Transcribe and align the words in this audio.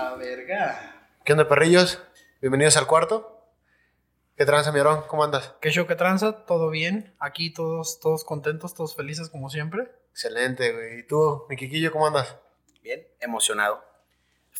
A 0.00 0.14
verga. 0.14 1.10
¿Qué 1.24 1.32
onda, 1.32 1.48
perrillos? 1.48 2.00
Bienvenidos 2.40 2.76
al 2.76 2.86
cuarto. 2.86 3.42
¿Qué 4.36 4.46
tranza, 4.46 4.70
mi 4.70 4.78
Aarón? 4.78 5.02
¿Cómo 5.08 5.24
andas? 5.24 5.54
¿Qué 5.60 5.72
show 5.72 5.88
que 5.88 5.96
tranza? 5.96 6.46
¿Todo 6.46 6.70
bien? 6.70 7.16
Aquí 7.18 7.52
todos, 7.52 7.98
todos 7.98 8.22
contentos, 8.22 8.74
todos 8.74 8.94
felices 8.94 9.28
como 9.28 9.50
siempre. 9.50 9.90
Excelente, 10.12 10.72
güey. 10.72 11.00
¿Y 11.00 11.02
tú, 11.02 11.46
mi 11.48 11.56
Quiquillo, 11.56 11.90
cómo 11.90 12.06
andas? 12.06 12.36
Bien, 12.80 13.08
emocionado. 13.18 13.84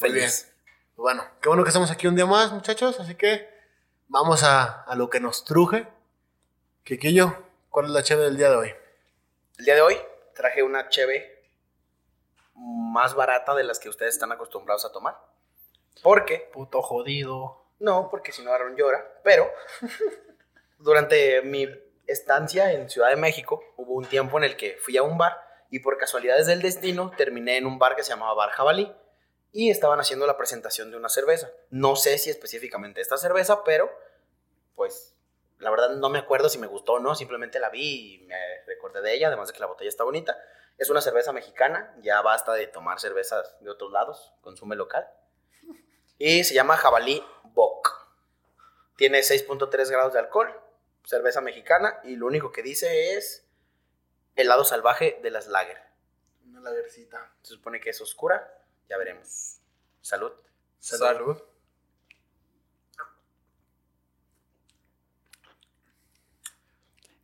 Muy 0.01 0.11
Feliz. 0.11 0.53
Bueno, 0.96 1.25
qué 1.41 1.48
bueno 1.48 1.62
que 1.62 1.68
estamos 1.68 1.93
aquí 1.93 2.09
un 2.09 2.16
día 2.16 2.27
más, 2.27 2.50
muchachos. 2.50 2.98
Así 2.98 3.14
que 3.14 3.48
vamos 4.09 4.43
a, 4.43 4.82
a 4.82 4.96
lo 4.96 5.09
que 5.09 5.20
nos 5.20 5.45
truje. 5.45 5.86
Quiquillo, 6.82 7.45
¿cuál 7.70 7.86
es 7.86 7.93
la 7.93 8.02
cheve 8.02 8.25
del 8.25 8.36
día 8.36 8.50
de 8.50 8.57
hoy? 8.57 8.75
El 9.57 9.64
día 9.64 9.77
de 9.77 9.82
hoy 9.82 9.98
traje 10.34 10.64
una 10.64 10.89
cheve 10.89 11.38
más 12.59 13.15
barata 13.15 13.55
de 13.55 13.65
las 13.65 13.79
que 13.79 13.89
ustedes 13.89 14.15
están 14.15 14.33
acostumbrados 14.33 14.85
a 14.85 14.93
tomar. 14.93 15.19
¿Por 16.03 16.25
qué? 16.25 16.49
Puto 16.53 16.83
jodido. 16.83 17.65
No, 17.79 18.09
porque 18.11 18.33
si 18.33 18.43
no 18.43 18.53
Aaron 18.53 18.77
llora. 18.77 19.21
Pero 19.23 19.51
durante 20.79 21.43
mi 21.43 21.69
estancia 22.07 22.73
en 22.73 22.89
Ciudad 22.89 23.11
de 23.11 23.16
México 23.16 23.63
hubo 23.77 23.95
un 23.95 24.07
tiempo 24.07 24.39
en 24.39 24.45
el 24.45 24.57
que 24.57 24.77
fui 24.80 24.97
a 24.97 25.02
un 25.02 25.19
bar 25.19 25.41
y 25.71 25.80
por 25.80 25.99
casualidades 25.99 26.47
del 26.47 26.63
destino 26.63 27.13
terminé 27.16 27.59
en 27.59 27.66
un 27.66 27.79
bar 27.79 27.95
que 27.95 28.02
se 28.02 28.11
llamaba 28.11 28.35
Bar 28.35 28.51
Jabalí 28.51 28.93
y 29.52 29.71
estaban 29.71 30.01
haciendo 30.01 30.27
la 30.27 30.37
presentación 30.37 30.91
de 30.91 30.97
una 30.97 31.09
cerveza. 31.09 31.51
No 31.71 31.97
sé 31.97 32.19
si 32.19 32.30
específicamente 32.30 33.01
esta 33.01 33.16
cerveza, 33.16 33.65
pero 33.65 33.91
pues 34.75 35.15
la 35.59 35.71
verdad 35.71 35.91
no 35.91 36.09
me 36.09 36.19
acuerdo 36.19 36.49
si 36.49 36.59
me 36.59 36.66
gustó 36.66 36.95
o 36.95 36.99
no, 37.01 37.15
simplemente 37.15 37.59
la 37.59 37.69
vi 37.69 38.15
y 38.15 38.19
me 38.27 38.37
recordé 38.66 39.02
de 39.02 39.15
ella, 39.15 39.29
además 39.29 39.49
de 39.49 39.55
que 39.55 39.61
la 39.61 39.66
botella 39.66 39.88
está 39.88 40.05
bonita. 40.05 40.38
Es 40.78 40.91
una 40.91 41.00
cerveza 41.00 41.32
mexicana, 41.32 41.92
ya 42.02 42.23
basta 42.23 42.52
de 42.55 42.68
tomar 42.68 43.00
cervezas 43.00 43.56
de 43.60 43.68
otros 43.68 43.91
lados, 43.91 44.32
consume 44.41 44.77
local. 44.77 45.06
Y 46.18 46.45
se 46.45 46.54
llama 46.54 46.76
Jabalí 46.76 47.23
Bock. 47.52 48.09
Tiene 48.96 49.20
6.3 49.20 49.90
grados 49.90 50.12
de 50.12 50.20
alcohol, 50.20 50.54
cerveza 51.04 51.40
mexicana 51.40 52.01
y 52.04 52.15
lo 52.15 52.26
único 52.26 52.52
que 52.52 52.62
dice 52.62 53.16
es 53.16 53.48
helado 54.37 54.65
salvaje 54.65 55.18
de 55.20 55.30
las 55.30 55.48
lager. 55.48 55.79
Una 56.46 56.60
lagercita. 56.60 57.35
Se 57.42 57.54
supone 57.54 57.80
que 57.80 57.90
es 57.90 58.01
oscura, 58.01 58.48
ya 58.88 58.96
veremos. 58.98 59.60
Salud. 60.01 60.32
Salud. 60.79 61.42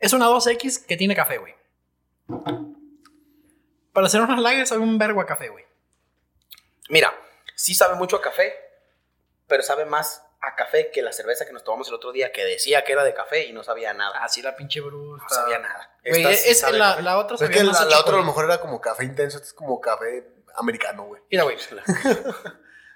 Es 0.01 0.13
una 0.13 0.27
2X 0.27 0.87
que 0.87 0.97
tiene 0.97 1.15
café, 1.15 1.39
güey. 1.39 1.55
Para 3.95 4.09
hacer 4.09 4.21
unas 4.21 4.41
lager 4.41 4.67
sabe 4.67 4.83
un 4.83 4.99
vergo 4.99 5.21
a 5.21 5.27
café, 5.27 5.49
güey. 5.49 5.65
Mira, 6.91 7.15
sí 7.55 7.75
sabe 7.75 7.95
mucho 7.95 8.17
a 8.17 8.21
café, 8.21 8.53
pero 9.47 9.63
sabe 9.63 9.85
más 9.85 10.27
a 10.41 10.57
café 10.57 10.91
que 10.91 11.01
la 11.01 11.13
cerveza 11.13 11.47
que 11.47 11.53
nos 11.53 11.63
tomamos 11.63 11.89
el 11.89 11.95
otro 11.95 12.11
día, 12.11 12.33
que 12.33 12.45
decía 12.45 12.83
que 12.83 12.93
era 12.93 13.05
de 13.05 13.15
café 13.15 13.47
y 13.47 13.53
no 13.53 13.63
sabía 13.63 13.95
nada. 13.95 14.19
Así 14.25 14.43
la 14.43 14.57
pinche 14.57 14.81
bruta. 14.81 15.23
No 15.23 15.29
sabía 15.29 15.61
nada. 15.61 15.97
Güey, 16.05 16.23
Esta 16.23 16.35
sí 16.35 16.51
es, 16.51 16.61
sabe 16.61 16.77
la, 16.77 17.19
otra 17.19 17.37
es 17.37 17.41
sabía 17.41 17.57
que 17.57 17.65
más 17.65 17.87
la, 17.87 18.01
otra 18.01 18.15
a 18.15 18.19
lo 18.19 18.25
mejor 18.25 18.47
era 18.47 18.61
como 18.61 18.81
café 18.81 19.05
intenso, 19.05 19.37
este 19.37 19.47
es 19.49 19.55
como 19.55 19.81
café 19.81 20.29
americano, 20.57 21.05
güey. 21.05 21.23
Mira, 21.31 21.45
güey. 21.45 21.57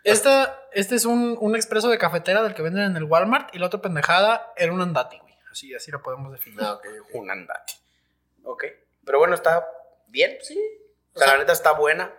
Esta, 0.03 0.69
este 0.73 0.97
es 0.97 1.05
un, 1.05 1.39
un 1.41 1.55
expreso 1.55 1.89
de 1.89 1.99
cafetera 1.99 2.43
del 2.43 2.55
que 2.55 2.63
venden 2.63 2.85
en 2.85 2.97
el 2.97 3.05
Walmart 3.05 3.55
y 3.55 3.59
la 3.61 3.67
otra 3.67 3.81
pendejada 3.81 4.53
era 4.57 4.73
un 4.73 4.81
andati, 4.81 5.19
güey. 5.19 5.35
Así, 5.51 5.73
así 5.75 5.93
lo 5.93 6.03
podemos 6.03 6.33
definir. 6.33 6.61
Ah. 6.63 6.81
Un 7.15 7.31
andate. 7.31 7.75
Ok. 8.43 8.65
Pero 9.05 9.19
bueno, 9.21 9.35
está 9.35 9.65
bien, 10.09 10.39
sí. 10.43 10.59
O 11.19 11.25
sea, 11.25 11.35
la 11.35 11.39
neta 11.39 11.53
está 11.53 11.73
buena. 11.73 12.15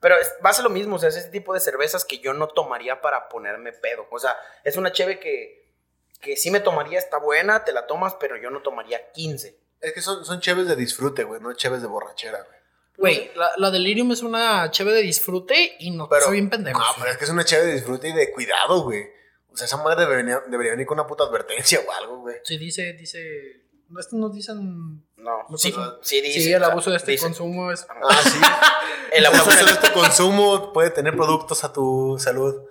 Pero 0.00 0.16
es, 0.16 0.34
va 0.44 0.50
a 0.50 0.52
ser 0.52 0.64
lo 0.64 0.70
mismo, 0.70 0.96
o 0.96 0.98
sea, 0.98 1.10
es 1.10 1.16
ese 1.16 1.28
tipo 1.28 1.54
de 1.54 1.60
cervezas 1.60 2.04
que 2.04 2.18
yo 2.18 2.34
no 2.34 2.48
tomaría 2.48 3.00
para 3.00 3.28
ponerme 3.28 3.72
pedo. 3.72 4.06
O 4.10 4.18
sea, 4.18 4.36
es 4.64 4.76
una 4.76 4.90
cheve 4.90 5.20
que, 5.20 5.72
que 6.20 6.36
sí 6.36 6.50
me 6.50 6.58
tomaría, 6.60 6.98
está 6.98 7.18
buena, 7.18 7.64
te 7.64 7.72
la 7.72 7.86
tomas, 7.86 8.16
pero 8.18 8.36
yo 8.36 8.50
no 8.50 8.62
tomaría 8.62 9.12
15. 9.12 9.58
Es 9.80 9.92
que 9.92 10.00
son, 10.00 10.24
son 10.24 10.40
cheves 10.40 10.66
de 10.66 10.74
disfrute, 10.74 11.22
güey, 11.22 11.40
no 11.40 11.54
cheves 11.54 11.82
de 11.82 11.88
borrachera, 11.88 12.42
güey. 12.42 12.62
Güey, 12.96 13.30
la, 13.36 13.52
la 13.56 13.70
Delirium 13.70 14.12
es 14.12 14.22
una 14.22 14.70
cheve 14.70 14.92
de 14.92 15.02
disfrute 15.02 15.76
y 15.78 15.90
no 15.90 16.08
Pero, 16.08 16.22
soy 16.26 16.34
bien 16.34 16.50
pendejo. 16.50 16.78
No, 16.78 16.86
pero 16.98 17.10
es 17.10 17.16
que 17.16 17.24
es 17.24 17.30
una 17.30 17.44
cheve 17.44 17.66
de 17.66 17.72
disfrute 17.74 18.08
y 18.08 18.12
de 18.12 18.30
cuidado, 18.32 18.82
güey. 18.82 19.04
O 19.52 19.56
sea, 19.56 19.66
esa 19.66 19.76
madre 19.76 20.06
debería, 20.06 20.42
debería 20.48 20.72
venir 20.72 20.86
con 20.86 20.98
una 20.98 21.06
puta 21.06 21.24
advertencia 21.24 21.80
o 21.86 21.92
algo, 21.92 22.18
güey. 22.18 22.36
Sí, 22.44 22.58
dice, 22.58 22.92
dice. 22.94 23.66
No, 23.88 24.00
estos 24.00 24.18
nos 24.18 24.32
dicen. 24.34 25.04
No, 25.22 25.44
No 25.48 25.56
sí, 25.56 25.72
sí, 26.02 26.20
dice. 26.20 26.40
Sí, 26.40 26.52
el 26.52 26.64
abuso 26.64 26.90
de 26.90 26.96
este 26.96 27.12
dice- 27.12 27.24
consumo 27.26 27.70
es. 27.70 27.86
Ah, 27.88 28.20
sí. 28.24 28.38
El 29.12 29.26
abuso 29.26 29.50
de- 29.50 29.70
este 29.70 29.92
consumo 29.92 30.72
puede 30.72 30.90
tener 30.90 31.14
productos 31.16 31.64
a 31.64 31.72
tu 31.72 32.16
salud. 32.18 32.64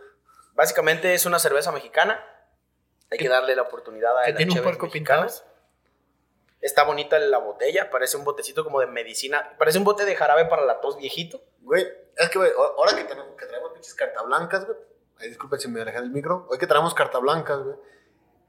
Básicamente 0.54 1.14
es 1.14 1.26
una 1.26 1.40
cerveza 1.40 1.72
mexicana. 1.72 2.20
Hay 3.10 3.18
que 3.18 3.30
darle 3.30 3.56
la 3.56 3.62
oportunidad 3.64 4.18
a 4.20 4.24
que 4.24 4.32
las 4.32 4.38
tiene 4.38 4.54
un 4.54 4.62
puerco 4.64 4.86
mexicanas. 4.88 5.46
Está 6.62 6.84
bonita 6.84 7.18
la 7.20 7.38
botella, 7.40 7.90
parece 7.90 8.18
un 8.18 8.24
botecito 8.24 8.64
como 8.64 8.80
de 8.80 8.88
medicina. 8.88 9.56
Parece 9.58 9.78
un 9.78 9.84
bote 9.84 10.06
de 10.06 10.16
jarabe 10.16 10.46
para 10.46 10.66
la 10.66 10.80
tos 10.82 10.98
viejito. 10.98 11.42
Güey, 11.62 11.88
es 12.18 12.30
que, 12.30 12.38
güey, 12.38 12.52
ahora 12.78 12.96
que, 12.96 13.04
tenemos, 13.06 13.36
que 13.38 13.46
traemos 13.46 13.72
pinches 13.74 13.94
carta 13.96 14.22
blancas, 14.24 14.66
güey. 14.66 14.78
Ay, 15.20 15.30
disculpe 15.30 15.58
si 15.60 15.68
me 15.68 15.82
alejé 15.82 16.02
del 16.02 16.12
micro. 16.12 16.48
Hoy 16.50 16.58
que 16.58 16.68
traemos 16.68 16.94
carta 16.94 17.18
blancas, 17.20 17.60
güey. 17.64 17.76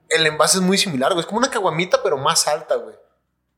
El 0.08 0.26
envase 0.26 0.58
es 0.58 0.62
muy 0.62 0.76
similar, 0.76 1.12
güey. 1.12 1.20
Es 1.20 1.26
como 1.26 1.38
una 1.38 1.50
caguamita, 1.50 2.02
pero 2.02 2.16
más 2.18 2.46
alta, 2.48 2.74
güey. 2.76 2.94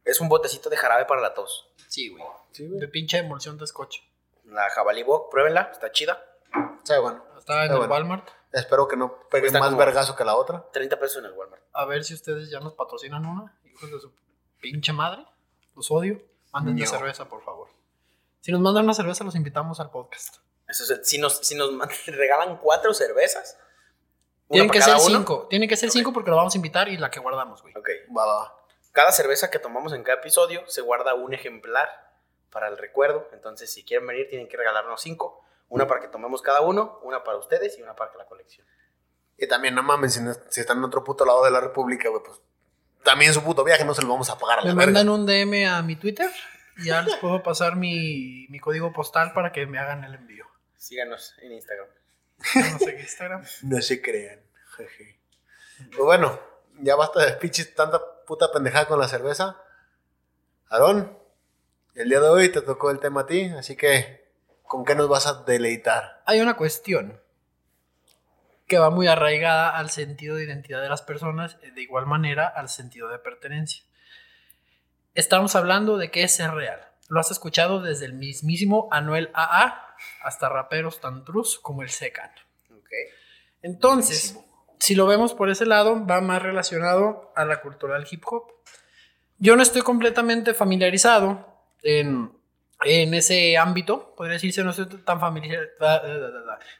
Es 0.04 0.20
un 0.20 0.28
botecito 0.28 0.69
de 0.70 0.76
jarabe 0.76 1.04
para 1.06 1.20
la 1.20 1.34
tos. 1.34 1.70
Sí, 1.88 2.09
güey. 2.10 2.22
Sí, 2.53 2.66
De 2.69 2.88
pinche 2.88 3.19
emulsión 3.19 3.56
de 3.59 3.66
scotch. 3.66 3.98
La 4.44 4.69
jabalí 4.70 5.03
bock, 5.03 5.31
pruébenla, 5.31 5.70
está 5.72 5.91
chida. 5.92 6.22
Sea, 6.84 7.00
bueno. 7.00 7.25
Está 7.38 7.65
en 7.65 7.72
el 7.72 7.78
bueno. 7.78 7.92
Walmart. 7.92 8.28
Espero 8.53 8.87
que 8.87 8.97
no 8.97 9.19
pegue 9.31 9.50
más 9.50 9.62
como- 9.62 9.76
vergazo 9.78 10.15
que 10.15 10.25
la 10.25 10.37
otra. 10.37 10.65
30 10.72 10.98
pesos 11.00 11.19
en 11.19 11.25
el 11.26 11.32
Walmart. 11.32 11.62
A 11.72 11.84
ver 11.87 12.04
si 12.04 12.15
ustedes 12.15 12.50
ya 12.50 12.60
nos 12.60 12.75
patrocinan 12.75 13.25
una. 13.26 13.59
Hijos 13.65 13.91
de 13.91 13.98
su 14.00 14.12
pinche 14.60 14.92
madre. 14.92 15.25
Los 15.75 15.91
odio. 15.91 16.22
Manden 16.53 16.76
de 16.76 16.82
No. 16.84 16.91
cerveza, 16.91 17.28
por 17.28 17.42
favor. 17.42 17.69
Si 18.41 18.53
nos 18.53 18.60
mandan 18.60 18.84
una 18.84 18.94
cerveza, 18.94 19.25
los 19.25 19.34
invitamos 19.34 19.81
al 19.81 19.91
podcast. 19.91 20.36
Eso 20.69 20.84
es 20.84 20.91
el- 20.91 21.04
si, 21.04 21.19
nos, 21.19 21.38
si 21.38 21.54
nos 21.56 21.72
man- 21.72 21.88
regalan 22.06 22.59
cuatro 22.59 22.94
cervezas, 22.94 23.59
una 24.48 24.48
Tienen 24.50 24.69
para 24.69 24.78
que 24.78 24.84
ser 24.84 24.94
cada 24.94 25.06
uno. 25.06 25.19
cinco. 25.19 25.47
Tienen 25.48 25.69
que 25.69 25.76
ser 25.76 25.91
cinco 25.91 26.12
porque 26.12 26.31
lo 26.31 26.36
vamos 26.36 26.54
a 26.54 26.59
invitar 26.59 26.88
y 26.88 26.97
la 26.98 27.10
que 27.10 27.19
guardamos, 27.21 27.60
güey. 27.62 27.75
Ok. 27.76 27.88
Va, 28.16 28.25
va, 28.26 28.34
va. 28.36 28.64
Cada 28.94 29.12
cerveza 29.12 29.50
que 29.50 29.59
tomamos 29.59 29.93
en 29.93 30.03
cada 30.03 30.19
episodio 30.21 30.66
se 30.66 30.81
guarda 30.81 31.12
un 31.15 31.34
ejemplar 31.34 31.88
para 32.50 32.69
el 32.69 32.78
recuerdo. 32.78 33.28
Entonces, 33.34 33.71
si 33.71 33.84
quieren 33.84 34.06
venir, 34.06 34.28
tienen 34.31 34.49
que 34.49 34.56
regalarnos 34.56 35.03
cinco. 35.03 35.44
Una 35.69 35.87
para 35.87 36.00
que 36.00 36.09
tomemos 36.09 36.41
cada 36.41 36.62
uno, 36.62 37.00
una 37.03 37.22
para 37.25 37.37
ustedes 37.38 37.77
y 37.78 37.83
una 37.83 37.94
para 37.94 38.15
la 38.16 38.25
colección. 38.25 38.66
Y 39.37 39.47
también, 39.49 39.75
no 39.75 39.83
mames, 39.83 40.15
si, 40.15 40.21
no- 40.22 40.33
si 40.49 40.60
están 40.60 40.78
en 40.78 40.84
otro 40.84 41.03
puto 41.04 41.27
lado 41.27 41.44
de 41.44 41.50
la 41.50 41.60
República, 41.60 42.09
güey, 42.09 42.22
pues 42.22 42.41
también 43.03 43.34
su 43.34 43.43
puto 43.43 43.65
viaje 43.65 43.84
no 43.84 43.93
se 43.94 44.00
lo 44.03 44.09
vamos 44.09 44.31
a 44.31 44.38
pagar 44.38 44.60
a 44.60 44.62
la 44.62 44.69
Me 44.72 44.87
verga. 44.87 44.93
mandan 45.00 45.09
un 45.09 45.27
DM 45.27 45.66
a 45.69 45.83
mi 45.83 45.97
Twitter 45.97 46.31
y 46.78 46.87
ya 46.87 47.03
les 47.03 47.16
puedo 47.16 47.43
pasar 47.43 47.77
mi, 47.77 48.47
mi 48.49 48.60
código 48.60 48.93
postal 48.93 49.33
para 49.34 49.53
que 49.53 49.66
me 49.66 49.78
hagan 49.78 50.04
el 50.04 50.15
envío. 50.15 50.47
Síganos 50.77 51.34
en 51.43 51.53
Instagram. 51.53 51.88
No 52.54 52.78
sé 52.78 52.94
qué 52.97 53.03
Instagram. 53.03 53.44
No 53.62 53.83
se 53.83 54.00
crean. 54.00 54.41
jeje. 54.77 55.19
Pues 55.91 55.99
bueno, 56.04 56.38
ya 56.81 56.94
basta 56.94 57.25
de 57.27 57.33
pinches 57.33 57.75
tanta 57.75 58.00
puta 58.27 58.53
pendejada 58.53 58.87
con 58.87 58.99
la 58.99 59.09
cerveza. 59.09 59.61
Aarón, 60.69 61.19
el 61.95 62.09
día 62.09 62.21
de 62.21 62.29
hoy 62.29 62.49
te 62.51 62.61
tocó 62.61 62.91
el 62.91 63.01
tema 63.01 63.23
a 63.23 63.27
ti, 63.27 63.45
así 63.57 63.77
que, 63.77 64.33
¿con 64.62 64.85
qué 64.85 64.95
nos 64.95 65.09
vas 65.09 65.27
a 65.27 65.45
deleitar? 65.45 66.23
Hay 66.27 66.41
una 66.41 66.57
cuestión 66.57 67.21
que 68.67 68.79
va 68.79 68.91
muy 68.91 69.07
arraigada 69.07 69.77
al 69.77 69.91
sentido 69.91 70.37
de 70.37 70.45
identidad 70.45 70.83
de 70.83 70.89
las 70.89 71.03
personas, 71.03 71.59
de 71.61 71.83
igual 71.83 72.07
manera 72.07 72.49
al 72.49 72.69
sentido 72.69 73.09
de 73.09 73.19
pertenencia. 73.19 73.84
Estamos 75.15 75.55
hablando 75.55 75.97
de 75.97 76.11
qué 76.11 76.25
es 76.25 76.34
ser 76.34 76.51
real. 76.53 76.81
Lo 77.09 77.21
has 77.21 77.31
escuchado 77.31 77.81
desde 77.81 78.07
el 78.07 78.15
mismísimo 78.15 78.89
Anuel 78.91 79.31
AA 79.34 79.95
hasta 80.23 80.48
raperos 80.48 81.01
tan 81.01 81.25
trus 81.25 81.59
como 81.59 81.83
el 81.83 81.91
Secan. 81.91 82.31
Ok. 82.71 82.91
Entonces, 83.63 84.39
si 84.78 84.94
lo 84.94 85.06
vemos 85.06 85.34
por 85.34 85.50
ese 85.50 85.66
lado, 85.66 86.04
va 86.06 86.21
más 86.21 86.42
relacionado 86.42 87.32
a 87.36 87.44
la 87.44 87.60
cultura 87.60 87.94
del 87.94 88.06
hip 88.10 88.22
hop. 88.26 88.44
Yo 89.38 89.56
no 89.56 89.62
estoy 89.62 89.82
completamente 89.82 90.54
familiarizado 90.54 91.47
en, 91.82 92.32
en 92.84 93.15
ese 93.15 93.56
ámbito, 93.56 94.15
podría 94.16 94.34
decirse, 94.34 94.62
no 94.65 94.71
estoy 94.71 94.86
tan, 95.04 95.21
familiar- 95.21 95.71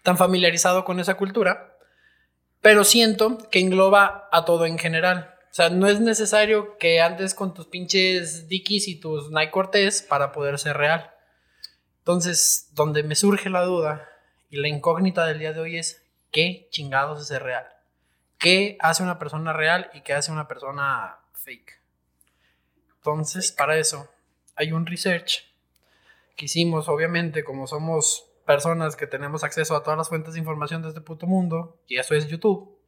tan 0.02 0.17
familiarizado 0.17 0.85
con 0.85 1.00
esa 1.00 1.14
cultura, 1.14 1.76
pero 2.61 2.85
siento 2.85 3.38
que 3.50 3.61
engloba 3.61 4.29
a 4.32 4.44
todo 4.44 4.67
en 4.67 4.79
general. 4.79 5.35
O 5.50 5.55
sea, 5.55 5.69
no 5.70 5.87
es 5.87 6.00
necesario 6.00 6.79
que 6.79 7.00
andes 7.00 7.35
con 7.35 7.55
tus 7.55 7.67
pinches 7.67 8.49
Dickies 8.49 8.88
y 8.88 8.99
tus 8.99 9.31
Nike 9.31 9.50
Cortez 9.52 10.02
para 10.02 10.32
poder 10.32 10.58
ser 10.58 10.76
real. 10.76 11.12
Entonces, 11.99 12.70
donde 12.73 13.02
me 13.02 13.14
surge 13.14 13.50
la 13.50 13.62
duda 13.62 14.08
y 14.50 14.56
la 14.56 14.69
incógnita 14.69 15.26
del 15.26 15.38
día 15.38 15.52
de 15.52 15.61
hoy 15.61 15.79
es, 15.79 16.02
¿qué 16.32 16.69
chingados 16.70 17.20
es 17.20 17.29
ser 17.29 17.43
real? 17.43 17.67
¿Qué 18.44 18.76
hace 18.81 19.02
una 19.02 19.19
persona 19.19 19.52
real 19.55 19.91
y 19.94 20.02
qué 20.02 20.12
hace 20.12 20.31
una 20.31 20.46
persona 20.46 21.19
fake? 21.32 21.81
Entonces, 22.96 23.52
para 23.52 23.79
eso, 23.79 24.08
hay 24.55 24.73
un 24.73 24.87
research 24.87 25.44
que 26.37 26.44
hicimos, 26.44 26.88
obviamente, 26.88 27.43
como 27.43 27.67
somos 27.67 28.26
personas 28.46 28.96
que 28.96 29.06
tenemos 29.06 29.44
acceso 29.44 29.75
a 29.75 29.82
todas 29.82 29.96
las 29.96 30.08
fuentes 30.11 30.35
de 30.35 30.41
información 30.41 30.82
de 30.82 30.88
este 30.88 31.00
puto 31.00 31.26
mundo, 31.26 31.81
y 31.87 31.99
eso 31.99 32.14
es 32.14 32.26
YouTube. 32.29 32.79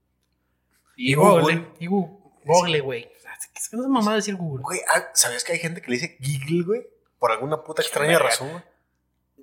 Y, 0.97 1.13
Y 1.13 1.15
Google. 1.15 1.41
Google. 1.41 1.69
Y 1.79 1.87
Google, 1.87 2.19
Google, 2.45 2.81
güey. 2.81 3.11
Sea, 3.19 3.33
Es 3.55 3.69
que 3.71 3.77
no 3.79 3.83
es 3.85 3.89
mamá 3.89 4.15
decir 4.15 4.37
Google. 4.37 4.63
Güey, 4.63 4.81
ah, 4.95 5.09
¿sabías 5.15 5.43
que 5.45 5.53
hay 5.53 5.59
gente 5.59 5.81
que 5.81 5.91
le 5.91 5.97
dice 5.97 6.19
Giggle, 6.21 6.65
güey? 6.65 6.87
Por 7.19 7.33
alguna 7.33 7.63
puta 7.65 7.81
extraña 7.83 8.19
razón, 8.19 8.51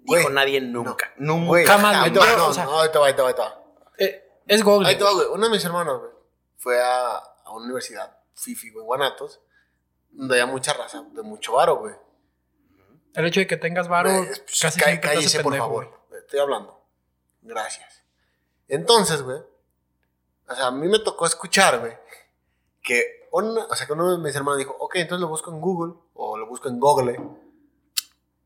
güey. 0.05 0.19
Dijo 0.21 0.29
nadie 0.31 0.61
nunca. 0.61 1.11
Nunca. 1.17 1.47
Güey, 1.47 1.65
Jamás, 1.65 1.99
güey. 2.01 2.13
te 2.13 2.19
va, 2.19 2.25
Yo, 2.27 2.37
no, 2.37 2.47
o 2.47 2.53
sea- 2.53 2.65
no, 2.65 3.62
es 4.47 4.63
Google. 4.63 4.87
Ahí 4.87 4.97
te 4.97 5.03
va, 5.03 5.13
güey. 5.13 5.27
Uno 5.31 5.45
de 5.45 5.51
mis 5.51 5.63
hermanos, 5.65 5.99
güey, 5.99 6.11
fue 6.57 6.81
a, 6.81 7.15
a 7.17 7.51
una 7.51 7.65
universidad, 7.65 8.17
Fifi, 8.33 8.69
güey, 8.71 8.81
en 8.83 8.87
Guanatos, 8.87 9.39
donde 10.11 10.39
había 10.41 10.51
mucha 10.51 10.73
raza, 10.73 11.03
de 11.11 11.21
mucho 11.23 11.53
varo, 11.53 11.77
güey. 11.77 11.95
El 13.15 13.25
hecho 13.27 13.39
de 13.41 13.47
que 13.47 13.57
tengas 13.57 13.87
varo 13.87 14.09
pues, 14.09 14.39
casi 14.59 14.79
cá- 14.79 14.85
siempre 14.85 14.97
te 14.97 15.07
hace 15.07 15.15
cállese, 15.17 15.37
por 15.43 15.51
pendejo, 15.51 15.65
favor. 15.67 15.97
güey. 16.09 16.21
Estoy 16.21 16.39
hablando. 16.39 16.81
Gracias. 17.41 18.01
Entonces, 18.67 19.21
güey. 19.21 19.37
O 20.49 20.55
sea, 20.55 20.67
a 20.67 20.71
mí 20.71 20.87
me 20.87 20.99
tocó 20.99 21.25
escuchar, 21.25 21.79
güey. 21.79 21.93
Que 22.81 23.27
una, 23.31 23.65
o 23.65 23.75
sea, 23.75 23.85
que 23.87 23.93
uno 23.93 24.11
de 24.11 24.17
mis 24.17 24.35
hermanos 24.35 24.57
dijo, 24.57 24.75
ok, 24.79 24.95
entonces 24.95 25.21
lo 25.21 25.27
busco 25.27 25.51
en 25.51 25.61
Google. 25.61 25.93
O 26.15 26.37
lo 26.37 26.47
busco 26.47 26.69
en 26.69 26.79
Google. 26.79 27.19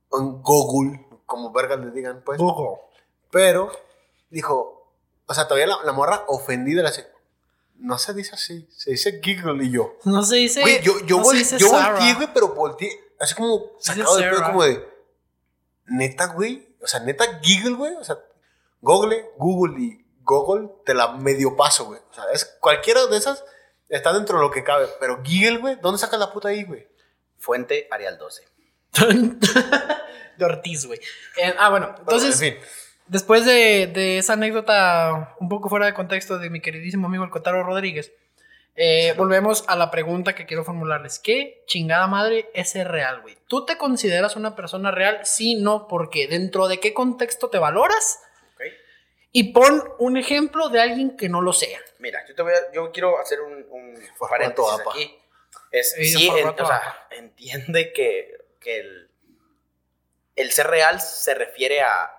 O 0.09 0.19
en 0.19 0.41
Google. 0.41 1.07
Como 1.25 1.51
vergas 1.51 1.79
le 1.79 1.91
digan, 1.91 2.21
pues. 2.25 2.38
Google. 2.38 2.79
Pero 3.31 3.71
dijo, 4.29 4.76
o 5.27 5.33
sea, 5.33 5.47
todavía 5.47 5.68
la, 5.68 5.83
la 5.83 5.91
morra 5.94 6.24
ofendida 6.27 6.81
le 6.81 6.89
hace. 6.89 7.07
No 7.75 8.00
se 8.00 8.13
dice 8.15 8.33
así, 8.33 8.68
se 8.75 8.91
dice 8.91 9.21
giggle 9.24 9.63
y 9.63 9.71
yo. 9.71 9.97
No 10.03 10.24
se 10.24 10.38
dice. 10.38 10.62
Güey, 10.62 10.81
yo, 10.81 10.94
yo, 11.06 11.18
no 11.18 11.24
vol- 11.25 11.33
dice 11.38 11.59
yo 11.59 11.69
volteé, 11.69 12.13
güey, 12.15 12.33
pero 12.33 12.50
volteé, 12.56 12.89
así 13.19 13.35
como 13.35 13.74
Se 13.79 13.94
dice 13.94 14.03
sacado 14.03 14.18
de 14.18 14.29
pedo, 14.29 14.44
como 14.44 14.63
de. 14.63 14.88
Neta, 15.85 16.27
güey. 16.27 16.75
O 16.81 16.88
sea, 16.88 17.00
neta, 17.01 17.39
giggle, 17.41 17.75
güey. 17.75 17.94
O 17.95 18.03
sea, 18.03 18.18
Google, 18.81 19.29
Google 19.38 19.79
y 19.81 20.06
Google 20.24 20.69
te 20.85 20.94
la 20.94 21.09
medio 21.13 21.56
paso, 21.56 21.85
güey. 21.85 22.00
O 22.09 22.13
sea, 22.13 22.24
es 22.33 22.45
cualquiera 22.59 23.06
de 23.06 23.18
esas 23.18 23.44
está 23.89 24.12
dentro 24.13 24.38
de 24.38 24.44
lo 24.44 24.51
que 24.51 24.63
cabe. 24.63 24.88
Pero 25.00 25.21
giggle, 25.24 25.57
güey, 25.59 25.75
¿dónde 25.81 26.00
sacas 26.00 26.19
la 26.19 26.31
puta 26.33 26.50
ahí, 26.50 26.63
güey? 26.63 26.88
Fuente 27.38 27.88
Arial 27.91 28.18
12. 28.18 28.44
de 30.38 30.45
Ortiz, 30.45 30.85
güey. 30.85 31.00
Eh, 31.38 31.53
ah, 31.57 31.69
bueno, 31.69 31.95
entonces, 32.00 32.39
Bueno, 32.39 32.56
en 32.57 32.62
fin. 32.62 32.69
Después 33.07 33.45
de, 33.45 33.88
de 33.88 34.18
esa 34.19 34.33
anécdota 34.33 35.36
un 35.39 35.50
poco 35.50 35.69
fuera 35.69 35.86
de 35.86 35.94
contexto 35.94 36.38
de 36.39 36.50
mi 36.50 36.62
queridísimo 36.62 37.07
amigo 37.07 37.24
el 37.24 37.30
Cotaro 37.30 37.63
Rodríguez, 37.63 38.12
eh, 38.75 39.13
volvemos 39.18 39.63
a 39.68 39.75
la 39.75 39.89
pregunta 39.89 40.36
que 40.36 40.45
quiero 40.45 40.63
formularles. 40.63 41.18
¿Qué 41.19 41.63
chingada 41.65 42.06
madre 42.07 42.50
es 42.54 42.69
ser 42.69 42.88
real, 42.89 43.21
güey? 43.21 43.36
¿Tú 43.48 43.65
te 43.65 43.77
consideras 43.77 44.36
una 44.36 44.56
persona 44.56 44.92
real? 44.92 45.21
Sí, 45.24 45.56
no, 45.56 45.88
porque 45.88 46.27
dentro 46.27 46.68
de 46.68 46.80
qué 46.80 46.94
contexto 46.94 47.50
te 47.50 47.57
valoras? 47.57 48.19
Y 49.31 49.51
pon 49.51 49.83
un 50.00 50.15
ejemplo 50.18 50.69
de 50.69 50.80
alguien 50.81 51.18
que 51.18 51.27
no 51.30 51.42
lo 51.42 51.53
sea. 51.53 51.80
Mira, 52.00 52.24
yo, 52.27 52.33
te 52.33 52.42
voy 52.42 52.53
a- 52.53 52.71
yo 52.74 52.92
quiero 52.92 53.19
hacer 53.19 53.42
un, 53.42 53.65
paréntesis 54.30 54.71
APA. 54.80 54.92
aquí. 54.92 55.15
Es, 55.71 55.92
Sí, 55.94 56.06
sí, 56.06 56.27
en- 56.27 56.36
formato 56.38 56.63
o 56.63 56.68
sea, 56.68 57.07
entiende 57.12 57.92
que, 57.94 58.31
que 58.60 58.80
el, 58.80 59.10
el 60.36 60.51
ser 60.51 60.68
real 60.68 61.01
se 61.01 61.36
refiere 61.36 61.81
a, 61.81 62.16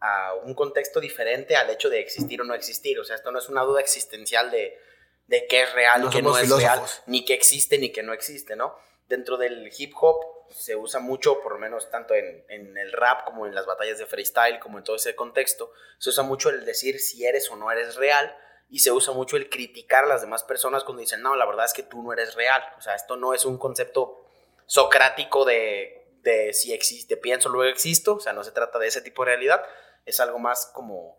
a 0.00 0.34
un 0.34 0.54
contexto 0.54 1.00
diferente 1.00 1.56
al 1.56 1.70
hecho 1.70 1.90
de 1.90 2.00
existir 2.00 2.40
o 2.40 2.44
no 2.44 2.54
existir. 2.54 2.98
O 2.98 3.04
sea, 3.04 3.16
esto 3.16 3.30
no 3.30 3.38
es 3.38 3.48
una 3.48 3.62
duda 3.62 3.80
existencial 3.80 4.50
de, 4.50 4.78
de 5.26 5.46
qué 5.46 5.62
es 5.62 5.72
real 5.72 6.02
No 6.02 6.08
y 6.08 6.10
qué 6.10 6.22
no 6.22 6.36
es 6.36 6.48
real, 6.50 6.82
ni 7.06 7.24
que 7.24 7.34
existe 7.34 7.78
ni 7.78 7.90
que 7.92 8.02
no 8.02 8.12
existe, 8.12 8.56
¿no? 8.56 8.76
Dentro 9.08 9.36
del 9.36 9.70
hip 9.76 9.92
hop 10.00 10.16
se 10.50 10.74
usa 10.76 11.00
mucho, 11.00 11.40
por 11.40 11.52
lo 11.52 11.58
menos 11.58 11.90
tanto 11.90 12.14
en, 12.14 12.44
en 12.48 12.76
el 12.76 12.92
rap 12.92 13.24
como 13.24 13.46
en 13.46 13.54
las 13.54 13.66
batallas 13.66 13.98
de 13.98 14.06
freestyle, 14.06 14.58
como 14.58 14.78
en 14.78 14.84
todo 14.84 14.96
ese 14.96 15.14
contexto, 15.14 15.72
se 15.98 16.10
usa 16.10 16.24
mucho 16.24 16.50
el 16.50 16.64
decir 16.64 16.98
si 16.98 17.24
eres 17.24 17.50
o 17.50 17.56
no 17.56 17.70
eres 17.70 17.96
real 17.96 18.36
y 18.70 18.78
se 18.78 18.92
usa 18.92 19.12
mucho 19.12 19.36
el 19.36 19.50
criticar 19.50 20.04
a 20.04 20.06
las 20.06 20.20
demás 20.22 20.44
personas 20.44 20.84
cuando 20.84 21.00
dicen, 21.00 21.22
no, 21.22 21.34
la 21.34 21.44
verdad 21.44 21.64
es 21.64 21.72
que 21.72 21.82
tú 21.82 22.02
no 22.02 22.12
eres 22.12 22.34
real. 22.34 22.62
O 22.78 22.80
sea, 22.80 22.94
esto 22.94 23.16
no 23.16 23.34
es 23.34 23.44
un 23.44 23.58
concepto 23.58 24.24
socrático 24.66 25.44
de, 25.44 26.14
de 26.22 26.52
si 26.52 26.72
existe, 26.72 27.16
pienso, 27.16 27.48
luego 27.48 27.68
existo. 27.68 28.14
O 28.14 28.20
sea, 28.20 28.32
no 28.32 28.44
se 28.44 28.52
trata 28.52 28.78
de 28.78 28.86
ese 28.86 29.02
tipo 29.02 29.24
de 29.24 29.32
realidad. 29.32 29.60
Es 30.04 30.20
algo 30.20 30.38
más 30.38 30.66
como 30.66 31.18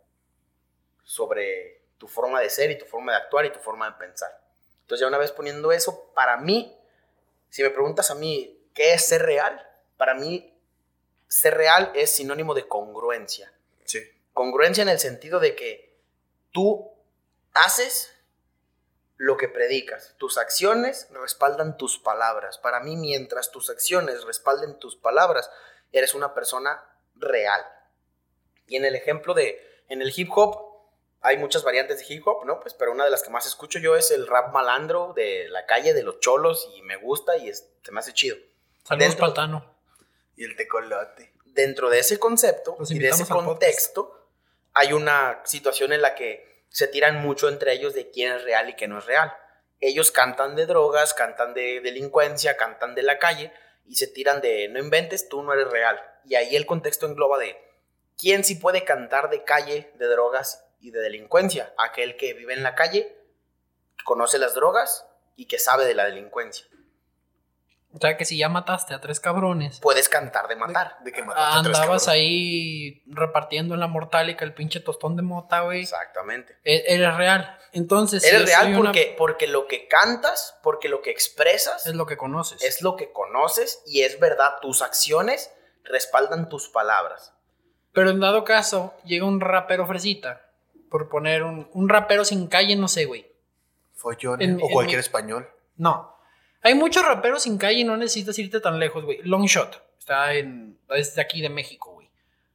sobre 1.03 1.85
tu 1.97 2.07
forma 2.07 2.39
de 2.39 2.49
ser 2.49 2.71
y 2.71 2.77
tu 2.77 2.85
forma 2.85 3.11
de 3.11 3.19
actuar 3.19 3.45
y 3.45 3.51
tu 3.51 3.59
forma 3.59 3.89
de 3.89 3.97
pensar. 3.97 4.41
Entonces, 4.81 5.01
ya 5.01 5.07
una 5.07 5.17
vez 5.17 5.31
poniendo 5.31 5.71
eso, 5.71 6.11
para 6.13 6.37
mí, 6.37 6.77
si 7.49 7.63
me 7.63 7.69
preguntas 7.69 8.11
a 8.11 8.15
mí, 8.15 8.69
¿qué 8.73 8.93
es 8.93 9.05
ser 9.05 9.21
real? 9.21 9.65
Para 9.97 10.13
mí, 10.15 10.57
ser 11.27 11.55
real 11.55 11.91
es 11.95 12.11
sinónimo 12.11 12.53
de 12.53 12.67
congruencia. 12.67 13.53
Sí. 13.85 13.99
Congruencia 14.33 14.81
en 14.81 14.89
el 14.89 14.99
sentido 14.99 15.39
de 15.39 15.55
que 15.55 15.97
tú 16.51 16.91
haces 17.53 18.13
lo 19.17 19.37
que 19.37 19.47
predicas. 19.47 20.15
Tus 20.17 20.37
acciones 20.37 21.07
respaldan 21.11 21.77
tus 21.77 21.99
palabras. 21.99 22.57
Para 22.57 22.79
mí, 22.79 22.97
mientras 22.97 23.51
tus 23.51 23.69
acciones 23.69 24.23
respalden 24.23 24.79
tus 24.79 24.95
palabras, 24.95 25.51
eres 25.91 26.15
una 26.15 26.33
persona 26.33 26.83
real. 27.15 27.63
Y 28.71 28.77
en 28.77 28.85
el 28.85 28.95
ejemplo 28.95 29.33
de, 29.33 29.61
en 29.89 30.01
el 30.01 30.13
hip 30.15 30.29
hop, 30.33 30.57
hay 31.19 31.37
muchas 31.37 31.63
variantes 31.63 31.99
de 31.99 32.13
hip 32.13 32.25
hop, 32.25 32.45
¿no? 32.45 32.61
Pues, 32.61 32.73
pero 32.73 32.93
una 32.93 33.03
de 33.03 33.11
las 33.11 33.21
que 33.21 33.29
más 33.29 33.45
escucho 33.45 33.79
yo 33.79 33.97
es 33.97 34.11
el 34.11 34.25
rap 34.27 34.53
malandro 34.53 35.11
de 35.13 35.49
la 35.49 35.65
calle, 35.65 35.93
de 35.93 36.03
los 36.03 36.21
cholos, 36.21 36.71
y 36.75 36.81
me 36.83 36.95
gusta 36.95 37.35
y 37.37 37.49
es- 37.49 37.69
se 37.83 37.91
me 37.91 37.99
hace 37.99 38.13
chido. 38.13 38.37
Saludos, 38.85 39.09
Dentro- 39.09 39.25
Paltano. 39.27 39.75
Y 40.37 40.45
el 40.45 40.55
tecolote. 40.55 41.33
dentro 41.53 41.89
de 41.89 41.99
ese 41.99 42.17
concepto 42.17 42.77
y 42.89 42.97
de 42.97 43.09
ese 43.09 43.25
contexto, 43.27 44.29
hay 44.73 44.93
una 44.93 45.41
situación 45.43 45.91
en 45.91 46.01
la 46.01 46.15
que 46.15 46.63
se 46.69 46.87
tiran 46.87 47.21
mucho 47.21 47.49
entre 47.49 47.73
ellos 47.73 47.93
de 47.93 48.09
quién 48.09 48.31
es 48.31 48.43
real 48.45 48.69
y 48.69 48.73
quién 48.75 48.91
no 48.91 48.99
es 48.99 49.05
real. 49.05 49.35
Ellos 49.81 50.11
cantan 50.11 50.55
de 50.55 50.65
drogas, 50.65 51.13
cantan 51.13 51.53
de 51.53 51.81
delincuencia, 51.81 52.55
cantan 52.55 52.95
de 52.95 53.03
la 53.03 53.19
calle 53.19 53.51
y 53.85 53.95
se 53.97 54.07
tiran 54.07 54.39
de 54.39 54.69
no 54.69 54.79
inventes, 54.79 55.27
tú 55.27 55.43
no 55.43 55.51
eres 55.53 55.67
real. 55.69 56.01
Y 56.23 56.35
ahí 56.35 56.55
el 56.55 56.65
contexto 56.65 57.05
engloba 57.05 57.37
de 57.37 57.57
quién 58.21 58.43
sí 58.43 58.55
puede 58.55 58.83
cantar 58.85 59.29
de 59.31 59.43
calle, 59.43 59.91
de 59.95 60.05
drogas 60.07 60.63
y 60.79 60.91
de 60.91 60.99
delincuencia. 60.99 61.73
Aquel 61.77 62.15
que 62.17 62.33
vive 62.33 62.53
en 62.53 62.61
la 62.63 62.75
calle, 62.75 63.17
que 63.97 64.03
conoce 64.05 64.37
las 64.37 64.53
drogas 64.53 65.07
y 65.35 65.47
que 65.47 65.57
sabe 65.59 65.85
de 65.85 65.95
la 65.95 66.05
delincuencia. 66.05 66.67
O 67.93 67.97
sea 67.99 68.15
que 68.15 68.23
si 68.23 68.37
ya 68.37 68.47
mataste 68.47 68.93
a 68.93 69.01
tres 69.01 69.19
cabrones, 69.19 69.81
Puedes 69.81 70.07
cantar 70.07 70.47
de 70.47 70.55
matar. 70.55 70.95
De 71.03 71.11
que 71.11 71.23
mataste 71.23 71.59
a 71.59 71.61
tres 71.63 71.77
andabas 71.77 72.05
cabrones. 72.05 72.07
ahí 72.07 73.03
repartiendo 73.07 73.73
en 73.73 73.81
la 73.81 73.87
mortálica 73.87 74.45
el 74.45 74.53
pinche 74.53 74.79
tostón 74.79 75.17
de 75.17 75.23
mota, 75.23 75.59
güey. 75.61 75.81
Exactamente. 75.81 76.57
E- 76.63 76.85
Eres 76.87 77.13
real. 77.17 77.57
Entonces, 77.73 78.23
Eres 78.23 78.45
real 78.45 78.67
una- 78.77 78.91
porque, 78.91 79.13
porque 79.17 79.47
lo 79.47 79.67
que 79.67 79.89
cantas, 79.89 80.57
porque 80.63 80.87
lo 80.87 81.01
que 81.01 81.11
expresas, 81.11 81.85
es 81.85 81.93
lo 81.95 82.05
que 82.05 82.15
conoces. 82.15 82.63
es 82.63 82.81
lo 82.81 82.95
que 82.95 83.11
conoces 83.11 83.81
y 83.85 84.03
es 84.03 84.21
verdad. 84.21 84.53
Tus 84.61 84.81
acciones 84.81 85.51
respaldan 85.83 86.47
tus 86.47 86.69
palabras. 86.69 87.33
Pero 87.93 88.09
en 88.09 88.19
dado 88.19 88.43
caso, 88.43 88.93
llega 89.05 89.25
un 89.25 89.39
rapero 89.41 89.85
fresita. 89.87 90.41
Por 90.89 91.09
poner 91.09 91.43
un, 91.43 91.67
un 91.73 91.89
rapero 91.89 92.25
sin 92.25 92.47
calle, 92.47 92.75
no 92.75 92.87
sé, 92.87 93.05
güey. 93.05 93.25
Follones, 93.95 94.47
En- 94.47 94.55
o 94.61 94.65
en 94.65 94.71
cualquier 94.71 94.97
mi- 94.99 95.01
español. 95.01 95.47
No. 95.77 96.15
Hay 96.63 96.75
muchos 96.75 97.05
raperos 97.05 97.43
sin 97.43 97.57
calle 97.57 97.79
y 97.79 97.83
no 97.83 97.97
necesitas 97.97 98.37
irte 98.39 98.59
tan 98.59 98.79
lejos, 98.79 99.03
güey. 99.05 99.19
Longshot. 99.23 99.81
Está 99.97 100.33
en. 100.33 100.77
Es 100.89 101.15
de 101.15 101.21
aquí 101.21 101.41
de 101.41 101.49
México, 101.49 101.91
güey. 101.93 102.09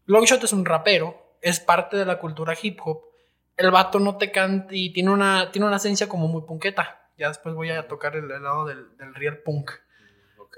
Longshot 0.06 0.42
es 0.44 0.52
un 0.52 0.64
rapero. 0.64 1.36
Es 1.40 1.60
parte 1.60 1.96
de 1.96 2.04
la 2.04 2.18
cultura 2.18 2.54
hip 2.60 2.78
hop. 2.84 3.02
El 3.56 3.70
vato 3.70 3.98
no 4.00 4.16
te 4.16 4.30
canta 4.30 4.68
y 4.74 4.92
tiene 4.92 5.10
una, 5.10 5.50
tiene 5.50 5.66
una 5.66 5.76
esencia 5.76 6.08
como 6.08 6.28
muy 6.28 6.42
punketa. 6.42 7.00
Ya 7.16 7.28
después 7.28 7.54
voy 7.54 7.70
a 7.70 7.88
tocar 7.88 8.14
el, 8.16 8.30
el 8.30 8.42
lado 8.42 8.66
del, 8.66 8.96
del 8.98 9.14
real 9.14 9.38
punk. 9.38 9.70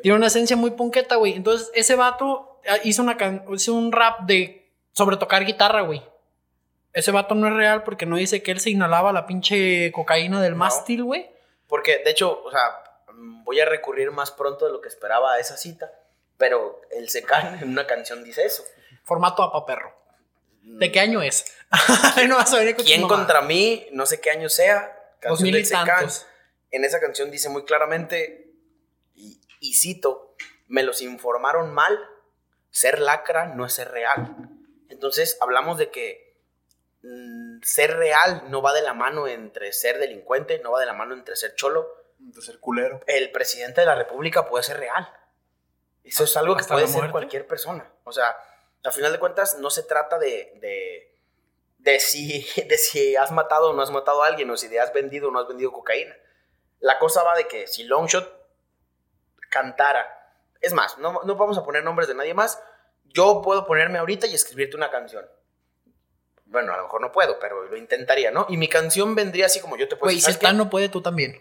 Tiene 0.03 0.17
una 0.17 0.27
esencia 0.27 0.57
muy 0.57 0.73
punketa, 0.73 1.17
güey. 1.17 1.35
Entonces, 1.35 1.71
ese 1.75 1.95
vato 1.97 2.61
ah, 2.69 2.77
hizo, 2.85 3.03
una 3.03 3.17
can- 3.17 3.45
hizo 3.55 3.75
un 3.75 3.93
rap 3.93 4.21
de 4.23 4.58
sobre 4.99 5.17
tocar 5.17 5.45
guitarra, 5.45 5.83
güey. 5.83 6.03
Ese 6.93 7.13
vato 7.13 7.35
no 7.35 7.47
es 7.47 7.55
real 7.55 7.85
porque 7.85 8.05
no 8.05 8.17
dice 8.17 8.43
que 8.43 8.51
él 8.51 8.61
se 8.61 8.71
inhalaba 8.71 9.13
la 9.13 9.27
pinche 9.27 9.93
cocaína 9.93 10.43
del 10.43 10.53
No. 10.53 10.59
mástil, 10.59 11.05
güey. 11.05 11.31
Porque, 11.69 11.99
de 11.99 12.11
hecho, 12.11 12.43
o 12.43 12.51
sea, 12.51 12.61
mm, 13.13 13.45
voy 13.45 13.61
a 13.61 13.65
recurrir 13.65 14.11
más 14.11 14.33
pronto 14.33 14.67
de 14.67 14.73
lo 14.73 14.81
que 14.81 14.89
esperaba 14.89 15.35
a 15.35 15.39
esa 15.39 15.57
cita. 15.57 15.93
Pero 16.37 16.81
el 16.91 17.09
Secan 17.09 17.59
en 17.63 17.69
una 17.71 17.87
canción 17.87 18.25
dice 18.25 18.45
eso. 18.45 18.65
Formato 19.05 19.43
apa 19.43 19.65
perro. 19.65 19.95
¿De 20.63 20.91
qué 20.91 21.01
año 21.01 21.23
es? 21.23 21.45
no 22.29 22.37
vas 22.37 22.53
a 22.53 22.59
venir 22.59 22.75
con 22.75 22.85
¿Quién 22.85 23.07
contra 23.07 23.41
mí? 23.41 23.87
No 23.93 24.05
sé 24.05 24.21
qué 24.21 24.31
año 24.31 24.49
sea. 24.49 25.15
Canción 25.21 25.53
del 25.53 25.65
Secan. 25.65 26.09
En 26.71 26.85
esa 26.85 27.01
canción 27.01 27.31
dice 27.31 27.49
muy 27.49 27.65
claramente, 27.65 28.53
y, 29.15 29.41
y 29.61 29.75
cito, 29.75 30.35
me 30.67 30.83
los 30.83 31.01
informaron 31.01 31.73
mal, 31.73 31.99
ser 32.71 32.99
lacra 32.99 33.47
no 33.47 33.65
es 33.65 33.73
ser 33.73 33.91
real. 33.91 34.58
Entonces 34.89 35.37
hablamos 35.41 35.79
de 35.79 35.91
que 35.91 36.37
mm, 37.03 37.63
ser 37.63 37.97
real 37.97 38.45
no 38.49 38.63
va 38.63 38.73
de 38.73 38.83
la 38.83 38.95
mano 38.95 39.27
entre 39.27 39.73
ser 39.73 39.99
delincuente, 39.99 40.59
no 40.61 40.73
va 40.73 40.81
de 40.81 40.87
la 40.87 40.95
mano 40.95 41.15
entre 41.15 41.37
ser 41.37 41.55
cholo. 41.55 41.89
De 42.19 42.43
ser 42.43 42.59
culero. 42.59 43.01
El 43.07 43.31
presidente 43.31 43.81
de 43.81 43.87
la 43.87 43.95
república 43.95 44.49
puede 44.49 44.65
ser 44.65 44.79
real. 44.79 45.09
Eso 46.03 46.25
es 46.25 46.37
algo 46.37 46.57
que 46.57 46.65
puede 46.65 46.89
ser 46.89 47.11
cualquier 47.11 47.47
persona. 47.47 47.89
O 48.05 48.13
sea, 48.13 48.37
Al 48.83 48.93
final 48.93 49.13
de 49.13 49.19
cuentas, 49.19 49.59
no 49.59 49.71
se 49.71 49.83
trata 49.83 50.19
de, 50.19 50.53
de, 50.61 51.17
de, 51.79 52.01
si, 52.01 52.47
de 52.69 52.79
si 52.79 53.15
has 53.17 53.31
matado 53.31 53.71
o 53.71 53.73
no 53.73 53.83
has 53.83 53.91
matado 53.91 54.23
a 54.23 54.27
alguien, 54.27 54.51
o 54.51 54.57
si 54.57 54.77
has 54.79 54.93
vendido 54.93 55.29
o 55.29 55.31
no 55.31 55.39
has 55.39 55.49
vendido 55.49 55.73
cocaína. 55.73 56.17
La 56.81 56.99
cosa 56.99 57.23
va 57.23 57.37
de 57.37 57.47
que 57.47 57.67
si 57.67 57.85
Longshot 57.85 58.37
cantara, 59.51 60.35
es 60.61 60.73
más, 60.73 60.99
no, 60.99 61.23
no 61.25 61.37
vamos 61.37 61.59
a 61.59 61.65
poner 61.65 61.85
nombres 61.85 62.09
de 62.09 62.15
nadie 62.15 62.35
más, 62.35 62.63
yo 63.13 63.43
puedo 63.43 63.67
ponerme 63.67 63.99
ahorita 63.99 64.27
y 64.27 64.35
escribirte 64.35 64.77
una 64.77 64.91
canción. 64.91 65.27
Bueno, 66.47 66.73
a 66.73 66.77
lo 66.79 66.85
mejor 66.85 67.01
no 67.01 67.13
puedo, 67.13 67.39
pero 67.39 67.65
lo 67.65 67.77
intentaría, 67.77 68.31
¿no? 68.31 68.47
Y 68.49 68.57
mi 68.57 68.69
canción 68.69 69.15
vendría 69.15 69.47
así 69.47 69.61
como 69.61 69.77
yo 69.77 69.87
te 69.89 69.97
puedo 69.97 70.07
Güey, 70.09 70.17
si 70.17 70.33
¿sabes 70.33 70.43
el 70.43 70.57
no 70.57 70.71
puede, 70.71 70.89
tú 70.89 71.03
también. 71.03 71.33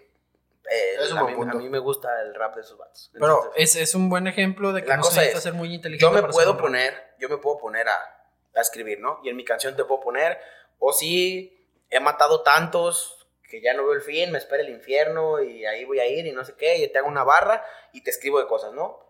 Eh, 0.70 0.96
Es 1.02 1.12
un 1.14 1.20
a, 1.20 1.22
buen 1.24 1.34
mí, 1.36 1.40
punto. 1.40 1.58
a 1.58 1.62
mí 1.62 1.70
me 1.70 1.80
gusta 1.80 2.10
el 2.24 2.36
rap 2.36 2.56
de 2.56 2.62
esos 2.62 2.78
vatos. 2.78 3.10
Pero 3.14 3.54
es, 3.56 3.76
es 3.78 3.96
un 3.96 4.10
buen 4.10 4.28
ejemplo 4.28 4.74
de 4.74 4.82
que 4.84 4.90
La 4.90 4.98
no 4.98 5.04
se 5.04 5.10
cosa 5.10 5.22
necesita 5.22 5.38
es, 5.38 5.44
ser 5.44 5.54
muy 5.54 5.74
inteligente. 5.74 6.02
yo 6.06 6.12
me 6.12 6.20
para 6.22 6.34
puedo 6.34 6.58
poner, 6.58 7.14
yo 7.20 7.30
me 7.30 7.38
puedo 7.38 7.58
poner 7.58 7.88
a, 7.88 7.96
a 8.54 8.60
escribir, 8.62 9.00
¿no? 9.00 9.22
Y 9.24 9.30
en 9.30 9.38
mi 9.38 9.46
canción 9.46 9.78
te 9.78 9.86
puedo 9.86 10.02
poner, 10.02 10.38
o 10.80 10.92
si 10.92 11.70
he 11.90 12.02
matado 12.02 12.42
tantos 12.44 13.14
que 13.50 13.62
ya 13.62 13.74
no 13.74 13.84
veo 13.86 13.94
el 13.94 14.02
fin, 14.02 14.30
me 14.34 14.40
espera 14.40 14.62
el 14.62 14.68
infierno 14.70 15.42
y 15.42 15.66
ahí 15.66 15.86
voy 15.86 16.02
a 16.02 16.06
ir 16.06 16.28
y 16.28 16.34
no 16.34 16.44
sé 16.44 16.54
qué, 16.58 16.76
y 16.80 16.88
te 16.92 16.98
hago 16.98 17.08
una 17.08 17.24
barra 17.24 17.64
y 17.94 18.02
te 18.04 18.10
escribo 18.10 18.40
de 18.42 18.48
cosas, 18.48 18.74
¿no? 18.74 19.07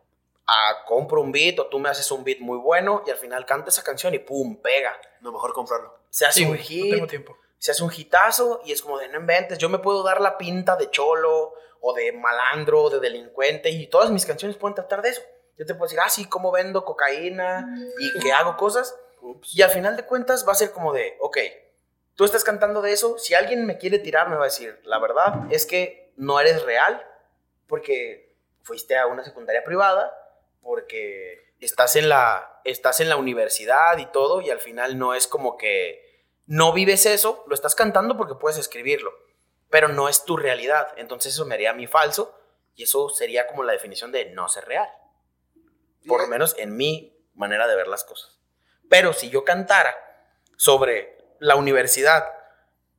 Ah, 0.47 0.83
compro 0.85 1.21
un 1.21 1.31
beat 1.31 1.59
o 1.59 1.67
tú 1.67 1.77
me 1.79 1.89
haces 1.89 2.09
un 2.11 2.23
beat 2.23 2.39
muy 2.39 2.57
bueno 2.57 3.03
y 3.05 3.09
al 3.11 3.17
final 3.17 3.45
canta 3.45 3.69
esa 3.69 3.83
canción 3.83 4.13
y 4.13 4.19
pum, 4.19 4.61
pega. 4.61 4.95
No, 5.21 5.31
mejor 5.31 5.53
comprarlo. 5.53 5.93
Se 6.09 6.25
hace 6.25 6.39
Sí, 6.41 6.45
un 6.45 6.57
hit, 6.57 6.85
no 6.85 6.95
tengo 6.95 7.07
tiempo. 7.07 7.37
se 7.57 7.71
hace 7.71 7.83
un 7.83 7.91
hitazo 7.95 8.61
y 8.63 8.71
es 8.71 8.81
como 8.81 8.97
de 8.97 9.09
no 9.09 9.19
inventes, 9.19 9.57
yo 9.57 9.67
me 9.67 9.79
puedo 9.79 10.03
dar 10.03 10.21
la 10.21 10.37
pinta 10.37 10.75
de 10.77 10.89
cholo 10.89 11.53
o 11.81 11.93
de 11.93 12.11
malandro, 12.13 12.89
de 12.89 12.99
delincuente 12.99 13.69
y 13.69 13.87
todas 13.87 14.09
mis 14.09 14.25
canciones 14.25 14.57
pueden 14.57 14.75
tratar 14.75 15.01
de 15.01 15.09
eso. 15.09 15.21
Yo 15.57 15.65
te 15.65 15.73
puedo 15.73 15.87
decir, 15.87 15.99
ah, 15.99 16.09
sí, 16.09 16.25
cómo 16.25 16.51
vendo 16.51 16.85
cocaína 16.85 17.67
y 17.99 18.19
que 18.19 18.31
hago 18.31 18.55
cosas. 18.57 18.95
Y 19.53 19.61
al 19.63 19.69
final 19.71 19.97
de 19.97 20.03
cuentas 20.05 20.47
va 20.47 20.51
a 20.53 20.55
ser 20.55 20.71
como 20.71 20.93
de, 20.93 21.17
ok, 21.19 21.37
tú 22.15 22.23
estás 22.23 22.43
cantando 22.43 22.81
de 22.81 22.93
eso, 22.93 23.17
si 23.17 23.33
alguien 23.33 23.65
me 23.65 23.77
quiere 23.77 23.99
tirar 23.99 24.29
me 24.29 24.35
va 24.37 24.43
a 24.43 24.45
decir, 24.45 24.79
la 24.85 24.99
verdad 24.99 25.45
es 25.51 25.65
que 25.65 26.13
no 26.15 26.39
eres 26.39 26.63
real 26.63 27.05
porque 27.67 28.33
fuiste 28.63 28.97
a 28.97 29.07
una 29.07 29.23
secundaria 29.23 29.63
privada, 29.63 30.13
porque 30.67 31.55
estás 31.61 31.95
en 31.95 32.09
la, 32.09 32.59
estás 32.65 32.99
en 32.99 33.07
la 33.07 33.15
universidad 33.15 33.97
y 33.99 34.05
todo 34.07 34.41
y 34.41 34.49
al 34.49 34.59
final 34.59 34.99
no 34.99 35.13
es 35.13 35.25
como 35.25 35.55
que 35.55 36.25
no 36.45 36.73
vives 36.73 37.05
eso, 37.05 37.45
lo 37.47 37.55
estás 37.55 37.73
cantando 37.73 38.17
porque 38.17 38.35
puedes 38.35 38.57
escribirlo, 38.57 39.13
pero 39.69 39.87
no 39.87 40.09
es 40.09 40.25
tu 40.25 40.35
realidad. 40.35 40.89
Entonces 40.97 41.33
eso 41.33 41.45
me 41.45 41.55
haría 41.55 41.69
a 41.69 41.73
mí 41.73 41.87
falso 41.87 42.37
y 42.75 42.83
eso 42.83 43.07
sería 43.07 43.47
como 43.47 43.63
la 43.63 43.71
definición 43.71 44.11
de 44.11 44.25
no 44.31 44.49
ser 44.49 44.65
real. 44.65 44.89
Por 46.05 46.19
lo 46.19 46.27
menos 46.27 46.53
en 46.57 46.75
mi 46.75 47.17
manera 47.33 47.65
de 47.65 47.77
ver 47.77 47.87
las 47.87 48.03
cosas. 48.03 48.37
Pero 48.89 49.13
si 49.13 49.29
yo 49.29 49.45
cantara 49.45 49.95
sobre 50.57 51.17
la 51.39 51.55
universidad 51.55 52.25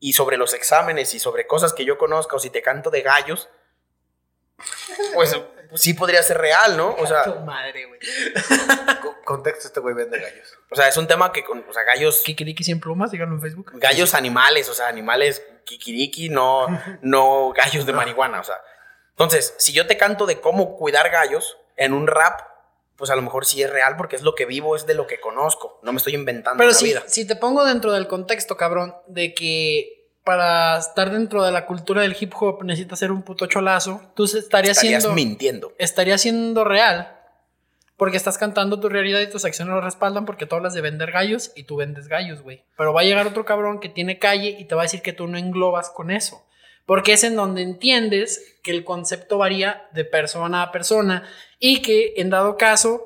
y 0.01 0.15
sobre 0.15 0.39
los 0.39 0.55
exámenes 0.55 1.13
y 1.13 1.19
sobre 1.19 1.47
cosas 1.47 1.75
que 1.75 1.85
yo 1.85 1.99
conozca 1.99 2.37
o 2.37 2.39
si 2.39 2.49
te 2.49 2.63
canto 2.63 2.89
de 2.89 3.03
gallos, 3.03 3.51
pues 5.13 5.39
sí 5.75 5.95
podría 5.95 6.23
ser 6.23 6.39
real, 6.39 6.77
¿no? 6.77 6.95
O 6.99 7.07
sea, 7.07 7.25
Tu 7.25 7.35
madre, 7.41 7.87
güey. 7.87 8.01
Co- 9.03 9.17
Contexto, 9.25 9.69
este 9.69 9.81
güey 9.81 9.95
vende 9.95 10.19
gallos. 10.19 10.59
o 10.71 10.75
sea, 10.77 10.89
es 10.89 10.97
un 10.97 11.07
tema 11.07 11.33
que, 11.33 11.45
con- 11.45 11.65
o 11.69 11.73
sea, 11.73 11.83
gallos 11.85 12.23
Kikiriki 12.25 12.65
sin 12.65 12.81
plumas, 12.81 13.11
díganlo 13.11 13.35
en 13.35 13.43
Facebook. 13.43 13.73
gallos 13.75 14.15
animales, 14.15 14.69
o 14.69 14.75
sea, 14.75 14.89
animales 14.89 15.43
kikiriki, 15.65 16.29
no, 16.31 16.67
no 17.03 17.53
gallos 17.53 17.85
de 17.87 17.93
marihuana, 17.93 18.41
o 18.41 18.45
sea. 18.45 18.57
Entonces, 19.11 19.55
si 19.59 19.73
yo 19.73 19.87
te 19.87 19.97
canto 19.97 20.27
de 20.27 20.41
cómo 20.41 20.77
cuidar 20.77 21.11
gallos 21.11 21.59
en 21.77 21.93
un 21.93 22.07
rap, 22.07 22.41
pues 22.97 23.11
a 23.11 23.17
lo 23.17 23.23
mejor 23.23 23.45
sí 23.47 23.63
es 23.63 23.71
real 23.71 23.97
porque 23.97 24.17
es 24.17 24.23
lo 24.23 24.35
que 24.35 24.45
vivo, 24.47 24.75
es 24.77 24.87
de 24.87 24.95
lo 24.95 25.07
que 25.07 25.21
conozco, 25.21 25.79
no 25.83 25.93
me 25.93 25.99
estoy 25.99 26.15
inventando 26.15 26.59
Pero 26.59 26.71
la 26.71 26.77
si, 26.77 26.85
vida. 26.87 27.03
si 27.07 27.27
te 27.27 27.37
pongo 27.37 27.65
dentro 27.65 27.93
del 27.93 28.09
contexto, 28.09 28.57
cabrón, 28.57 28.97
de 29.07 29.35
que 29.35 29.98
para 30.29 30.77
estar 30.77 31.11
dentro 31.11 31.43
de 31.43 31.51
la 31.53 31.65
cultura 31.65 32.03
del 32.03 32.15
hip 32.21 32.35
hop 32.39 32.63
necesitas 32.63 32.99
ser 32.99 33.11
un 33.13 33.23
puto 33.23 33.47
cholazo, 33.47 34.03
tú 34.15 34.27
se- 34.27 34.41
estarías, 34.41 34.77
Estarías 34.77 35.03
siendo, 35.05 35.15
mintiendo. 35.15 35.73
estaría 35.79 36.19
siendo 36.19 36.65
real. 36.65 37.15
Porque 37.97 38.19
estás 38.19 38.37
cantando 38.37 38.79
tu 38.79 38.91
realidad 38.91 39.21
y 39.21 39.31
tus 39.31 39.47
acciones 39.47 39.75
lo 39.75 39.81
respaldan 39.81 40.27
porque 40.27 40.45
tú 40.45 40.55
hablas 40.55 40.75
de 40.75 40.83
vender 40.83 41.13
gallos 41.13 41.51
y 41.57 41.63
tú 41.63 41.77
vendes 41.77 42.09
gallos, 42.09 42.43
güey. 42.43 42.63
Pero 42.77 42.93
va 42.93 43.01
a 43.01 43.05
llegar 43.05 43.27
otro 43.27 43.47
cabrón 43.47 43.81
que 43.81 43.89
tiene 43.89 44.19
calle 44.19 44.55
y 44.59 44.67
te 44.67 44.75
va 44.75 44.83
a 44.83 44.85
decir 44.85 45.01
que 45.01 45.15
tú 45.15 45.27
no 45.29 45.39
englobas 45.39 45.89
con 45.89 46.11
eso. 46.11 46.45
Porque 46.85 47.15
es 47.15 47.25
en 47.25 47.35
donde 47.37 47.63
entiendes 47.63 48.59
que 48.63 48.71
el 48.73 48.85
concepto 48.85 49.39
varía 49.39 49.89
de 49.95 50.05
persona 50.05 50.63
a 50.63 50.73
persona 50.73 51.23
y 51.59 51.81
que 51.81 52.13
en 52.19 52.29
dado 52.29 52.59
caso, 52.59 53.03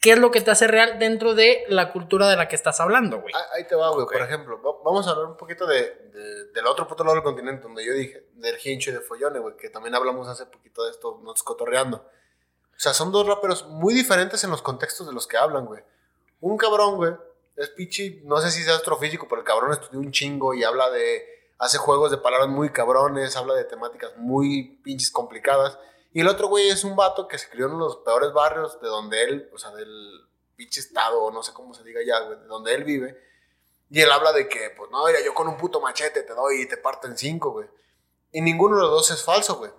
¿qué 0.00 0.12
es 0.12 0.18
lo 0.18 0.30
que 0.30 0.40
te 0.40 0.50
hace 0.50 0.66
real 0.66 0.98
dentro 0.98 1.34
de 1.34 1.64
la 1.68 1.92
cultura 1.92 2.28
de 2.28 2.36
la 2.36 2.48
que 2.48 2.56
estás 2.56 2.80
hablando, 2.80 3.20
güey? 3.20 3.32
Ah, 3.36 3.44
Ahí 3.54 3.66
te 3.66 3.74
va, 3.74 3.90
güey. 3.90 4.02
Ok. 4.04 4.12
Por 4.12 4.22
ejemplo, 4.22 4.62
va- 4.62 4.78
vamos 4.84 5.06
a 5.06 5.10
hablar 5.10 5.26
un 5.26 5.36
poquito 5.36 5.66
de, 5.66 5.82
de- 6.12 6.44
del 6.52 6.66
otro 6.66 6.86
puto 6.88 7.04
lado 7.04 7.14
del 7.14 7.22
continente, 7.24 7.62
donde 7.64 7.84
yo 7.84 7.92
dije, 7.92 8.26
del 8.34 8.56
hincho 8.64 8.90
y 8.90 8.94
de 8.94 9.00
follone, 9.00 9.38
güey, 9.38 9.56
que 9.56 9.68
también 9.70 9.94
hablamos 9.94 10.26
hace 10.28 10.46
poquito 10.46 10.84
de 10.84 10.90
esto, 10.90 11.20
nos 11.22 11.42
cotorreando. 11.42 11.98
O 11.98 12.78
sea, 12.82 12.94
son 12.94 13.12
dos 13.12 13.26
raperos 13.26 13.66
muy 13.68 13.92
diferentes 13.92 14.42
en 14.44 14.50
los 14.50 14.62
contextos 14.62 15.06
de 15.06 15.12
los 15.12 15.26
que 15.26 15.36
hablan, 15.36 15.66
güey. 15.66 15.82
Un 16.40 16.56
cabrón, 16.56 16.96
güey, 16.96 17.12
es 17.56 17.68
pichi, 17.68 18.22
no 18.24 18.38
sé 18.40 18.50
si 18.50 18.62
sea 18.62 18.76
astrofísico, 18.76 19.26
pero 19.28 19.42
el 19.42 19.46
cabrón 19.46 19.72
estudió 19.72 20.00
un 20.00 20.10
chingo 20.12 20.54
y 20.54 20.64
habla 20.64 20.88
de, 20.88 21.26
hace 21.58 21.76
juegos 21.76 22.10
de 22.10 22.16
palabras 22.16 22.48
muy 22.48 22.70
cabrones, 22.70 23.36
habla 23.36 23.52
de 23.54 23.64
temáticas 23.64 24.16
muy 24.16 24.80
pinches 24.82 25.10
complicadas. 25.10 25.78
Y 26.12 26.20
el 26.20 26.28
otro 26.28 26.48
güey 26.48 26.68
es 26.68 26.84
un 26.84 26.96
vato 26.96 27.28
que 27.28 27.38
se 27.38 27.48
crió 27.48 27.66
en 27.66 27.78
los 27.78 27.98
peores 27.98 28.32
barrios 28.32 28.80
de 28.80 28.88
donde 28.88 29.22
él, 29.22 29.50
o 29.52 29.58
sea, 29.58 29.70
del 29.70 30.28
pinche 30.56 30.80
estado, 30.80 31.22
o 31.22 31.30
no 31.30 31.42
sé 31.42 31.52
cómo 31.52 31.72
se 31.72 31.84
diga 31.84 32.00
ya, 32.04 32.20
de 32.20 32.46
donde 32.46 32.74
él 32.74 32.84
vive. 32.84 33.16
Y 33.90 34.00
él 34.00 34.10
habla 34.10 34.32
de 34.32 34.48
que, 34.48 34.70
pues 34.76 34.90
no, 34.90 35.06
mira, 35.06 35.20
yo 35.24 35.34
con 35.34 35.48
un 35.48 35.56
puto 35.56 35.80
machete 35.80 36.22
te 36.22 36.34
doy 36.34 36.62
y 36.62 36.68
te 36.68 36.76
parto 36.76 37.06
en 37.06 37.16
cinco, 37.16 37.52
güey. 37.52 37.68
Y 38.32 38.40
ninguno 38.40 38.76
de 38.76 38.82
los 38.82 38.90
dos 38.90 39.10
es 39.10 39.24
falso, 39.24 39.56
güey. 39.56 39.70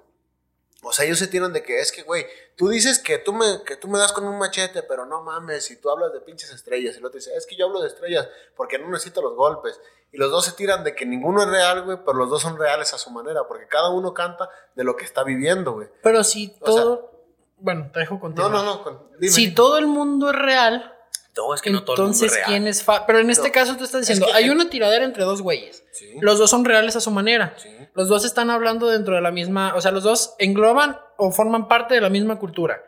O 0.83 0.91
sea, 0.91 1.05
ellos 1.05 1.19
se 1.19 1.27
tiran 1.27 1.53
de 1.53 1.61
que 1.61 1.79
es 1.79 1.91
que, 1.91 2.01
güey, 2.03 2.25
tú 2.55 2.67
dices 2.69 2.97
que 2.99 3.19
tú, 3.19 3.33
me, 3.33 3.61
que 3.65 3.75
tú 3.75 3.87
me 3.87 3.99
das 3.99 4.11
con 4.13 4.25
un 4.27 4.39
machete, 4.39 4.81
pero 4.81 5.05
no 5.05 5.21
mames, 5.21 5.65
si 5.65 5.79
tú 5.79 5.89
hablas 5.91 6.11
de 6.11 6.21
pinches 6.21 6.51
estrellas. 6.51 6.95
Y 6.95 6.97
el 6.99 7.05
otro 7.05 7.19
dice, 7.19 7.35
es 7.35 7.45
que 7.45 7.55
yo 7.55 7.67
hablo 7.67 7.81
de 7.81 7.87
estrellas 7.87 8.27
porque 8.55 8.79
no 8.79 8.89
necesito 8.89 9.21
los 9.21 9.35
golpes. 9.35 9.79
Y 10.11 10.17
los 10.17 10.31
dos 10.31 10.43
se 10.45 10.53
tiran 10.53 10.83
de 10.83 10.95
que 10.95 11.05
ninguno 11.05 11.43
es 11.43 11.49
real, 11.49 11.83
güey, 11.83 11.97
pero 12.03 12.13
los 12.17 12.29
dos 12.29 12.41
son 12.41 12.57
reales 12.57 12.93
a 12.93 12.97
su 12.97 13.11
manera, 13.11 13.47
porque 13.47 13.67
cada 13.67 13.89
uno 13.91 14.13
canta 14.13 14.49
de 14.75 14.83
lo 14.83 14.95
que 14.97 15.05
está 15.05 15.23
viviendo, 15.23 15.73
güey. 15.73 15.87
Pero 16.01 16.23
si 16.23 16.55
O 16.61 16.71
sea- 16.71 16.81
todo. 16.83 17.11
bueno, 17.57 17.89
te 17.93 17.99
dejo 17.99 18.19
contigo. 18.19 18.49
No, 18.49 18.63
no, 18.63 18.83
no, 18.83 19.09
dime. 19.19 19.31
Si 19.31 19.53
todo 19.53 19.77
el 19.77 19.85
mundo 19.87 20.31
es 20.31 20.35
real, 20.35 20.97
No, 21.37 21.53
es 21.53 21.61
que 21.61 21.69
no 21.69 21.83
todo 21.83 21.95
el 21.95 22.01
mundo 22.01 22.13
entonces 22.13 22.31
es 22.31 22.35
real. 22.37 22.47
¿quién 22.49 22.67
es 22.67 22.83
fa- 22.83 23.05
Pero 23.05 23.19
en 23.19 23.29
este 23.29 23.47
No. 23.47 23.53
caso 23.53 23.77
tú 23.77 23.85
estás 23.85 24.01
diciendo, 24.01 24.25
que- 24.27 24.33
hay 24.33 24.49
una 24.49 24.69
tiradera 24.69 25.05
entre 25.05 25.23
dos 25.23 25.41
güeyes. 25.41 25.83
Sí. 25.93 26.13
Los 26.19 26.37
dos 26.39 26.49
son 26.49 26.65
reales 26.65 26.95
a 26.95 27.01
su 27.01 27.09
manera. 27.11 27.55
Sí. 27.57 27.69
Los 27.93 28.09
dos 28.09 28.25
están 28.25 28.49
hablando 28.49 28.87
dentro 28.89 29.15
de 29.15 29.21
la 29.21 29.31
misma, 29.31 29.73
o 29.75 29.81
sea, 29.81 29.91
los 29.91 30.03
dos 30.03 30.35
engloban 30.39 30.99
o 31.17 31.31
forman 31.31 31.67
parte 31.67 31.93
de 31.95 32.01
la 32.01 32.09
misma 32.09 32.37
cultura. 32.37 32.83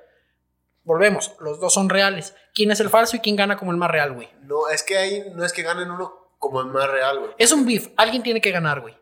Volvemos, 0.83 1.33
los 1.39 1.59
dos 1.61 1.73
son 1.73 1.89
reales. 1.89 2.35
¿Quién 2.53 2.69
es 2.71 2.79
el 2.81 2.89
falso 2.89 3.15
y 3.15 3.19
quién 3.19 3.35
gana 3.37 3.55
como 3.57 3.71
el 3.71 3.77
más 3.77 3.89
real, 3.89 4.13
güey? 4.13 4.29
No, 4.41 4.67
es 4.67 4.83
que 4.83 4.97
ahí 4.97 5.23
no 5.33 5.45
es 5.45 5.53
que 5.53 5.63
ganen 5.63 5.89
uno 5.89 6.33
como 6.39 6.59
el 6.59 6.67
más 6.67 6.89
real, 6.89 7.19
güey. 7.19 7.31
Es 7.37 7.53
un 7.53 7.65
beef, 7.65 7.87
alguien 7.95 8.21
tiene 8.23 8.41
que 8.41 8.51
ganar, 8.51 8.81
güey. 8.81 8.97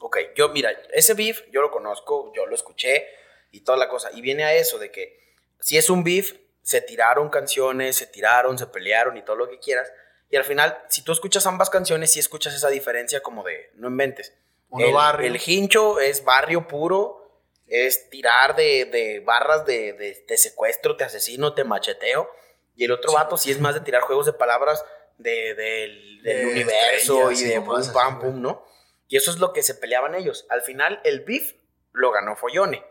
Ok, 0.00 0.16
yo, 0.36 0.50
mira, 0.50 0.70
ese 0.94 1.14
beef 1.14 1.42
yo 1.50 1.60
lo 1.60 1.72
conozco, 1.72 2.32
yo 2.36 2.46
lo 2.46 2.54
escuché 2.54 3.04
y 3.50 3.62
toda 3.62 3.76
la 3.76 3.88
cosa. 3.88 4.10
Y 4.14 4.20
viene 4.20 4.44
a 4.44 4.54
eso 4.54 4.78
de 4.78 4.92
que 4.92 5.34
si 5.58 5.76
es 5.76 5.90
un 5.90 6.04
beef, 6.04 6.34
se 6.68 6.82
tiraron 6.82 7.30
canciones, 7.30 7.96
se 7.96 8.06
tiraron, 8.06 8.58
se 8.58 8.66
pelearon 8.66 9.16
y 9.16 9.22
todo 9.22 9.36
lo 9.36 9.48
que 9.48 9.58
quieras. 9.58 9.90
Y 10.28 10.36
al 10.36 10.44
final, 10.44 10.78
si 10.90 11.00
tú 11.00 11.12
escuchas 11.12 11.46
ambas 11.46 11.70
canciones, 11.70 12.12
sí 12.12 12.20
escuchas 12.20 12.52
esa 12.54 12.68
diferencia 12.68 13.22
como 13.22 13.42
de 13.42 13.70
no 13.76 13.88
inventes. 13.88 14.34
Uno 14.68 14.84
el, 14.86 14.92
barrio. 14.92 15.26
el 15.28 15.40
hincho 15.46 15.98
es 15.98 16.22
barrio 16.24 16.68
puro, 16.68 17.40
es 17.68 18.10
tirar 18.10 18.54
de, 18.54 18.84
de 18.84 19.20
barras 19.20 19.64
de, 19.64 19.94
de, 19.94 20.36
secuestro, 20.36 20.94
te 20.94 21.04
asesino, 21.04 21.54
te 21.54 21.64
macheteo. 21.64 22.30
Y 22.76 22.84
el 22.84 22.92
otro 22.92 23.12
Sí. 23.12 23.16
vato 23.16 23.38
sí 23.38 23.50
es 23.50 23.60
más 23.60 23.74
de 23.74 23.80
tirar 23.80 24.02
juegos 24.02 24.26
de 24.26 24.34
palabras 24.34 24.84
de, 25.16 25.54
del- 25.54 26.22
del 26.22 26.36
De 26.38 26.46
universo 26.52 27.32
y 27.32 27.44
de 27.44 27.62
pum, 27.62 27.92
pam, 27.94 28.20
pum, 28.20 28.42
¿no? 28.42 28.62
Y 29.08 29.16
eso 29.16 29.30
es 29.30 29.38
lo 29.38 29.54
que 29.54 29.62
se 29.62 29.74
peleaban 29.74 30.14
ellos. 30.14 30.44
Al 30.50 30.60
final, 30.60 31.00
el 31.04 31.20
beef 31.20 31.54
lo 31.92 32.10
ganó 32.10 32.36
Follone, 32.36 32.84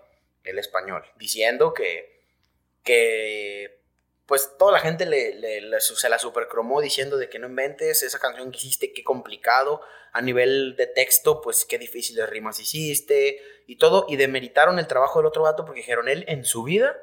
el 0.44 0.58
español, 0.58 1.06
diciendo 1.18 1.76
que, 1.76 2.17
que 2.88 3.82
pues 4.26 4.56
toda 4.58 4.72
la 4.72 4.80
gente 4.80 5.06
le, 5.06 5.80
se 5.82 6.10
la 6.10 6.18
supercromó 6.20 6.80
diciendo 6.80 7.18
de 7.18 7.30
que 7.30 7.38
no 7.38 7.48
inventes 7.48 8.02
esa 8.02 8.18
canción 8.18 8.50
que 8.50 8.58
hiciste, 8.58 8.94
qué 8.94 9.04
complicado, 9.04 9.82
a 10.14 10.22
nivel 10.22 10.76
de 10.78 10.88
texto, 10.88 11.42
pues 11.42 11.66
qué 11.66 11.78
difíciles 11.78 12.30
rimas 12.30 12.60
hiciste 12.62 13.42
y 13.68 13.78
todo, 13.78 14.06
y 14.08 14.16
demeritaron 14.16 14.80
el 14.80 14.88
trabajo 14.88 15.20
del 15.20 15.28
otro 15.28 15.44
vato 15.44 15.66
porque 15.66 15.82
dijeron, 15.82 16.08
él 16.08 16.24
en 16.30 16.46
su 16.46 16.64
vida 16.64 16.98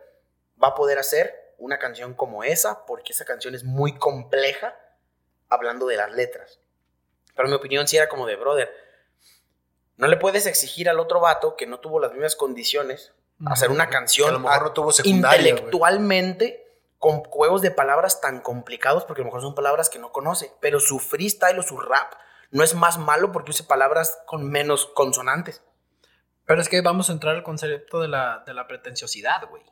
va 0.62 0.68
a 0.68 0.74
poder 0.74 0.98
hacer 0.98 1.54
una 1.58 1.78
canción 1.78 2.14
como 2.14 2.44
esa, 2.44 2.86
porque 2.86 3.12
esa 3.12 3.26
canción 3.26 3.54
es 3.54 3.62
muy 3.62 3.96
compleja, 3.96 4.78
hablando 5.48 5.86
de 5.86 5.96
las 5.96 6.12
letras. 6.12 6.60
Pero 7.36 7.48
mi 7.48 7.54
opinión 7.54 7.86
sí 7.86 7.96
era 7.98 8.08
como 8.08 8.26
de, 8.26 8.36
brother, 8.36 8.70
no 9.96 10.08
le 10.08 10.16
puedes 10.16 10.46
exigir 10.46 10.88
al 10.88 10.98
otro 10.98 11.20
vato 11.20 11.56
que 11.56 11.66
no 11.66 11.80
tuvo 11.80 12.00
las 12.00 12.12
mismas 12.12 12.36
condiciones 12.36 13.12
hacer 13.46 13.70
una 13.70 13.86
Que 13.86 13.92
canción 13.92 14.28
a 14.30 14.32
lo 14.32 14.38
mejor 14.40 14.62
no 14.62 14.72
tuvo 14.72 14.90
intelectualmente 15.04 16.64
con 16.98 17.22
juegos 17.24 17.60
de 17.62 17.70
palabras 17.70 18.20
tan 18.20 18.40
complicados 18.40 19.04
porque 19.04 19.20
a 19.20 19.24
lo 19.24 19.26
mejor 19.26 19.42
son 19.42 19.54
palabras 19.54 19.90
que 19.90 19.98
no 19.98 20.12
conoce, 20.12 20.52
pero 20.60 20.80
su 20.80 20.98
freestyle 20.98 21.58
o 21.58 21.62
su 21.62 21.78
rap 21.78 22.14
no 22.50 22.62
es 22.62 22.74
más 22.74 22.98
malo 22.98 23.32
porque 23.32 23.50
use 23.50 23.64
palabras 23.64 24.18
con 24.26 24.48
menos 24.48 24.86
consonantes. 24.86 25.62
Pero 26.46 26.60
es 26.60 26.68
que 26.68 26.80
vamos 26.80 27.10
a 27.10 27.12
entrar 27.12 27.34
al 27.34 27.42
concepto 27.42 28.00
de 28.00 28.08
la, 28.08 28.42
de 28.46 28.54
la 28.54 28.66
pretenciosidad, 28.66 29.48
güey. 29.48 29.62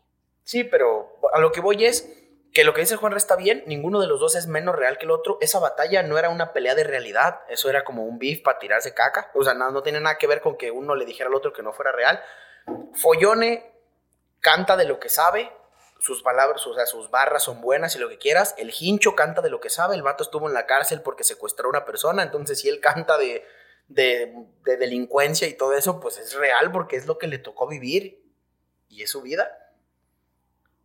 Sí, 0.43 0.65
pero 0.65 1.19
a 1.33 1.39
lo 1.39 1.53
que 1.53 1.61
voy 1.61 1.85
es 1.85 2.09
que 2.53 2.65
lo 2.65 2.75
que 2.75 2.83
dice 2.83 2.97
Juan 2.97 3.17
está 3.17 3.37
bien, 3.37 3.63
ninguno 3.67 4.01
de 4.01 4.07
los 4.07 4.21
dos 4.21 4.35
es 4.35 4.47
menos 4.47 4.77
real 4.77 4.99
que 4.99 5.07
el 5.07 5.11
otro. 5.11 5.39
Esa 5.41 5.59
batalla 5.59 6.03
no 6.03 6.19
era 6.19 6.29
una 6.29 6.53
pelea 6.53 6.75
de 6.75 6.85
realidad, 6.85 7.41
eso 7.49 7.71
era 7.71 7.85
como 7.85 8.05
un 8.05 8.19
beef 8.19 8.43
para 8.43 8.59
tirarse 8.59 8.95
caca. 8.95 9.31
O 9.35 9.43
sea, 9.43 9.55
no, 9.55 9.71
no 9.71 9.83
tiene 9.83 10.01
nada 10.01 10.19
que 10.19 10.27
ver 10.27 10.41
con 10.41 10.57
que 10.57 10.71
uno 10.71 10.95
le 10.95 11.07
dijera 11.07 11.29
al 11.29 11.35
otro 11.35 11.53
que 11.53 11.63
no 11.63 11.73
fuera 11.73 11.93
real. 11.93 12.21
Follone 12.95 13.71
canta 14.41 14.77
de 14.77 14.85
lo 14.85 15.01
que 15.01 15.09
sabe, 15.09 15.51
sus 15.99 16.23
palabras, 16.23 16.67
o 16.67 16.75
sea, 16.75 16.87
sus 16.87 17.11
barras 17.11 17.45
son 17.45 17.61
buenas 17.61 17.95
y 17.95 17.99
lo 17.99 18.09
que 18.09 18.19
quieras. 18.19 18.55
El 18.59 18.73
hincho 18.79 19.15
canta 19.15 19.41
de 19.41 19.51
lo 19.51 19.61
que 19.61 19.71
sabe, 19.71 19.95
el 19.95 20.03
vato 20.03 20.25
estuvo 20.25 20.49
en 20.49 20.55
la 20.55 20.67
cárcel 20.67 21.01
porque 21.01 21.25
secuestró 21.25 21.67
a 21.67 21.71
una 21.71 21.85
persona, 21.85 22.23
entonces 22.23 22.61
si 22.61 22.69
él 22.69 22.81
canta 22.81 23.19
de, 23.19 23.47
de, 23.89 24.35
de 24.65 24.77
delincuencia 24.77 25.47
y 25.47 25.55
todo 25.55 25.75
eso, 25.75 26.01
pues 26.01 26.19
es 26.19 26.35
real 26.35 26.73
porque 26.73 26.97
es 26.97 27.07
lo 27.07 27.19
que 27.19 27.29
le 27.29 27.39
tocó 27.39 27.69
vivir 27.69 28.25
y 28.89 29.03
es 29.03 29.11
su 29.11 29.23
vida 29.23 29.63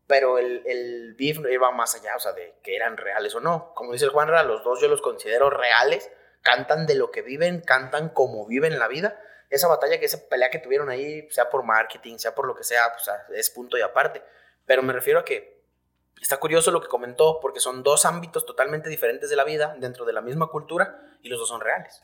pero 0.07 0.37
el, 0.37 0.63
el 0.65 1.15
beef 1.15 1.39
iba 1.51 1.69
más 1.71 1.93
allá, 1.95 2.15
o 2.15 2.19
sea, 2.19 2.31
de 2.31 2.55
que 2.63 2.75
eran 2.75 2.95
reales 2.95 3.35
o 3.35 3.41
no. 3.41 3.73
Como 3.75 3.91
dice 3.91 4.05
el 4.05 4.11
Juanra, 4.11 4.43
los 4.43 4.63
dos 4.63 4.79
yo 4.81 4.87
los 4.87 5.01
considero 5.01 5.49
reales, 5.49 6.09
cantan 6.41 6.87
de 6.87 6.95
lo 6.95 7.11
que 7.11 7.21
viven, 7.21 7.59
cantan 7.59 8.09
como 8.09 8.47
viven 8.47 8.79
la 8.79 8.87
vida. 8.87 9.19
Esa 9.49 9.67
batalla, 9.67 9.99
que 9.99 10.05
esa 10.05 10.27
pelea 10.27 10.49
que 10.49 10.59
tuvieron 10.59 10.89
ahí, 10.89 11.27
sea 11.29 11.49
por 11.49 11.63
marketing, 11.63 12.17
sea 12.17 12.35
por 12.35 12.47
lo 12.47 12.55
que 12.55 12.63
sea, 12.63 12.91
pues 12.93 13.09
es 13.33 13.49
punto 13.49 13.77
y 13.77 13.81
aparte. 13.81 14.23
Pero 14.65 14.83
me 14.83 14.93
refiero 14.93 15.19
a 15.19 15.25
que 15.25 15.63
está 16.21 16.37
curioso 16.37 16.71
lo 16.71 16.81
que 16.81 16.87
comentó, 16.87 17.39
porque 17.39 17.59
son 17.59 17.83
dos 17.83 18.05
ámbitos 18.05 18.45
totalmente 18.45 18.89
diferentes 18.89 19.29
de 19.29 19.35
la 19.35 19.43
vida, 19.43 19.75
dentro 19.79 20.05
de 20.05 20.13
la 20.13 20.21
misma 20.21 20.47
cultura, 20.47 21.17
y 21.21 21.29
los 21.29 21.39
dos 21.39 21.49
son 21.49 21.61
reales. 21.61 22.03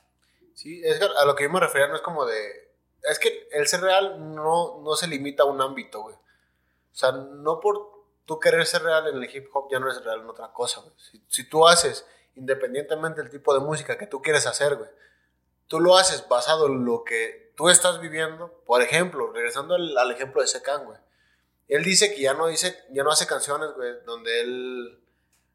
Sí, 0.53 0.81
es 0.83 0.99
que 0.99 1.05
a 1.05 1.25
lo 1.25 1.35
que 1.35 1.43
yo 1.43 1.49
me 1.49 1.59
refería 1.59 1.87
no 1.87 1.95
es 1.95 2.01
como 2.01 2.25
de... 2.25 2.71
Es 3.01 3.19
que 3.19 3.49
el 3.51 3.67
ser 3.67 3.81
real 3.81 4.33
no, 4.33 4.81
no 4.81 4.95
se 4.95 5.07
limita 5.07 5.43
a 5.43 5.47
un 5.47 5.59
ámbito, 5.61 6.01
güey. 6.01 6.15
O 6.15 6.95
sea, 6.95 7.11
no 7.11 7.59
por 7.59 7.93
tú 8.25 8.39
querer 8.39 8.65
ser 8.65 8.83
real 8.83 9.07
en 9.07 9.21
el 9.21 9.35
hip 9.35 9.49
hop 9.53 9.69
ya 9.71 9.79
no 9.79 9.87
eres 9.87 10.03
real 10.03 10.21
en 10.21 10.29
otra 10.29 10.51
cosa, 10.53 10.81
güey. 10.81 10.93
Si, 11.27 11.49
tú 11.49 11.67
haces, 11.67 12.05
independientemente 12.35 13.21
del 13.21 13.31
tipo 13.31 13.53
de 13.53 13.59
música 13.59 13.97
que 13.97 14.07
tú 14.07 14.21
quieres 14.21 14.47
hacer, 14.47 14.75
güey, 14.75 14.89
tú 15.67 15.79
lo 15.79 15.97
haces 15.97 16.27
basado 16.27 16.67
en 16.67 16.85
lo 16.85 17.03
que 17.03 17.53
tú 17.55 17.69
estás 17.69 17.99
viviendo. 17.99 18.63
Por 18.65 18.81
ejemplo, 18.81 19.31
regresando 19.31 19.75
al, 19.75 20.11
ejemplo 20.11 20.41
de 20.41 20.47
Secan, 20.47 20.85
güey. 20.85 20.97
Él 21.67 21.83
dice 21.83 22.13
que 22.13 22.21
ya 22.21 22.33
no, 22.33 22.47
dice, 22.47 22.77
ya 22.91 23.03
no 23.03 23.11
hace 23.11 23.25
canciones, 23.25 23.71
güey, 23.75 23.93
donde 24.05 24.41
él, 24.41 24.99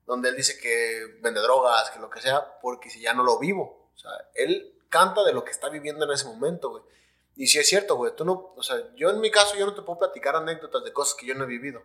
donde 0.07 0.31
él 0.31 0.37
dice 0.37 0.59
que 0.59 1.19
vende 1.21 1.41
drogas, 1.41 1.91
que 1.91 2.01
lo 2.01 2.11
que 2.11 2.21
sea, 2.21 2.59
porque 2.61 2.91
si 2.91 3.01
ya 3.01 3.13
no 3.13 3.23
lo 3.23 3.39
vivo. 3.39 3.91
O 3.95 3.99
sea, 3.99 4.11
él 4.35 4.75
canta 4.89 5.23
de 5.25 5.33
lo 5.33 5.45
que 5.45 5.51
está 5.51 5.69
viviendo 5.69 6.05
en 6.05 6.13
ese 6.13 6.27
momento, 6.27 6.71
güey. 6.71 6.83
Y 7.37 7.47
si 7.47 7.59
es 7.59 7.69
cierto, 7.69 7.95
güey, 7.97 8.17
tú 8.17 8.25
no, 8.25 8.53
o 8.57 8.63
sea, 8.63 8.77
yo 8.97 9.11
en 9.11 9.21
mi 9.21 9.31
caso 9.31 9.57
yo 9.57 9.67
no 9.67 9.75
te 9.75 9.83
puedo 9.83 10.01
platicar 10.01 10.35
anécdotas 10.35 10.83
de 10.83 10.93
cosas 10.93 11.15
que 11.15 11.27
yo 11.27 11.35
no 11.35 11.45
he 11.45 11.47
vivido. 11.47 11.83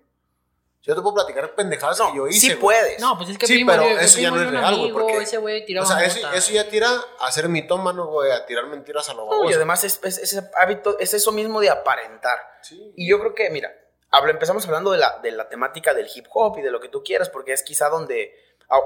Yo 0.84 0.94
te 0.96 1.02
puedo 1.02 1.16
platicar 1.16 1.56
pendejadas 1.56 2.02
que 2.02 2.18
yo 2.18 2.28
hice. 2.28 2.48
Sí 2.48 2.56
puedes. 2.56 3.00
No, 3.00 3.18
pues 3.18 3.30
es 3.30 3.38
que 3.38 3.48
sí, 3.48 3.64
pero 3.64 3.84
eso 3.84 4.20
ya 4.20 4.32
no 4.32 4.42
es 4.42 4.52
real, 4.52 4.78
güey. 4.78 4.92
Porque 4.92 5.18
ese 5.18 5.38
güey 5.38 5.66
tiraba 5.66 5.88
o 5.88 5.90
sea, 5.90 6.04
eso, 6.04 6.30
eso, 6.34 6.52
ya 6.52 6.68
tira 6.68 6.90
a 7.20 7.32
ser 7.32 7.48
mitómano, 7.48 8.08
güey, 8.08 8.32
a 8.32 8.46
tirar 8.46 8.68
mentiras 8.68 9.08
a 9.08 9.14
lo 9.14 9.26
baboso. 9.26 9.50
y 9.50 9.54
además 9.54 9.86
es, 9.86 10.02
es, 10.04 10.18
ese 10.18 10.50
hábito, 10.60 11.00
es 11.00 11.14
eso 11.14 11.32
mismo 11.32 11.62
de 11.62 11.70
aparentar. 11.70 12.38
Sí. 12.62 12.94
Y 12.98 13.10
yo 13.10 13.18
creo 13.20 13.34
que, 13.34 13.50
mira, 13.50 13.74
hablo, 14.12 14.32
empezamos 14.32 14.66
hablando 14.66 14.92
de 14.92 14.98
la, 14.98 15.20
de 15.24 15.32
la 15.32 15.48
temática 15.48 15.94
del 15.94 16.10
hip 16.14 16.26
hop 16.34 16.58
y 16.60 16.62
de 16.62 16.70
lo 16.70 16.82
que 16.82 16.90
tú 16.90 17.02
quieras, 17.02 17.30
porque 17.30 17.54
es 17.54 17.64
quizá 17.64 17.88
donde 17.88 18.36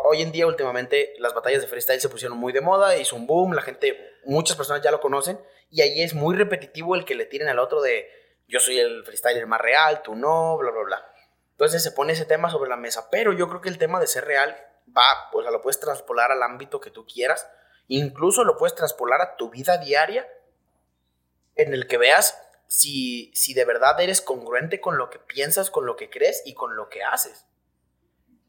hoy 0.05 0.21
en 0.21 0.31
día, 0.31 0.45
últimamente, 0.45 1.15
las 1.17 1.33
batallas 1.33 1.61
de 1.61 1.67
freestyle 1.67 1.99
se 1.99 2.09
pusieron 2.09 2.37
muy 2.37 2.53
de 2.53 2.61
moda, 2.61 2.95
hizo 2.95 3.15
un 3.15 3.25
boom, 3.25 3.53
la 3.53 3.63
gente, 3.63 4.19
muchas 4.25 4.55
personas 4.55 4.83
ya 4.83 4.91
lo 4.91 4.99
conocen, 4.99 5.39
y 5.71 5.81
ahí 5.81 6.03
es 6.03 6.13
muy 6.13 6.35
repetitivo 6.35 6.93
el 6.93 7.05
que 7.05 7.15
le 7.15 7.25
tiren 7.25 7.47
al 7.47 7.57
otro 7.57 7.81
de 7.81 8.07
yo 8.47 8.59
soy 8.59 8.79
el 8.79 9.03
freestyler 9.03 9.47
más 9.47 9.59
real, 9.59 10.01
tú 10.03 10.15
no, 10.15 10.57
bla, 10.57 10.71
bla, 10.71 10.83
bla. 10.83 11.13
Entonces 11.57 11.81
se 11.81 11.91
pone 11.91 12.13
ese 12.13 12.25
tema 12.25 12.51
sobre 12.51 12.69
la 12.69 12.77
mesa, 12.77 13.09
pero 13.09 13.33
yo 13.33 13.49
creo 13.49 13.61
que 13.61 13.69
el 13.69 13.79
tema 13.79 13.99
de 13.99 14.05
ser 14.05 14.25
real 14.25 14.55
va, 14.95 15.31
o 15.33 15.41
sea, 15.41 15.49
lo 15.49 15.63
puedes 15.63 15.79
traspolar 15.79 16.31
al 16.31 16.43
ámbito 16.43 16.79
que 16.79 16.91
tú 16.91 17.07
quieras, 17.07 17.49
incluso 17.87 18.43
lo 18.43 18.57
puedes 18.57 18.75
traspolar 18.75 19.21
a 19.21 19.37
tu 19.37 19.49
vida 19.49 19.79
diaria, 19.79 20.27
en 21.55 21.73
el 21.73 21.87
que 21.87 21.97
veas 21.97 22.39
si, 22.67 23.31
si 23.33 23.55
de 23.55 23.65
verdad 23.65 23.99
eres 23.99 24.21
congruente 24.21 24.79
con 24.79 24.99
lo 24.99 25.09
que 25.09 25.17
piensas, 25.17 25.71
con 25.71 25.87
lo 25.87 25.95
que 25.95 26.11
crees 26.11 26.43
y 26.45 26.53
con 26.53 26.75
lo 26.75 26.89
que 26.89 27.01
haces. 27.01 27.47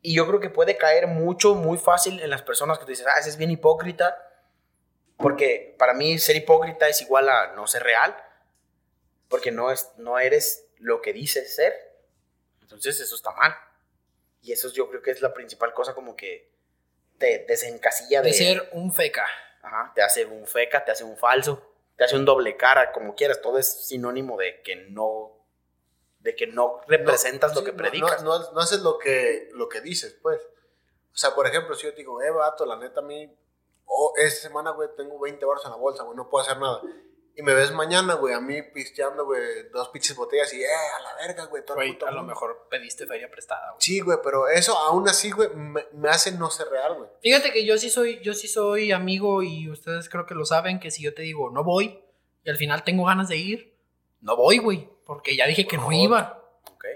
Y 0.03 0.14
yo 0.14 0.27
creo 0.27 0.38
que 0.38 0.51
puede 0.51 0.77
caer 0.77 1.07
mucho, 1.07 1.55
muy 1.55 1.79
fácil 1.79 2.21
en 2.21 2.29
las 2.29 2.42
personas 2.42 2.79
que 2.79 2.85
tú 2.85 2.90
dices, 2.90 3.07
ah, 3.07 3.18
ese 3.18 3.31
es 3.31 3.38
bien 3.38 3.51
hipócrita, 3.51 4.23
porque 5.16 5.75
para 5.79 5.94
mí 5.94 6.18
ser 6.18 6.37
hipócrita 6.37 6.88
es 6.88 7.01
igual 7.01 7.31
a 7.31 7.55
no 7.55 7.66
ser 7.66 7.85
real, 7.85 8.14
porque 9.31 9.51
no, 9.51 9.71
es, 9.71 9.92
no 9.97 10.18
eres 10.18 10.66
lo 10.77 11.01
que 11.01 11.14
dices 11.14 11.55
ser. 11.57 11.88
Entonces 12.68 13.00
eso 13.00 13.14
está 13.14 13.31
mal. 13.33 13.54
Y 14.42 14.52
eso 14.52 14.70
yo 14.70 14.90
creo 14.90 15.00
que 15.00 15.11
es 15.11 15.22
la 15.22 15.33
principal 15.33 15.72
cosa 15.72 15.94
como 15.94 16.14
que 16.14 16.52
te 17.16 17.46
desencasilla 17.48 18.20
de... 18.20 18.28
De 18.28 18.35
ser 18.35 18.68
un 18.72 18.92
feca. 18.92 19.24
Ajá, 19.62 19.90
te 19.94 20.02
hace 20.02 20.26
un 20.26 20.46
feca, 20.46 20.85
te 20.85 20.92
hace 20.92 21.02
un 21.02 21.16
falso, 21.16 21.62
te 21.96 22.04
hace 22.04 22.14
un 22.14 22.26
doble 22.26 22.59
cara, 22.59 22.92
como 22.92 23.14
quieras. 23.14 23.40
Todo 23.40 23.59
es 23.59 23.87
sinónimo 23.87 24.37
de 24.37 24.61
que 24.62 24.76
no... 24.76 25.35
De 26.20 26.37
que 26.37 26.46
no 26.46 26.83
representas 26.87 27.54
lo 27.54 27.64
que 27.64 27.72
predicas. 27.72 28.22
No, 28.22 28.52
no, 28.52 28.61
haces 28.61 28.81
lo 28.81 28.98
que, 28.98 29.48
lo 29.52 29.68
que 29.70 29.81
dices, 29.81 30.18
pues. 30.20 30.38
O 31.12 31.16
sea, 31.16 31.35
por 31.35 31.46
ejemplo, 31.46 31.74
si 31.74 31.87
yo 31.87 31.92
te 31.92 31.98
digo, 31.98 32.20
eh, 32.20 32.31
vato, 32.31 32.66
la 32.66 32.76
neta 32.76 33.00
a 33.00 33.04
mí... 33.04 33.35
Oh, 33.87 34.12
esta 34.18 34.48
semana, 34.48 34.72
güey, 34.72 34.90
tengo 34.94 35.18
20 35.18 35.42
baros 35.46 35.64
en 35.64 35.70
la 35.70 35.78
bolsa, 35.78 36.02
güey, 36.02 36.14
no 36.14 36.28
puedo 36.28 36.44
hacer 36.44 36.59
nada 36.59 36.83
y 37.38 37.42
me 37.42 37.55
ves 37.55 37.70
mañana, 37.70 38.14
güey, 38.14 38.35
a 38.35 38.40
mí 38.40 38.62
pisteando, 38.62 39.24
güey, 39.24 39.68
dos 39.72 39.90
pinches 39.90 40.16
botellas 40.16 40.53
y, 40.53 40.61
eh, 40.61 40.66
a 40.66 41.03
la 41.03 41.14
verga, 41.24 41.44
güey, 41.44 41.64
todo 41.64 41.77
Güey, 41.77 41.96
a 42.05 42.11
lo 42.11 42.24
mejor 42.24 42.66
pediste 42.68 43.07
feria 43.07 43.31
prestada, 43.31 43.70
güey. 43.70 43.81
Sí, 43.81 44.01
güey, 44.01 44.18
pero 44.24 44.48
eso 44.48 44.77
aún 44.77 45.09
así, 45.09 45.31
güey, 45.31 45.48
me, 45.55 46.09
hace 46.09 46.33
no 46.33 46.51
ser 46.51 46.66
real, 46.66 46.96
güey. 46.96 47.09
Fíjate 47.22 47.53
que 47.53 47.64
yo 47.64 47.79
sí 47.79 47.90
soy, 47.90 48.20
yo 48.24 48.35
sí 48.35 48.48
soy 48.48 48.90
amigo 48.90 49.44
y 49.44 49.70
ustedes 49.70 50.09
creo 50.09 50.27
que 50.27 50.35
lo 50.35 50.44
saben, 50.44 50.81
que 50.81 50.90
si 50.90 51.05
yo 51.05 51.14
te 51.14 51.22
digo, 51.22 51.48
no 51.51 51.62
voy, 51.62 52.03
y 52.42 52.51
al 52.51 52.57
final 52.57 52.83
tengo 52.83 53.05
ganas 53.05 53.29
de 53.29 53.37
ir, 53.37 53.72
no 54.20 54.35
voy, 54.35 54.59
güey, 54.59 54.88
porque 55.07 55.37
ya 55.37 55.46
dije 55.46 55.64
que 55.64 55.77
no 55.77 55.92
iba. 55.92 56.42
Ok. 56.72 56.87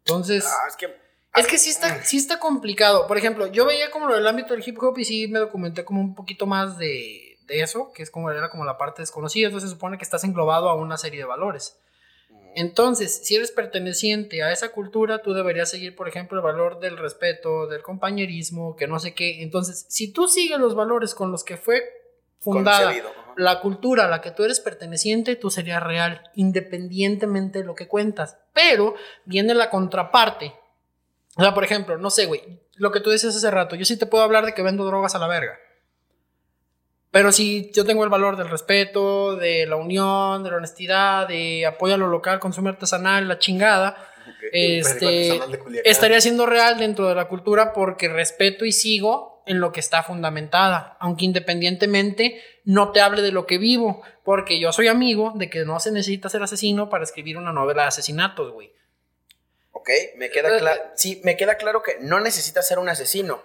Entonces... 0.00 0.44
Ah, 0.46 0.66
es 0.68 0.76
que... 0.76 1.00
Es 1.34 1.46
que 1.46 1.56
sí 1.56 1.70
está, 1.70 2.04
sí 2.04 2.18
está 2.18 2.38
complicado. 2.38 3.06
Por 3.06 3.16
ejemplo, 3.16 3.46
yo 3.46 3.64
veía 3.64 3.90
como 3.90 4.06
lo 4.06 4.16
del 4.16 4.26
ámbito 4.26 4.52
del 4.52 4.62
hip 4.68 4.76
hop 4.82 4.98
y 4.98 5.06
sí 5.06 5.28
me 5.28 5.38
documenté 5.38 5.82
como 5.82 5.98
un 6.02 6.14
poquito 6.14 6.44
más 6.44 6.76
de 6.76 7.31
de 7.46 7.62
eso, 7.62 7.92
que 7.92 8.02
es 8.02 8.10
como 8.10 8.30
era 8.30 8.50
como 8.50 8.64
la 8.64 8.78
parte 8.78 9.02
desconocida, 9.02 9.46
entonces 9.46 9.70
se 9.70 9.74
supone 9.74 9.98
que 9.98 10.04
estás 10.04 10.24
englobado 10.24 10.68
a 10.68 10.74
una 10.74 10.96
serie 10.96 11.20
de 11.20 11.26
valores. 11.26 11.78
Entonces, 12.54 13.24
si 13.24 13.36
eres 13.36 13.50
perteneciente 13.50 14.42
a 14.42 14.52
esa 14.52 14.72
cultura, 14.72 15.22
tú 15.22 15.32
deberías 15.32 15.70
seguir, 15.70 15.96
por 15.96 16.08
ejemplo, 16.08 16.38
el 16.38 16.44
valor 16.44 16.80
del 16.80 16.98
respeto, 16.98 17.66
del 17.66 17.82
compañerismo, 17.82 18.76
que 18.76 18.86
no 18.86 18.98
sé 18.98 19.14
qué. 19.14 19.42
Entonces, 19.42 19.86
si 19.88 20.12
tú 20.12 20.28
sigues 20.28 20.58
los 20.58 20.74
valores 20.74 21.14
con 21.14 21.32
los 21.32 21.44
que 21.44 21.56
fue 21.56 21.82
fundada 22.40 22.92
la 23.36 23.60
cultura 23.60 24.04
a 24.04 24.08
la 24.08 24.20
que 24.20 24.30
tú 24.30 24.44
eres 24.44 24.60
perteneciente, 24.60 25.36
tú 25.36 25.48
serías 25.48 25.82
real, 25.82 26.30
independientemente 26.34 27.60
de 27.60 27.64
lo 27.64 27.74
que 27.74 27.88
cuentas. 27.88 28.36
Pero 28.52 28.94
viene 29.24 29.54
la 29.54 29.70
contraparte. 29.70 30.52
O 31.36 31.42
sea, 31.42 31.54
por 31.54 31.64
ejemplo, 31.64 31.96
no 31.96 32.10
sé, 32.10 32.26
güey, 32.26 32.60
lo 32.76 32.92
que 32.92 33.00
tú 33.00 33.08
decías 33.08 33.34
hace 33.34 33.50
rato, 33.50 33.76
yo 33.76 33.86
sí 33.86 33.96
te 33.98 34.06
puedo 34.06 34.24
hablar 34.24 34.44
de 34.44 34.52
que 34.52 34.62
vendo 34.62 34.84
drogas 34.84 35.14
a 35.14 35.18
la 35.18 35.28
verga. 35.28 35.58
Pero 37.12 37.30
si 37.30 37.70
yo 37.72 37.84
tengo 37.84 38.04
el 38.04 38.10
valor 38.10 38.38
del 38.38 38.48
respeto, 38.48 39.36
de 39.36 39.66
la 39.66 39.76
unión, 39.76 40.42
de 40.42 40.50
la 40.50 40.56
honestidad, 40.56 41.28
de 41.28 41.66
apoyo 41.66 41.94
a 41.94 41.98
lo 41.98 42.08
local, 42.08 42.40
consumo 42.40 42.70
artesanal, 42.70 43.28
la 43.28 43.38
chingada. 43.38 44.08
Este, 44.50 45.38
estaría 45.84 46.20
siendo 46.22 46.46
real 46.46 46.78
dentro 46.78 47.08
de 47.08 47.14
la 47.14 47.28
cultura 47.28 47.74
porque 47.74 48.08
respeto 48.08 48.64
y 48.64 48.72
sigo 48.72 49.42
en 49.46 49.60
lo 49.60 49.72
que 49.72 49.80
está 49.80 50.02
fundamentada, 50.02 50.96
aunque 51.00 51.26
independientemente 51.26 52.42
no 52.64 52.92
te 52.92 53.02
hable 53.02 53.20
de 53.20 53.32
lo 53.32 53.46
que 53.46 53.58
vivo, 53.58 54.02
porque 54.24 54.58
yo 54.58 54.72
soy 54.72 54.88
amigo 54.88 55.32
de 55.34 55.50
que 55.50 55.66
no 55.66 55.80
se 55.80 55.92
necesita 55.92 56.30
ser 56.30 56.42
asesino 56.42 56.88
para 56.88 57.04
escribir 57.04 57.36
una 57.36 57.52
novela 57.52 57.82
de 57.82 57.88
asesinatos, 57.88 58.52
güey. 58.52 58.72
Ok, 59.72 59.90
me 60.16 60.30
queda, 60.30 60.56
claro, 60.58 60.80
sí, 60.94 61.20
me 61.24 61.36
queda 61.36 61.56
claro 61.56 61.82
que 61.82 61.98
no 62.00 62.20
necesitas 62.20 62.66
ser 62.66 62.78
un 62.78 62.88
asesino 62.88 63.42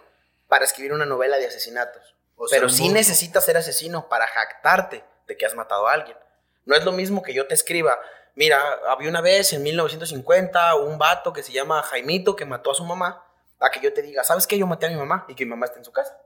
para 0.47 0.63
escribir 0.63 0.93
una 0.93 1.05
novela 1.05 1.37
de 1.37 1.47
asesinatos 1.47 2.16
pero 2.49 2.69
sí 2.69 2.89
necesitas 2.89 3.45
ser 3.45 3.57
asesino 3.57 4.07
para 4.09 4.27
jactarte 4.27 5.03
de 5.27 5.37
que 5.37 5.45
has 5.45 5.55
matado 5.55 5.87
a 5.87 5.93
alguien. 5.93 6.17
No 6.65 6.75
es 6.75 6.83
lo 6.83 6.91
mismo 6.91 7.21
que 7.21 7.33
yo 7.33 7.47
te 7.47 7.53
escriba, 7.53 7.99
mira, 8.35 8.61
había 8.89 9.09
una 9.09 9.21
vez 9.21 9.53
en 9.53 9.63
1950 9.63 10.75
un 10.75 10.97
vato 10.97 11.33
que 11.33 11.43
se 11.43 11.51
llama 11.51 11.81
Jaimito 11.83 12.35
que 12.35 12.45
mató 12.45 12.71
a 12.71 12.75
su 12.75 12.85
mamá, 12.85 13.25
a 13.59 13.69
que 13.71 13.79
yo 13.79 13.91
te 13.93 14.01
diga, 14.01 14.23
¿sabes 14.23 14.45
qué? 14.45 14.57
Yo 14.57 14.67
maté 14.67 14.85
a 14.85 14.89
mi 14.89 14.95
mamá 14.95 15.25
y 15.27 15.35
que 15.35 15.45
mi 15.45 15.51
mamá 15.51 15.65
está 15.65 15.79
en 15.79 15.85
su 15.85 15.91
casa. 15.91 16.17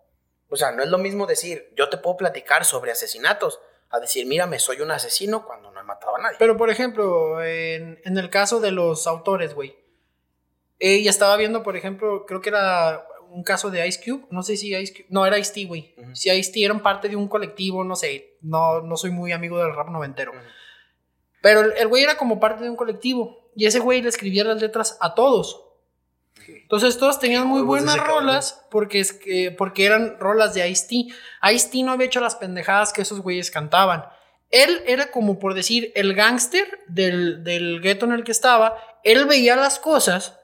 O 0.49 0.57
sea, 0.57 0.71
no 0.71 0.83
es 0.83 0.89
lo 0.89 0.97
mismo 0.97 1.25
decir, 1.27 1.71
yo 1.77 1.89
te 1.89 1.97
puedo 1.97 2.17
platicar 2.17 2.65
sobre 2.65 2.91
asesinatos, 2.91 3.61
a 3.89 3.99
decir, 3.99 4.25
mírame, 4.25 4.57
soy 4.59 4.81
un 4.81 4.91
asesino 4.91 5.45
cuando 5.45 5.69
no 5.71 5.79
he 5.79 5.83
matado 5.83 6.15
a 6.15 6.19
nadie. 6.19 6.37
Pero, 6.39 6.57
por 6.57 6.69
ejemplo, 6.69 7.43
en, 7.43 8.01
en 8.03 8.17
el 8.17 8.29
caso 8.29 8.59
de 8.59 8.71
los 8.71 9.05
autores, 9.07 9.53
güey, 9.53 9.77
Eh, 10.79 10.95
y 10.95 11.07
estaba 11.07 11.37
viendo, 11.37 11.61
por 11.61 11.77
ejemplo, 11.77 12.25
creo 12.25 12.41
que 12.41 12.49
era 12.49 13.05
un 13.31 13.43
caso 13.43 13.69
de 13.71 13.87
Ice 13.87 14.01
Cube. 14.03 14.25
No 14.29 14.43
sé 14.43 14.57
si 14.57 14.75
Ice 14.75 14.93
Cube. 14.93 15.05
No, 15.09 15.25
era 15.25 15.39
Ice 15.39 15.53
T, 15.53 15.65
güey. 15.65 15.95
Si 16.13 16.29
Ice 16.29 16.51
T 16.51 16.63
eran 16.63 16.81
parte 16.81 17.09
de 17.09 17.15
un 17.15 17.27
colectivo, 17.27 17.83
no 17.83 17.95
sé. 17.95 18.37
No, 18.41 18.81
no 18.81 18.97
soy 18.97 19.11
muy 19.11 19.31
amigo 19.31 19.57
del 19.57 19.75
rap 19.75 19.89
noventero. 19.89 20.31
Pero 21.41 21.61
el, 21.61 21.73
el 21.77 21.87
güey 21.87 22.03
era 22.03 22.17
como 22.17 22.39
parte 22.39 22.63
de 22.63 22.69
un 22.69 22.75
colectivo. 22.75 23.49
Y 23.55 23.65
ese 23.65 23.79
güey 23.79 24.01
le 24.01 24.09
escribía 24.09 24.43
las 24.43 24.61
letras 24.61 24.97
a 25.01 25.15
todos. 25.15 25.65
Entonces 26.47 26.97
todos 26.97 27.19
tenían 27.19 27.47
muy 27.47 27.61
buenas 27.61 27.97
cabrón. 27.97 28.19
rolas 28.19 28.65
porque, 28.71 28.99
es 28.99 29.13
que, 29.13 29.51
porque 29.51 29.85
eran 29.85 30.17
rolas 30.19 30.53
de 30.53 30.67
Ice-T. 30.69 31.13
Ice-T 31.51 31.83
no 31.83 31.91
había 31.91 32.07
hecho 32.07 32.19
las 32.21 32.35
pendejadas 32.35 32.93
que 32.93 33.01
esos 33.01 33.21
güeyes 33.21 33.51
cantaban. 33.51 34.05
Él 34.49 34.81
era 34.85 35.11
como 35.11 35.39
por 35.39 35.53
decir 35.53 35.91
el 35.95 36.13
gángster 36.13 36.79
del, 36.87 37.43
del 37.43 37.81
gueto 37.81 38.05
en 38.05 38.13
el 38.13 38.23
que 38.23 38.31
estaba. 38.31 38.77
Él 39.03 39.25
veía 39.25 39.55
las 39.55 39.79
cosas 39.79 40.39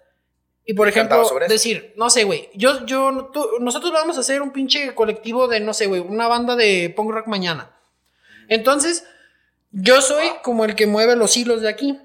y 0.67 0.73
por 0.75 0.87
ejemplo 0.89 1.17
decir, 1.47 1.93
no 1.97 2.09
sé, 2.11 2.25
güey, 2.25 2.49
yo, 2.53 2.85
yo, 2.85 3.31
tú- 3.33 3.47
nosotros 3.61 3.91
vamos 3.91 4.17
a 4.17 4.19
hacer 4.19 4.41
un 4.43 4.51
pinche 4.51 4.93
colectivo 4.93 5.47
de, 5.47 5.59
no 5.61 5.73
sé, 5.73 5.87
güey, 5.87 6.01
una 6.01 6.27
banda 6.27 6.55
de 6.55 6.93
punk 6.95 7.09
rock 7.11 7.25
mañana. 7.27 7.71
Entonces, 8.49 9.03
yo 9.71 10.01
soy 10.01 10.25
como 10.43 10.65
el 10.65 10.75
que 10.75 10.85
mueve 10.87 11.15
los 11.15 11.35
hilos 11.37 11.61
de 11.61 11.69
aquí. 11.69 11.99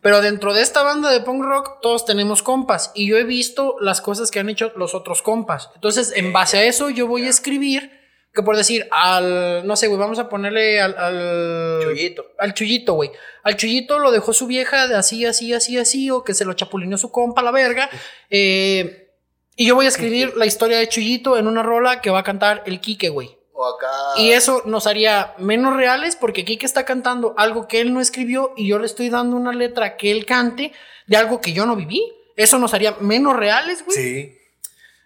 Pero 0.00 0.20
dentro 0.20 0.52
de 0.52 0.62
esta 0.62 0.82
banda 0.82 1.10
de 1.10 1.20
punk 1.20 1.44
rock, 1.44 1.78
todos 1.80 2.04
tenemos 2.04 2.42
compas. 2.42 2.90
Y 2.94 3.06
yo 3.08 3.16
he 3.18 3.22
visto 3.24 3.76
las 3.80 4.00
cosas 4.00 4.32
que 4.32 4.40
han 4.40 4.48
hecho 4.48 4.72
los 4.74 4.96
otros 4.96 5.22
compas. 5.22 5.70
Entonces, 5.76 6.12
en 6.16 6.32
base 6.32 6.58
a 6.58 6.64
eso, 6.64 6.90
yo 6.90 7.06
voy 7.06 7.24
a 7.26 7.30
escribir. 7.30 8.01
Que 8.34 8.42
por 8.42 8.56
decir, 8.56 8.88
al. 8.90 9.66
No 9.66 9.76
sé, 9.76 9.88
güey, 9.88 9.98
vamos 10.00 10.18
a 10.18 10.28
ponerle 10.28 10.80
al. 10.80 10.96
al 10.96 11.80
Chuyito. 11.82 12.26
Al 12.38 12.54
chullito, 12.54 12.94
güey. 12.94 13.10
Al 13.42 13.56
chullito 13.56 13.98
lo 13.98 14.10
dejó 14.10 14.32
su 14.32 14.46
vieja 14.46 14.88
de 14.88 14.94
así, 14.96 15.26
así, 15.26 15.52
así, 15.52 15.76
así. 15.78 16.10
O 16.10 16.24
que 16.24 16.32
se 16.32 16.44
lo 16.46 16.54
chapulineó 16.54 16.96
su 16.96 17.10
compa 17.12 17.42
a 17.42 17.44
la 17.44 17.50
verga. 17.50 17.90
Eh, 18.30 19.10
y 19.56 19.66
yo 19.66 19.74
voy 19.74 19.84
a 19.84 19.88
escribir 19.90 20.34
la 20.36 20.46
historia 20.46 20.78
de 20.78 20.88
Chullito 20.88 21.36
en 21.36 21.46
una 21.46 21.62
rola 21.62 22.00
que 22.00 22.08
va 22.10 22.20
a 22.20 22.24
cantar 22.24 22.62
el 22.64 22.80
Quique, 22.80 23.10
güey. 23.10 23.36
O 23.52 23.66
acá. 23.66 23.88
Y 24.16 24.30
eso 24.32 24.62
nos 24.64 24.86
haría 24.86 25.34
menos 25.36 25.76
reales 25.76 26.16
porque 26.16 26.44
Kike 26.46 26.64
está 26.64 26.86
cantando 26.86 27.34
algo 27.36 27.68
que 27.68 27.80
él 27.82 27.92
no 27.92 28.00
escribió 28.00 28.54
y 28.56 28.66
yo 28.66 28.78
le 28.78 28.86
estoy 28.86 29.10
dando 29.10 29.36
una 29.36 29.52
letra 29.52 29.98
que 29.98 30.10
él 30.10 30.24
cante 30.24 30.72
de 31.06 31.16
algo 31.18 31.42
que 31.42 31.52
yo 31.52 31.66
no 31.66 31.76
viví. 31.76 32.02
Eso 32.34 32.58
nos 32.58 32.72
haría 32.72 32.96
menos 33.00 33.36
reales, 33.36 33.84
güey. 33.84 33.96
Sí. 33.98 34.38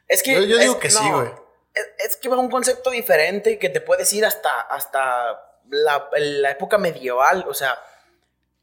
Es 0.07 0.23
que. 0.23 0.35
Yo- 0.35 0.45
yo 0.45 0.59
digo 0.59 0.75
es- 0.75 0.79
que 0.79 0.91
sí, 0.91 1.05
güey. 1.11 1.29
Es, 1.77 2.07
es 2.07 2.17
que 2.17 2.29
va 2.29 2.37
un 2.39 2.51
concepto 2.51 2.91
diferente 2.91 3.59
que 3.59 3.69
te 3.69 3.81
puedes 3.81 4.13
ir 4.13 4.25
hasta, 4.25 4.61
hasta 4.63 5.41
la, 5.69 6.09
la 6.17 6.51
época 6.51 6.79
medieval. 6.79 7.45
O 7.49 7.55
sea, 7.55 7.79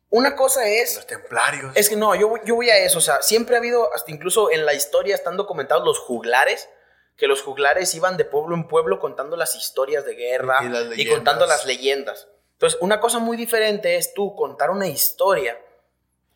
una 0.10 0.36
cosa 0.36 0.67
es. 0.67 0.95
Los 0.95 1.08
templarios. 1.08 1.71
Es 1.76 1.89
que 1.89 1.95
no, 1.95 2.13
yo, 2.15 2.28
voy- 2.30 2.41
yo 2.45 2.56
voy 2.56 2.69
a 2.69 2.78
eso. 2.78 2.97
O 2.97 3.02
sea, 3.02 3.21
siempre 3.21 3.56
ha 3.56 3.60
habido, 3.60 3.93
hasta 3.93 4.12
incluso 4.12 4.52
en 4.52 4.65
la 4.65 4.73
historia 4.73 5.15
están 5.15 5.38
documentados 5.38 5.86
los 5.86 5.99
juglares. 5.99 6.69
Que 7.15 7.28
los 7.28 7.43
juglares 7.43 7.93
iban 7.93 8.17
de 8.17 8.26
pueblo 8.26 8.56
en 8.56 8.67
pueblo 8.67 8.99
contando 8.99 9.38
las 9.38 9.56
historias 9.56 10.04
de 10.04 10.15
guerra 10.15 10.58
Y 10.97 11.08
contando 11.15 11.45
las 11.45 11.65
leyendas. 11.65 12.28
Entonces, 12.54 12.80
una 12.82 12.99
cosa 12.99 13.19
muy 13.19 13.38
diferente 13.38 13.97
es 13.97 14.15
tú 14.15 14.36
contar 14.36 14.71
una 14.71 14.88
historia 14.88 15.60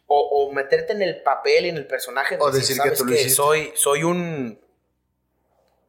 o, 0.06 0.20
o 0.20 0.52
meterte 0.54 0.94
en 0.94 1.02
el 1.02 1.24
papel 1.24 1.66
y 1.66 1.70
en 1.70 1.78
el 1.78 1.88
personaje. 1.88 2.38
de 2.38 2.44
O 2.44 2.52
decir 2.52 2.76
que 2.78 2.84
¿sabes 2.84 3.00
tú 3.00 3.06
lo. 3.06 3.12
Soy, 3.36 3.74
soy 3.76 4.04
un. 4.04 4.62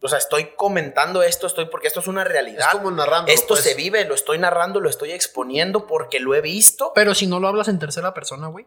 O 0.00 0.08
sea, 0.08 0.18
estoy 0.18 0.52
comentando 0.56 1.22
esto, 1.22 1.46
estoy 1.48 1.66
porque 1.66 1.88
esto 1.88 2.00
es 2.00 2.06
una 2.06 2.22
es 2.22 2.28
realidad. 2.28 2.70
como 2.72 2.90
narrando. 2.90 3.32
esto 3.32 3.54
pues. 3.54 3.64
se 3.64 3.74
vive, 3.74 4.04
lo 4.04 4.14
estoy 4.14 4.38
narrando, 4.38 4.78
lo 4.80 4.88
estoy 4.88 5.10
exponiendo 5.12 5.86
porque 5.86 6.20
lo 6.20 6.34
he 6.34 6.40
visto. 6.40 6.92
Pero 6.94 7.14
si 7.14 7.26
no 7.26 7.40
lo 7.40 7.48
hablas 7.48 7.68
en 7.68 7.78
tercera 7.80 8.14
persona, 8.14 8.46
güey. 8.46 8.66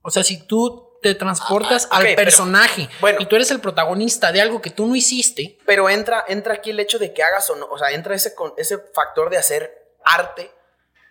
O 0.00 0.10
sea, 0.10 0.24
si 0.24 0.46
tú 0.46 0.98
te 1.02 1.14
transportas 1.14 1.86
Ah, 1.90 1.98
al 1.98 2.02
pero- 2.04 2.16
personaje 2.16 2.88
bueno. 3.00 3.18
y 3.20 3.26
tú 3.26 3.36
eres 3.36 3.50
el 3.50 3.60
protagonista 3.60 4.32
de 4.32 4.40
algo 4.40 4.60
que 4.62 4.70
tú 4.70 4.86
no 4.86 4.96
hiciste, 4.96 5.58
Pero 5.66 5.88
entra, 5.90 6.24
entra 6.26 6.54
aquí 6.54 6.70
el 6.70 6.80
hecho 6.80 6.98
de 6.98 7.12
que 7.12 7.22
hagas 7.22 7.48
o 7.50 7.56
no, 7.56 7.66
o 7.66 7.78
sea, 7.78 7.90
entra 7.90 8.14
ese, 8.14 8.34
con- 8.34 8.54
ese 8.56 8.78
factor 8.94 9.28
de 9.30 9.36
hacer 9.36 9.90
arte 10.04 10.50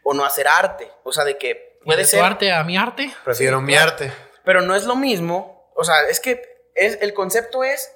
o 0.03 0.13
no 0.13 0.25
hacer 0.25 0.47
arte. 0.47 0.91
O 1.03 1.11
sea, 1.13 1.23
de 1.23 1.37
que 1.37 1.77
puede 1.85 1.99
de 1.99 2.03
tu 2.05 2.09
ser. 2.11 2.21
arte 2.23 2.51
a 2.51 2.63
mi 2.63 2.77
arte. 2.77 3.13
Prefiero 3.23 3.59
Sí, 3.59 3.63
mi 3.65 3.75
arte. 3.75 4.11
Pero 4.43 4.61
no 4.61 4.75
es 4.75 4.85
lo 4.85 4.95
mismo. 4.95 5.71
O 5.75 5.83
sea, 5.83 6.07
es 6.09 6.19
que 6.19 6.41
es, 6.73 6.97
el 7.01 7.13
concepto 7.13 7.63
es 7.63 7.91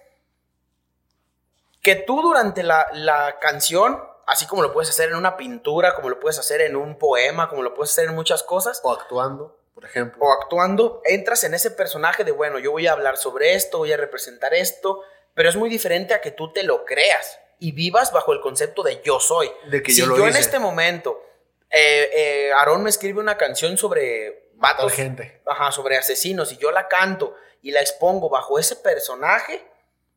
que 1.86 1.95
tú 1.95 2.21
durante 2.21 2.63
la, 2.63 2.88
la 2.93 3.38
canción, 3.39 4.04
así 4.26 4.48
como 4.48 4.63
lo 4.63 4.74
puedes 4.74 4.89
hacer 4.89 5.10
en 5.10 5.15
una 5.15 5.38
pintura, 5.38 5.93
como 5.95 6.10
lo 6.10 6.19
puedes 6.19 6.39
hacer 6.39 6.62
en 6.62 6.76
un 6.76 6.98
poema, 6.98 7.48
como 7.48 7.62
lo 7.62 7.74
puedes 7.76 7.91
hacer 7.91 8.10
en 8.10 8.15
muchas 8.15 8.41
cosas, 8.41 8.82
O 8.84 8.91
actuando, 8.91 9.58
por 9.76 9.86
ejemplo. 9.86 10.19
o 10.26 10.34
actuando, 10.34 11.02
entras 11.06 11.43
en 11.43 11.54
ese 11.54 11.69
personaje 11.71 12.24
de, 12.24 12.32
bueno, 12.32 12.58
yo 12.60 12.71
voy 12.71 12.88
a 12.88 12.93
hablar 12.93 13.17
sobre 13.17 13.54
esto, 13.54 13.78
voy 13.78 13.93
a 13.93 13.98
representar 13.98 14.54
esto, 14.56 15.02
pero 15.36 15.48
es 15.48 15.56
muy 15.56 15.69
diferente 15.69 16.15
a 16.15 16.21
que 16.21 16.32
tú 16.32 16.52
te 16.52 16.63
lo 16.63 16.86
creas 16.86 17.39
y 17.60 17.71
vivas 17.71 18.12
bajo 18.12 18.34
el 18.34 18.41
concepto 18.41 18.82
de 18.84 19.02
yo 19.06 19.19
soy. 19.19 19.52
De 19.69 19.84
que 19.84 19.91
si 19.91 20.00
yo 20.02 20.08
yo, 20.08 20.17
lo 20.17 20.24
en 20.24 20.32
hice. 20.32 20.39
este 20.39 20.58
momento, 20.60 21.21
eh, 21.69 22.10
eh, 22.13 22.52
Aarón 22.54 22.82
me 22.84 22.89
escribe 22.89 23.19
una 23.19 23.38
canción 23.38 23.78
sobre 23.78 24.50
vatos, 24.56 24.91
gente. 24.91 25.41
ajá, 25.45 25.71
sobre 25.71 25.98
asesinos 25.98 26.52
y 26.52 26.58
yo 26.58 26.71
la 26.71 26.88
canto 26.88 27.36
y 27.62 27.71
la 27.71 27.82
expongo 27.82 28.30
bajo 28.30 28.58
ese 28.58 28.76
personaje, 28.78 29.65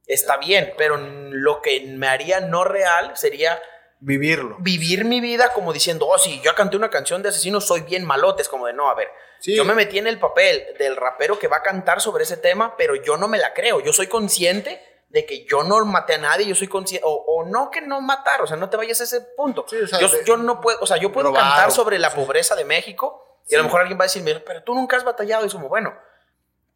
está 0.09 0.38
bien, 0.38 0.73
pero 0.77 0.97
lo 0.97 1.62
que 1.62 1.81
me 1.87 2.09
haría 2.09 2.40
no 2.40 2.64
real 2.64 3.12
sería 3.16 3.61
Vivirlo. 4.01 4.57
vivir 4.61 5.05
mi 5.05 5.21
vida 5.21 5.53
como 5.53 5.73
diciendo, 5.73 6.07
oh, 6.09 6.18
sí, 6.18 6.40
yo 6.44 6.55
canté 6.55 6.77
una 6.77 6.90
canción 6.90 7.23
de 7.23 7.29
asesinos, 7.31 7.66
soy 7.66 7.83
bien 7.83 8.05
malote. 8.05 8.42
Es 8.42 8.49
como 8.49 8.66
de, 8.66 8.73
no, 8.73 8.88
a 8.88 8.94
ver, 8.94 9.09
Sí. 9.40 9.55
yo 9.55 9.64
me 9.64 9.75
metí 9.75 9.99
en 9.99 10.07
el 10.07 10.18
papel 10.18 10.64
del 10.79 10.97
rapero 10.97 11.38
que 11.38 11.47
va 11.49 11.59
a 11.59 11.62
cantar 11.62 12.01
sobre 12.01 12.25
ese 12.25 12.37
tema, 12.37 12.77
pero 12.77 12.94
yo 12.97 13.16
no 13.16 13.29
me 13.29 13.38
la 13.38 13.53
creo. 13.55 13.81
Yo 13.81 13.92
soy 13.92 14.07
consciente 14.09 14.83
de 15.11 15.25
que 15.27 15.44
yo 15.47 15.62
no 15.64 15.85
maté 15.85 16.14
a 16.14 16.18
nadie, 16.18 16.47
yo 16.47 16.55
soy 16.55 16.68
consciente, 16.68 17.05
o, 17.07 17.12
o 17.12 17.44
no 17.44 17.71
que 17.71 17.81
no 17.81 18.01
matar, 18.01 18.42
o 18.42 18.47
sea, 18.47 18.57
no 18.57 18.68
te 18.71 18.77
vayas 18.77 19.01
a 19.01 19.05
ese 19.05 19.21
punto. 19.37 19.64
Sí, 19.68 19.77
o 19.77 19.87
sea, 19.87 19.99
yo, 20.01 20.09
de- 20.09 20.25
yo 20.25 20.37
no 20.37 20.61
puedo, 20.61 20.79
o 20.81 20.87
sea, 20.87 20.97
yo 20.99 21.11
puedo 21.12 21.29
robar 21.29 21.42
cantar 21.42 21.73
sobre 21.73 21.99
la 21.99 22.11
pobreza 22.14 22.55
de 22.57 22.64
México 22.64 23.40
y 23.49 23.55
a 23.55 23.59
lo 23.59 23.64
mejor 23.64 23.81
alguien 23.81 23.99
va 23.99 24.05
a 24.05 24.07
decirme, 24.07 24.35
pero 24.40 24.62
tú 24.62 24.75
nunca 24.75 24.97
has 24.97 25.05
batallado. 25.05 25.44
Y 25.44 25.47
es 25.49 25.53
como, 25.55 25.68
bueno, 25.68 25.94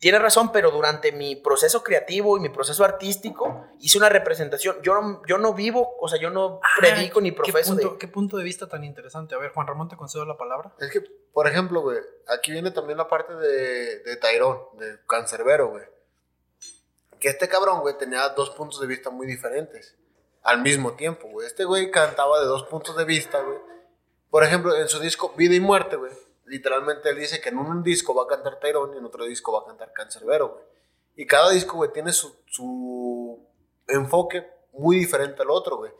tienes 0.02 0.20
razón, 0.20 0.50
pero 0.50 0.72
durante 0.72 1.12
mi 1.12 1.36
proceso 1.36 1.84
creativo 1.84 2.36
y 2.36 2.40
mi 2.40 2.48
proceso 2.48 2.84
artístico 2.84 3.68
hice 3.78 3.98
una 3.98 4.08
representación. 4.08 4.82
Yo 4.82 5.00
no, 5.00 5.22
yo 5.28 5.38
no 5.38 5.54
vivo, 5.54 5.94
o 6.00 6.08
sea, 6.08 6.20
yo 6.20 6.28
no 6.28 6.58
predico 6.76 7.20
ni 7.20 7.30
¿Qué 7.30 7.36
profeso 7.36 7.74
punto, 7.74 7.90
de... 7.90 7.98
qué 7.98 8.08
punto 8.08 8.36
de 8.36 8.42
vista 8.42 8.68
tan 8.68 8.82
interesante. 8.82 9.36
A 9.36 9.38
ver, 9.38 9.52
Juan 9.52 9.64
Ramón, 9.64 9.88
te 9.88 9.96
concedo 9.96 10.26
la 10.26 10.36
palabra. 10.36 10.74
Es 10.80 10.90
que, 10.90 11.02
por 11.32 11.46
ejemplo, 11.46 11.82
güey, 11.82 11.98
aquí 12.26 12.50
viene 12.50 12.72
también 12.72 12.98
la 12.98 13.06
parte 13.06 13.32
de, 13.32 14.00
de 14.00 14.16
Tyrone, 14.16 14.60
de 14.80 14.98
Cancerbero, 15.06 15.68
güey. 15.68 15.84
Que 17.20 17.28
este 17.28 17.48
cabrón, 17.48 17.78
güey, 17.78 17.96
tenía 17.96 18.28
dos 18.30 18.50
puntos 18.50 18.80
de 18.80 18.88
vista 18.88 19.10
muy 19.10 19.28
diferentes 19.28 19.96
al 20.42 20.62
mismo 20.62 20.94
tiempo, 20.94 21.28
güey. 21.28 21.46
Este 21.46 21.62
güey 21.62 21.92
cantaba 21.92 22.40
de 22.40 22.46
dos 22.46 22.64
puntos 22.64 22.96
de 22.96 23.04
vista, 23.04 23.40
güey. 23.40 23.58
Por 24.30 24.42
ejemplo, 24.42 24.74
en 24.74 24.88
su 24.88 24.98
disco 24.98 25.32
Vida 25.36 25.54
y 25.54 25.60
Muerte, 25.60 25.94
güey, 25.94 26.10
literalmente 26.52 27.08
él 27.08 27.16
dice 27.16 27.40
que 27.40 27.48
en 27.48 27.56
un 27.56 27.82
disco 27.82 28.14
va 28.14 28.24
a 28.24 28.26
cantar 28.26 28.60
Tyrone 28.60 28.94
y 28.94 28.98
en 28.98 29.06
otro 29.06 29.24
disco 29.24 29.52
va 29.52 29.60
a 29.60 29.64
cantar 29.64 29.90
Cancerbero, 29.94 30.50
güey. 30.50 30.64
Y 31.16 31.26
cada 31.26 31.50
disco, 31.50 31.78
güey, 31.78 31.90
tiene 31.92 32.12
su, 32.12 32.36
su 32.46 33.48
enfoque 33.88 34.46
muy 34.72 34.96
diferente 34.96 35.40
al 35.40 35.50
otro, 35.50 35.78
güey. 35.78 35.90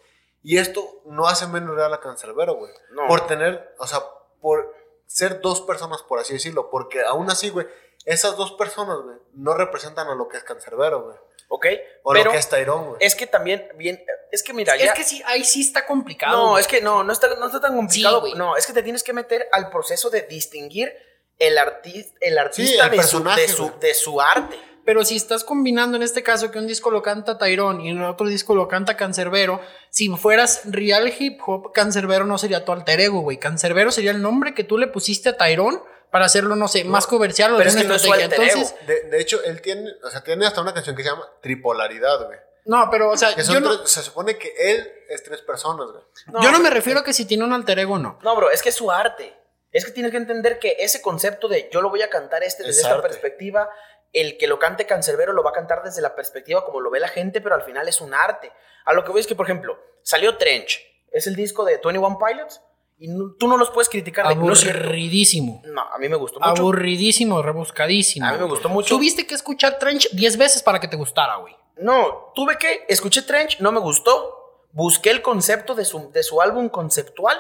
Y 0.43 0.59
esto 0.59 1.01
no 1.07 1.27
hace 1.27 1.47
menos 1.47 1.75
real 1.75 1.95
a 1.95 2.01
Cancerbero, 2.01 2.57
güey. 2.57 2.71
No. 2.91 3.07
Por 3.07 3.27
tener, 3.27 3.75
o 3.79 3.87
sea, 3.87 4.01
por 4.43 4.75
ser 5.07 5.41
dos 5.41 5.63
personas, 5.63 6.03
por 6.03 6.19
así 6.19 6.35
decirlo. 6.35 6.69
Porque 6.71 7.03
aún 7.03 7.31
así, 7.31 7.49
güey, 7.49 7.67
esas 8.05 8.37
dos 8.37 8.53
personas, 8.53 8.99
güey, 8.99 9.17
no 9.33 9.55
representan 9.55 10.09
a 10.09 10.15
lo 10.15 10.29
que 10.29 10.37
es 10.37 10.45
Cancerbero, 10.45 11.05
güey. 11.05 11.17
¿Ok? 11.55 11.67
O 12.03 12.13
pero 12.15 12.25
lo 12.25 12.31
que 12.33 12.39
es 12.39 12.49
Tyrone, 12.49 12.87
güey. 12.89 12.97
es 13.01 13.15
que 13.15 13.27
también, 13.27 13.69
bien, 13.77 14.03
es 14.31 14.43
que 14.43 14.55
mira, 14.55 14.75
Es 14.75 14.85
ya... 14.85 14.95
que 14.95 15.05
sí, 15.05 15.23
ahí 15.27 15.45
sí 15.45 15.61
está 15.61 15.85
complicado. 15.85 16.35
No, 16.37 16.51
güey. 16.53 16.63
es 16.63 16.67
que 16.67 16.81
no, 16.81 17.05
no 17.05 17.13
está, 17.13 17.29
no 17.39 17.45
está 17.45 17.61
tan 17.61 17.77
complicado. 17.77 18.21
güey. 18.21 18.35
no, 18.35 18.57
es 18.57 18.67
que 18.67 18.73
te 18.73 18.83
tienes 18.83 19.03
que 19.03 19.13
meter 19.13 19.47
al 19.53 19.69
proceso 19.69 20.09
de 20.09 20.23
distinguir 20.23 20.91
el, 21.39 21.59
artis- 21.59 22.15
el 22.21 22.39
artista 22.39 22.87
el 22.87 22.93
de, 22.97 23.49
su, 23.49 23.71
de 23.81 23.93
su 23.95 24.19
arte. 24.21 24.57
Pero 24.87 25.05
si 25.05 25.15
estás 25.17 25.45
combinando 25.45 25.97
en 25.99 26.03
este 26.03 26.23
caso 26.23 26.51
que 26.51 26.59
un 26.59 26.67
disco 26.67 26.91
lo 26.91 27.03
canta 27.03 27.37
Tyrone 27.37 27.85
y 27.85 27.91
en 27.91 27.99
el 27.99 28.05
otro 28.05 28.27
disco 28.27 28.55
lo 28.55 28.67
canta 28.67 28.97
Cancerbero, 28.97 29.61
si 29.91 30.09
fueras 30.09 30.63
real 30.65 31.13
hip 31.17 31.39
hop, 31.47 31.71
Cancerbero 31.73 32.25
no 32.25 32.39
sería 32.39 32.65
tu 32.65 32.73
alter 32.73 32.99
ego, 33.01 33.21
güey. 33.21 33.37
Cancerbero 33.39 33.93
sería 33.93 34.11
el 34.11 34.23
nombre 34.23 34.55
que 34.55 34.65
tú 34.65 34.79
le 34.79 34.87
pusiste 34.89 35.29
a 35.29 35.37
Tyrone 35.37 35.79
para 36.13 36.27
hacerlo, 36.27 36.55
no 36.55 36.69
sé, 36.69 36.85
más 36.85 37.09
comercial 37.09 37.55
o 37.55 37.57
pero 37.59 37.65
de 37.65 37.69
es 37.71 37.75
una 37.75 37.83
que 37.83 37.89
no 37.89 37.95
es 37.97 38.03
su 38.03 38.15
Entonces, 38.15 38.75
De, 38.87 39.03
de 39.11 39.21
hecho, 39.21 39.43
él 39.43 39.61
tiene, 39.61 39.91
o 40.05 40.11
sea, 40.11 40.23
tiene 40.23 40.47
hasta 40.47 40.61
una 40.61 40.73
canción 40.73 40.95
que 40.95 41.03
se 41.03 41.09
llama 41.09 41.27
Tripolaridad, 41.41 42.27
güey. 42.27 42.39
no, 42.67 42.89
pero 42.91 43.11
o 43.11 43.17
sea, 43.17 43.35
Que 43.35 43.43
son 43.43 43.55
yo 43.55 43.61
no, 43.61 43.79
tres- 43.79 43.91
se 43.91 44.03
supone 44.03 44.37
que 44.39 44.53
él 44.57 44.93
es 45.09 45.23
tres 45.25 45.41
personas, 45.41 45.87
güey. 45.91 46.05
yo 46.45 46.53
no 46.53 46.61
me 46.61 46.71
refiero 46.71 47.01
a 47.01 47.05
que 47.05 47.13
si 47.13 47.25
tiene 47.25 47.43
un 47.45 47.53
alter 47.53 47.79
ego 47.81 47.99
no. 47.99 48.19
No, 48.23 48.37
bro, 48.37 48.51
es 48.51 48.63
que 48.63 48.69
es 48.69 48.75
su 48.75 48.91
arte. 48.93 49.35
Es 49.73 49.87
que 49.87 49.91
tienes 49.93 50.11
que 50.13 50.19
entender 50.19 50.59
que 50.59 50.77
ese 50.81 51.01
concepto 51.01 51.49
de 51.49 51.71
yo 51.73 51.81
lo 51.81 51.89
voy 51.89 52.03
a 52.03 52.11
cantar 52.11 52.43
este 52.45 52.63
desde 52.63 52.81
Es 52.81 52.85
esta 52.85 52.97
arte. 52.97 53.09
perspectiva, 53.09 53.71
el 54.13 54.37
que 54.37 54.47
lo 54.47 54.59
cante 54.59 54.85
Cancerbero 54.85 55.33
lo 55.33 55.43
va 55.43 55.49
a 55.51 55.55
cantar 55.55 55.83
desde 55.83 56.03
la 56.03 56.15
perspectiva 56.15 56.63
como 56.67 56.81
lo 56.83 56.91
ve 56.91 57.01
la 57.01 57.09
gente, 57.09 57.41
pero 57.41 57.55
al 57.55 57.63
final 57.63 57.89
es 57.89 58.03
un 58.03 58.13
arte. 58.13 58.53
A 58.85 58.93
lo 58.93 59.03
que 59.03 59.11
voy 59.13 59.23
es 59.23 59.27
que, 59.27 59.35
por 59.35 59.47
ejemplo, 59.47 59.79
salió 60.03 60.37
Trench, 60.37 60.79
es 61.11 61.27
el 61.27 61.35
disco 61.35 61.65
de 61.65 61.79
21 61.83 62.19
Pilots, 62.19 62.61
Y 63.03 63.09
no- 63.09 63.35
tú 63.37 63.49
no 63.49 63.57
los 63.57 63.71
puedes 63.71 63.89
criticar. 63.89 64.27
de. 64.29 64.33
Aburridísimo. 64.35 65.61
No, 65.65 65.81
a 65.83 65.99
mí 65.99 66.09
me 66.09 66.15
gustó 66.17 66.39
mucho. 66.39 66.51
Aburridísimo, 66.63 67.43
rebuscadísimo. 67.43 68.27
A 68.27 68.33
mí 68.33 68.39
me 68.39 68.45
gustó 68.45 68.69
mucho. 68.69 68.95
Tuviste 68.95 69.27
que 69.27 69.35
escuchar 69.35 69.79
Trench 69.81 70.09
10 70.13 70.37
veces 70.37 70.63
para 70.63 70.79
que 70.79 70.87
te 70.87 70.97
gustara, 70.97 71.37
güey. 71.37 71.57
No, 71.79 72.33
tuve 72.35 72.57
que, 72.59 72.85
escuché 72.89 73.23
Trench, 73.23 73.59
no 73.61 73.73
me 73.73 73.81
gustó. 73.81 74.69
Busqué 74.71 75.11
el 75.11 75.21
concepto 75.21 75.75
de 75.75 75.85
su, 75.85 76.13
de 76.13 76.23
su 76.23 76.41
álbum 76.41 76.69
conceptual 76.69 77.37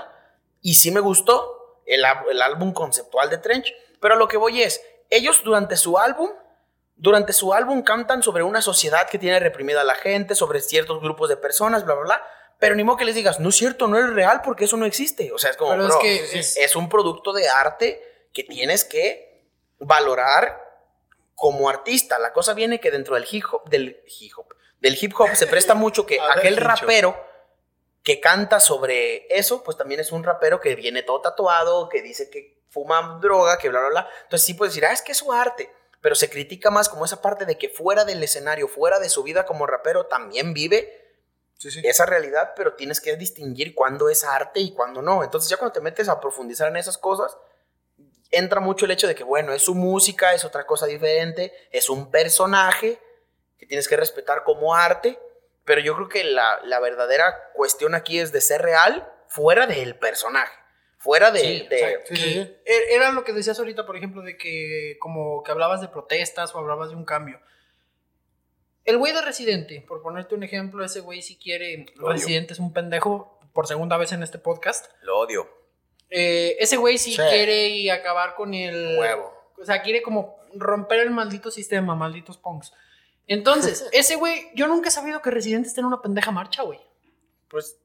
y 0.60 0.74
sí 0.74 0.90
me 0.90 1.00
gustó 1.00 1.80
el 1.86 2.04
álbum 2.42 2.72
conceptual 2.72 3.30
de 3.30 3.38
Trench. 3.38 3.72
Pero 4.00 4.16
lo 4.16 4.26
que 4.26 4.36
voy 4.36 4.62
es, 4.62 4.82
ellos 5.10 5.42
durante 5.44 5.76
su 5.76 5.96
álbum, 5.96 6.30
durante 6.96 7.32
su 7.32 7.54
álbum 7.54 7.82
cantan 7.82 8.22
sobre 8.22 8.42
una 8.42 8.62
sociedad 8.62 9.08
que 9.08 9.18
tiene 9.18 9.38
reprimida 9.38 9.82
a 9.82 9.84
la 9.84 9.94
gente, 9.94 10.34
sobre 10.34 10.60
ciertos 10.60 11.00
grupos 11.00 11.28
de 11.28 11.36
personas, 11.36 11.84
bla, 11.84 11.94
bla, 11.94 12.04
bla. 12.04 12.22
Pero 12.62 12.76
ni 12.76 12.84
modo 12.84 12.96
que 12.98 13.04
les 13.04 13.16
digas, 13.16 13.40
no 13.40 13.48
es 13.48 13.56
cierto, 13.56 13.88
no 13.88 13.98
es 13.98 14.08
real 14.10 14.40
porque 14.44 14.66
eso 14.66 14.76
no 14.76 14.86
existe. 14.86 15.32
O 15.32 15.38
sea, 15.38 15.50
es 15.50 15.56
como, 15.56 15.72
Pero 15.72 15.82
es 15.82 15.88
bro, 15.88 15.98
que 15.98 16.38
es, 16.38 16.56
es- 16.56 16.76
un 16.76 16.88
producto 16.88 17.32
de 17.32 17.48
arte 17.48 18.00
que 18.32 18.44
tienes 18.44 18.84
que 18.84 19.48
valorar 19.80 20.62
como 21.34 21.68
artista. 21.68 22.20
La 22.20 22.32
cosa 22.32 22.54
viene 22.54 22.78
que 22.78 22.92
dentro 22.92 23.16
del 23.16 23.26
hip 23.28 23.44
hop, 23.50 23.68
del 23.68 24.00
hip 24.20 24.32
hop, 24.38 24.46
del 24.78 24.96
hip 25.00 25.12
hop 25.18 25.34
se 25.34 25.48
presta 25.48 25.74
mucho 25.84 26.06
que 26.06 26.20
aquel 26.20 26.56
rapero 26.56 27.26
que 28.04 28.20
canta 28.20 28.60
sobre 28.60 29.26
eso, 29.36 29.64
pues 29.64 29.76
también 29.76 29.98
es 29.98 30.12
un 30.12 30.22
rapero 30.22 30.60
que 30.60 30.76
viene 30.76 31.02
todo 31.02 31.20
tatuado, 31.20 31.88
que 31.88 32.00
dice 32.00 32.30
que 32.30 32.62
fuma 32.68 33.18
droga, 33.20 33.58
que 33.58 33.70
bla, 33.70 33.80
bla, 33.80 33.88
bla. 33.88 34.08
Entonces 34.22 34.46
sí 34.46 34.54
puedes 34.54 34.72
decir, 34.72 34.86
ah, 34.86 34.92
es 34.92 35.02
que 35.02 35.10
es 35.10 35.18
su 35.18 35.32
arte. 35.32 35.68
Pero 36.00 36.14
se 36.14 36.30
critica 36.30 36.70
más 36.70 36.88
como 36.88 37.04
esa 37.04 37.20
parte 37.20 37.44
de 37.44 37.58
que 37.58 37.68
fuera 37.68 38.04
del 38.04 38.22
escenario, 38.22 38.68
fuera 38.68 39.00
de 39.00 39.08
su 39.08 39.24
vida 39.24 39.46
como 39.46 39.66
rapero, 39.66 40.06
también 40.06 40.54
vive 40.54 41.01
Sí, 41.70 41.70
sí. 41.70 41.80
esa 41.84 42.06
realidad, 42.06 42.52
pero 42.56 42.74
tienes 42.74 43.00
que 43.00 43.16
distinguir 43.16 43.74
cuándo 43.74 44.08
es 44.08 44.24
arte 44.24 44.60
y 44.60 44.72
cuándo 44.74 45.00
no. 45.02 45.22
Entonces 45.22 45.48
ya 45.50 45.56
cuando 45.56 45.72
te 45.72 45.80
metes 45.80 46.08
a 46.08 46.20
profundizar 46.20 46.68
en 46.68 46.76
esas 46.76 46.98
cosas, 46.98 47.36
entra 48.30 48.60
mucho 48.60 48.84
el 48.86 48.90
hecho 48.90 49.06
de 49.06 49.14
que, 49.14 49.24
bueno, 49.24 49.52
es 49.52 49.62
su 49.62 49.74
música, 49.74 50.32
es 50.34 50.44
otra 50.44 50.66
cosa 50.66 50.86
diferente, 50.86 51.52
es 51.70 51.88
un 51.90 52.10
personaje 52.10 52.98
que 53.58 53.66
tienes 53.66 53.88
que 53.88 53.96
respetar 53.96 54.42
como 54.44 54.74
arte, 54.74 55.18
pero 55.64 55.80
yo 55.80 55.94
creo 55.94 56.08
que 56.08 56.24
la, 56.24 56.60
la 56.64 56.80
verdadera 56.80 57.52
cuestión 57.54 57.94
aquí 57.94 58.18
es 58.18 58.32
de 58.32 58.40
ser 58.40 58.62
real 58.62 59.08
fuera 59.28 59.66
del 59.66 59.96
personaje, 59.96 60.52
fuera 60.98 61.30
de... 61.30 61.40
Sí, 61.40 61.66
de- 61.70 62.02
que 62.06 62.16
sí, 62.16 62.16
sí. 62.16 62.56
e- 62.64 62.94
Era 62.94 63.12
lo 63.12 63.22
que 63.22 63.32
decías 63.32 63.58
ahorita, 63.58 63.86
por 63.86 63.96
ejemplo, 63.96 64.22
de 64.22 64.36
que 64.36 64.96
como 64.98 65.42
que 65.42 65.52
hablabas 65.52 65.80
de 65.80 65.88
protestas 65.88 66.54
o 66.54 66.58
hablabas 66.58 66.88
de 66.90 66.96
un 66.96 67.04
cambio. 67.04 67.40
El 68.84 68.98
güey 68.98 69.12
de 69.12 69.22
Residente, 69.22 69.84
por 69.86 70.02
ponerte 70.02 70.34
un 70.34 70.42
ejemplo, 70.42 70.84
ese 70.84 71.00
güey 71.00 71.22
si 71.22 71.36
quiere, 71.36 71.86
Lo 71.96 72.06
odio. 72.06 72.12
Residente 72.14 72.52
es 72.52 72.58
un 72.58 72.72
pendejo 72.72 73.38
por 73.52 73.66
segunda 73.66 73.96
vez 73.96 74.12
en 74.12 74.22
este 74.22 74.38
podcast. 74.38 74.86
Lo 75.02 75.18
odio. 75.18 75.48
Eh, 76.10 76.56
ese 76.58 76.76
güey 76.76 76.98
si 76.98 77.12
Sí. 77.12 77.22
quiere 77.30 77.68
y 77.68 77.88
acabar 77.90 78.34
con 78.34 78.54
el... 78.54 78.98
Huevo. 78.98 79.32
O 79.58 79.64
sea, 79.64 79.82
quiere 79.82 80.02
como 80.02 80.36
romper 80.54 81.00
el 81.00 81.10
maldito 81.10 81.50
sistema, 81.50 81.94
malditos 81.94 82.38
punks. 82.38 82.72
Entonces, 83.26 83.88
ese 83.92 84.16
güey, 84.16 84.50
yo 84.54 84.66
nunca 84.66 84.88
he 84.88 84.92
sabido 84.92 85.22
que 85.22 85.30
Residente 85.30 85.68
esté 85.68 85.80
en 85.80 85.86
una 85.86 86.02
pendeja 86.02 86.30
marcha, 86.32 86.62
güey. 86.62 86.80
Pues 87.48 87.76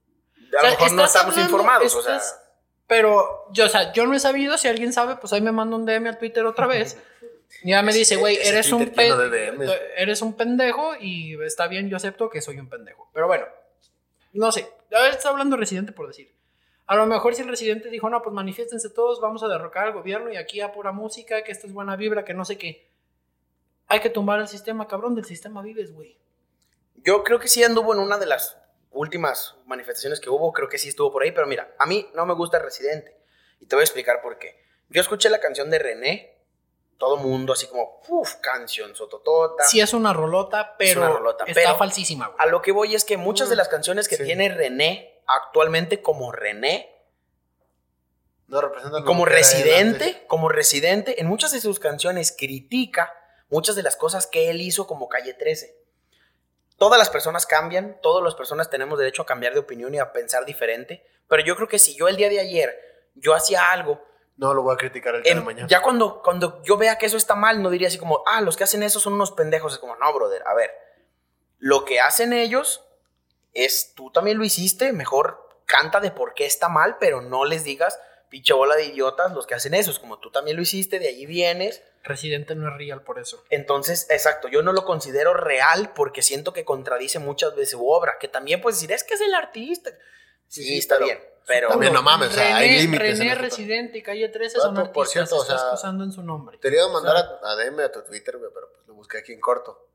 O 0.54 0.58
a 0.58 0.62
sea, 0.62 0.70
lo 0.72 0.78
mejor 0.78 0.92
no 0.94 1.06
estamos 1.06 1.34
hablando- 1.34 1.42
informados, 1.52 1.96
o 1.96 2.02
sea... 2.02 2.20
Pero, 2.88 3.46
yo, 3.52 3.66
o 3.66 3.70
sea, 3.70 3.92
yo 3.92 4.06
no 4.08 4.14
he 4.16 4.20
sabido, 4.20 4.58
si 4.58 4.70
alguien 4.70 4.94
sabe, 4.94 5.18
pues 5.18 5.34
ahí 5.34 5.42
me 5.42 5.52
manda 5.52 5.76
un 5.76 5.86
DM 5.86 6.08
al 6.08 6.18
Twitter 6.18 6.46
otra 6.46 6.68
vez. 6.68 6.98
Y 7.64 7.72
ya 7.72 7.82
me 7.82 7.90
Ese- 7.92 8.00
dice, 8.00 8.16
güey, 8.18 8.38
eres 8.44 8.72
un, 8.72 8.86
DMs. 8.94 9.72
eres 9.96 10.22
un 10.22 10.36
pendejo 10.36 10.96
y 11.00 11.42
está 11.44 11.68
bien, 11.68 11.90
yo 11.90 11.98
acepto 11.98 12.30
que 12.30 12.42
soy 12.42 12.60
un 12.60 12.70
pendejo. 12.70 13.10
Pero 13.14 13.28
bueno, 13.28 13.46
no 14.34 14.52
sé, 14.52 14.70
a 14.96 15.02
ver, 15.02 15.14
está 15.14 15.30
hablando 15.30 15.58
Residente 15.58 15.92
por 15.92 16.08
decir. 16.08 16.36
A 16.86 16.96
lo 16.96 17.06
mejor 17.06 17.36
si 17.36 17.42
el 17.42 17.48
Residente 17.50 17.90
dijo, 17.90 18.10
no, 18.10 18.22
pues 18.22 18.34
manifiéstense 18.34 18.90
todos, 18.90 19.20
vamos 19.20 19.44
a 19.44 19.48
derrocar 19.48 19.88
al 19.88 19.94
gobierno 19.94 20.32
y 20.32 20.38
aquí 20.38 20.62
a 20.62 20.72
pura 20.72 20.92
música, 20.92 21.44
que 21.44 21.52
esto 21.52 21.68
es 21.68 21.74
buena 21.74 21.96
vibra, 21.96 22.24
que 22.24 22.34
no 22.34 22.46
sé 22.46 22.58
qué. 22.58 22.90
Hay 23.88 24.00
que 24.02 24.10
tumbar 24.10 24.40
el 24.40 24.48
sistema, 24.48 24.88
cabrón, 24.88 25.16
del 25.16 25.26
sistema 25.26 25.62
vives, 25.62 25.92
güey. 25.94 26.18
Yo 26.96 27.24
creo 27.24 27.40
que 27.40 27.48
sí 27.48 27.64
anduvo 27.64 27.94
en 27.94 28.00
una 28.00 28.18
de 28.18 28.26
las 28.26 28.58
últimas 28.92 29.56
manifestaciones 29.66 30.20
que 30.20 30.30
hubo, 30.30 30.52
creo 30.54 30.70
que 30.70 30.78
sí 30.78 30.90
estuvo 30.90 31.12
por 31.12 31.24
ahí, 31.24 31.32
pero 31.32 31.48
mira, 31.48 31.74
a 31.80 31.86
mí 31.86 32.08
no 32.16 32.26
me 32.26 32.34
gusta 32.34 32.60
Residente. 32.60 33.16
Y 33.60 33.66
te 33.66 33.76
voy 33.76 33.82
a 33.82 33.86
explicar 33.86 34.22
por 34.22 34.38
qué. 34.40 34.62
Yo 34.90 35.02
escuché 35.02 35.30
la 35.30 35.40
canción 35.40 35.70
de 35.70 35.80
René, 35.80 36.37
todo 36.98 37.18
mundo 37.18 37.54
así 37.54 37.68
como, 37.68 38.02
uff, 38.08 38.36
canción 38.36 38.96
sototota. 38.96 39.64
Sí 39.66 39.80
es 39.82 39.94
una 39.94 40.14
rolota, 40.14 40.76
pero 40.78 41.02
una 41.02 41.10
rolota, 41.12 41.46
está 41.46 41.62
pero- 41.62 41.78
falsísima, 41.78 42.28
güey. 42.28 42.38
A 42.40 42.46
lo 42.48 42.62
que 42.62 42.72
voy 42.72 42.96
es 42.96 43.06
que 43.06 43.18
muchas 43.18 43.50
de 43.50 43.56
las 43.56 43.68
canciones 43.70 44.08
que 44.08 44.18
Sí. 44.18 44.24
tiene 44.24 44.50
René 44.50 45.22
actualmente 45.28 46.02
como 46.02 46.32
René, 46.32 46.94
No 48.48 48.62
representan 48.62 49.04
como 49.04 49.26
residente, 49.26 50.24
como 50.28 50.48
residente, 50.48 51.20
en 51.20 51.28
muchas 51.28 51.52
de 51.52 51.60
sus 51.60 51.80
canciones 51.80 52.34
critica 52.38 53.14
muchas 53.50 53.76
de 53.76 53.84
las 53.84 53.96
cosas 53.98 54.26
que 54.28 54.50
él 54.50 54.62
hizo 54.62 54.88
como 54.88 55.08
Calle 55.10 55.34
13. 55.34 55.76
Todas 56.78 56.98
las 57.00 57.10
personas 57.10 57.46
cambian, 57.46 58.00
todas 58.02 58.24
las 58.24 58.36
personas 58.36 58.70
tenemos 58.70 59.00
derecho 59.00 59.22
a 59.22 59.26
cambiar 59.26 59.54
de 59.54 59.60
opinión 59.60 59.94
y 59.96 60.00
a 60.00 60.12
pensar 60.14 60.46
diferente, 60.46 61.06
pero 61.28 61.44
yo 61.44 61.56
creo 61.56 61.68
que 61.68 61.80
si 61.80 61.96
yo 61.96 62.08
el 62.08 62.16
día 62.18 62.30
de 62.30 62.40
ayer 62.40 62.78
yo 63.16 63.34
hacía 63.34 63.72
algo, 63.72 64.02
No 64.38 64.54
lo 64.54 64.62
voy 64.62 64.74
a 64.74 64.78
criticar 64.78 65.16
el 65.16 65.24
día 65.24 65.32
en- 65.34 65.40
de 65.40 65.44
mañana. 65.46 65.68
ya 65.68 65.82
cuando, 65.82 66.22
cuando 66.22 66.62
yo 66.64 66.78
vea 66.78 66.98
que 66.98 67.06
eso 67.08 67.18
está 67.18 67.36
mal, 67.36 67.62
no 67.62 67.70
diría 67.70 67.88
así 67.88 67.98
como, 67.98 68.24
ah, 68.28 68.42
los 68.42 68.56
que 68.56 68.64
hacen 68.64 68.84
eso 68.84 69.00
son 69.00 69.14
unos 69.14 69.32
pendejos, 69.32 69.74
es 69.74 69.80
como, 69.80 69.96
no, 69.96 70.14
brother, 70.14 70.44
a 70.48 70.54
ver, 70.54 70.72
lo 71.58 71.86
que 71.86 72.00
hacen 72.00 72.34
ellos 72.34 72.84
es, 73.54 73.94
tú 73.96 74.12
también 74.12 74.38
lo 74.38 74.44
hiciste, 74.46 74.94
mejor 74.94 75.48
canta 75.66 76.00
de 76.00 76.12
por 76.12 76.34
qué 76.36 76.46
está 76.46 76.70
mal, 76.70 76.98
pero 77.00 77.22
no 77.22 77.46
les 77.46 77.64
digas, 77.64 78.00
pinche 78.30 78.54
bola 78.54 78.76
de 78.76 78.86
idiotas, 78.86 79.32
los 79.34 79.48
que 79.48 79.56
hacen 79.56 79.74
eso, 79.74 79.90
es 79.90 80.00
como 80.00 80.20
tú 80.20 80.30
también 80.32 80.56
lo 80.56 80.62
hiciste, 80.62 81.00
de 81.00 81.08
allí 81.10 81.26
vienes, 81.26 81.82
Residente 82.04 82.56
no 82.56 82.70
es 82.70 82.78
real 82.78 83.02
por 83.02 83.20
eso. 83.20 83.44
entonces, 83.50 84.08
exacto, 84.10 84.48
yo 84.48 84.62
no 84.62 84.72
lo 84.72 84.86
considero 84.86 85.34
real 85.34 85.92
porque 85.94 86.22
siento 86.22 86.54
que 86.54 86.64
contradice 86.64 87.20
muchas 87.20 87.56
veces 87.56 87.72
su 87.72 87.90
obra, 87.90 88.18
que 88.20 88.28
también 88.28 88.62
puedes 88.62 88.78
decir, 88.80 88.94
es 88.94 89.04
que 89.04 89.16
es 89.16 89.22
el 89.22 89.34
artista. 89.34 89.90
Sí, 90.48 90.64
Sí, 90.64 90.78
está 90.80 90.96
pero- 90.96 91.06
bien, 91.08 91.20
pero... 91.46 91.70
También 91.70 91.94
no 91.94 92.02
mames, 92.02 92.30
o 92.30 92.32
sea, 92.34 92.58
hay 92.58 92.68
René, 92.70 92.82
límites 92.82 93.20
en 93.20 93.30
René. 93.30 93.36
Residente 93.36 93.98
y 93.98 94.04
Calle 94.04 94.30
13 94.30 94.60
son 94.60 94.76
Vato, 94.76 94.92
por 94.94 95.04
artistas, 95.06 95.30
cierto, 95.30 95.36
o 95.38 95.44
estás 95.44 95.60
sea, 95.62 95.68
acusando 95.70 96.04
en 96.04 96.12
su 96.12 96.24
nombre. 96.24 96.58
Te 96.58 96.70
iba 96.74 96.86
a 96.86 96.90
mandar 96.90 97.16
O 97.16 97.20
sea, 97.20 97.50
a, 97.50 97.52
a 97.52 97.56
DM 97.56 97.80
a 97.84 97.92
tu 97.92 98.02
Twitter, 98.04 98.38
güey, 98.38 98.52
pero 98.54 98.70
pues 98.74 98.88
lo 98.88 98.94
busqué 98.94 99.18
aquí 99.20 99.34
en 99.34 99.40
corto. 99.42 99.88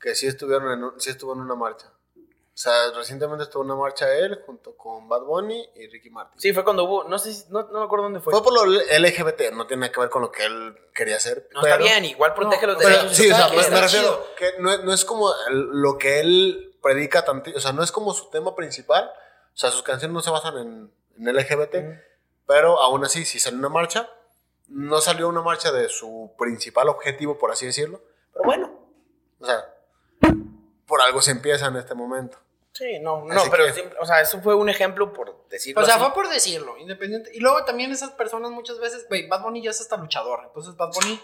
Que 0.00 0.14
sí 0.14 0.26
estuvieron 0.26 0.70
en, 0.72 0.82
un- 0.84 1.00
sí 1.00 1.10
estuvo 1.10 1.32
en 1.32 1.40
una 1.40 1.54
marcha. 1.54 1.92
O 2.16 2.58
sea, 2.62 2.90
recientemente 2.94 3.44
estuvo 3.44 3.62
en 3.62 3.70
una 3.70 3.80
marcha 3.80 4.12
él 4.14 4.42
junto 4.44 4.76
con 4.76 5.08
Bad 5.08 5.22
Bunny 5.22 5.70
y 5.76 5.86
Ricky 5.88 6.10
Martin. 6.10 6.38
Sí, 6.38 6.52
fue 6.52 6.64
cuando 6.64 6.84
hubo, 6.84 7.04
no 7.04 7.18
sé, 7.18 7.32
si- 7.32 7.44
no, 7.50 7.62
no 7.62 7.78
me 7.78 7.84
acuerdo 7.86 8.02
dónde 8.04 8.20
fue. 8.20 8.30
Fue 8.32 8.42
por 8.42 8.52
lo 8.52 8.66
LGBT, 8.66 9.52
no 9.52 9.66
tiene 9.66 9.82
nada 9.82 9.92
que 9.92 10.00
ver 10.00 10.10
con 10.10 10.20
lo 10.20 10.30
que 10.30 10.44
él 10.44 10.76
quería 10.94 11.16
hacer. 11.16 11.48
No, 11.54 11.62
pero- 11.62 11.76
está 11.76 11.84
bien, 12.00 12.04
igual 12.04 12.34
protege 12.34 12.66
No, 12.66 12.72
los 12.74 12.82
Pero, 12.82 12.96
derechos. 12.96 13.16
sí, 13.16 13.30
o 13.30 13.34
sea, 13.34 13.48
me, 13.48 13.68
me 13.68 13.80
refiero 13.80 14.26
que 14.36 14.50
no, 14.58 14.72
es- 14.72 14.84
no 14.84 14.92
es 14.92 15.04
como 15.06 15.32
lo 15.48 15.96
que 15.96 16.20
él 16.20 16.76
predica 16.82 17.24
tanto, 17.24 17.50
o 17.56 17.60
sea, 17.60 17.72
no 17.72 17.82
es 17.82 17.90
como 17.92 18.12
su 18.12 18.28
tema 18.28 18.54
principal. 18.54 19.10
O 19.54 19.56
sea, 19.56 19.70
sus 19.70 19.82
canciones 19.82 20.14
no 20.14 20.22
se 20.22 20.30
basan 20.30 20.56
en, 20.58 20.92
en 21.18 21.36
LGBT, 21.36 21.74
Mm. 21.76 22.00
pero 22.46 22.80
aún 22.80 23.04
así, 23.04 23.24
si 23.24 23.38
salió 23.38 23.58
una 23.58 23.68
marcha, 23.68 24.08
no 24.68 25.00
salió 25.00 25.28
una 25.28 25.42
marcha 25.42 25.70
de 25.72 25.88
su 25.88 26.32
principal 26.38 26.88
objetivo, 26.88 27.38
por 27.38 27.50
así 27.50 27.66
decirlo. 27.66 28.00
Pero 28.32 28.44
bueno, 28.44 28.72
o 29.40 29.44
sea, 29.46 29.62
por 30.86 31.00
algo 31.02 31.20
se 31.22 31.30
empieza 31.32 31.66
en 31.66 31.76
este 31.76 31.94
momento. 31.94 32.38
Sí, 32.72 32.98
no, 33.00 33.24
no, 33.26 33.34
Así 33.34 33.50
pero, 33.50 33.66
que- 33.66 33.72
sí, 33.74 33.82
o 34.00 34.06
sea, 34.06 34.20
eso 34.22 34.40
fue 34.40 34.54
un 34.54 34.70
ejemplo 34.70 35.12
por 35.12 35.46
decirlo 35.48 35.82
O 35.82 35.84
sea, 35.84 35.96
así. 35.96 36.04
fue 36.04 36.14
por 36.14 36.28
decirlo, 36.30 36.78
independiente. 36.78 37.30
Y 37.34 37.40
luego 37.40 37.64
también 37.66 37.92
esas 37.92 38.12
personas 38.12 38.50
muchas 38.50 38.78
veces, 38.80 39.06
güey, 39.08 39.28
Bad 39.28 39.42
Bunny 39.42 39.62
ya 39.62 39.70
es 39.70 39.80
hasta 39.82 39.98
luchador. 39.98 40.40
Entonces 40.46 40.74
Bad 40.76 40.90
Bunny 40.94 41.20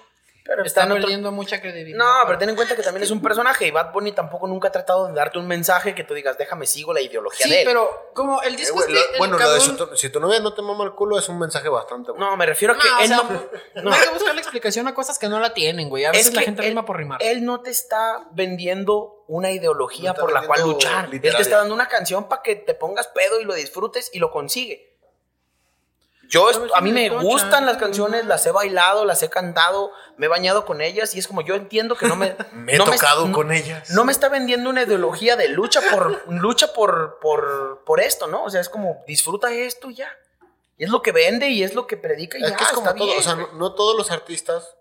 pero 0.48 0.64
está 0.64 0.84
otro- 0.84 0.94
perdiendo 0.96 1.30
mucha 1.30 1.60
credibilidad. 1.60 1.98
No, 1.98 2.26
pero 2.26 2.38
ten 2.38 2.48
en 2.48 2.56
cuenta 2.56 2.74
que 2.74 2.82
también 2.82 3.04
es 3.04 3.10
un 3.10 3.20
personaje 3.22 3.66
y 3.66 3.70
Bad 3.70 3.92
Bunny 3.92 4.12
tampoco 4.12 4.46
nunca 4.48 4.68
ha 4.68 4.72
tratado 4.72 5.06
de 5.06 5.12
darte 5.12 5.38
un 5.38 5.46
mensaje 5.46 5.94
que 5.94 6.02
tú 6.04 6.14
digas, 6.14 6.38
déjame 6.38 6.66
sigo 6.66 6.92
la 6.94 7.02
ideología 7.02 7.44
Sí, 7.44 7.50
de 7.52 7.60
él. 7.60 7.64
pero 7.66 8.10
como 8.14 8.40
el 8.42 8.54
Eh, 8.54 8.56
disco 8.56 8.74
güey, 8.76 8.86
este, 8.88 8.94
lo- 9.06 9.12
el 9.12 9.18
bueno, 9.18 9.38
lo 9.38 9.50
de 9.52 9.60
si 9.60 9.68
cabrón- 9.72 9.90
tu, 9.90 9.96
si 9.96 10.08
tu 10.10 10.18
novia 10.20 10.40
no 10.40 10.54
te 10.54 10.62
mama 10.62 10.84
el 10.84 10.92
culo 10.92 11.18
es 11.18 11.28
un 11.28 11.38
mensaje 11.38 11.68
bastante 11.68 12.10
bueno. 12.12 12.30
No, 12.30 12.36
me 12.38 12.46
refiero 12.46 12.74
a 12.74 12.78
que 12.78 12.88
No, 12.88 12.96
o 12.96 13.00
él 13.00 13.08
sea, 13.08 13.16
no, 13.18 13.22
no 13.84 13.92
hay 13.92 14.00
que 14.00 14.08
buscarle 14.08 14.40
explicación 14.40 14.88
a 14.88 14.94
cosas 14.94 15.18
que 15.18 15.28
no 15.28 15.38
la 15.38 15.52
tienen, 15.52 15.90
güey. 15.90 16.06
A 16.06 16.12
veces 16.12 16.28
Es 16.28 16.34
la 16.34 16.40
gente 16.42 16.62
él- 16.62 16.68
rima 16.70 16.84
por 16.86 16.96
rimar. 16.96 17.22
él 17.22 17.44
no 17.44 17.60
te 17.60 17.70
está 17.70 18.26
vendiendo 18.32 19.24
una 19.28 19.50
ideología 19.50 20.14
No 20.14 20.20
por 20.20 20.32
la 20.32 20.46
cual 20.46 20.62
luchar. 20.62 21.08
Él 21.12 21.20
te 21.20 21.28
está 21.28 21.58
dando 21.58 21.74
una 21.74 21.86
canción 21.88 22.28
para 22.28 22.40
que 22.42 22.56
te 22.56 22.72
pongas 22.74 23.06
pedo 23.08 23.38
y 23.40 23.44
lo 23.44 23.52
disfrutes 23.54 24.10
y 24.14 24.18
lo 24.18 24.30
consigue. 24.30 24.96
Yo, 26.28 26.46
a 26.74 26.80
mí 26.82 26.92
me 26.92 27.08
me 27.10 27.22
gustan 27.22 27.64
las 27.64 27.78
canciones, 27.78 28.26
las 28.26 28.44
he 28.46 28.50
bailado, 28.50 29.04
las 29.06 29.22
he 29.22 29.30
cantado, 29.30 29.92
me 30.18 30.26
he 30.26 30.28
bañado 30.28 30.66
con 30.66 30.82
ellas 30.82 31.14
y 31.14 31.18
es 31.18 31.26
como 31.26 31.40
yo 31.40 31.54
entiendo 31.54 31.96
que 31.96 32.06
no 32.06 32.16
me... 32.16 32.36
Me 32.52 32.74
he 32.74 32.78
no 32.78 32.84
tocado 32.84 33.26
no- 33.26 33.34
con 33.34 33.50
ellas. 33.50 33.90
No 33.90 34.04
me 34.04 34.12
está 34.12 34.28
vendiendo 34.28 34.68
una 34.68 34.82
ideología 34.82 35.36
de 35.36 35.48
lucha 35.48 35.80
por 35.90 36.30
lucha 36.30 36.72
por, 36.74 37.18
por, 37.20 37.82
por 37.86 38.00
esto, 38.00 38.26
¿no? 38.26 38.44
O 38.44 38.50
sea, 38.50 38.60
es 38.60 38.68
como 38.68 39.02
disfruta 39.06 39.50
esto 39.52 39.90
y 39.90 39.94
ya. 39.94 40.08
Y 40.76 40.84
es 40.84 40.90
lo 40.90 41.00
que 41.02 41.12
vende 41.12 41.48
y 41.48 41.62
es 41.62 41.74
lo 41.74 41.86
que 41.86 41.96
predica 41.96 42.38
y 42.38 42.42
es 42.44 42.50
ya, 42.50 42.56
que 42.56 42.64
es 42.64 42.70
como 42.70 42.94
todo, 42.94 43.06
bien, 43.06 43.18
o 43.18 43.22
sea, 43.22 43.34
no 43.54 43.74
todos 43.74 43.96
los 43.96 44.10
artistas 44.10 44.76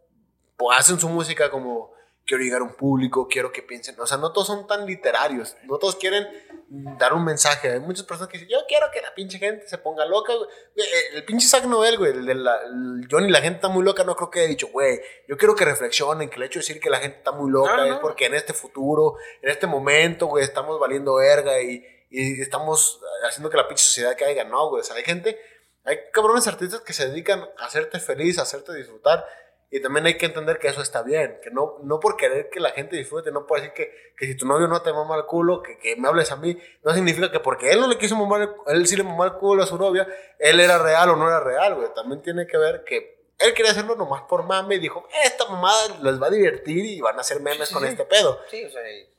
pues, 0.57 0.77
hacen 0.77 0.99
su 0.99 1.07
música 1.09 1.49
como 1.49 1.91
quiero 2.27 2.43
llegar 2.43 2.61
a 2.61 2.65
un 2.65 2.73
público, 2.75 3.27
quiero 3.27 3.51
que 3.51 3.63
piensen, 3.63 3.99
o 3.99 4.05
sea, 4.05 4.17
no 4.17 4.33
todos 4.33 4.47
son 4.47 4.67
tan 4.67 4.85
literarios, 4.85 5.55
no 5.63 5.77
todos 5.77 5.95
quieren 5.95 6.27
dar 6.69 7.13
un 7.13 7.23
mensaje. 7.23 7.71
Hay 7.71 7.79
muchas 7.79 8.05
personas 8.05 8.29
que 8.29 8.37
dicen, 8.37 8.51
yo 8.51 8.65
quiero 8.67 8.87
que 8.91 9.01
la 9.01 9.15
pinche 9.15 9.39
gente 9.39 9.65
se 9.69 9.77
ponga 9.77 10.05
loca, 10.05 10.33
güey. 10.35 10.49
Eh, 10.75 10.83
El 11.15 11.23
pinche 11.23 11.47
Zack 11.47 11.63
Noel, 11.63 11.97
güey, 11.97 12.11
el 12.11 12.25
de 12.25 12.35
la, 12.35 12.61
el 12.63 13.07
Johnny, 13.09 13.29
la 13.31 13.39
gente 13.39 13.55
está 13.55 13.69
muy 13.69 13.83
loca, 13.85 14.03
no 14.03 14.15
creo 14.17 14.29
que 14.29 14.39
haya 14.41 14.49
dicho, 14.49 14.67
güey, 14.67 14.99
yo 15.29 15.37
quiero 15.37 15.55
que 15.55 15.63
reflexionen, 15.63 16.29
que 16.29 16.35
el 16.35 16.43
hecho 16.43 16.59
de 16.59 16.63
decir 16.63 16.81
que 16.81 16.89
la 16.89 16.99
gente 16.99 17.17
está 17.19 17.31
muy 17.31 17.49
loca 17.49 17.77
No, 17.77 17.83
es 17.85 17.89
no. 17.91 18.01
porque 18.01 18.25
en 18.25 18.33
este 18.35 18.51
futuro, 18.53 19.15
en 19.41 19.49
este 19.49 19.65
momento, 19.65 20.25
güey, 20.27 20.43
estamos 20.43 20.77
valiendo 20.77 21.15
verga 21.15 21.61
y, 21.61 21.81
y 22.09 22.41
estamos 22.41 22.99
haciendo 23.25 23.49
que 23.49 23.55
la 23.57 23.67
pinche 23.69 23.85
sociedad 23.85 24.15
caiga. 24.19 24.43
No, 24.43 24.69
güey, 24.69 24.81
o 24.81 24.83
sea, 24.83 24.97
hay 24.97 25.03
gente, 25.03 25.39
hay 25.85 25.97
cabrones 26.11 26.45
artistas 26.47 26.81
que 26.81 26.91
se 26.91 27.07
dedican 27.07 27.47
a 27.57 27.65
hacerte 27.65 27.99
feliz, 28.01 28.37
a 28.39 28.41
hacerte 28.41 28.73
disfrutar. 28.75 29.25
Y 29.69 29.81
también 29.81 30.05
hay 30.05 30.17
que 30.17 30.25
entender 30.27 30.59
que 30.59 30.69
eso 30.69 30.81
está 30.81 31.01
bien, 31.01 31.39
que 31.43 31.51
no, 31.51 31.79
no 31.83 31.99
por 31.99 32.15
querer 32.15 32.49
que 32.49 32.61
la 32.61 32.71
gente 32.71 32.95
disfrute, 32.95 33.31
no 33.31 33.45
por 33.45 33.59
decir 33.59 33.73
que, 33.73 33.91
que 34.17 34.25
si 34.25 34.35
tu 34.37 34.45
novio 34.47 34.65
no 34.67 34.81
te 34.81 34.93
mama 34.93 35.17
el 35.17 35.25
culo, 35.25 35.61
que, 35.61 35.77
que 35.77 35.97
me 35.97 36.07
hables 36.07 36.31
a 36.31 36.37
mí, 36.37 36.57
no 36.83 36.93
significa 36.93 37.29
que 37.31 37.41
porque 37.41 37.71
él 37.71 37.81
no 37.81 37.87
le 37.87 37.97
quiso 37.97 38.15
mamar, 38.15 38.41
el- 38.43 38.55
él 38.77 38.87
sí 38.87 38.95
le 38.95 39.03
mamó 39.03 39.25
el 39.25 39.33
culo 39.33 39.63
a 39.63 39.67
su 39.67 39.77
novia, 39.77 40.07
él 40.39 40.59
era 40.61 40.77
real 40.77 41.09
o 41.09 41.15
no 41.17 41.27
era 41.27 41.41
real, 41.41 41.75
güey. 41.75 41.93
También 41.93 42.21
tiene 42.21 42.47
que 42.47 42.57
ver 42.57 42.85
que 42.85 43.17
él 43.39 43.53
quería 43.53 43.71
hacerlo 43.71 43.95
nomás 43.97 44.21
por 44.23 44.43
mame 44.43 44.75
y 44.75 44.79
dijo, 44.79 45.05
esta 45.25 45.45
mamada 45.49 45.97
les 46.01 46.21
va 46.21 46.27
a 46.27 46.31
divertir 46.31 46.85
y 46.85 47.01
van 47.01 47.17
a 47.17 47.21
hacer 47.21 47.41
memes 47.41 47.67
Sí, 47.67 47.73
con 47.73 47.83
sí. 47.83 47.89
este 47.89 48.05
pedo. 48.05 48.39
Sí, 48.49 48.63
o 48.63 48.69
sea, 48.69 48.81
y- 48.89 49.09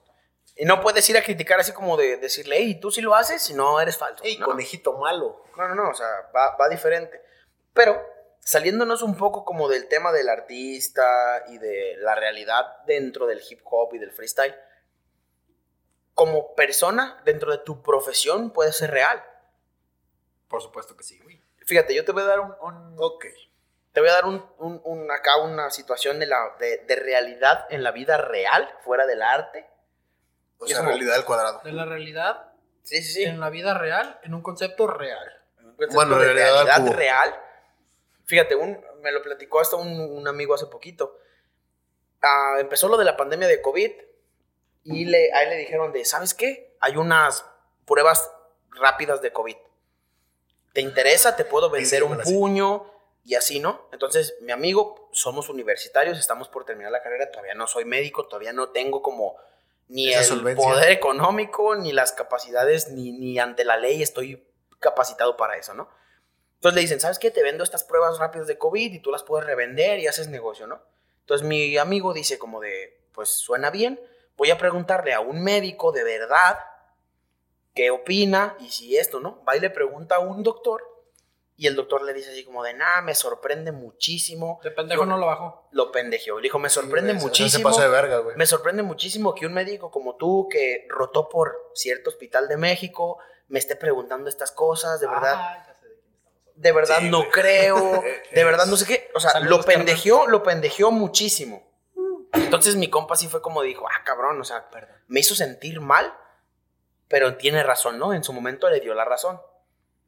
no 0.65 0.81
puedes 0.81 1.09
ir 1.11 1.17
a 1.19 1.23
criticar 1.23 1.61
así 1.61 1.73
como 1.73 1.97
de 1.99 2.17
decirle, 2.17 2.57
hey, 2.59 2.81
tú 2.81 2.91
sí 2.91 3.01
lo 3.03 3.15
haces, 3.15 3.43
si 3.43 3.53
no 3.55 3.81
eres 3.81 3.97
falso. 3.99 4.25
Ey, 4.25 4.39
no. 4.39 4.47
conejito 4.47 4.95
malo. 4.99 5.45
No, 5.57 5.69
no, 5.69 5.75
no, 5.75 5.91
o 5.91 5.95
sea, 5.95 6.07
va, 6.35 6.57
va 6.57 6.69
diferente. 6.69 7.21
Pero 7.73 8.03
saliéndonos 8.49 9.03
un 9.03 9.15
poco 9.15 9.45
como 9.45 9.69
del 9.69 9.89
tema 9.89 10.11
del 10.11 10.31
artista 10.31 11.05
y 11.49 11.59
de 11.59 11.97
la 11.99 12.15
realidad 12.15 12.79
dentro 12.87 13.27
del 13.27 13.43
hip 13.47 13.61
hop 13.65 13.93
y 13.95 13.99
del 13.99 14.11
freestyle, 14.11 14.55
como 16.15 16.55
persona 16.55 17.21
dentro 17.27 17.53
de 17.53 17.59
tu 17.59 17.83
profesión 17.83 18.51
puedes 18.51 18.75
ser 18.79 18.91
real. 18.91 19.23
Por 20.49 20.63
supuesto 20.63 20.97
que 20.97 21.05
sí, 21.05 21.19
güey. 21.23 21.43
Fíjate, 21.67 21.95
yo 21.95 22.07
te 22.07 22.13
voy 22.13 22.23
a 22.23 22.27
dar 22.27 22.41
un, 22.41 22.55
un- 22.63 22.97
Ok. 22.99 23.27
te 23.93 24.01
voy 24.01 24.09
a 24.09 24.15
dar 24.15 24.25
un, 24.25 24.43
un- 24.59 24.81
un- 24.83 25.11
acá 25.11 25.37
una 25.43 25.71
situación 25.71 26.19
de, 26.19 26.25
la, 26.27 26.57
de, 26.59 26.79
de 26.87 26.97
realidad 26.97 27.67
en 27.69 27.83
la 27.83 27.91
vida 27.91 28.17
real, 28.17 28.67
fuera 28.81 29.05
del 29.07 29.21
arte. 29.21 29.69
O 30.57 30.67
sea, 30.67 30.81
realidad 30.81 31.17
al 31.17 31.27
cuadrado. 31.27 31.61
De 31.65 31.73
la 31.73 31.85
realidad 31.85 32.53
Sí, 32.83 33.03
sí, 33.03 33.13
sí. 33.13 33.25
en 33.25 33.41
la 33.41 33.51
vida 33.51 33.75
real, 33.77 34.19
en 34.23 34.33
un 34.33 34.41
concepto 34.41 34.87
real. 34.87 35.43
un 35.59 35.65
concepto 35.77 35.95
Bueno, 35.95 36.19
de 36.19 36.33
realidad 36.33 36.87
real. 36.97 37.39
Fíjate, 38.29 38.55
un, 38.55 38.79
me 39.01 39.11
lo 39.11 39.23
platicó 39.23 39.59
hasta 39.59 39.77
un, 39.77 39.99
un 39.99 40.29
amigo 40.29 40.53
hace 40.55 40.67
poquito. 40.67 41.17
Ah, 42.21 42.57
empezó 42.61 42.87
lo 42.87 42.99
de 42.99 43.07
la 43.07 43.17
pandemia 43.17 43.49
de 43.49 43.63
COVID 43.63 43.91
y 44.85 45.05
le, 45.07 45.33
a 45.33 45.45
él 45.45 45.49
le 45.49 45.57
dijeron 45.57 45.93
de, 45.93 46.05
¿sabes 46.05 46.35
qué? 46.35 46.77
Hay 46.81 46.99
unas 46.99 47.47
pruebas 47.87 48.31
rápidas 48.73 49.23
de 49.23 49.33
COVID. 49.33 49.57
¿Te 50.75 50.83
interesa? 50.83 51.37
Te 51.37 51.47
puedo 51.47 51.71
vender 51.71 52.03
un 52.03 52.11
dígamelo 52.11 52.23
así. 52.23 52.35
puño 52.35 52.93
y 53.25 53.35
así, 53.35 53.61
¿no? 53.61 53.89
Entonces, 53.93 54.37
mi 54.43 54.53
amigo, 54.53 55.09
somos 55.13 55.49
universitarios, 55.49 56.19
estamos 56.19 56.51
por 56.51 56.67
terminar 56.67 56.93
la 56.93 57.03
carrera, 57.03 57.31
todavía 57.31 57.55
no 57.55 57.67
soy 57.67 57.87
médico, 57.87 58.27
todavía 58.29 58.53
no 58.53 58.69
tengo 58.69 59.01
como 59.01 59.37
ni 59.89 60.11
Esa 60.11 60.21
el 60.21 60.27
solvencia. 60.27 60.69
poder 60.69 60.91
económico, 60.91 61.77
ni 61.77 61.93
las 61.93 62.13
capacidades, 62.13 62.89
ni, 62.91 63.13
ni 63.13 63.39
ante 63.39 63.65
la 63.65 63.79
ley 63.79 64.03
estoy 64.03 64.47
capacitado 64.81 65.39
para 65.39 65.57
eso, 65.57 65.73
¿no? 65.73 65.89
Entonces 66.59 66.75
le 66.75 66.81
dicen, 66.81 67.01
¿sabes 67.01 67.21
qué? 67.21 67.31
Te 67.31 67.43
vendo 67.43 67.63
estas 67.63 67.85
pruebas 67.85 68.19
rápidas 68.19 68.49
de 68.49 68.59
COVID 68.59 68.93
y 68.93 68.99
tú 68.99 69.13
las 69.13 69.23
puedes 69.23 69.47
revender 69.47 70.01
y 70.01 70.09
haces 70.09 70.29
negocio, 70.29 70.67
¿no? 70.67 70.83
Entonces 71.21 71.47
mi 71.47 71.79
amigo 71.79 72.13
dice 72.13 72.37
como 72.39 72.61
de, 72.61 73.01
pues 73.13 73.29
suena 73.29 73.71
bien, 73.71 74.01
voy 74.37 74.51
a 74.51 74.59
preguntarle 74.59 75.15
a 75.15 75.21
un 75.21 75.43
médico 75.43 75.93
de 75.93 76.03
verdad 76.03 76.59
qué 77.75 77.93
opina 77.93 78.57
y 78.59 78.71
si 78.71 78.97
esto, 78.97 79.21
¿no? 79.21 79.45
Va 79.45 79.57
y 79.57 79.61
le 79.61 79.71
pregunta 79.71 80.17
a 80.17 80.19
un 80.19 80.43
doctor 80.43 80.83
y 81.57 81.67
el 81.67 81.75
doctor 81.75 82.03
le 82.03 82.13
dice 82.13 82.31
así 82.31 82.45
como 82.45 82.63
de, 82.63 82.73
nada, 82.73 83.03
me 83.03 83.17
sorprende 83.17 83.73
muchísimo. 83.73 84.61
De 84.63 84.71
pendejo 84.71 85.05
no 85.05 85.17
lo 85.17 85.27
bajó. 85.27 85.69
Lo 85.73 85.91
pendejeó. 85.91 86.39
Le 86.39 86.45
dijo, 86.45 86.61
me 86.61 86.71
sorprende 86.71 87.15
Sí, 87.15 87.19
muchísimo. 87.19 87.59
Se 87.59 87.65
pasó 87.65 87.81
de 87.83 87.89
verga, 87.89 88.19
güey. 88.19 88.37
Me 88.37 88.47
sorprende 88.47 88.85
muchísimo 88.85 89.35
que 89.35 89.45
un 89.45 89.55
médico 89.55 89.91
como 89.91 90.15
tú, 90.15 90.49
que 90.49 90.87
rotó 90.89 91.29
por 91.29 91.73
cierto 91.75 92.11
hospital 92.11 92.47
de 92.47 92.57
México, 92.57 93.19
me 93.49 93.59
esté 93.59 93.75
preguntando 93.75 94.29
estas 94.29 94.53
cosas, 94.53 95.01
de 95.01 95.09
verdad. 95.09 95.35
Ah, 95.37 95.68
de 96.59 96.73
verdad 96.73 96.99
Sí, 96.99 97.09
no 97.11 97.19
güey. 97.19 97.31
creo, 97.31 98.03
de 98.33 98.45
verdad 98.45 98.67
no 98.67 98.77
sé 98.77 98.87
qué. 98.87 99.11
O 99.15 99.21
sea, 99.21 99.31
Saludos, 99.31 99.59
lo 99.59 99.65
pendejeó, 99.65 100.27
lo 100.27 100.43
pendejeó 100.43 100.91
muchísimo. 100.91 101.67
Entonces 102.33 102.77
mi 102.77 102.91
compa 102.91 103.17
sí 103.17 103.29
fue 103.29 103.41
como 103.41 103.63
dijo, 103.63 103.87
ah, 103.89 104.05
cabrón, 104.05 104.41
o 104.41 104.45
sea, 104.45 104.69
me 105.07 105.21
hizo 105.21 105.35
sentir 105.35 105.81
mal, 105.81 106.13
pero 107.09 107.37
tiene 107.37 107.63
razón, 107.63 107.99
¿no? 107.99 108.13
En 108.13 108.23
su 108.23 108.33
momento 108.33 108.69
le 108.69 108.81
dio 108.81 108.95
la 108.95 109.05
razón. 109.05 109.41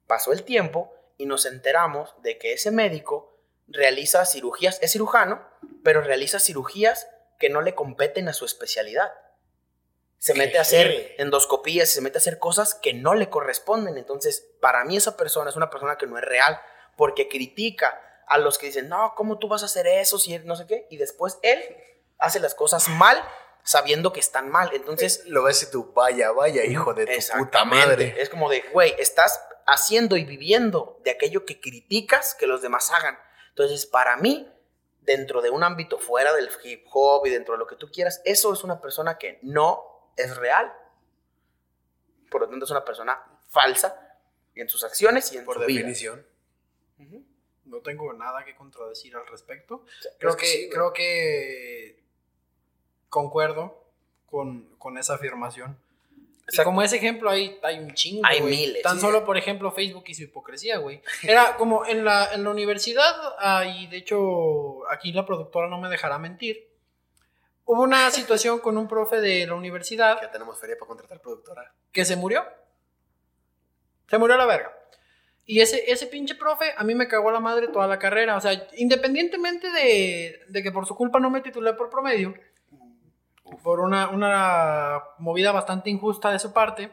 Pasó 0.06 0.32
el 0.32 0.42
tiempo 0.42 0.92
y 1.16 1.26
nos 1.26 1.46
enteramos 1.46 2.14
de 2.22 2.36
que 2.38 2.52
ese 2.52 2.70
médico 2.70 3.38
realiza 3.68 4.24
cirugías, 4.26 4.78
es 4.82 4.92
cirujano, 4.92 5.46
pero 5.82 6.02
realiza 6.02 6.40
cirugías 6.40 7.08
que 7.38 7.48
no 7.48 7.62
le 7.62 7.74
competen 7.74 8.28
a 8.28 8.32
su 8.32 8.44
especialidad. 8.44 9.12
Se 10.20 10.34
mete 10.34 10.58
a 10.58 10.60
hacer 10.60 11.14
endoscopías, 11.16 11.88
se 11.88 12.02
mete 12.02 12.18
a 12.18 12.20
hacer 12.20 12.38
cosas 12.38 12.74
que 12.74 12.92
no 12.92 13.14
le 13.14 13.30
corresponden. 13.30 13.96
Entonces, 13.96 14.46
para 14.60 14.84
mí 14.84 14.98
esa 14.98 15.16
persona 15.16 15.48
es 15.48 15.56
una 15.56 15.70
persona 15.70 15.96
que 15.96 16.06
no 16.06 16.18
es 16.18 16.24
real, 16.24 16.60
porque 16.94 17.26
critica 17.26 17.98
a 18.26 18.36
los 18.36 18.58
que 18.58 18.66
dicen, 18.66 18.90
no, 18.90 19.14
¿cómo 19.16 19.38
tú 19.38 19.48
vas 19.48 19.62
a 19.62 19.64
hacer 19.64 19.86
eso? 19.86 20.18
Si 20.18 20.38
no 20.40 20.56
sé 20.56 20.66
qué. 20.66 20.86
Y 20.90 20.98
después 20.98 21.38
él 21.40 21.58
hace 22.18 22.38
las 22.38 22.54
cosas 22.54 22.86
mal, 22.88 23.18
sabiendo 23.62 24.12
que 24.12 24.20
están 24.20 24.50
mal. 24.50 24.68
Entonces, 24.74 25.24
Lo 25.24 25.42
ves 25.42 25.62
y 25.62 25.70
tú, 25.70 25.90
vaya, 25.94 26.32
vaya, 26.32 26.66
hijo 26.66 26.92
de 26.92 27.06
tu 27.06 27.38
puta 27.38 27.64
madre. 27.64 28.14
Es 28.18 28.28
como 28.28 28.50
de, 28.50 28.60
güey, 28.74 28.94
estás 28.98 29.40
haciendo 29.66 30.18
y 30.18 30.24
viviendo 30.24 31.00
de 31.02 31.12
aquello 31.12 31.46
que 31.46 31.62
criticas 31.62 32.34
que 32.34 32.46
los 32.46 32.60
demás 32.60 32.90
hagan. 32.90 33.18
Entonces, 33.48 33.86
para 33.86 34.18
mí, 34.18 34.52
dentro 35.00 35.40
de 35.40 35.48
un 35.48 35.64
ámbito 35.64 35.98
fuera 35.98 36.34
del 36.34 36.50
hip 36.62 36.84
hop 36.92 37.24
y 37.24 37.30
dentro 37.30 37.54
de 37.54 37.58
lo 37.58 37.66
que 37.66 37.76
tú 37.76 37.90
quieras, 37.90 38.20
eso 38.26 38.52
es 38.52 38.62
una 38.64 38.82
persona 38.82 39.16
que 39.16 39.38
no 39.40 39.90
es 40.16 40.36
real. 40.36 40.72
Por 42.30 42.42
lo 42.42 42.48
tanto, 42.48 42.64
es 42.64 42.70
una 42.70 42.84
persona 42.84 43.18
falsa 43.48 44.18
en 44.54 44.68
sus 44.68 44.84
acciones 44.84 45.32
y 45.32 45.38
en 45.38 45.44
Por 45.44 45.56
su 45.56 45.60
vida. 45.66 45.78
definición. 45.78 46.24
Ujú. 46.98 47.24
No 47.64 47.78
tengo 47.78 48.12
nada 48.12 48.44
que 48.44 48.54
contradecir 48.56 49.14
al 49.16 49.26
respecto. 49.26 49.84
sea, 50.00 50.12
Creo 50.18 50.36
que, 50.36 50.46
sí, 50.46 50.68
creo 50.70 50.92
que 50.92 52.02
concuerdo 53.08 53.84
con, 54.26 54.64
con 54.76 54.98
esa 54.98 55.14
afirmación. 55.14 55.78
Y 56.52 56.56
como 56.64 56.82
ese 56.82 56.96
ejemplo 56.96 57.30
hay, 57.30 57.60
hay 57.62 57.78
un 57.78 57.94
chingo. 57.94 58.22
Hay 58.26 58.40
miles, 58.42 58.82
Tan 58.82 58.96
sí. 58.96 59.00
solo, 59.02 59.24
por 59.24 59.36
ejemplo, 59.36 59.70
Facebook 59.70 60.02
y 60.08 60.14
su 60.14 60.24
hipocresía, 60.24 60.78
güey. 60.78 61.00
Era 61.22 61.56
como 61.56 61.86
en 61.86 62.04
la, 62.04 62.32
en 62.34 62.42
la 62.42 62.50
universidad, 62.50 63.14
ah, 63.38 63.64
y 63.64 63.86
de 63.86 63.98
hecho 63.98 64.88
aquí 64.90 65.12
la 65.12 65.24
productora 65.24 65.68
no 65.68 65.78
me 65.78 65.88
dejará 65.88 66.18
mentir. 66.18 66.68
Hubo 67.72 67.84
una 67.84 68.10
situación 68.10 68.58
con 68.58 68.76
un 68.76 68.88
profe 68.88 69.20
de 69.20 69.46
la 69.46 69.54
universidad 69.54 70.20
Ya 70.20 70.32
tenemos 70.32 70.58
feria 70.58 70.74
para 70.76 70.88
contratar 70.88 71.20
productora. 71.20 71.72
que 71.92 72.04
se 72.04 72.16
murió. 72.16 72.44
Se 74.08 74.18
murió 74.18 74.34
a 74.34 74.38
la 74.38 74.46
verga. 74.46 74.76
Y 75.46 75.60
ese, 75.60 75.88
ese 75.88 76.08
pinche 76.08 76.34
profe 76.34 76.74
a 76.76 76.82
mí 76.82 76.96
me 76.96 77.06
cagó 77.06 77.30
la 77.30 77.38
madre 77.38 77.68
toda 77.68 77.86
la 77.86 78.00
carrera. 78.00 78.36
O 78.36 78.40
sea, 78.40 78.66
independientemente 78.76 79.70
de, 79.70 80.40
de 80.48 80.62
que 80.64 80.72
por 80.72 80.84
su 80.84 80.96
culpa 80.96 81.20
no 81.20 81.30
me 81.30 81.42
titulé 81.42 81.72
por 81.74 81.90
promedio, 81.90 82.34
por 83.62 83.78
una, 83.78 84.08
una 84.08 85.04
movida 85.18 85.52
bastante 85.52 85.90
injusta 85.90 86.32
de 86.32 86.40
su 86.40 86.52
parte, 86.52 86.90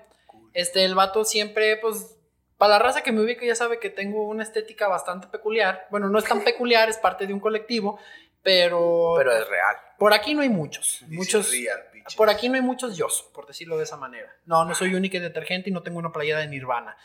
este, 0.54 0.86
el 0.86 0.94
vato 0.94 1.26
siempre, 1.26 1.78
pues, 1.78 2.20
para 2.60 2.74
la 2.74 2.80
raza 2.80 3.02
que 3.02 3.12
me 3.12 3.22
ubica 3.22 3.44
ya 3.44 3.56
sabe 3.56 3.80
que 3.80 3.90
tengo 3.90 4.28
una 4.28 4.44
estética 4.44 4.88
bastante 4.88 5.28
peculiar. 5.28 5.88
Bueno, 5.90 6.08
no 6.10 6.20
es 6.20 6.26
tan 6.26 6.44
peculiar, 6.44 6.88
es 6.88 7.00
parte 7.00 7.26
de 7.26 7.34
un 7.34 7.40
colectivo, 7.40 8.00
pero, 8.48 9.16
Pero 9.18 9.34
es 9.34 9.46
real. 9.50 9.76
por 10.00 10.14
aquí 10.14 10.34
no 10.34 10.42
hay 10.42 10.48
muchos. 10.48 11.02
Muchos, 11.10 11.52
Real, 11.52 11.84
por 12.16 12.30
aquí 12.30 12.48
no 12.48 12.56
hay 12.56 12.62
muchos 12.62 12.96
yo, 12.96 13.08
por 13.34 13.46
decirlo 13.46 13.78
de 13.78 13.84
esa 13.84 13.98
manera. 13.98 14.34
No, 14.46 14.64
no 14.64 14.74
soy 14.74 14.96
única 14.96 15.18
y 15.18 15.20
detergente 15.20 15.70
y 15.70 15.74
no 15.74 15.84
tengo 15.84 16.00
una 16.00 16.14
playera 16.14 16.40
de 16.40 16.48
Nirvana. 16.48 16.96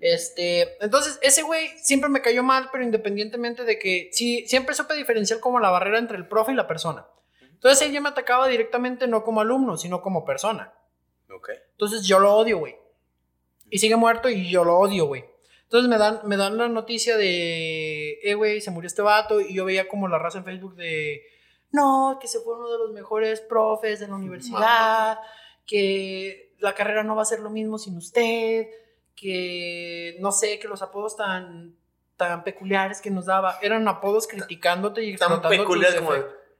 Este, 0.00 0.76
entonces, 0.80 1.18
ese 1.20 1.42
güey 1.42 1.70
siempre 1.78 2.08
me 2.08 2.22
cayó 2.22 2.44
mal, 2.44 2.68
pero 2.70 2.84
independientemente 2.84 3.64
de 3.64 3.80
que 3.80 4.10
sí, 4.12 4.46
siempre 4.46 4.76
supe 4.76 4.94
diferenciar 4.94 5.40
como 5.40 5.58
la 5.58 5.70
barrera 5.70 5.98
entre 5.98 6.16
el 6.16 6.28
profe 6.28 6.52
y 6.52 6.54
la 6.54 6.68
persona. 6.68 7.04
Entonces, 7.40 7.82
él 7.82 7.92
ya 7.92 8.00
me 8.00 8.10
atacaba 8.10 8.46
directamente 8.46 9.08
no 9.08 9.24
como 9.24 9.40
alumno, 9.40 9.76
sino 9.76 10.02
como 10.02 10.24
persona. 10.24 10.72
Ok. 11.34 11.50
Entonces, 11.72 12.06
yo 12.06 12.20
lo 12.20 12.32
odio, 12.32 12.58
güey. 12.58 12.76
Y 13.70 13.78
sigue 13.78 13.96
muerto 13.96 14.28
y 14.28 14.48
yo 14.48 14.62
lo 14.62 14.78
odio, 14.78 15.06
güey. 15.06 15.24
Entonces 15.72 15.88
me 15.88 15.96
dan, 15.96 16.20
me 16.24 16.36
dan 16.36 16.58
la 16.58 16.68
noticia 16.68 17.16
de, 17.16 18.18
eh, 18.22 18.34
güey, 18.34 18.60
se 18.60 18.70
murió 18.70 18.86
este 18.88 19.00
vato. 19.00 19.40
Y 19.40 19.54
yo 19.54 19.64
veía 19.64 19.88
como 19.88 20.06
la 20.06 20.18
raza 20.18 20.36
en 20.36 20.44
Facebook 20.44 20.76
de, 20.76 21.22
no, 21.70 22.18
que 22.20 22.28
se 22.28 22.40
fue 22.40 22.58
uno 22.58 22.70
de 22.70 22.76
los 22.76 22.92
mejores 22.92 23.40
profes 23.40 23.98
de 23.98 24.06
la 24.08 24.16
universidad, 24.16 25.18
que 25.66 26.54
la 26.58 26.74
carrera 26.74 27.04
no 27.04 27.16
va 27.16 27.22
a 27.22 27.24
ser 27.24 27.40
lo 27.40 27.48
mismo 27.48 27.78
sin 27.78 27.96
usted, 27.96 28.66
que 29.16 30.16
no 30.20 30.30
sé, 30.30 30.58
que 30.58 30.68
los 30.68 30.82
apodos 30.82 31.16
tan, 31.16 31.74
tan 32.18 32.44
peculiares 32.44 33.00
que 33.00 33.10
nos 33.10 33.24
daba 33.24 33.58
eran 33.62 33.88
apodos 33.88 34.26
criticándote 34.26 35.02
y 35.02 35.16
Tan 35.16 35.32
explotando 35.32 35.48
tus 35.48 35.56
peculiar 35.84 35.96
como. 36.04 36.14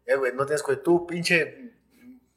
Eh, 0.06 0.16
güey, 0.16 0.32
no 0.34 0.46
tienes 0.46 0.62
que 0.62 0.76
tú, 0.76 1.06
pinche 1.06 1.70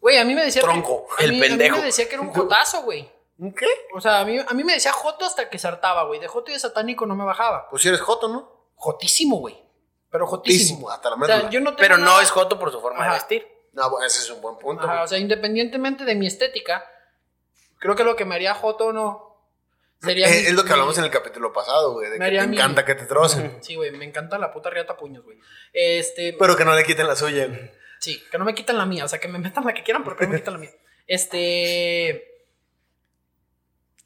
Güey, 0.02 0.18
a 0.18 0.26
mí 0.26 0.36
me 0.36 0.44
decía. 0.44 0.62
que- 0.62 0.68
Tronco, 0.68 1.08
a 1.18 1.24
el 1.24 1.32
mí- 1.32 1.40
pendejo. 1.40 1.76
A 1.76 1.78
mí 1.78 1.82
me 1.84 1.86
decía 1.88 2.08
que 2.10 2.16
era 2.16 2.22
un 2.22 2.30
jotazo, 2.34 2.84
güey. 2.84 3.10
¿Un 3.38 3.54
qué? 3.54 3.68
O 3.94 4.00
sea, 4.02 4.22
a 4.22 4.26
mí, 4.26 4.38
a 4.40 4.54
mí 4.54 4.64
me 4.64 4.74
decía 4.74 4.92
joto 4.94 5.26
hasta 5.26 5.50
que 5.50 5.60
saltaba, 5.60 6.04
güey. 6.06 6.20
De 6.20 6.28
joto 6.28 6.52
y 6.52 6.54
de 6.54 6.60
satánico 6.60 7.06
no 7.06 7.16
me 7.16 7.26
bajaba. 7.26 7.68
Pues 7.70 7.82
si 7.82 7.90
eres 7.90 8.02
joto, 8.02 8.28
¿no? 8.30 8.70
Jotísimo, 8.76 9.38
güey. 9.38 9.56
Pero 10.10 10.26
jotísimo. 10.28 10.88
Jotísimo, 10.88 10.90
hasta 10.92 11.10
la 11.10 11.16
O 11.18 11.26
sea, 11.26 11.50
yo 11.50 11.60
no 11.60 11.72
tengo 11.72 11.78
Pero 11.80 11.98
no 11.98 12.22
es 12.22 12.32
joto 12.32 12.58
por 12.58 12.72
su 12.72 12.80
forma 12.80 13.00
Ajá. 13.02 13.10
de 13.12 13.18
vestir. 13.20 13.48
No, 13.74 13.90
bueno, 13.90 14.06
ese 14.08 14.20
es 14.20 14.30
un 14.30 14.40
buen 14.42 14.58
punto. 14.58 14.84
Ajá, 14.86 15.04
o 15.04 15.08
sea, 15.08 15.18
independientemente 15.18 16.06
de 16.06 16.16
mi 16.16 16.28
estética, 16.28 16.86
creo 17.80 17.96
que 17.96 18.06
lo 18.06 18.16
que 18.16 18.24
me 18.24 18.36
haría 18.36 18.54
joto 18.54 18.86
o 18.86 18.94
no 18.94 19.38
sería. 20.02 20.28
es, 20.28 20.32
mi- 20.44 20.48
es 20.48 20.54
lo 20.54 20.62
que 20.64 20.68
mi- 20.70 20.74
hablamos 20.74 20.98
en 20.98 21.04
el 21.04 21.10
capítulo 21.12 21.52
pasado, 21.52 21.92
güey. 21.92 22.06
De 22.10 22.14
Me 22.14 22.20
que 22.20 22.24
haría 22.28 22.42
te 22.42 22.48
mi- 22.48 22.56
encanta 22.56 22.86
que 22.86 22.96
te 22.96 23.06
trocen. 23.06 23.58
Sí, 23.62 23.76
güey, 23.76 23.92
me 23.92 24.06
encanta 24.06 24.38
la 24.38 24.54
puta 24.54 24.70
riata 24.70 24.96
puños, 24.96 25.26
güey. 25.26 25.38
Este. 25.74 26.38
Pero 26.40 26.56
que 26.56 26.64
no 26.64 26.74
le 26.74 26.86
quiten 26.86 27.06
la 27.08 27.18
suya, 27.18 27.48
güey. 27.48 27.70
Sí, 28.00 28.24
que 28.32 28.38
no 28.38 28.46
me 28.46 28.56
quiten 28.56 28.78
la 28.78 28.86
mía, 28.86 29.04
o 29.04 29.08
sea, 29.10 29.20
que 29.20 29.28
me 29.28 29.40
metan 29.40 29.66
la 29.66 29.74
que 29.74 29.84
quieran, 29.84 30.06
pero 30.06 30.16
que 30.16 30.24
no 30.26 30.30
me 30.32 30.38
quiten 30.38 30.54
la 30.54 30.60
mía. 30.60 30.72
Este. 31.08 32.35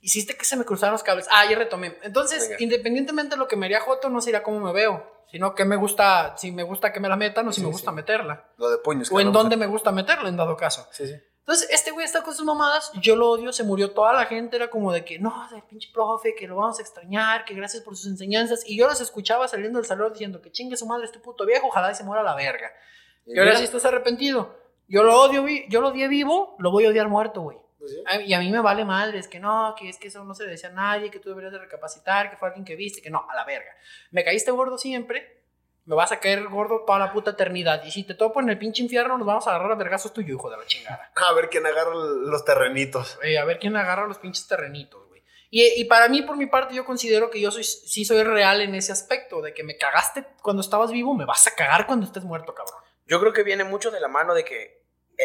Hiciste 0.01 0.35
que 0.37 0.45
se 0.45 0.55
me 0.55 0.63
cruzaran 0.65 0.93
los 0.93 1.03
cables. 1.03 1.27
Ah, 1.29 1.45
ya 1.49 1.57
retomé. 1.57 1.97
Entonces, 2.03 2.43
Venga. 2.49 2.63
independientemente 2.63 3.35
de 3.35 3.39
lo 3.39 3.47
que 3.47 3.55
me 3.55 3.65
haría 3.65 3.81
Joto, 3.81 4.09
no 4.09 4.21
sería 4.21 4.43
cómo 4.43 4.59
me 4.61 4.71
veo, 4.71 5.05
sino 5.29 5.53
que 5.55 5.65
me 5.65 5.75
gusta, 5.75 6.35
si 6.37 6.51
me 6.51 6.63
gusta 6.63 6.93
que 6.93 6.99
me 6.99 7.09
la 7.09 7.15
metan 7.17 7.47
o 7.47 7.51
si 7.51 7.59
Sí, 7.61 7.65
me 7.65 7.71
gusta 7.71 7.91
sí. 7.91 7.95
meterla. 7.95 8.47
Lo 8.57 8.69
de 8.69 8.77
puños. 8.77 9.11
O 9.11 9.19
en 9.19 9.31
dónde 9.33 9.57
me 9.57 9.65
gusta 9.67 9.91
meterla, 9.91 10.29
en 10.29 10.37
dado 10.37 10.55
caso. 10.55 10.87
Sí, 10.91 11.05
sí. 11.07 11.15
Entonces, 11.39 11.67
este 11.71 11.89
güey 11.89 12.05
está 12.05 12.21
con 12.21 12.33
sus 12.35 12.45
mamadas, 12.45 12.91
yo 13.01 13.15
lo 13.15 13.31
odio, 13.31 13.51
se 13.51 13.63
murió 13.63 13.91
toda 13.91 14.13
la 14.13 14.25
gente, 14.25 14.55
era 14.55 14.69
como 14.69 14.91
de 14.93 15.03
que, 15.03 15.17
no, 15.17 15.47
de 15.51 15.61
pinche 15.63 15.89
profe, 15.91 16.35
que 16.35 16.47
lo 16.47 16.55
vamos 16.57 16.77
a 16.77 16.81
extrañar, 16.83 17.43
que 17.43 17.55
gracias 17.55 17.81
por 17.81 17.97
sus 17.97 18.05
enseñanzas. 18.05 18.63
Y 18.67 18.77
yo 18.77 18.87
los 18.87 19.01
escuchaba 19.01 19.47
saliendo 19.47 19.79
del 19.79 19.87
salón 19.87 20.13
diciendo 20.13 20.41
que 20.43 20.51
chingue 20.51 20.77
su 20.77 20.85
madre 20.85 21.05
este 21.05 21.17
puto 21.19 21.45
viejo, 21.47 21.67
ojalá 21.67 21.91
y 21.91 21.95
se 21.95 22.03
muera 22.03 22.21
la 22.21 22.35
verga. 22.35 22.71
Y 23.25 23.35
Y 23.35 23.39
ahora 23.39 23.55
sí 23.55 23.63
estás 23.63 23.83
arrepentido. 23.85 24.55
Yo 24.87 25.01
lo 25.03 25.19
odio, 25.19 25.43
yo 25.69 25.81
lo 25.81 25.87
odié 25.89 26.07
vivo, 26.07 26.55
lo 26.59 26.71
voy 26.71 26.85
a 26.85 26.89
odiar 26.89 27.07
muerto, 27.09 27.41
güey. 27.41 27.57
Pues 27.79 27.91
sí. 27.91 28.03
A- 28.05 28.21
Y 28.21 28.33
a 28.33 28.39
mí 28.39 28.51
me 28.51 28.59
vale 28.61 28.85
madre, 28.85 29.17
es 29.19 29.27
que 29.27 29.39
no, 29.39 29.73
que 29.77 29.89
es 29.89 29.97
que 29.97 30.09
eso 30.09 30.23
no 30.25 30.35
se 30.35 30.43
le 30.43 30.51
decía 30.51 30.69
a 30.69 30.73
nadie, 30.73 31.09
que 31.09 31.19
tú 31.19 31.29
deberías 31.29 31.53
de 31.53 31.59
recapacitar, 31.59 32.29
que 32.29 32.37
fue 32.37 32.49
alguien 32.49 32.65
que 32.65 32.75
viste, 32.75 33.01
que 33.01 33.09
no, 33.09 33.25
a 33.29 33.35
la 33.35 33.45
verga. 33.45 33.71
Me 34.11 34.23
caíste 34.23 34.51
gordo 34.51 34.77
siempre, 34.77 35.37
me 35.85 35.95
vas 35.95 36.11
a 36.11 36.19
caer 36.19 36.47
gordo 36.49 36.83
toda 36.85 36.99
la 36.99 37.11
puta 37.11 37.31
eternidad. 37.31 37.83
Y 37.83 37.89
si 37.91 38.03
te 38.03 38.13
topo 38.13 38.41
en 38.41 38.49
el 38.49 38.59
pinche 38.59 38.83
infierno, 38.83 39.17
nos 39.17 39.25
vamos 39.25 39.47
a 39.47 39.51
agarrar 39.51 39.71
a 39.71 39.75
vergazos 39.75 40.13
tuyo, 40.13 40.35
hijo 40.35 40.49
de 40.51 40.57
la 40.57 40.65
chingada. 40.67 41.11
A 41.29 41.33
ver 41.33 41.49
quién 41.49 41.65
agarra 41.65 41.95
los 41.95 42.45
terrenitos. 42.45 43.17
Eh, 43.23 43.39
a 43.39 43.45
ver 43.45 43.57
quién 43.57 43.75
agarra 43.75 44.05
los 44.05 44.19
pinches 44.19 44.47
terrenitos, 44.47 45.07
güey. 45.07 45.23
Y, 45.49 45.63
y 45.81 45.85
para 45.85 46.07
mí, 46.09 46.21
por 46.21 46.37
mi 46.37 46.45
parte, 46.45 46.75
yo 46.75 46.85
considero 46.85 47.31
que 47.31 47.41
yo 47.41 47.49
soy, 47.49 47.63
sí 47.63 48.05
soy 48.05 48.21
real 48.23 48.61
en 48.61 48.75
ese 48.75 48.91
aspecto, 48.91 49.41
de 49.41 49.51
que 49.55 49.63
me 49.63 49.77
cagaste 49.77 50.23
cuando 50.43 50.61
estabas 50.61 50.91
vivo, 50.91 51.15
me 51.15 51.25
vas 51.25 51.47
a 51.47 51.55
cagar 51.55 51.87
cuando 51.87 52.05
estés 52.05 52.23
muerto, 52.23 52.53
cabrón. 52.53 52.79
Yo 53.07 53.19
creo 53.19 53.33
que 53.33 53.41
viene 53.41 53.63
mucho 53.63 53.89
de 53.89 53.99
la 53.99 54.07
mano 54.07 54.35
de 54.35 54.45
que 54.45 54.83
eh, 55.17 55.23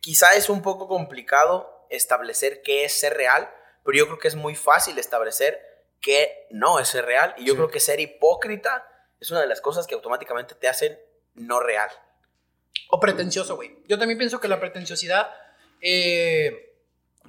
quizá 0.00 0.32
es 0.36 0.48
un 0.48 0.62
poco 0.62 0.88
complicado 0.88 1.77
establecer 1.90 2.62
qué 2.62 2.84
es 2.84 2.92
ser 2.98 3.14
real, 3.14 3.48
pero 3.84 3.96
yo 3.98 4.06
creo 4.06 4.18
que 4.18 4.28
es 4.28 4.34
muy 4.36 4.54
fácil 4.54 4.98
establecer 4.98 5.60
qué 6.00 6.46
no 6.50 6.78
es 6.78 6.88
ser 6.88 7.04
real. 7.04 7.34
Y 7.38 7.44
yo 7.44 7.52
Sí. 7.54 7.56
creo 7.56 7.70
que 7.70 7.80
ser 7.80 8.00
hipócrita 8.00 8.86
es 9.20 9.30
una 9.30 9.40
de 9.40 9.46
las 9.46 9.60
cosas 9.60 9.86
que 9.86 9.94
automáticamente 9.94 10.54
te 10.54 10.68
hacen 10.68 10.98
no 11.34 11.60
real. 11.60 11.90
O 12.90 13.00
pretencioso, 13.00 13.56
güey. 13.56 13.76
Yo 13.88 13.98
también 13.98 14.18
pienso 14.18 14.40
que 14.40 14.48
la 14.48 14.60
pretenciosidad 14.60 15.30
eh, 15.80 16.74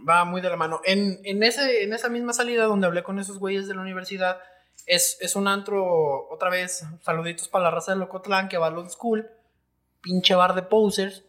va 0.08 0.24
muy 0.26 0.42
de 0.42 0.50
la 0.50 0.56
mano. 0.56 0.82
En, 0.84 1.20
en, 1.24 1.44
ese, 1.44 1.84
en 1.84 1.94
esa 1.94 2.10
misma 2.10 2.34
salida 2.34 2.66
donde 2.66 2.88
hablé 2.88 3.04
con 3.04 3.20
esos 3.20 3.40
güeyes 3.40 3.68
de 3.68 3.76
la 3.76 3.82
universidad, 3.82 4.42
es, 4.86 5.18
es 5.22 5.36
un 5.36 5.48
antro, 5.48 6.28
otra 6.30 6.50
vez, 6.50 6.84
saluditos 7.02 7.48
para 7.50 7.66
la 7.66 7.72
raza 7.72 7.92
de 7.94 7.98
Locotlán 8.00 8.50
que 8.50 8.58
va 8.58 8.68
a 8.68 8.70
Old 8.70 8.90
School, 8.90 9.30
pinche 10.02 10.34
bar 10.36 10.56
de 10.56 10.64
posers, 10.64 11.24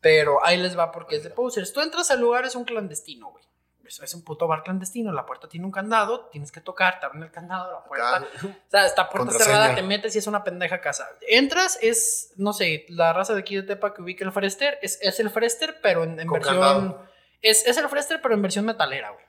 pero 0.00 0.44
ahí 0.44 0.56
les 0.56 0.78
va 0.78 0.90
porque 0.90 1.16
es 1.16 1.24
de 1.24 1.30
posers. 1.30 1.72
Tú 1.72 1.80
entras 1.80 2.10
al 2.10 2.20
lugar, 2.20 2.44
es 2.44 2.54
un 2.54 2.64
clandestino, 2.64 3.30
güey. 3.30 3.44
Es, 3.84 3.98
es 4.00 4.14
un 4.14 4.22
puto 4.22 4.46
bar 4.46 4.62
clandestino, 4.62 5.10
la 5.12 5.26
puerta 5.26 5.48
tiene 5.48 5.66
un 5.66 5.72
candado, 5.72 6.26
tienes 6.26 6.52
que 6.52 6.60
tocar, 6.60 7.00
te 7.00 7.06
abren 7.06 7.24
el 7.24 7.32
candado, 7.32 7.72
la 7.72 7.82
puerta... 7.82 8.24
O 8.44 8.70
sea, 8.70 8.86
está 8.86 9.10
puerta 9.10 9.32
cerrada, 9.32 9.74
te 9.74 9.82
metes 9.82 10.14
y 10.14 10.18
es 10.18 10.28
una 10.28 10.44
pendeja 10.44 10.80
casa. 10.80 11.08
Entras, 11.28 11.76
es, 11.82 12.32
no 12.36 12.52
sé, 12.52 12.86
la 12.88 13.12
raza 13.12 13.34
de 13.34 13.40
aquí 13.40 13.56
de 13.56 13.64
Tepa 13.64 13.92
que 13.92 14.02
ubica 14.02 14.24
el 14.24 14.30
Frester, 14.30 14.78
es, 14.80 14.98
es 15.02 15.18
el 15.18 15.28
Frester, 15.28 15.80
pero 15.82 16.04
en, 16.04 16.20
en 16.20 16.28
Con 16.28 16.38
versión... 16.38 16.60
candado. 16.60 17.06
Es, 17.42 17.66
es 17.66 17.76
el 17.78 17.88
Frester, 17.88 18.20
pero 18.22 18.34
en 18.34 18.42
versión 18.42 18.64
metalera, 18.64 19.10
güey. 19.10 19.24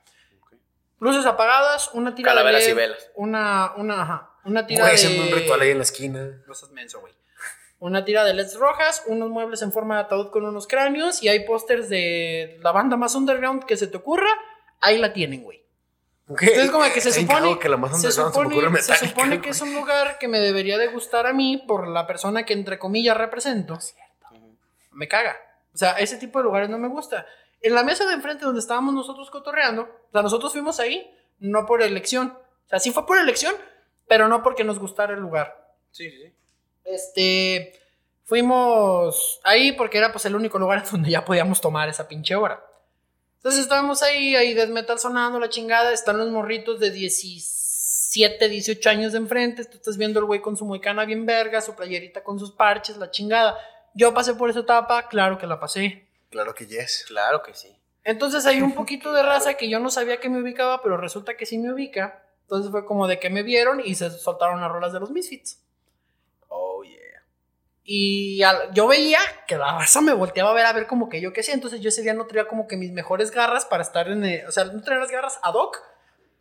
Luces 0.99 1.25
apagadas, 1.25 1.89
una 1.93 2.13
tira 2.13 2.29
Calaveras 2.29 2.63
de 2.63 2.69
y 2.69 2.73
velas. 2.73 3.09
Una, 3.15 3.73
una, 3.77 4.03
ajá, 4.03 4.31
una 4.45 4.67
tira 4.67 4.83
Güey, 4.83 4.95
de... 4.95 5.01
haciendo 5.01 5.23
un 5.23 5.31
ritual 5.39 5.61
ahí 5.61 5.71
en 5.71 5.77
la 5.77 5.83
esquina. 5.83 6.43
No 6.45 6.53
seas 6.53 6.69
menso, 6.69 6.99
güey. 6.99 7.13
Una 7.81 8.05
tira 8.05 8.23
de 8.23 8.35
LEDs 8.35 8.59
rojas, 8.59 9.03
unos 9.07 9.31
muebles 9.31 9.63
en 9.63 9.71
forma 9.71 9.95
de 9.95 10.01
ataúd 10.01 10.29
con 10.29 10.45
unos 10.45 10.67
cráneos 10.67 11.23
y 11.23 11.29
hay 11.29 11.47
pósters 11.47 11.89
de 11.89 12.59
la 12.61 12.71
banda 12.71 12.95
más 12.95 13.15
underground 13.15 13.65
que 13.65 13.75
se 13.75 13.87
te 13.87 13.97
ocurra. 13.97 14.29
Ahí 14.81 14.99
la 14.99 15.13
tienen, 15.13 15.41
güey. 15.41 15.65
Entonces, 16.29 16.69
como 16.69 16.85
que 16.93 17.01
se 17.01 17.11
supone, 17.11 17.57
que 17.57 17.67
la 17.69 17.77
más 17.77 17.99
se, 17.99 18.11
supone, 18.11 18.55
se 18.55 18.69
Metallica, 18.69 19.07
supone 19.07 19.31
que 19.37 19.37
güey. 19.39 19.49
es 19.49 19.61
un 19.61 19.73
lugar 19.73 20.19
que 20.19 20.27
me 20.27 20.39
debería 20.39 20.77
de 20.77 20.89
gustar 20.89 21.25
a 21.25 21.33
mí 21.33 21.57
por 21.67 21.87
la 21.87 22.05
persona 22.05 22.45
que 22.45 22.53
entre 22.53 22.77
comillas 22.77 23.17
represento. 23.17 23.79
Me 24.91 25.07
caga. 25.07 25.35
O 25.73 25.77
sea, 25.77 25.93
ese 25.93 26.17
tipo 26.17 26.37
de 26.37 26.43
lugares 26.43 26.69
no 26.69 26.77
me 26.77 26.87
gusta. 26.87 27.25
En 27.61 27.73
la 27.73 27.83
mesa 27.83 28.05
de 28.05 28.13
enfrente 28.13 28.45
donde 28.45 28.59
estábamos 28.59 28.93
nosotros 28.93 29.31
cotorreando, 29.31 29.89
o 30.09 30.11
sea, 30.11 30.21
nosotros 30.21 30.51
fuimos 30.51 30.79
ahí 30.79 31.11
no 31.39 31.65
por 31.65 31.81
elección. 31.81 32.37
O 32.67 32.69
sea, 32.69 32.79
sí 32.79 32.91
fue 32.91 33.07
por 33.07 33.17
elección, 33.17 33.55
pero 34.07 34.27
no 34.27 34.43
porque 34.43 34.63
nos 34.63 34.77
gustara 34.77 35.15
el 35.15 35.19
lugar. 35.19 35.73
Sí, 35.89 36.11
sí, 36.11 36.17
sí. 36.27 36.33
Este, 36.83 37.73
fuimos 38.23 39.39
ahí 39.43 39.73
porque 39.73 39.97
era 39.97 40.11
pues 40.11 40.25
el 40.25 40.35
único 40.35 40.57
lugar 40.57 40.83
donde 40.91 41.11
ya 41.11 41.25
podíamos 41.25 41.61
tomar 41.61 41.89
esa 41.89 42.07
pinche 42.07 42.35
hora. 42.35 42.63
Entonces 43.37 43.61
estábamos 43.61 44.03
ahí, 44.03 44.35
ahí 44.35 44.53
death 44.53 44.69
metal 44.69 44.99
sonando, 44.99 45.39
la 45.39 45.49
chingada, 45.49 45.91
están 45.91 46.17
los 46.19 46.29
morritos 46.29 46.79
de 46.79 46.91
17, 46.91 48.47
18 48.47 48.89
años 48.89 49.13
de 49.13 49.17
enfrente, 49.17 49.65
tú 49.65 49.77
estás 49.77 49.97
viendo 49.97 50.19
el 50.19 50.25
güey 50.25 50.41
con 50.41 50.55
su 50.55 50.63
moicana 50.63 51.05
bien 51.05 51.25
verga, 51.25 51.59
su 51.59 51.75
playerita 51.75 52.23
con 52.23 52.37
sus 52.37 52.51
parches, 52.51 52.97
la 52.97 53.09
chingada. 53.09 53.57
Yo 53.95 54.13
pasé 54.13 54.35
por 54.35 54.49
esa 54.49 54.59
etapa, 54.59 55.07
claro 55.07 55.39
que 55.39 55.47
la 55.47 55.59
pasé. 55.59 56.07
Claro 56.29 56.53
que 56.53 56.67
yes. 56.67 57.05
Claro 57.07 57.41
que 57.41 57.53
sí. 57.55 57.75
Entonces 58.03 58.45
hay 58.45 58.61
un 58.61 58.73
poquito 58.73 59.11
de 59.11 59.23
raza 59.23 59.55
que 59.55 59.69
yo 59.69 59.79
no 59.79 59.89
sabía 59.89 60.19
que 60.19 60.29
me 60.29 60.41
ubicaba, 60.41 60.81
pero 60.81 60.97
resulta 60.97 61.35
que 61.35 61.45
sí 61.45 61.57
me 61.57 61.73
ubica. 61.73 62.23
Entonces 62.43 62.71
fue 62.71 62.85
como 62.85 63.07
de 63.07 63.19
que 63.19 63.29
me 63.29 63.43
vieron 63.43 63.81
y 63.83 63.95
se 63.95 64.09
soltaron 64.11 64.61
las 64.61 64.71
rolas 64.71 64.93
de 64.93 64.99
los 64.99 65.11
Misfits. 65.11 65.61
Y 67.93 68.41
al- 68.43 68.71
yo 68.73 68.87
veía 68.87 69.19
que 69.47 69.57
la 69.57 69.77
raza 69.77 69.99
me 69.99 70.13
volteaba 70.13 70.51
a 70.51 70.53
ver 70.53 70.65
a 70.65 70.71
ver 70.71 70.87
como 70.87 71.09
que 71.09 71.19
yo 71.19 71.33
qué 71.33 71.43
sé. 71.43 71.51
Entonces 71.51 71.81
yo 71.81 71.89
ese 71.89 72.01
día 72.01 72.13
no 72.13 72.25
traía 72.25 72.47
como 72.47 72.65
que 72.65 72.77
mis 72.77 72.93
mejores 72.93 73.31
garras 73.31 73.65
para 73.65 73.83
estar 73.83 74.07
en 74.07 74.23
el, 74.23 74.47
O 74.47 74.51
sea, 74.53 74.63
no 74.63 74.81
traía 74.81 75.01
las 75.01 75.11
garras 75.11 75.39
ad 75.43 75.53
hoc 75.55 75.77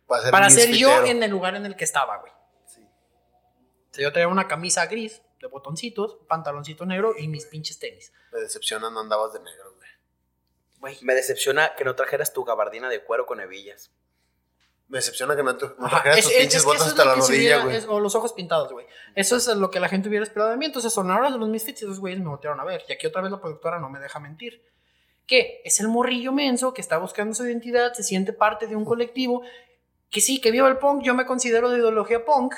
Para 0.07 0.21
ser, 0.21 0.31
para 0.31 0.49
ser 0.49 0.69
yo 0.71 1.05
en 1.05 1.21
el 1.23 1.29
lugar 1.29 1.55
en 1.55 1.65
el 1.65 1.75
que 1.75 1.83
estaba, 1.83 2.19
güey. 2.19 2.31
Sí. 2.65 2.81
O 2.81 3.93
sea, 3.93 4.03
yo 4.03 4.13
traía 4.13 4.29
una 4.29 4.47
camisa 4.47 4.85
gris 4.85 5.21
de 5.41 5.47
botoncitos, 5.47 6.19
pantaloncito 6.29 6.85
negro 6.85 7.15
y 7.17 7.27
mis 7.27 7.45
pinches 7.47 7.79
tenis. 7.79 8.13
Me 8.31 8.39
decepciona, 8.39 8.89
no 8.89 9.01
andabas 9.01 9.33
de 9.33 9.39
negro, 9.41 9.75
güey. 9.75 9.89
Güey. 10.79 10.97
Me 11.01 11.15
decepciona 11.15 11.75
que 11.75 11.83
no 11.83 11.95
trajeras 11.95 12.31
tu 12.31 12.45
gabardina 12.45 12.87
de 12.87 13.03
cuero 13.03 13.25
con 13.25 13.41
hebillas. 13.41 13.91
Me 14.91 14.97
decepciona 14.97 15.35
que 15.35 15.41
no, 15.43 15.55
tu- 15.57 15.73
no 15.79 15.89
trajeras 15.89 16.17
es- 16.17 16.23
tus 16.25 16.33
es- 16.33 16.39
pinches 16.39 16.55
es 16.57 16.61
que 16.63 16.67
botas 16.67 16.87
hasta 16.87 17.05
la 17.05 17.13
que 17.15 17.21
rodilla, 17.21 17.63
güey. 17.63 17.83
o 17.87 17.99
los 17.99 18.13
ojos 18.13 18.33
pintados, 18.33 18.71
güey. 18.71 18.85
Eso 19.15 19.37
es 19.37 19.47
lo 19.47 19.71
que 19.71 19.79
la 19.79 19.87
gente 19.87 20.09
hubiera 20.09 20.23
esperado 20.23 20.51
de 20.51 20.57
mí. 20.57 20.65
Entonces 20.65 20.91
sonaron 20.93 21.39
los 21.39 21.49
Misfits 21.49 21.81
y 21.81 21.85
esos 21.85 21.99
güeyes 21.99 22.19
me 22.19 22.27
voltearon 22.27 22.59
a 22.59 22.63
ver. 22.65 22.83
Y 22.87 22.93
aquí 22.93 23.07
otra 23.07 23.21
vez 23.21 23.31
la 23.31 23.39
productora 23.39 23.79
no 23.79 23.89
me 23.89 23.99
deja 23.99 24.19
mentir. 24.19 24.63
¿Qué? 25.25 25.61
Es 25.63 25.79
el 25.79 25.87
morrillo 25.87 26.33
menso 26.33 26.73
que 26.73 26.81
está 26.81 26.97
buscando 26.97 27.33
su 27.33 27.45
identidad, 27.45 27.93
se 27.93 28.03
siente 28.03 28.33
parte 28.33 28.67
de 28.67 28.75
un 28.75 28.83
colectivo. 28.85 29.43
Que 30.09 30.19
sí, 30.19 30.41
que 30.41 30.51
viva 30.51 30.67
el 30.67 30.77
punk, 30.77 31.03
yo 31.03 31.13
me 31.15 31.25
considero 31.25 31.69
de 31.69 31.77
ideología 31.77 32.25
punk. 32.25 32.53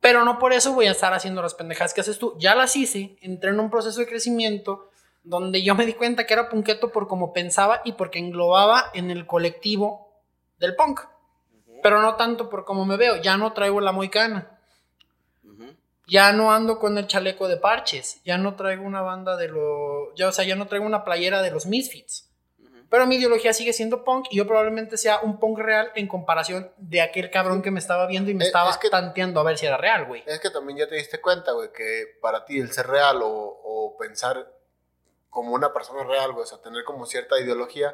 Pero 0.00 0.24
no 0.24 0.38
por 0.38 0.52
eso 0.52 0.72
voy 0.74 0.86
a 0.86 0.92
estar 0.92 1.12
haciendo 1.12 1.42
las 1.42 1.54
pendejadas 1.54 1.92
que 1.92 2.00
haces 2.02 2.18
tú. 2.18 2.34
Ya 2.38 2.54
las 2.54 2.76
hice, 2.76 3.16
entré 3.20 3.50
en 3.50 3.58
un 3.58 3.70
proceso 3.70 3.98
de 3.98 4.06
crecimiento 4.06 4.90
donde 5.24 5.64
yo 5.64 5.74
me 5.74 5.84
di 5.86 5.94
cuenta 5.94 6.24
que 6.24 6.34
era 6.34 6.48
punketo 6.48 6.92
por 6.92 7.08
cómo 7.08 7.32
pensaba 7.32 7.80
y 7.84 7.92
porque 7.92 8.20
englobaba 8.20 8.84
en 8.94 9.10
el 9.10 9.26
colectivo 9.26 10.05
del 10.58 10.74
punk. 10.76 11.00
Pero 11.82 12.00
no 12.00 12.16
tanto 12.16 12.48
por 12.48 12.64
cómo 12.64 12.84
me 12.84 12.96
veo. 12.96 13.16
Ya 13.16 13.36
no 13.36 13.52
traigo 13.52 13.80
la 13.80 13.92
moicana. 13.92 14.58
Ujú. 15.44 15.74
Ya 16.06 16.32
no 16.32 16.52
ando 16.52 16.78
con 16.78 16.96
el 16.98 17.06
chaleco 17.06 17.48
de 17.48 17.56
parches. 17.58 18.20
Ya 18.24 18.38
no 18.38 18.56
traigo 18.56 18.84
una 18.84 19.02
banda 19.02 19.36
de 19.36 19.48
los. 19.48 20.08
Ya, 20.16 20.28
o 20.28 20.32
sea, 20.32 20.44
ya 20.44 20.56
no 20.56 20.66
traigo 20.66 20.86
una 20.86 21.04
playera 21.04 21.42
de 21.42 21.50
los 21.50 21.66
Misfits. 21.66 22.24
Pero 22.88 23.04
mi 23.04 23.16
ideología 23.16 23.52
sigue 23.52 23.72
siendo 23.72 24.04
punk 24.04 24.26
y 24.30 24.36
yo 24.36 24.46
probablemente 24.46 24.96
sea 24.96 25.18
un 25.20 25.40
punk 25.40 25.58
real 25.58 25.90
en 25.96 26.06
comparación 26.06 26.70
de 26.76 27.00
aquel 27.02 27.32
cabrón 27.32 27.60
que 27.60 27.72
me 27.72 27.80
estaba 27.80 28.06
viendo 28.06 28.30
y 28.30 28.34
me 28.34 28.44
Eh, 28.44 28.46
estaba 28.46 28.70
es 28.70 28.78
que- 28.78 28.88
tanteando 28.90 29.40
a 29.40 29.42
ver 29.42 29.58
si 29.58 29.66
era 29.66 29.76
real, 29.76 30.04
güey. 30.06 30.22
Es 30.24 30.38
que 30.38 30.50
también 30.50 30.78
ya 30.78 30.88
te 30.88 30.94
diste 30.94 31.20
cuenta, 31.20 31.50
güey, 31.50 31.72
que 31.72 32.16
para 32.22 32.44
ti 32.44 32.60
el 32.60 32.70
ser 32.72 32.86
real 32.86 33.22
o, 33.22 33.28
o 33.28 33.96
pensar 33.98 34.52
como 35.30 35.52
una 35.52 35.72
persona 35.72 36.04
real, 36.04 36.30
güey, 36.32 36.44
o 36.44 36.46
sea, 36.46 36.58
tener 36.62 36.84
como 36.84 37.06
cierta 37.06 37.38
ideología, 37.40 37.92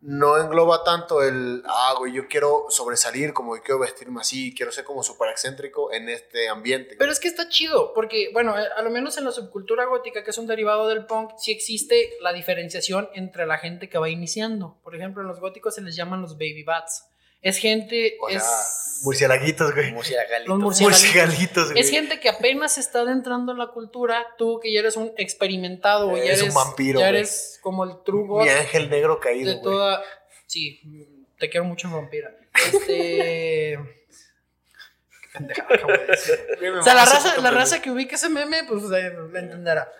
no 0.00 0.38
engloba 0.38 0.84
tanto 0.84 1.22
el, 1.22 1.62
ah, 1.66 1.94
güey, 1.98 2.12
yo 2.12 2.28
quiero 2.28 2.66
sobresalir, 2.68 3.32
como 3.32 3.54
que 3.54 3.62
quiero 3.62 3.80
vestirme 3.80 4.20
así, 4.20 4.54
quiero 4.54 4.70
ser 4.70 4.84
como 4.84 5.02
súper 5.02 5.30
excéntrico 5.30 5.92
en 5.92 6.08
este 6.08 6.48
ambiente. 6.48 6.94
Pero 6.98 7.10
es 7.10 7.18
que 7.18 7.28
está 7.28 7.48
chido, 7.48 7.92
porque, 7.94 8.30
bueno, 8.32 8.58
eh, 8.58 8.68
a 8.76 8.82
lo 8.82 8.90
menos 8.90 9.18
en 9.18 9.24
la 9.24 9.32
subcultura 9.32 9.86
gótica, 9.86 10.22
que 10.22 10.30
es 10.30 10.38
un 10.38 10.46
derivado 10.46 10.86
del 10.86 11.06
punk, 11.06 11.32
sí 11.36 11.50
existe 11.50 12.16
la 12.20 12.32
diferenciación 12.32 13.08
entre 13.14 13.46
la 13.46 13.58
gente 13.58 13.88
que 13.88 13.98
va 13.98 14.08
iniciando. 14.08 14.78
Por 14.84 14.94
ejemplo, 14.94 15.22
en 15.22 15.28
los 15.28 15.40
góticos 15.40 15.74
se 15.74 15.82
les 15.82 15.96
llaman 15.96 16.22
los 16.22 16.34
baby 16.34 16.62
bats. 16.62 17.08
Es 17.40 17.58
gente, 17.58 18.16
O 18.20 18.28
sea, 18.28 18.38
es... 18.38 19.00
murcielaguitos, 19.04 19.74
güey. 19.74 19.92
Murciélagalitos. 19.92 20.48
Los 20.48 20.58
murciélagos. 20.58 21.02
Murcielaguitos, 21.02 21.70
güey. 21.72 21.80
Es 21.80 21.90
gente 21.90 22.18
que 22.20 22.28
apenas 22.28 22.78
está 22.78 23.00
adentrando 23.00 23.52
en 23.52 23.58
la 23.58 23.68
cultura, 23.68 24.26
tú 24.36 24.58
que 24.60 24.72
ya 24.72 24.80
eres 24.80 24.96
un 24.96 25.12
experimentado, 25.16 26.16
ya 26.16 26.24
Eres 26.24 26.40
eres, 26.40 26.48
un 26.48 26.54
vampiro, 26.54 27.00
ya 27.00 27.06
güey. 27.08 27.18
eres 27.20 27.58
como 27.62 27.84
el 27.84 28.02
true 28.04 28.26
god 28.26 28.42
Mi 28.42 28.48
ángel 28.48 28.90
negro 28.90 29.20
caído, 29.20 29.48
de 29.50 29.52
güey. 29.58 29.62
toda... 29.62 30.02
Sí, 30.46 30.80
te 31.38 31.48
quiero 31.48 31.64
mucho, 31.64 31.88
vampira. 31.90 32.34
Este... 32.72 33.78
O 35.38 36.82
sea, 36.82 36.94
la 36.94 37.04
raza, 37.04 37.40
la 37.40 37.50
raza 37.52 37.80
que 37.80 37.90
ubique 37.92 38.16
ese 38.16 38.28
meme, 38.28 38.64
pues 38.64 38.82
eh, 38.84 39.12
la 39.32 39.38
entenderá. 39.38 39.92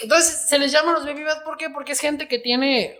Entonces, 0.00 0.48
se 0.48 0.58
les 0.60 0.70
llama 0.70 0.92
los 0.92 1.04
baby 1.04 1.24
bats, 1.24 1.42
¿por 1.42 1.56
qué? 1.56 1.70
Porque 1.70 1.92
es 1.92 1.98
gente 2.00 2.28
que 2.28 2.38
tiene... 2.38 2.98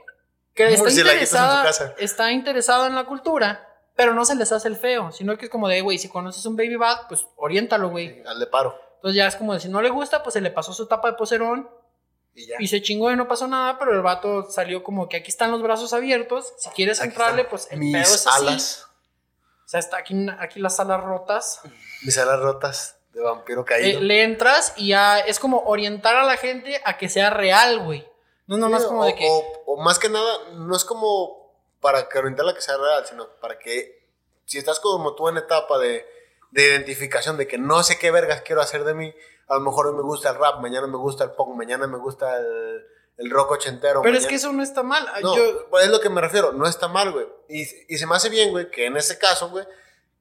Que 0.55 0.73
está 0.75 1.63
casa. 1.65 1.95
está 1.99 2.31
interesada 2.33 2.87
en 2.87 2.95
la 2.95 3.05
cultura, 3.05 3.69
pero 3.97 4.15
no 4.15 4.25
se 4.25 4.35
les 4.37 4.53
hace 4.53 4.69
el 4.69 4.77
feo, 4.77 5.11
sino 5.13 5.37
que 5.37 5.47
es 5.47 5.51
como 5.51 5.69
de, 5.69 5.81
güey, 5.81 5.99
si 5.99 6.09
conoces 6.09 6.45
un 6.47 6.57
baby 6.57 6.77
bat, 6.77 7.09
pues 7.09 7.27
oriéntalo, 7.37 7.89
güey. 7.91 8.23
Al 8.27 8.39
de 8.39 8.47
paro. 8.47 8.79
Entonces 8.97 9.17
ya 9.17 9.27
es 9.27 9.37
como 9.37 9.53
de, 9.55 9.61
si 9.61 9.69
no 9.69 9.83
le 9.83 9.91
gusta, 9.91 10.23
pues 10.23 10.33
se 10.35 10.41
le 10.41 10.51
pasó 10.51 10.73
su 10.73 10.87
tapa 10.87 11.11
de 11.11 11.17
poserón 11.17 11.69
Y 12.35 12.47
ya. 12.47 12.57
y 12.59 12.69
se 12.69 12.81
chingó 12.83 13.11
y 13.11 13.17
no 13.17 13.29
pasó 13.29 13.47
nada, 13.49 13.79
pero 13.79 13.93
el 13.93 14.01
vato 14.03 14.49
salió 14.51 14.83
como 14.83 15.09
que 15.09 15.17
aquí 15.19 15.31
están 15.31 15.51
los 15.51 15.61
brazos 15.63 15.93
abiertos, 15.93 16.53
si 16.59 16.71
quieres 16.71 17.01
Aquí 17.01 17.09
entrarle, 17.11 17.45
pues 17.45 17.69
el 17.71 17.81
mis 17.81 17.93
pedo 17.93 18.15
es 18.15 18.27
así. 18.27 18.43
alas. 18.47 18.87
O 19.65 19.69
sea, 19.69 19.81
está 19.81 19.97
aquí, 19.99 20.15
aquí 20.39 20.61
las 20.61 20.79
alas 20.81 21.03
rotas. 21.03 21.61
Mis 22.03 22.17
alas 22.19 22.39
rotas 22.41 22.97
de 23.13 23.21
vampiro 23.21 23.63
Eh, 23.63 23.65
caído. 23.65 24.01
le 24.01 24.23
entras 24.23 24.73
y 24.77 24.89
ya 24.89 25.19
es 25.21 25.39
como 25.39 25.59
orientar 25.67 26.17
a 26.17 26.25
la 26.25 26.37
gente 26.37 26.81
a 26.85 26.97
que 26.99 27.09
sea 27.09 27.31
real, 27.31 27.81
güey. 27.81 28.07
No, 28.47 28.57
no, 28.59 28.69
no 28.69 28.77
es 28.77 28.85
como 28.85 29.01
o, 29.01 29.05
de 29.07 29.15
que. 29.15 29.27
o- 29.29 29.63
o 29.67 29.83
más 29.83 29.99
que 29.99 30.09
nada, 30.09 30.39
no 30.55 30.77
es 30.77 30.85
como 30.85 31.45
para 31.81 32.09
que 32.09 32.19
orientarla 32.19 32.53
a 32.53 32.55
que 32.55 32.61
sea 32.61 32.77
real, 32.77 33.07
sino 33.07 33.29
para 33.41 33.59
que 33.59 34.07
si 34.45 34.59
estás 34.59 34.81
como 34.81 35.15
tú 35.15 35.29
en 35.29 35.37
etapa 35.39 35.79
de, 35.79 36.07
de 36.51 36.63
identificación, 36.67 37.37
de 37.37 37.47
que 37.47 37.59
no 37.59 37.83
sé 37.83 37.99
qué 37.99 38.11
vergas 38.11 38.43
quiero 38.43 38.61
hacer 38.61 38.85
de 38.85 38.95
mí, 38.95 39.15
a 39.49 39.55
lo 39.55 39.61
mejor 39.61 39.87
hoy 39.89 39.95
me 39.95 40.03
gusta 40.03 40.31
el 40.31 40.37
rap, 40.37 40.61
mañana 40.61 40.87
me 40.87 40.97
gusta 40.97 41.25
el 41.25 41.31
punk, 41.33 41.55
mañana 41.57 41.87
me 41.87 41.99
gusta 41.99 42.37
el, 42.39 42.87
el 43.19 43.31
rock 43.31 43.53
ochentero. 43.53 44.01
Pero 44.03 44.17
es 44.17 44.27
que 44.27 44.37
eso 44.37 44.53
no 44.53 44.63
está 44.63 44.83
mal. 44.83 45.07
No, 45.23 45.37
Yo, 45.37 45.69
pues 45.71 45.85
es 45.85 45.91
lo 45.91 46.01
que 46.01 46.09
me 46.11 46.21
refiero, 46.21 46.53
no 46.53 46.67
está 46.67 46.89
mal, 46.89 47.13
güey. 47.13 47.27
Y, 47.49 47.63
y 47.89 47.99
se 47.99 48.07
me 48.07 48.15
hace 48.17 48.29
bien, 48.31 48.51
güey, 48.51 48.71
que 48.71 48.87
en 48.87 48.97
ese 48.97 49.19
caso, 49.19 49.51
güey, 49.51 49.67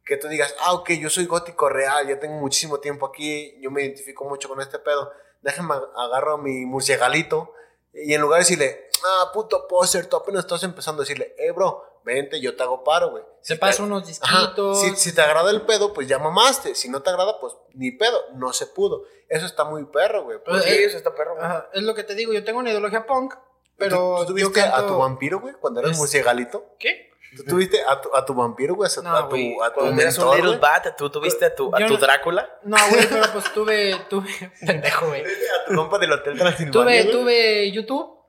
que 0.05 0.17
tú 0.17 0.28
digas, 0.28 0.53
ah, 0.59 0.74
ok, 0.74 0.91
yo 0.99 1.09
soy 1.09 1.26
gótico 1.26 1.69
real, 1.69 2.07
ya 2.07 2.19
tengo 2.19 2.36
muchísimo 2.36 2.80
tiempo 2.80 3.05
aquí, 3.05 3.55
yo 3.61 3.71
me 3.71 3.84
identifico 3.84 4.26
mucho 4.26 4.49
con 4.49 4.59
este 4.59 4.80
pedo, 4.80 5.11
déjame 5.41 5.76
agarro 5.95 6.38
mi 6.38 6.65
murciélagalito 6.65 7.53
y 7.93 8.13
en 8.13 8.21
lugar 8.21 8.39
de 8.39 8.43
decirle, 8.45 8.89
ah, 9.05 9.31
puto 9.33 9.67
poser, 9.67 10.07
tú 10.07 10.15
apenas 10.17 10.43
estás 10.45 10.63
empezando 10.63 11.01
a 11.01 11.03
decirle, 11.05 11.35
eh, 11.37 11.51
bro, 11.51 11.83
vente, 12.03 12.41
yo 12.41 12.55
te 12.55 12.63
hago 12.63 12.83
paro, 12.83 13.11
güey. 13.11 13.23
se 13.41 13.53
Si 13.53 13.59
pasa 13.59 13.83
unos 13.83 14.05
disquitos. 14.07 14.81
Si, 14.81 14.95
si 14.95 15.13
te 15.15 15.21
agrada 15.21 15.51
el 15.51 15.61
pedo, 15.61 15.93
pues 15.93 16.07
ya 16.07 16.19
mamaste. 16.19 16.75
Si 16.75 16.89
no 16.89 17.01
te 17.01 17.09
agrada, 17.09 17.39
pues 17.39 17.53
ni 17.73 17.91
pedo. 17.91 18.19
No 18.33 18.51
se 18.53 18.67
pudo. 18.67 19.03
Eso 19.29 19.45
está 19.45 19.63
muy 19.63 19.85
perro, 19.85 20.23
güey. 20.23 20.37
Pues, 20.43 20.63
Sí, 20.63 20.69
eh, 20.71 20.85
eso 20.85 20.97
está 20.97 21.13
perro. 21.15 21.35
güey. 21.35 21.45
Ajá, 21.45 21.69
es 21.73 21.83
lo 21.83 21.93
que 21.95 22.03
te 22.03 22.13
digo. 22.15 22.33
Yo 22.33 22.43
tengo 22.43 22.59
una 22.59 22.69
ideología 22.71 23.05
punk, 23.05 23.35
pero. 23.77 23.95
¿Tú, 23.95 24.33
tú 24.33 24.37
yo 24.37 24.45
tuviste 24.47 24.61
a 24.61 24.71
canto- 24.71 24.87
tu 24.93 24.97
vampiro, 24.99 25.39
güey, 25.39 25.53
cuando 25.55 25.79
eras 25.79 25.91
Es- 25.93 25.97
murciégalito? 25.97 26.65
¿Qué? 26.79 27.12
¿Tú 27.36 27.43
tuviste 27.43 27.81
a 27.88 27.99
tu, 28.01 28.15
a 28.15 28.25
tu 28.25 28.34
vampiro, 28.34 28.75
güey? 28.75 28.89
A, 28.95 29.01
No, 29.01 29.15
a 29.15 29.29
tu, 29.29 29.63
a 29.63 29.73
tu 29.73 29.79
un 29.81 29.95
mentor, 29.95 30.36
little 30.36 30.49
güey? 30.51 30.59
bat, 30.59 30.95
tú 30.97 31.09
tuviste 31.09 31.45
a 31.45 31.55
tu, 31.55 31.73
a 31.75 31.79
tu 31.79 31.93
no- 31.93 31.97
Drácula. 31.97 32.59
No, 32.63 32.77
güey, 32.89 33.07
pero 33.09 33.25
pues 33.34 33.53
tuve. 33.53 33.95
tuve 34.09 34.29
pendejo, 34.65 35.07
güey. 35.07 35.21
A 35.23 35.65
tu 35.67 35.75
compa 35.75 35.97
del 35.99 36.11
Hotel 36.11 36.38
Transilvania, 36.38 37.03
Tuve, 37.03 37.11
tuve 37.11 37.71
YouTube. 37.71 38.19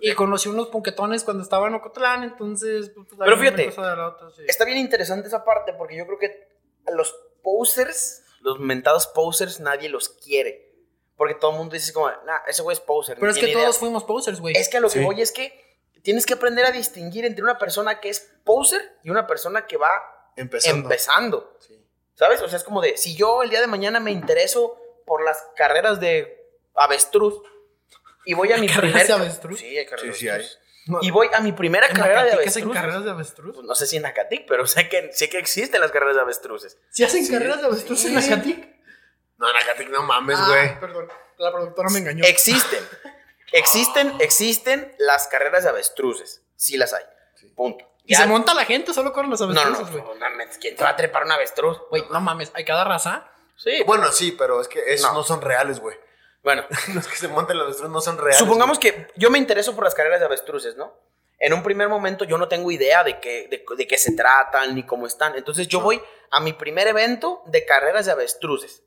Y 0.00 0.12
conocí 0.14 0.48
unos 0.48 0.68
punquetones 0.68 1.22
cuando 1.22 1.44
estaba 1.44 1.68
en 1.68 1.74
Ocotlán, 1.74 2.24
entonces... 2.24 2.90
Pues, 2.92 3.06
pues, 3.08 3.18
Pero 3.20 3.36
fíjate, 3.38 3.68
otra, 3.68 4.30
sí. 4.34 4.42
Está 4.48 4.64
bien 4.64 4.78
interesante 4.78 5.28
esa 5.28 5.44
parte 5.44 5.74
porque 5.74 5.96
yo 5.96 6.04
creo 6.06 6.18
que 6.18 6.48
a 6.88 6.90
los 6.90 7.14
posers, 7.42 8.24
los 8.40 8.58
mentados 8.58 9.06
posers, 9.06 9.60
nadie 9.60 9.88
los 9.88 10.08
quiere. 10.08 10.72
Porque 11.16 11.34
todo 11.36 11.52
el 11.52 11.58
mundo 11.58 11.74
dice 11.74 11.92
como, 11.92 12.08
nah, 12.26 12.38
ese 12.48 12.62
güey 12.62 12.74
es 12.74 12.80
poser. 12.80 13.16
Pero 13.20 13.30
es 13.30 13.36
que 13.36 13.42
tiene 13.42 13.52
idea". 13.60 13.64
todos 13.66 13.78
fuimos 13.78 14.02
posers, 14.02 14.40
güey. 14.40 14.56
Es 14.56 14.68
que 14.68 14.78
a 14.78 14.80
lo 14.80 14.88
que 14.88 15.00
voy 15.04 15.20
es 15.20 15.30
que 15.30 15.61
tienes 16.02 16.26
que 16.26 16.34
aprender 16.34 16.64
a 16.64 16.70
distinguir 16.72 17.24
entre 17.24 17.42
una 17.42 17.58
persona 17.58 18.00
que 18.00 18.08
es 18.10 18.30
poser 18.44 18.98
y 19.02 19.10
una 19.10 19.26
persona 19.26 19.66
que 19.66 19.76
va 19.76 19.90
Empezando. 20.36 20.82
empezando. 20.88 21.58
Sí. 21.60 21.78
¿Sabes? 22.14 22.40
O 22.42 22.48
sea, 22.48 22.56
es 22.58 22.64
como 22.64 22.80
de, 22.80 22.96
si 22.96 23.14
yo 23.16 23.42
el 23.42 23.50
día 23.50 23.60
de 23.60 23.66
mañana 23.66 24.00
me 24.00 24.10
intereso 24.10 24.78
por 25.06 25.22
las 25.24 25.44
carreras 25.56 26.00
de 26.00 26.38
avestruz 26.74 27.42
y 28.24 28.34
voy 28.34 28.52
a 28.52 28.56
mi 28.58 28.66
¿Carreras 28.68 28.90
primer... 28.92 29.06
de 29.06 29.12
avestruz? 29.12 29.58
Sí, 29.60 29.76
hay 29.76 29.86
carreras 29.86 30.16
Sí, 30.16 30.24
de 30.26 30.30
sí 30.30 30.34
avestruz. 30.34 30.58
No, 30.86 30.98
Y 31.00 31.10
voy 31.12 31.28
a 31.32 31.40
mi 31.40 31.52
primera 31.52 31.86
¿en 31.86 31.94
carrera 31.94 32.24
de 32.24 32.30
Acatic 32.32 32.48
hacen 32.48 32.62
avestruz. 32.64 32.74
carreras 32.82 33.04
de 33.04 33.10
avestruz? 33.10 33.54
Pues 33.54 33.66
no 33.66 33.74
sé 33.74 33.86
si 33.86 33.96
en 33.98 34.06
Acatic, 34.06 34.46
pero 34.48 34.66
sé 34.66 34.88
que, 34.88 35.12
sé 35.12 35.28
que 35.28 35.38
existen 35.38 35.80
las 35.80 35.90
carreras 35.92 36.16
de 36.16 36.22
avestruces. 36.22 36.76
¿Sí 36.90 37.04
hacen 37.04 37.24
Sí, 37.24 37.32
carreras 37.32 37.60
de 37.60 37.66
avestruz 37.66 38.00
sí. 38.00 38.08
en 38.08 38.18
Acatic? 38.18 38.68
No, 39.38 39.52
Nakatik, 39.52 39.90
no 39.90 40.02
mames, 40.02 40.38
Ah, 40.40 40.46
güey. 40.48 40.80
perdón. 40.80 41.08
La 41.38 41.52
productora 41.52 41.88
me 41.90 41.98
engañó. 42.00 42.24
Existen. 42.24 42.80
Existen, 43.52 44.14
existen 44.20 44.94
las 44.98 45.28
carreras 45.28 45.64
de 45.64 45.70
avestruces. 45.70 46.42
Sí 46.56 46.76
las 46.76 46.92
hay. 46.92 47.04
Punto. 47.54 47.88
¿Y 48.04 48.12
Ya- 48.14 48.20
se 48.22 48.26
monta 48.26 48.54
la 48.54 48.64
gente? 48.64 48.92
¿Solo 48.94 49.12
corren 49.12 49.30
los 49.30 49.40
No, 49.40 49.46
no, 49.48 49.60
avestruces, 49.60 49.94
no, 49.94 50.02
güey? 50.04 50.18
no, 50.18 50.30
mames, 50.30 50.58
¿Quién 50.58 50.74
te 50.76 50.82
va 50.84 50.90
a 50.90 50.96
trepar 50.96 51.24
un 51.24 51.32
avestruz? 51.32 51.78
Güey, 51.90 52.04
no 52.10 52.20
mames, 52.20 52.50
hay 52.54 52.64
cada 52.64 52.84
raza. 52.84 53.28
Sí. 53.56 53.82
Bueno, 53.86 54.10
sí, 54.10 54.32
pero 54.32 54.60
es 54.60 54.68
que 54.68 54.80
esos 54.92 55.08
No. 55.10 55.18
no, 55.18 55.22
son 55.22 55.40
reales, 55.40 55.78
güey. 55.80 55.96
Bueno, 56.42 56.64
Los 56.94 57.06
que 57.06 57.16
se 57.16 57.28
montan 57.28 57.56
los 57.58 57.66
avestruz 57.66 57.90
no 57.90 58.00
son 58.00 58.18
reales. 58.18 58.38
supongamos 58.38 58.78
güey. 58.80 58.92
que 58.92 59.08
yo 59.16 59.30
me 59.30 59.38
intereso 59.38 59.74
por 59.76 59.84
las 59.84 59.94
carreras 59.94 60.18
de 60.20 60.26
avestruces, 60.26 60.76
¿no? 60.76 60.92
En 61.38 61.52
un 61.52 61.62
primer 61.62 61.88
momento 61.88 62.24
yo 62.24 62.38
no 62.38 62.48
tengo 62.48 62.70
idea 62.70 63.02
de 63.04 63.18
qué, 63.20 63.48
de, 63.48 63.64
de 63.76 63.86
qué 63.86 63.98
se 63.98 64.12
tratan 64.16 64.74
ni 64.74 64.84
cómo 64.84 65.06
están. 65.06 65.34
Entonces 65.36 65.66
yo 65.68 65.80
voy 65.80 66.00
a 66.30 66.40
mi 66.40 66.52
primer 66.52 66.86
evento 66.88 67.42
de 67.46 67.64
carreras 67.64 68.06
de 68.06 68.12
avestruces. 68.12 68.82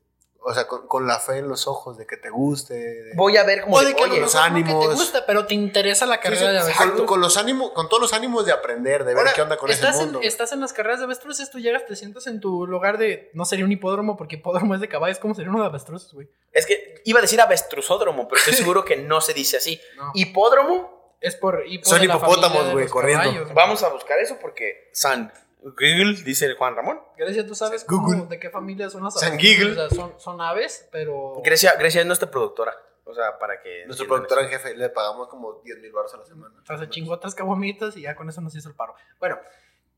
O 0.48 0.54
sea, 0.54 0.68
con, 0.68 0.86
con 0.86 1.08
la 1.08 1.18
fe 1.18 1.38
en 1.38 1.48
los 1.48 1.66
ojos 1.66 1.98
de 1.98 2.06
que 2.06 2.16
te 2.16 2.30
guste. 2.30 2.74
de- 2.74 3.14
Voy 3.16 3.36
a 3.36 3.42
ver 3.42 3.62
como 3.62 3.76
O 3.76 3.80
de, 3.80 3.86
de 3.86 3.94
que 3.96 4.04
oye, 4.04 4.20
los 4.20 4.32
no 4.32 4.40
que 4.40 4.46
te 4.48 4.52
ánimos. 4.54 4.94
gusta, 4.94 5.26
pero 5.26 5.44
te 5.44 5.54
interesa 5.54 6.06
la 6.06 6.20
carrera 6.20 6.46
sí, 6.46 6.52
de 6.52 6.58
avestruz. 6.60 7.02
con 7.06 7.20
los 7.20 7.36
ánimos, 7.36 7.72
con 7.72 7.88
todos 7.88 8.00
los 8.00 8.12
ánimos 8.12 8.46
de 8.46 8.52
aprender, 8.52 9.00
de 9.04 9.12
ver 9.14 9.18
Ahora, 9.18 9.32
qué 9.34 9.42
onda 9.42 9.56
con 9.56 9.68
ese 9.70 9.80
estás, 9.80 9.96
mundo. 9.96 10.20
en, 10.20 10.24
estás 10.28 10.52
en 10.52 10.60
las 10.60 10.72
carreras 10.72 11.00
de 11.00 11.06
avestruces, 11.06 11.50
tú 11.50 11.58
llegas, 11.58 11.84
te 11.86 11.96
sientas 11.96 12.28
en 12.28 12.40
tu 12.40 12.64
lugar 12.66 12.96
de. 12.96 13.30
No 13.34 13.44
sería 13.44 13.64
un 13.64 13.72
hipódromo, 13.72 14.16
porque 14.16 14.36
hipódromo 14.36 14.74
es 14.76 14.80
de 14.80 14.88
caballos, 14.88 15.18
¿cómo 15.18 15.34
sería 15.34 15.50
uno 15.50 15.60
de 15.62 15.66
avestruces, 15.66 16.12
güey? 16.12 16.28
es 16.52 16.64
que 16.64 17.02
iba 17.04 17.18
a 17.18 17.22
decir 17.22 17.40
avestruzódromo, 17.40 18.28
pero 18.28 18.38
estoy 18.38 18.54
seguro 18.54 18.84
que 18.84 18.96
no 18.96 19.20
se 19.20 19.34
dice 19.34 19.56
así. 19.56 19.80
No. 19.96 20.12
Hipódromo, 20.14 21.16
Es 21.20 21.34
por. 21.34 21.64
hipo 21.66 21.88
Son 21.88 22.02
hipopótamos, 22.04 22.72
güey, 22.72 22.86
corriendo. 22.88 23.24
caballos, 23.24 23.52
vamos 23.54 23.82
a 23.82 23.88
buscar 23.88 24.18
eso 24.20 24.36
porque 24.40 24.90
San 24.92 25.32
Google, 25.62 26.22
dice 26.24 26.46
el 26.46 26.54
Juan 26.54 26.76
Ramón. 26.76 27.00
Grecia, 27.16 27.46
¿tú 27.46 27.54
sabes 27.54 27.84
Google. 27.86 28.18
cómo- 28.18 28.26
de 28.30 28.38
qué 28.38 28.50
familia 28.50 28.88
son 28.90 29.02
las 29.04 29.18
San? 29.18 29.38
Giggle. 29.38 29.72
O 29.72 29.74
sea, 29.74 29.90
son, 29.90 30.14
son 30.18 30.40
aves, 30.40 30.88
pero. 30.92 31.40
Grecia, 31.44 31.74
Grecia 31.78 32.00
es 32.02 32.06
nuestra 32.06 32.30
productora. 32.30 32.74
O 33.04 33.14
sea, 33.14 33.38
para 33.38 33.60
que. 33.62 33.84
Nuestro 33.86 34.04
entiendan 34.04 34.26
productor 34.28 34.38
en 34.44 34.48
jefe 34.50 34.76
le 34.76 34.88
pagamos 34.90 35.28
como 35.28 35.60
10 35.64 35.78
mil 35.80 35.92
baros 35.92 36.12
a 36.14 36.18
la 36.18 36.24
semana. 36.24 36.54
O 36.62 36.66
sea, 36.66 36.78
se 36.78 36.88
chingó 36.88 37.18
tres 37.18 37.34
caguamitas 37.34 37.96
y 37.96 38.02
ya 38.02 38.14
con 38.14 38.28
eso 38.28 38.40
nos 38.40 38.54
hizo 38.54 38.68
el 38.68 38.74
paro. 38.74 38.94
Bueno, 39.18 39.38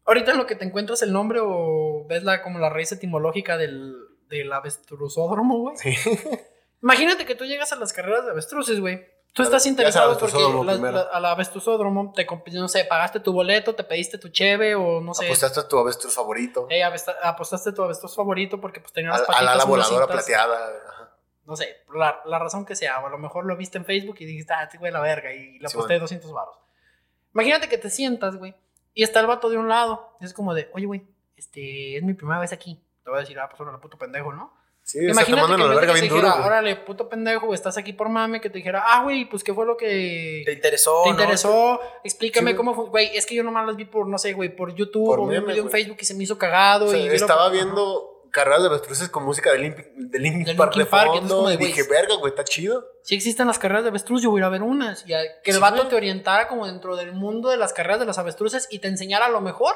ahorita 0.04 0.32
en 0.32 0.38
lo 0.38 0.46
que 0.46 0.54
te 0.56 0.64
encuentras 0.64 1.02
el 1.02 1.12
nombre 1.12 1.40
o 1.42 2.04
ves 2.08 2.22
la, 2.22 2.42
como 2.42 2.58
la 2.58 2.68
raíz 2.70 2.92
etimológica 2.92 3.56
del, 3.56 3.96
del 4.28 4.52
avestruzódromo, 4.52 5.58
güey. 5.58 5.76
Sí. 5.76 5.94
Imagínate 6.82 7.26
que 7.26 7.34
tú 7.34 7.44
llegas 7.44 7.72
a 7.72 7.76
las 7.76 7.92
carreras 7.92 8.24
de 8.24 8.30
avestruces, 8.30 8.78
güey. 8.80 9.04
Tú 9.38 9.42
estás 9.44 9.66
interesado 9.66 10.14
sabes, 10.14 10.18
porque 10.18 10.32
avestruzódromo 10.36 10.64
la- 10.64 10.72
primero. 10.72 11.20
la- 11.20 11.30
avestruzódromo 11.30 12.12
te 12.14 12.26
no 12.54 12.68
sé, 12.68 12.84
pagaste 12.84 13.20
tu 13.20 13.32
boleto, 13.32 13.74
te 13.74 13.84
pediste 13.84 14.18
tu 14.18 14.28
cheve 14.28 14.74
o 14.74 15.00
no 15.00 15.14
sé. 15.14 15.26
Apostaste 15.26 15.60
a 15.60 15.68
tu 15.68 15.78
avestruz 15.78 16.14
favorito. 16.14 16.66
eh, 16.70 16.82
apostaste 17.22 17.72
tu 17.72 17.82
avestruz 17.82 18.14
favorito 18.14 18.60
porque 18.60 18.80
pues 18.80 18.92
tenía 18.92 19.10
las 19.10 19.22
a 19.22 19.26
patitas 19.26 19.44
la 19.44 19.52
ala 19.52 19.64
voladora 19.64 20.06
plateada. 20.06 20.56
ajá. 20.88 21.16
No 21.44 21.56
sé, 21.56 21.78
la, 21.94 22.20
la 22.26 22.38
razón 22.38 22.66
que 22.66 22.76
sea. 22.76 22.98
O 23.00 23.06
a 23.06 23.10
lo 23.10 23.16
mejor 23.18 23.46
lo 23.46 23.56
viste 23.56 23.78
en 23.78 23.86
Facebook 23.86 24.16
y 24.20 24.26
dijiste, 24.26 24.52
ah, 24.52 24.64
este 24.64 24.76
güey 24.76 24.92
la 24.92 25.00
verga. 25.00 25.32
Y 25.32 25.58
le 25.58 25.68
Sí, 25.68 25.76
aposté 25.76 25.94
bueno. 25.94 26.00
200 26.02 26.30
baros. 26.32 26.56
Imagínate 27.32 27.68
que 27.68 27.78
te 27.78 27.88
sientas, 27.90 28.36
güey. 28.36 28.54
Y 28.94 29.02
está 29.02 29.20
el 29.20 29.26
vato 29.26 29.48
de 29.48 29.56
un 29.56 29.68
lado. 29.68 30.16
Y 30.20 30.24
es 30.24 30.34
como 30.34 30.52
de, 30.52 30.70
oye, 30.74 30.86
güey, 30.86 31.06
este, 31.36 31.96
es 31.96 32.02
mi 32.02 32.12
primera 32.14 32.40
vez 32.40 32.52
aquí. 32.52 32.82
Te 33.04 33.10
voy 33.10 33.18
a 33.18 33.20
decir, 33.20 33.38
ah, 33.38 33.48
pues 33.48 33.60
órale, 33.60 33.78
puto 33.78 33.96
pendejo, 33.96 34.32
¿no? 34.32 34.52
Sí, 34.90 34.98
o 35.00 35.12
sea, 35.12 35.22
te 35.22 35.30
Imagínate 35.32 35.52
que 35.54 35.68
la 35.68 35.74
verga 35.74 35.92
bien 35.92 36.08
duro. 36.08 36.34
órale, 36.46 36.76
puto 36.76 37.10
pendejo, 37.10 37.52
estás 37.52 37.76
aquí 37.76 37.92
por 37.92 38.08
mame, 38.08 38.40
que 38.40 38.48
te 38.48 38.56
dijera, 38.56 38.82
ah, 38.86 39.02
güey, 39.02 39.28
pues 39.28 39.44
qué 39.44 39.52
fue 39.52 39.66
lo 39.66 39.76
que 39.76 40.42
¿Te 40.46 40.52
interesó? 40.54 41.02
te 41.04 41.10
no? 41.10 41.14
interesó, 41.20 41.78
explícame 42.04 42.52
Sí. 42.52 42.56
cómo 42.56 42.74
fue, 42.74 42.86
güey, 42.86 43.14
es 43.14 43.26
que 43.26 43.34
yo 43.34 43.42
nomás 43.42 43.66
las 43.66 43.76
vi 43.76 43.84
por, 43.84 44.08
no 44.08 44.16
sé, 44.16 44.32
güey, 44.32 44.48
por 44.56 44.74
YouTube 44.74 45.04
Por 45.04 45.20
o 45.20 45.26
vi 45.26 45.36
un 45.36 45.42
memes, 45.42 45.48
video 45.56 45.64
en. 45.64 45.70
Facebook 45.70 45.98
y 46.00 46.04
se 46.06 46.14
me 46.14 46.24
hizo 46.24 46.38
cagado. 46.38 46.86
O 46.86 46.88
sea, 46.88 46.98
y 46.98 47.06
vi 47.06 47.14
estaba 47.16 47.50
viendo 47.50 48.14
carreras 48.30 48.62
de 48.62 48.68
avestruces 48.68 49.10
con 49.10 49.24
música 49.24 49.52
de 49.52 49.58
Linkin, 49.58 50.10
de 50.10 50.18
Linkin 50.18 50.44
De 50.44 50.54
Park 50.54 50.74
Linkin 50.76 50.90
Park, 50.90 51.10
fondo. 51.18 51.36
como 51.36 51.48
de, 51.50 51.56
dije, 51.58 51.82
verga, 51.82 52.14
güey, 52.16 52.30
está 52.30 52.44
chido. 52.44 52.86
Si 53.02 53.14
existen 53.14 53.46
las 53.46 53.58
carreras 53.58 53.84
de 53.84 53.90
avestruz, 53.90 54.22
yo 54.22 54.30
voy 54.30 54.38
a 54.38 54.42
ir 54.42 54.44
a 54.44 54.48
ver 54.48 54.62
unas. 54.62 55.06
Y 55.06 55.12
a- 55.12 55.20
que 55.42 55.50
el 55.50 55.56
Sí, 55.56 55.60
vato 55.62 55.76
güey. 55.76 55.88
te 55.90 55.96
orientara 55.96 56.48
como 56.48 56.66
dentro 56.66 56.96
del 56.96 57.12
mundo 57.12 57.50
de 57.50 57.58
las 57.58 57.74
carreras 57.74 58.00
de 58.00 58.06
las 58.06 58.16
avestruces 58.18 58.68
y 58.70 58.78
te 58.78 58.88
enseñara 58.88 59.26
a 59.26 59.30
lo 59.30 59.40
mejor 59.42 59.74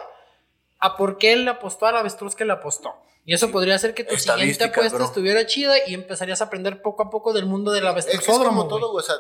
a 0.83 0.97
por 0.97 1.16
qué 1.16 1.33
él 1.33 1.45
le 1.45 1.51
apostó 1.53 1.87
al 1.87 1.97
avestruz 1.97 2.35
que 2.35 2.45
le 2.45 2.53
apostó. 2.53 2.95
Y 3.24 3.35
eso 3.35 3.51
podría 3.53 3.76
hacer 3.76 3.95
que 3.95 4.03
tu 4.05 4.16
siguiente 4.16 4.64
apuesta 4.64 4.97
bro. 4.97 5.07
estuviera 5.07 5.47
chida 5.47 5.74
y 5.87 5.95
empezarías 5.95 6.41
a 6.41 6.47
aprender 6.47 6.83
poco 6.83 7.05
a 7.05 7.11
poco 7.11 7.33
del 7.33 7.47
mundo 7.47 7.70
del 7.70 7.87
Es 7.87 8.07
que 8.07 8.16
es 8.16 8.26
como 8.26 8.66
todo, 8.66 8.91
güey. 8.91 9.03
O 9.03 9.07
sea, 9.07 9.14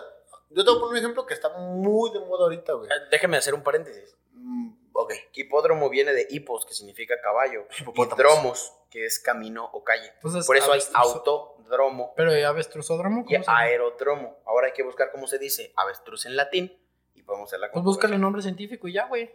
yo 0.50 0.64
te 0.64 0.70
voy 0.70 0.78
a 0.78 0.80
poner 0.80 0.90
un 0.90 0.96
ejemplo 0.98 1.24
que 1.24 1.34
está 1.34 1.48
muy 1.56 2.10
de 2.10 2.18
moda 2.20 2.44
ahorita, 2.44 2.72
güey. 2.72 2.90
Eh, 2.90 2.94
Déjeme 3.12 3.36
hacer 3.36 3.54
un 3.54 3.62
paréntesis. 3.62 4.16
Mm, 4.32 4.72
ok. 4.92 5.12
Hipódromo 5.34 5.88
viene 5.88 6.12
de 6.12 6.26
hipos, 6.30 6.66
que 6.66 6.74
significa 6.74 7.14
caballo. 7.22 7.66
Y 7.78 7.82
Hipopótamos. 7.82 8.18
dromos, 8.18 8.72
que 8.90 9.04
es 9.06 9.20
camino 9.20 9.70
o 9.72 9.84
calle. 9.84 10.10
Entonces, 10.16 10.44
Por 10.46 10.56
eso 10.56 10.72
hay 10.72 10.80
autodromo 10.94 12.12
Pero 12.16 12.36
¿y 12.36 12.42
avestruzódromo? 12.42 13.24
y 13.28 13.36
aerodromo. 13.46 14.36
Ahora 14.46 14.66
hay 14.66 14.72
que 14.72 14.82
buscar 14.82 15.12
cómo 15.12 15.28
se 15.28 15.38
dice 15.38 15.72
avestruz 15.76 16.26
en 16.26 16.34
latín 16.36 16.76
y 17.14 17.22
podemos 17.22 17.48
hacer 17.48 17.60
la 17.60 17.70
Pues 17.70 17.84
búscale 17.84 18.18
nombre 18.18 18.42
científico 18.42 18.88
y 18.88 18.94
ya, 18.94 19.06
güey. 19.06 19.30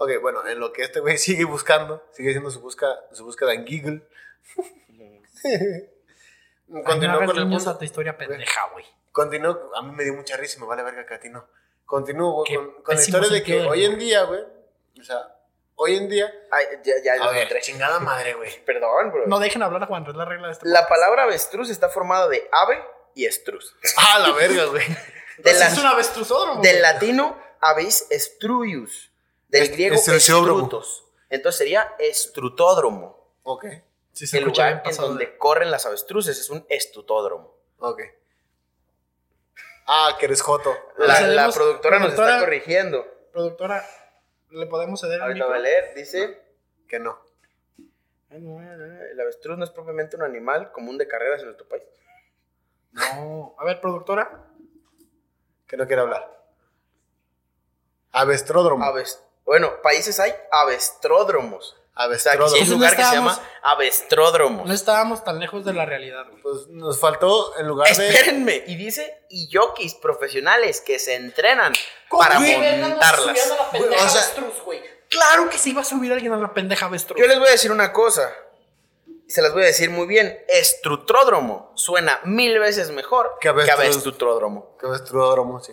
Ok, 0.00 0.10
bueno, 0.22 0.46
en 0.46 0.60
lo 0.60 0.72
que 0.72 0.82
este 0.82 1.00
güey 1.00 1.18
sigue 1.18 1.44
buscando, 1.44 2.04
sigue 2.12 2.30
haciendo 2.30 2.50
su, 2.50 2.60
busca, 2.60 2.86
su 3.12 3.24
búsqueda 3.24 3.52
en 3.52 3.64
Google. 3.64 4.02
Hagas 6.70 7.26
con 7.26 7.38
el 7.38 7.48
punto. 7.48 7.70
a 7.70 7.78
tu 7.78 7.84
historia 7.84 8.16
pendeja, 8.16 8.68
güey. 8.72 8.84
Continúo, 9.12 9.70
a 9.74 9.82
mí 9.82 9.92
me 9.92 10.04
dio 10.04 10.14
mucha 10.14 10.36
risa 10.36 10.58
y 10.58 10.60
me 10.60 10.66
vale 10.66 10.82
verga 10.82 11.04
que 11.06 11.14
a 11.14 11.20
ti 11.20 11.28
no. 11.28 11.46
Continúo 11.84 12.44
güey, 12.44 12.54
con, 12.54 12.82
con 12.82 12.94
la 12.94 13.00
historia 13.00 13.28
de 13.30 13.42
que 13.42 13.60
hoy 13.62 13.84
en 13.84 13.98
día, 13.98 14.22
güey, 14.24 14.42
o 15.00 15.02
sea, 15.02 15.34
hoy 15.76 15.96
en 15.96 16.08
día... 16.08 16.32
Ay, 16.50 16.66
ya, 16.84 16.94
ya, 17.02 17.24
A 17.24 17.30
ver, 17.32 17.60
chingada 17.62 17.98
madre, 18.00 18.34
güey. 18.34 18.50
Perdón, 18.66 19.10
bro. 19.10 19.26
No 19.26 19.38
dejen 19.40 19.62
hablar 19.62 19.82
a 19.82 19.86
Juan, 19.86 20.06
es 20.06 20.14
la 20.14 20.24
regla 20.26 20.48
de 20.48 20.52
este 20.52 20.68
La 20.68 20.86
palabra 20.86 21.24
avestruz 21.24 21.70
está 21.70 21.88
formada 21.88 22.28
de 22.28 22.46
ave 22.52 22.84
y 23.14 23.24
estruz. 23.24 23.74
Ah, 23.96 24.18
la 24.20 24.32
verga, 24.32 24.66
güey. 24.66 24.84
La- 25.38 25.50
es 25.50 25.78
un 25.78 25.86
avestruzódromo. 25.86 26.60
Del 26.60 26.82
latino 26.82 27.36
avis 27.60 28.06
estruius. 28.10 29.10
Del 29.48 29.68
griego 29.68 29.96
estrutos. 29.96 31.04
Entonces 31.30 31.58
sería 31.58 31.94
estrutódromo. 31.98 33.16
Ok, 33.42 33.64
Sí, 34.12 34.26
se 34.26 34.38
el 34.38 34.44
lugar 34.44 34.82
en 34.84 34.96
donde 34.96 35.26
de- 35.26 35.38
corren 35.38 35.70
las 35.70 35.86
avestruces 35.86 36.38
es 36.38 36.50
un 36.50 36.64
estutódromo. 36.68 37.54
ok. 37.78 38.02
Ah, 39.90 40.16
que 40.18 40.26
eres 40.26 40.42
joto. 40.42 40.74
La, 40.98 41.50
productora 41.50 41.98
nos 41.98 42.10
está 42.10 42.40
corrigiendo. 42.40 43.06
Productora, 43.32 43.82
¿le 44.50 44.66
podemos 44.66 45.00
ceder 45.00 45.14
el 45.16 45.22
Ahorita 45.22 45.46
voy 45.46 45.56
a 45.56 45.60
leer. 45.60 45.94
Dice: 45.94 46.42
Que 46.86 46.98
no. 46.98 47.18
El 48.30 49.18
avestruz 49.18 49.56
no 49.56 49.64
es 49.64 49.70
propiamente 49.70 50.16
un 50.16 50.22
animal 50.24 50.72
común 50.72 50.98
de 50.98 51.08
carreras 51.08 51.40
en 51.40 51.46
nuestro 51.46 51.66
país. 51.68 51.84
No. 52.92 53.54
A 53.58 53.64
ver, 53.64 53.80
productora. 53.80 54.44
Que 55.66 55.78
no 55.78 55.86
quiere 55.86 56.02
hablar. 56.02 56.36
Avestródromo. 58.12 58.84
Aves- 58.84 59.22
bueno, 59.48 59.80
países 59.82 60.20
hay 60.20 60.32
avestródromos. 60.52 61.74
O 62.00 62.14
sea, 62.14 62.32
hay 62.32 62.38
un 62.38 62.70
lugar 62.70 62.92
no 62.92 62.96
que 62.96 63.02
se 63.02 63.08
estábamos- 63.08 63.36
llama 63.36 63.48
avestródromos. 63.62 64.68
No 64.68 64.72
estábamos 64.74 65.24
tan 65.24 65.40
lejos 65.40 65.64
de 65.64 65.72
la 65.72 65.84
realidad, 65.84 66.26
güey. 66.30 66.42
Pues 66.42 66.68
nos 66.68 67.00
faltó 67.00 67.56
en 67.58 67.66
lugar 67.66 67.92
de... 67.92 68.08
Espérenme. 68.08 68.62
Y 68.68 68.76
dice, 68.76 69.24
y 69.28 69.48
jockeys 69.52 69.94
profesionales 69.96 70.80
que 70.80 71.00
se 71.00 71.16
entrenan 71.16 71.72
para 72.08 72.38
Güey, 72.38 72.56
montarlas. 72.80 73.50
a 73.50 73.56
la 73.56 73.70
pendeja 73.72 73.94
Güey, 73.96 74.06
o 74.06 74.08
sea- 74.08 74.20
avestruz, 74.20 74.62
güey. 74.64 74.80
Claro 75.08 75.48
que 75.50 75.58
se 75.58 75.70
iba 75.70 75.80
a 75.80 75.84
subir 75.84 76.12
alguien 76.12 76.32
a 76.32 76.36
la 76.36 76.54
pendeja 76.54 76.86
avestruz. 76.86 77.18
Yo 77.20 77.26
les 77.26 77.38
voy 77.38 77.48
a 77.48 77.52
decir 77.52 77.72
una 77.72 77.92
cosa. 77.92 78.30
Y 79.26 79.30
se 79.32 79.42
las 79.42 79.52
voy 79.52 79.62
a 79.62 79.66
decir 79.66 79.90
muy 79.90 80.06
bien. 80.06 80.38
Estrutródromo 80.48 81.72
suena 81.74 82.20
mil 82.24 82.58
veces 82.60 82.90
mejor 82.92 83.32
Que 83.40 83.46
que 83.46 83.48
avestruz. 83.48 84.04
Que 84.78 84.86
avestródromo, 84.86 85.60
sí. 85.60 85.72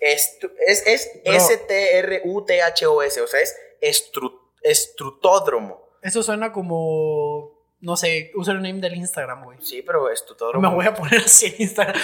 Es 0.00 0.38
es 0.86 1.10
Bro. 1.24 1.32
S-T-R-U-T-H-O-S. 1.34 3.20
O 3.20 3.26
sea, 3.26 3.40
es 3.40 3.56
estru- 3.80 4.40
estrutódromo. 4.62 5.88
Eso 6.02 6.22
suena 6.22 6.52
como, 6.52 7.58
no 7.80 7.96
sé, 7.96 8.30
username 8.34 8.80
del 8.80 8.94
Instagram, 8.96 9.44
güey. 9.44 9.58
Sí, 9.62 9.82
pero 9.82 10.10
estutódromo. 10.10 10.68
Me 10.68 10.74
voy 10.74 10.86
a 10.86 10.94
poner 10.94 11.20
así 11.20 11.46
en 11.46 11.54
Instagram. 11.58 11.98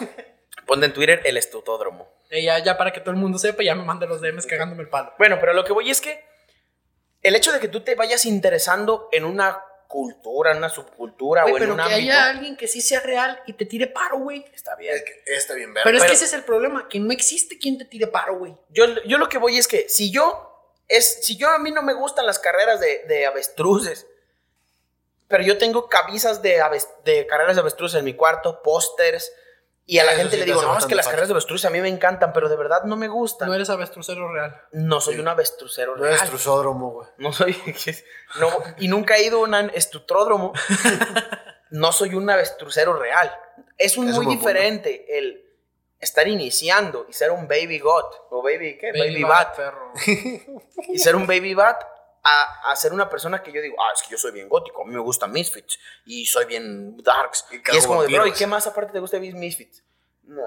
Ponte 0.66 0.86
en 0.86 0.92
Twitter 0.94 1.20
el 1.24 1.36
estutódromo. 1.36 2.08
Eh, 2.30 2.42
ya, 2.42 2.58
ya 2.58 2.78
para 2.78 2.92
que 2.92 3.00
todo 3.00 3.10
el 3.10 3.18
mundo 3.18 3.38
sepa, 3.38 3.62
ya 3.62 3.74
me 3.74 3.84
mande 3.84 4.06
los 4.06 4.20
DMs 4.22 4.46
cagándome 4.46 4.82
el 4.82 4.88
palo. 4.88 5.12
Bueno, 5.18 5.36
pero 5.38 5.52
lo 5.52 5.62
que 5.64 5.74
voy 5.74 5.90
es 5.90 6.00
que 6.00 6.24
el 7.22 7.36
hecho 7.36 7.52
de 7.52 7.60
que 7.60 7.68
tú 7.68 7.80
te 7.82 7.94
vayas 7.94 8.24
interesando 8.24 9.08
en 9.12 9.24
una 9.24 9.62
cultura, 9.88 10.50
en 10.52 10.58
una 10.58 10.68
subcultura 10.68 11.42
Güey, 11.42 11.54
o 11.54 11.56
en 11.56 11.60
pero 11.62 11.72
un 11.72 11.78
que 11.78 11.82
ámbito, 11.84 12.00
haya 12.00 12.26
alguien 12.30 12.56
que 12.56 12.66
sí 12.68 12.80
sea 12.80 13.00
real 13.00 13.40
y 13.46 13.52
te 13.54 13.66
tire 13.66 13.86
paro, 13.86 14.18
güey. 14.18 14.44
está 14.54 14.74
bien. 14.76 14.94
Es 14.94 15.02
que 15.04 15.22
está 15.34 15.54
bien 15.54 15.72
verga. 15.72 15.84
Pero 15.84 15.96
es 15.98 16.02
Pero- 16.02 16.10
que 16.10 16.16
ese 16.16 16.24
es 16.24 16.32
el 16.32 16.42
problema, 16.44 16.88
que 16.88 16.98
no 17.00 17.12
existe 17.12 17.58
quien 17.58 17.78
te 17.78 17.84
tire 17.84 18.06
paro, 18.08 18.38
güey. 18.38 18.56
Yo, 18.70 18.86
yo 19.04 19.18
lo 19.18 19.28
que 19.28 19.38
voy 19.38 19.56
es 19.58 19.68
que 19.68 19.88
si 19.88 20.10
yo, 20.10 20.50
es, 20.88 21.24
si 21.24 21.36
yo 21.36 21.48
a 21.50 21.58
mí 21.58 21.70
no 21.70 21.82
me 21.82 21.94
gustan 21.94 22.26
las 22.26 22.38
carreras 22.38 22.80
de, 22.80 23.04
de 23.08 23.26
avestruces, 23.26 24.06
pero 25.28 25.42
yo 25.42 25.56
tengo 25.58 25.88
camisas 25.88 26.42
de, 26.42 26.60
aves- 26.60 26.88
de 27.04 27.26
carreras 27.26 27.56
de 27.56 27.60
avestruces 27.60 27.98
en 27.98 28.04
mi 28.04 28.14
cuarto, 28.14 28.62
pósters, 28.62 29.32
y 29.86 29.98
a 29.98 30.04
la 30.04 30.12
Eso 30.12 30.20
gente 30.22 30.36
sí 30.36 30.40
le 30.40 30.46
digo, 30.46 30.62
no, 30.62 30.78
es 30.78 30.86
que 30.86 30.94
las 30.94 31.06
carreras 31.06 31.28
de 31.28 31.34
avestruces 31.34 31.66
a 31.66 31.70
mí 31.70 31.80
me 31.80 31.88
encantan, 31.88 32.32
pero 32.32 32.48
de 32.48 32.56
verdad 32.56 32.84
no 32.84 32.96
me 32.96 33.08
gustan. 33.08 33.46
No 33.48 33.52
No, 33.52 33.56
eres 33.56 33.68
avestrucero 33.70 34.32
real. 34.32 34.58
soy 35.00 35.14
Sí. 35.14 35.20
un 35.20 35.28
avestrucero 35.28 35.96
No 35.96 36.02
real. 36.04 36.14
es 36.14 36.24
trusódromo, 36.24 36.90
güey. 36.92 37.08
No 37.18 37.32
soy. 37.32 37.54
no, 38.40 38.48
y 38.78 38.88
nunca 38.88 39.16
he 39.16 39.24
ido 39.24 39.38
a 39.38 39.42
un 39.42 39.70
estutródromo. 39.74 40.52
no 41.70 41.92
soy 41.92 42.14
un 42.14 42.28
avestrucero 42.30 42.94
real. 42.98 43.30
Es 43.76 43.96
un 43.96 44.10
muy 44.10 44.26
diferente 44.26 45.18
el 45.18 45.42
estar 45.98 46.28
iniciando 46.28 47.06
y 47.08 47.12
ser 47.12 47.30
un 47.30 47.46
baby 47.48 47.78
got. 47.78 48.06
O 48.30 48.42
baby, 48.42 48.78
¿qué? 48.78 48.92
Baby, 48.92 49.22
bat, 49.22 49.48
bat. 49.48 49.56
perro. 49.56 49.92
Y 50.88 50.98
ser 50.98 51.16
un 51.16 51.26
baby 51.26 51.54
bat 51.54 51.82
a, 52.24 52.70
a 52.70 52.76
ser 52.76 52.92
una 52.92 53.08
persona 53.08 53.42
que 53.42 53.52
yo 53.52 53.60
digo, 53.60 53.76
ah, 53.80 53.92
es 53.94 54.02
que 54.02 54.08
yo 54.10 54.18
soy 54.18 54.32
bien 54.32 54.48
gótico. 54.48 54.82
A 54.82 54.86
mí 54.86 54.92
me 54.94 55.00
gustan 55.00 55.30
Misfits. 55.30 55.78
Y 56.06 56.24
soy 56.26 56.46
bien 56.46 56.96
darks. 57.02 57.44
Y 57.50 57.76
es 57.76 57.86
como 57.86 58.02
de, 58.02 58.12
bro, 58.14 58.26
¿y 58.26 58.32
qué 58.32 58.46
más 58.46 58.66
aparte 58.66 58.92
te 58.92 58.98
gusta 59.00 59.18
de 59.18 59.32
Misfits? 59.32 59.82
No, 60.22 60.42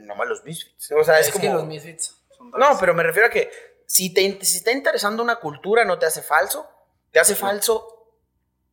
nomás 0.00 0.28
los 0.28 0.42
Misfits. 0.44 0.90
O 0.92 1.04
sea, 1.04 1.20
es, 1.20 1.28
Es, 1.28 1.32
como. 1.32 1.42
que 1.44 1.50
los 1.52 1.64
misfits 1.64 2.16
son 2.36 2.50
No, 2.50 2.76
pero 2.80 2.94
me 2.94 3.04
refiero 3.04 3.28
a 3.28 3.30
que 3.30 3.48
si 3.86 4.12
te, 4.12 4.22
in- 4.22 4.44
si 4.44 4.56
está 4.58 4.72
interesando 4.72 5.22
una 5.22 5.36
cultura, 5.36 5.84
no 5.84 5.98
te 6.00 6.06
hace 6.06 6.20
falso. 6.22 6.68
Te 7.12 7.20
hace 7.20 7.36
falso 7.36 8.08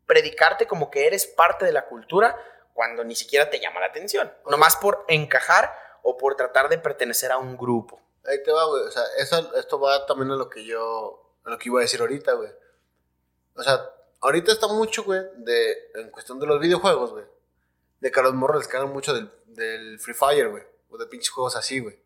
predicarte 0.08 0.66
como 0.68 0.90
que 0.90 1.06
eres 1.08 1.26
parte 1.28 1.64
de 1.66 1.72
la 1.72 1.86
cultura 1.86 2.36
cuando 2.74 3.04
ni 3.04 3.16
siquiera 3.16 3.50
te 3.50 3.60
llama 3.60 3.80
la 3.82 3.86
atención. 3.88 4.34
Nomás 4.50 4.76
por 4.78 5.06
encajar 5.08 5.74
o 6.04 6.18
por 6.18 6.36
tratar 6.36 6.70
de 6.70 6.80
pertenecer 6.80 7.32
a 7.32 7.38
un 7.38 7.56
grupo. 7.56 8.02
Ahí 8.26 8.42
te 8.44 8.52
va, 8.52 8.66
güey. 8.66 8.84
O 8.84 8.92
sea, 8.92 9.04
eso, 9.20 9.56
esto 9.56 9.80
va 9.80 10.06
también 10.08 10.32
a 10.32 10.36
lo 10.36 10.50
que 10.50 10.66
yo, 10.66 11.31
a 11.44 11.50
lo 11.50 11.58
que 11.58 11.70
iba 11.70 11.80
a 11.80 11.82
decir 11.82 12.00
ahorita, 12.02 12.34
güey. 12.34 12.50
O 13.56 13.64
sea, 13.64 13.80
ahorita 14.22 14.52
está 14.52 14.68
mucho, 14.68 15.04
güey, 15.04 15.22
de, 15.38 15.76
en 15.96 16.10
cuestión 16.12 16.40
de 16.40 16.46
los 16.46 16.60
videojuegos, 16.60 17.12
güey. 17.12 17.26
De 18.00 18.12
que 18.12 18.20
a 18.20 18.24
los 18.24 18.34
morros 18.34 18.58
les 18.58 18.68
cagan 18.68 18.92
mucho 18.92 19.14
del, 19.14 19.30
del 19.48 20.00
Free 20.00 20.14
Fire, 20.14 20.50
güey. 20.50 20.64
O 20.90 20.98
de 20.98 21.06
pinches 21.06 21.30
juegos 21.30 21.56
así, 21.56 21.80
güey. 21.80 22.00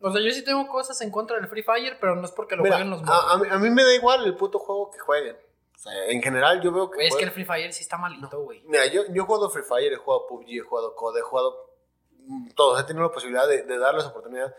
O 0.00 0.10
sea, 0.12 0.20
yo 0.20 0.30
sí 0.32 0.44
tengo 0.44 0.66
cosas 0.66 1.00
en 1.00 1.10
contra 1.10 1.36
del 1.36 1.48
Free 1.48 1.62
Fire, 1.62 1.96
pero 2.00 2.16
no 2.16 2.24
es 2.24 2.32
porque 2.32 2.56
lo 2.56 2.64
Mira, 2.64 2.76
jueguen 2.76 2.90
los 2.90 3.02
a, 3.02 3.04
morros. 3.04 3.24
a 3.28 3.38
mí, 3.38 3.46
a 3.50 3.58
mí 3.58 3.70
me 3.70 3.84
da 3.84 3.94
igual 3.94 4.24
el 4.24 4.34
puto 4.34 4.58
juego 4.58 4.90
que 4.90 4.98
jueguen. 4.98 5.36
O 5.76 5.78
sea, 5.78 6.06
en 6.06 6.22
general 6.22 6.60
yo 6.60 6.72
veo 6.72 6.90
que... 6.90 6.96
Güey, 6.96 7.08
es 7.08 7.16
que 7.16 7.24
el 7.24 7.30
Free 7.30 7.44
Fire 7.44 7.72
sí 7.72 7.82
está 7.82 7.98
malito, 7.98 8.40
güey. 8.42 8.62
Mira, 8.66 8.86
yo, 8.86 9.02
yo 9.08 9.22
he 9.22 9.26
jugado 9.26 9.48
Free 9.50 9.62
Fire, 9.62 9.92
he 9.92 9.96
jugado 9.96 10.26
PUBG, 10.26 10.48
he 10.48 10.60
jugado 10.60 10.94
COD, 10.94 11.18
he 11.18 11.22
jugado 11.22 11.70
mm, 12.18 12.50
todos. 12.54 12.80
He 12.80 12.84
tenido 12.84 13.06
la 13.06 13.12
posibilidad 13.12 13.46
de, 13.46 13.62
de 13.62 13.78
darles 13.78 14.04
oportunidad. 14.04 14.54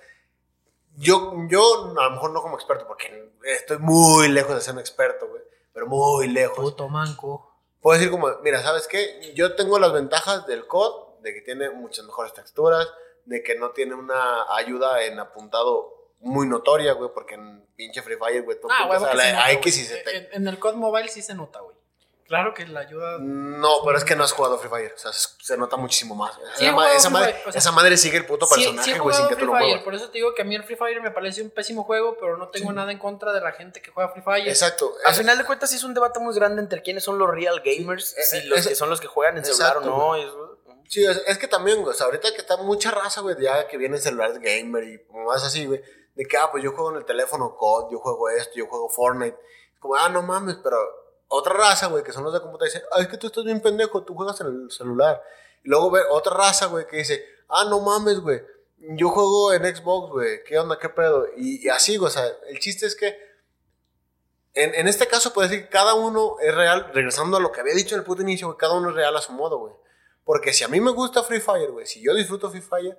Yo, 0.95 1.33
yo, 1.49 1.93
a 1.97 2.03
lo 2.05 2.11
mejor 2.11 2.31
no 2.31 2.41
como 2.41 2.55
experto, 2.55 2.87
porque 2.87 3.31
estoy 3.43 3.77
muy 3.79 4.27
lejos 4.29 4.55
de 4.55 4.61
ser 4.61 4.73
un 4.73 4.79
experto, 4.79 5.27
güey. 5.27 5.41
Pero 5.73 5.87
muy 5.87 6.27
lejos. 6.27 6.59
Puto 6.59 6.87
manco. 6.87 7.49
Puedo 7.81 7.97
decir 7.97 8.11
como, 8.11 8.29
mira, 8.43 8.61
¿sabes 8.61 8.87
qué? 8.87 9.33
Yo 9.35 9.55
tengo 9.55 9.79
las 9.79 9.91
ventajas 9.91 10.45
del 10.45 10.67
COD, 10.67 11.19
de 11.21 11.33
que 11.33 11.41
tiene 11.41 11.69
muchas 11.71 12.05
mejores 12.05 12.33
texturas, 12.33 12.87
de 13.25 13.41
que 13.43 13.55
no 13.55 13.71
tiene 13.71 13.95
una 13.95 14.45
ayuda 14.55 15.03
en 15.03 15.19
apuntado 15.19 16.11
muy 16.19 16.47
notoria, 16.47 16.93
güey, 16.93 17.09
porque 17.13 17.35
en 17.35 17.65
pinche 17.75 18.01
Free 18.01 18.17
Fire, 18.17 18.43
güey, 18.43 18.59
tú 18.59 18.67
Ah, 18.69 18.85
güey, 18.85 18.97
a 18.97 18.99
se 18.99 19.15
la 19.15 19.33
nota, 19.33 19.51
X 19.51 19.77
y 19.77 19.83
se 19.83 19.97
te... 19.97 20.17
en, 20.17 20.27
en 20.33 20.47
el 20.47 20.59
COD 20.59 20.75
Mobile 20.75 21.09
sí 21.09 21.21
se 21.21 21.33
nota, 21.33 21.59
güey. 21.59 21.72
Claro 22.33 22.53
que 22.55 22.65
la 22.65 22.79
ayuda. 22.79 23.17
No, 23.19 23.83
pero 23.85 23.95
es 23.95 24.03
que 24.03 24.15
no 24.15 24.23
has 24.23 24.31
jugado 24.31 24.57
Free 24.57 24.69
Fire. 24.69 24.91
O 24.95 24.97
sea, 24.97 25.11
se 25.13 25.55
nota 25.55 25.77
muchísimo 25.77 26.15
más. 26.15 26.33
Sí, 26.55 26.65
esa, 26.65 26.71
ma- 27.11 27.19
madre, 27.19 27.33
Fire, 27.33 27.47
o 27.47 27.51
sea, 27.51 27.59
esa 27.59 27.71
madre 27.71 27.95
sigue 27.97 28.17
el 28.17 28.25
puto 28.25 28.47
personaje, 28.47 28.93
sí 28.93 28.97
güey, 28.97 29.15
sin 29.15 29.27
que 29.27 29.35
tú 29.35 29.41
Free 29.41 29.45
lo 29.45 29.51
Fire, 29.53 29.65
muevas. 29.67 29.83
por 29.83 29.93
eso 29.93 30.07
te 30.07 30.13
digo 30.17 30.33
que 30.33 30.41
a 30.41 30.45
mí 30.45 30.55
el 30.55 30.63
Free 30.63 30.75
Fire 30.75 30.99
me 31.01 31.11
parece 31.11 31.43
un 31.43 31.51
pésimo 31.51 31.83
juego, 31.83 32.17
pero 32.19 32.37
no 32.37 32.49
tengo 32.49 32.73
nada 32.73 32.91
en 32.91 32.97
contra 32.97 33.31
de 33.33 33.39
la 33.41 33.51
gente 33.51 33.81
que 33.83 33.91
juega 33.91 34.09
Free 34.09 34.23
Fire. 34.23 34.47
Exacto. 34.47 34.95
Al 35.05 35.13
final 35.13 35.37
de 35.37 35.45
cuentas, 35.45 35.69
sí 35.69 35.75
es 35.75 35.83
un 35.83 35.93
debate 35.93 36.19
muy 36.19 36.33
grande 36.33 36.59
entre 36.61 36.81
quiénes 36.81 37.03
son 37.03 37.19
los 37.19 37.29
real 37.29 37.61
gamers, 37.63 38.17
Eh, 38.17 38.23
si 38.23 38.37
eh, 38.37 38.45
los 38.45 38.67
que 38.67 38.73
son 38.75 38.89
los 38.89 38.99
que 38.99 39.07
juegan 39.07 39.37
en 39.37 39.45
celular 39.45 39.77
o 39.77 39.81
no. 39.81 40.15
eso- 40.15 40.57
Sí, 40.89 41.05
es, 41.05 41.21
es 41.27 41.37
que 41.37 41.47
también, 41.47 41.81
güey, 41.81 41.91
o 41.91 41.93
sea, 41.93 42.07
ahorita 42.07 42.31
que 42.33 42.41
está 42.41 42.57
mucha 42.57 42.89
raza, 42.91 43.21
güey, 43.21 43.35
ya 43.39 43.67
que 43.67 43.77
vienen 43.77 44.01
celulares 44.01 44.39
gamer 44.39 44.83
y 44.83 44.99
más 45.25 45.43
así, 45.43 45.65
güey, 45.65 45.81
de 46.15 46.25
que, 46.25 46.37
ah, 46.37 46.49
pues 46.51 46.63
yo 46.63 46.71
juego 46.73 46.91
en 46.91 46.97
el 46.97 47.05
teléfono 47.05 47.55
COD, 47.55 47.91
yo 47.91 47.99
juego 47.99 48.29
esto, 48.29 48.53
yo 48.55 48.65
juego 48.67 48.89
Fortnite. 48.89 49.37
Como, 49.79 49.95
ah, 49.95 50.09
no 50.09 50.21
mames, 50.21 50.57
pero 50.63 50.77
otra 51.35 51.53
raza, 51.53 51.87
güey, 51.87 52.03
que 52.03 52.11
son 52.11 52.23
los 52.23 52.33
de 52.33 52.39
computadora, 52.39 52.71
dice, 52.71 52.85
ay, 52.91 53.03
es 53.03 53.07
que 53.07 53.17
tú 53.17 53.27
estás 53.27 53.43
bien 53.43 53.59
pendejo, 53.59 54.03
tú 54.03 54.13
juegas 54.13 54.39
en 54.41 54.47
el 54.47 54.71
celular. 54.71 55.21
Y 55.63 55.69
luego 55.69 55.89
ve 55.89 56.01
otra 56.11 56.35
raza, 56.35 56.67
güey, 56.67 56.85
que 56.85 56.97
dice, 56.97 57.25
ah, 57.49 57.65
no 57.65 57.79
mames, 57.79 58.19
güey, 58.19 58.43
yo 58.77 59.09
juego 59.09 59.51
en 59.53 59.63
Xbox, 59.75 60.11
güey, 60.11 60.43
¿qué 60.43 60.59
onda, 60.59 60.77
qué 60.77 60.89
pedo? 60.89 61.25
Y, 61.35 61.65
y 61.65 61.69
así, 61.69 61.97
güey, 61.97 62.09
o 62.09 62.11
sea, 62.11 62.25
el 62.47 62.59
chiste 62.59 62.85
es 62.85 62.95
que 62.95 63.17
en, 64.53 64.75
en 64.75 64.87
este 64.87 65.07
caso 65.07 65.33
puede 65.33 65.49
decir 65.49 65.63
que 65.63 65.69
cada 65.71 65.95
uno 65.95 66.35
es 66.39 66.53
real, 66.53 66.91
regresando 66.93 67.37
a 67.37 67.39
lo 67.39 67.51
que 67.51 67.61
había 67.61 67.73
dicho 67.73 67.95
en 67.95 68.01
el 68.01 68.05
puto 68.05 68.21
inicio, 68.21 68.47
güey, 68.47 68.57
cada 68.57 68.75
uno 68.75 68.89
es 68.89 68.95
real 68.95 69.15
a 69.15 69.21
su 69.21 69.31
modo, 69.31 69.57
güey. 69.57 69.73
Porque 70.23 70.53
si 70.53 70.63
a 70.63 70.67
mí 70.67 70.79
me 70.79 70.91
gusta 70.91 71.23
Free 71.23 71.41
Fire, 71.41 71.71
güey, 71.71 71.87
si 71.87 72.01
yo 72.01 72.13
disfruto 72.13 72.51
Free 72.51 72.61
Fire, 72.61 72.97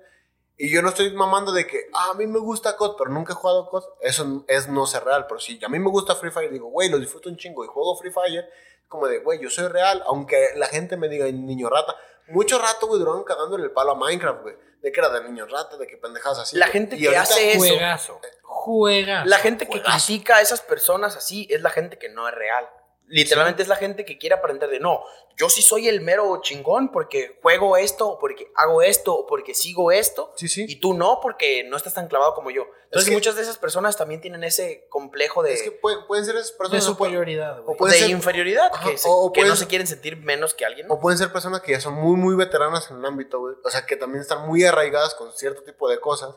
y 0.57 0.71
yo 0.71 0.81
no 0.81 0.89
estoy 0.89 1.11
mamando 1.11 1.51
de 1.51 1.67
que, 1.67 1.89
ah, 1.93 2.11
a 2.11 2.13
mí 2.13 2.27
me 2.27 2.39
gusta 2.39 2.77
COD, 2.77 2.95
pero 2.97 3.09
nunca 3.09 3.33
he 3.33 3.35
jugado 3.35 3.69
COD, 3.69 3.83
eso 4.01 4.45
es 4.47 4.69
no 4.69 4.87
ser 4.87 5.03
real. 5.03 5.25
Pero 5.27 5.39
si 5.39 5.59
a 5.63 5.67
mí 5.67 5.79
me 5.79 5.89
gusta 5.89 6.15
Free 6.15 6.31
Fire, 6.31 6.51
digo, 6.51 6.67
güey, 6.67 6.89
lo 6.89 6.97
disfruto 6.97 7.29
un 7.29 7.35
chingo 7.35 7.65
y 7.65 7.67
juego 7.67 7.97
Free 7.97 8.11
Fire, 8.11 8.49
como 8.87 9.07
de, 9.07 9.19
güey, 9.19 9.39
yo 9.41 9.49
soy 9.49 9.67
real, 9.67 10.01
aunque 10.05 10.51
la 10.55 10.67
gente 10.67 10.95
me 10.95 11.09
diga 11.09 11.25
niño 11.25 11.69
rata. 11.69 11.95
Mucho 12.27 12.57
rato, 12.57 12.87
güey, 12.87 12.99
duraron 12.99 13.23
cagándole 13.23 13.65
el 13.65 13.71
palo 13.71 13.91
a 13.91 13.95
Minecraft, 13.95 14.41
güey. 14.43 14.55
De 14.81 14.91
que 14.91 14.99
era 14.99 15.09
de 15.09 15.23
niño 15.23 15.45
rata, 15.45 15.77
de 15.77 15.87
que 15.87 15.97
pendejadas 15.97 16.39
así. 16.39 16.57
La 16.57 16.67
gente 16.67 16.95
Y 16.95 17.01
que 17.01 17.17
hace 17.17 17.51
eso. 17.51 17.59
Juegazo. 17.59 18.21
Juegazo. 18.43 19.29
La 19.29 19.37
gente 19.39 19.65
que 19.65 19.79
Juegazo. 19.79 20.05
critica 20.05 20.37
a 20.37 20.41
esas 20.41 20.61
personas 20.61 21.17
así 21.17 21.47
es 21.49 21.61
la 21.61 21.69
gente 21.69 21.97
que 21.97 22.09
no 22.09 22.27
es 22.29 22.33
real. 22.33 22.69
Literalmente 23.07 23.61
es 23.61 23.67
la 23.67 23.75
gente 23.75 24.03
que 24.03 24.17
quiere 24.17 24.35
aparentar 24.35 24.69
de 24.69 24.79
no, 24.79 25.03
yo 25.37 25.47
sí 25.49 25.61
soy 25.61 25.87
el 25.87 26.01
mero 26.01 26.39
chingón 26.41 26.91
porque 26.91 27.37
juego 27.43 27.77
esto, 27.77 28.07
o 28.09 28.17
porque 28.17 28.51
hago 28.55 28.81
esto, 28.81 29.13
o 29.13 29.27
porque 29.27 29.53
sigo 29.53 29.91
esto, 29.91 30.33
Sí, 30.35 30.47
sí. 30.47 30.65
y 30.67 30.79
tú 30.79 30.93
no 30.95 31.19
porque 31.21 31.63
no 31.65 31.77
estás 31.77 31.93
tan 31.93 32.07
clavado 32.07 32.33
como 32.33 32.49
yo. 32.49 32.65
Entonces 32.85 33.09
que- 33.09 33.15
muchas 33.15 33.35
de 33.35 33.43
esas 33.43 33.57
personas 33.59 33.95
también 33.95 34.21
tienen 34.21 34.43
ese 34.43 34.87
complejo 34.89 35.43
de, 35.43 35.53
Es 35.53 35.61
que 35.61 35.71
pueden, 35.71 36.05
pueden 36.07 36.25
ser 36.25 36.35
esas 36.35 36.51
De 36.53 36.57
personas. 36.57 36.87
o 36.87 36.97
pueden- 36.97 37.13
superioridad, 37.13 37.59
o 37.67 37.75
puede 37.77 37.93
de 37.93 37.99
ser- 37.99 38.09
inferioridad, 38.09 38.71
Ajá, 38.73 38.89
que, 38.89 38.97
se- 38.97 39.07
o- 39.07 39.25
o 39.25 39.31
que 39.33 39.43
no 39.43 39.55
se 39.55 39.67
quieren 39.67 39.85
sentir 39.87 40.17
menos 40.17 40.53
que 40.55 40.65
alguien. 40.65 40.87
O 40.89 40.99
pueden 40.99 41.17
ser 41.19 41.31
personas 41.31 41.61
que 41.61 41.73
ya 41.73 41.81
son 41.81 41.93
muy, 41.93 42.15
muy 42.17 42.35
veteranas 42.35 42.89
en 42.89 42.97
el 42.97 43.05
ámbito, 43.05 43.39
güey. 43.39 43.55
O 43.63 43.69
sea, 43.69 43.85
que 43.85 43.97
también 43.97 44.21
están 44.21 44.47
muy 44.47 44.63
arraigadas 44.63 45.13
con 45.15 45.31
cierto 45.33 45.61
tipo 45.63 45.87
de 45.89 45.99
cosas. 45.99 46.35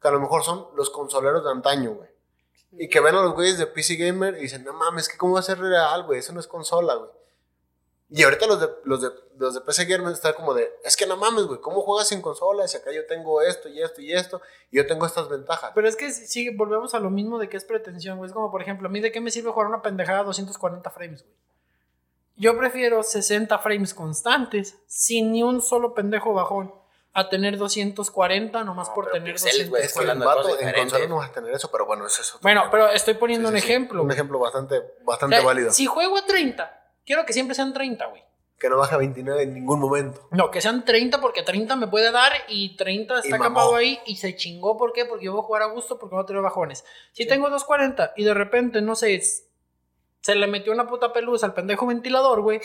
Que 0.00 0.08
a 0.08 0.12
lo 0.12 0.20
mejor 0.20 0.44
son 0.44 0.68
los 0.76 0.90
consoleros 0.90 1.44
de 1.44 1.50
antaño, 1.50 1.94
güey. 1.94 2.08
Y 2.72 2.88
que 2.88 3.00
ven 3.00 3.14
a 3.14 3.22
los 3.22 3.34
güeyes 3.34 3.58
de 3.58 3.66
PC 3.66 3.96
Gamer 3.96 4.36
y 4.38 4.42
dicen, 4.42 4.64
no 4.64 4.72
mames, 4.72 5.08
que 5.08 5.16
cómo 5.16 5.34
va 5.34 5.40
a 5.40 5.42
ser 5.42 5.58
real, 5.58 6.04
güey. 6.04 6.18
Eso 6.18 6.32
no 6.32 6.40
es 6.40 6.46
consola, 6.46 6.94
güey. 6.94 7.10
Y 8.10 8.22
ahorita 8.22 8.46
los 8.46 8.60
de, 8.60 8.68
los 8.84 9.02
de, 9.02 9.10
los 9.36 9.54
de 9.54 9.60
PC 9.60 9.84
Gamer 9.84 10.12
están 10.12 10.32
como 10.32 10.54
de, 10.54 10.70
es 10.82 10.96
que 10.96 11.06
no 11.06 11.18
mames, 11.18 11.44
güey, 11.44 11.60
¿cómo 11.60 11.82
juegas 11.82 12.08
sin 12.08 12.22
consola? 12.22 12.66
Si 12.66 12.78
acá 12.78 12.90
yo 12.90 13.06
tengo 13.06 13.42
esto 13.42 13.68
y 13.68 13.82
esto 13.82 14.00
y 14.00 14.12
esto, 14.14 14.40
y 14.70 14.78
yo 14.78 14.86
tengo 14.86 15.04
estas 15.04 15.28
ventajas. 15.28 15.72
Pero 15.74 15.86
es 15.86 15.94
que 15.94 16.10
sí, 16.10 16.48
volvemos 16.54 16.94
a 16.94 17.00
lo 17.00 17.10
mismo 17.10 17.38
de 17.38 17.50
que 17.50 17.58
es 17.58 17.64
pretensión, 17.64 18.16
güey. 18.16 18.28
Es 18.28 18.34
como, 18.34 18.50
por 18.50 18.62
ejemplo, 18.62 18.88
a 18.88 18.90
mí 18.90 19.00
de 19.00 19.12
qué 19.12 19.20
me 19.20 19.30
sirve 19.30 19.50
jugar 19.50 19.68
una 19.68 19.82
pendejada 19.82 20.20
a 20.20 20.24
240 20.24 20.90
frames, 20.90 21.22
güey. 21.22 21.34
Yo 22.36 22.56
prefiero 22.56 23.02
60 23.02 23.58
frames 23.58 23.92
constantes, 23.92 24.78
sin 24.86 25.32
ni 25.32 25.42
un 25.42 25.60
solo 25.60 25.92
pendejo 25.92 26.32
bajón, 26.32 26.72
a 27.20 27.28
tener 27.28 27.56
240 27.58 28.64
nomás 28.64 28.88
No, 28.88 28.94
por 28.94 29.10
tener 29.10 29.32
pixeles, 29.34 29.68
güey, 29.68 29.82
240. 29.82 29.84
es 29.84 29.92
que 29.92 29.98
cosas 30.04 30.52
vato, 30.58 30.60
en 30.68 30.74
consola 30.74 31.06
no 31.06 31.16
vas 31.16 31.30
a 31.30 31.32
tener 31.32 31.52
eso, 31.54 31.70
pero 31.70 31.86
bueno, 31.86 32.06
eso 32.06 32.22
es 32.22 32.28
otro 32.30 32.40
Bueno, 32.42 32.60
tema. 32.62 32.70
pero 32.70 32.88
estoy 32.90 33.14
poniendo 33.14 33.48
Sí, 33.48 33.54
un 33.54 33.60
sí, 33.60 33.66
ejemplo. 33.66 34.02
Un 34.02 34.10
ejemplo 34.12 34.38
bastante, 34.38 34.78
O 34.78 34.84
bastante 35.04 35.36
sea, 35.36 35.44
válido. 35.46 35.70
Si 35.72 35.86
juego 35.86 36.16
a 36.18 36.24
30, 36.26 36.84
quiero 37.04 37.24
que 37.26 37.32
siempre 37.32 37.54
sean 37.54 37.72
30, 37.72 38.06
güey. 38.06 38.22
Que 38.58 38.68
no 38.68 38.76
baja 38.76 38.96
a 38.96 38.98
29 38.98 39.42
en 39.44 39.54
ningún 39.54 39.78
momento. 39.78 40.26
No, 40.32 40.50
que 40.50 40.60
sean 40.60 40.84
30 40.84 41.20
porque 41.20 41.44
30 41.44 41.76
me 41.76 41.86
puede 41.86 42.10
dar 42.10 42.32
y 42.48 42.76
30 42.76 43.20
está 43.20 43.38
capado 43.38 43.76
ahí 43.76 44.00
y 44.04 44.16
se 44.16 44.34
chingó. 44.34 44.76
¿Por 44.76 44.92
qué? 44.92 45.04
Porque 45.04 45.26
yo 45.26 45.32
voy 45.32 45.40
a 45.42 45.44
jugar 45.44 45.62
a 45.62 45.66
gusto 45.66 45.96
porque 45.98 46.16
no 46.16 46.24
tener 46.26 46.42
bajones. 46.42 46.84
Si 47.12 47.24
tengo 47.26 47.50
240 47.50 48.14
y 48.16 48.24
de 48.24 48.34
repente, 48.34 48.82
no 48.82 48.96
sé, 48.96 49.14
es- 49.14 49.47
se 50.28 50.34
le 50.34 50.46
metió 50.46 50.72
una 50.72 50.86
puta 50.86 51.12
pelusa 51.12 51.46
al 51.46 51.54
pendejo 51.54 51.86
ventilador, 51.86 52.42
güey, 52.42 52.60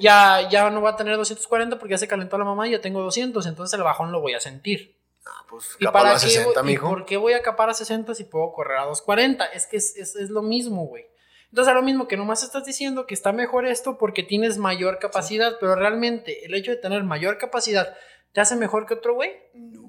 ya, 0.00 0.48
ya 0.48 0.70
no 0.70 0.80
va 0.80 0.90
a 0.90 0.96
tener 0.96 1.16
240 1.16 1.78
porque 1.78 1.92
ya 1.92 1.98
se 1.98 2.08
calentó 2.08 2.38
la 2.38 2.44
mamá 2.44 2.66
y 2.66 2.70
ya 2.72 2.80
tengo 2.80 3.02
200. 3.02 3.46
Entonces 3.46 3.76
el 3.78 3.84
bajón 3.84 4.10
lo 4.10 4.20
voy 4.20 4.34
a 4.34 4.40
sentir. 4.40 4.96
Ah, 5.26 5.44
pues 5.48 5.76
¿Y 5.78 5.86
para 5.86 6.10
a 6.10 6.14
qué, 6.14 6.20
60, 6.20 6.62
voy- 6.62 6.72
y 6.72 6.78
por 6.78 7.04
qué 7.06 7.16
voy 7.16 7.32
a 7.34 7.42
capar 7.42 7.70
a 7.70 7.74
60 7.74 8.14
si 8.14 8.24
puedo 8.24 8.52
correr 8.52 8.78
a 8.78 8.84
240? 8.86 9.44
Es 9.46 9.66
que 9.66 9.76
es, 9.76 9.96
es- 9.96 10.16
es 10.16 10.30
lo 10.30 10.42
mismo, 10.42 10.86
güey. 10.86 11.04
Entonces, 11.50 11.70
a 11.70 11.74
lo 11.74 11.82
mismo 11.82 12.08
que 12.08 12.16
nomás 12.16 12.42
estás 12.42 12.64
diciendo 12.64 13.06
que 13.06 13.14
está 13.14 13.32
mejor 13.32 13.64
esto 13.66 13.96
porque 13.96 14.22
tienes 14.22 14.58
mayor 14.58 14.98
capacidad, 14.98 15.56
pero 15.60 15.76
realmente 15.76 16.44
el 16.46 16.54
hecho 16.54 16.70
de 16.72 16.78
tener 16.78 17.04
mayor 17.04 17.38
capacidad 17.38 17.94
te 18.32 18.40
hace 18.40 18.56
mejor 18.56 18.86
que 18.86 18.94
otro 18.94 19.14
güey. 19.14 19.30
No. 19.54 19.83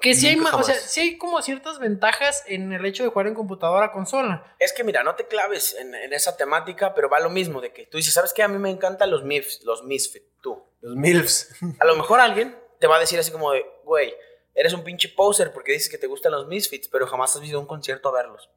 Que 0.00 0.14
sí 0.14 0.26
hay, 0.26 0.36
ma- 0.36 0.54
o 0.56 0.62
sea, 0.62 0.74
sí 0.74 1.00
hay 1.00 1.18
como 1.18 1.40
ciertas 1.42 1.78
ventajas 1.78 2.42
en 2.46 2.72
el 2.72 2.84
hecho 2.84 3.02
de 3.04 3.10
jugar 3.10 3.26
en 3.28 3.34
computadora 3.34 3.86
a 3.86 3.92
consola. 3.92 4.54
Es 4.58 4.72
que 4.72 4.82
mira, 4.84 5.02
no 5.04 5.14
te 5.14 5.26
claves 5.26 5.74
en, 5.78 5.94
en 5.94 6.12
esa 6.12 6.36
temática, 6.36 6.94
pero 6.94 7.08
va 7.08 7.20
lo 7.20 7.30
mismo 7.30 7.60
de 7.60 7.72
que 7.72 7.86
tú 7.86 7.96
dices, 7.96 8.12
¿sabes 8.14 8.32
qué? 8.32 8.42
A 8.42 8.48
mí 8.48 8.58
me 8.58 8.70
encantan 8.70 9.10
los 9.10 9.22
MIFs, 9.24 9.62
los 9.64 9.84
Misfit, 9.84 10.22
tú. 10.42 10.62
Los 10.80 10.96
MILFs. 10.96 11.54
A 11.80 11.84
lo 11.84 11.94
mejor 11.96 12.18
alguien 12.20 12.56
te 12.80 12.86
va 12.88 12.96
a 12.96 13.00
decir 13.00 13.18
así 13.20 13.30
como 13.30 13.52
de, 13.52 13.64
güey, 13.84 14.12
eres 14.54 14.72
un 14.72 14.82
pinche 14.82 15.08
poser 15.08 15.52
porque 15.52 15.72
dices 15.72 15.88
que 15.88 15.98
te 15.98 16.06
gustan 16.08 16.32
los 16.32 16.48
Misfits, 16.48 16.88
pero 16.88 17.06
jamás 17.06 17.36
has 17.36 17.44
ido 17.44 17.58
a 17.58 17.60
un 17.60 17.66
concierto 17.68 18.08
a 18.08 18.12
verlos. 18.12 18.50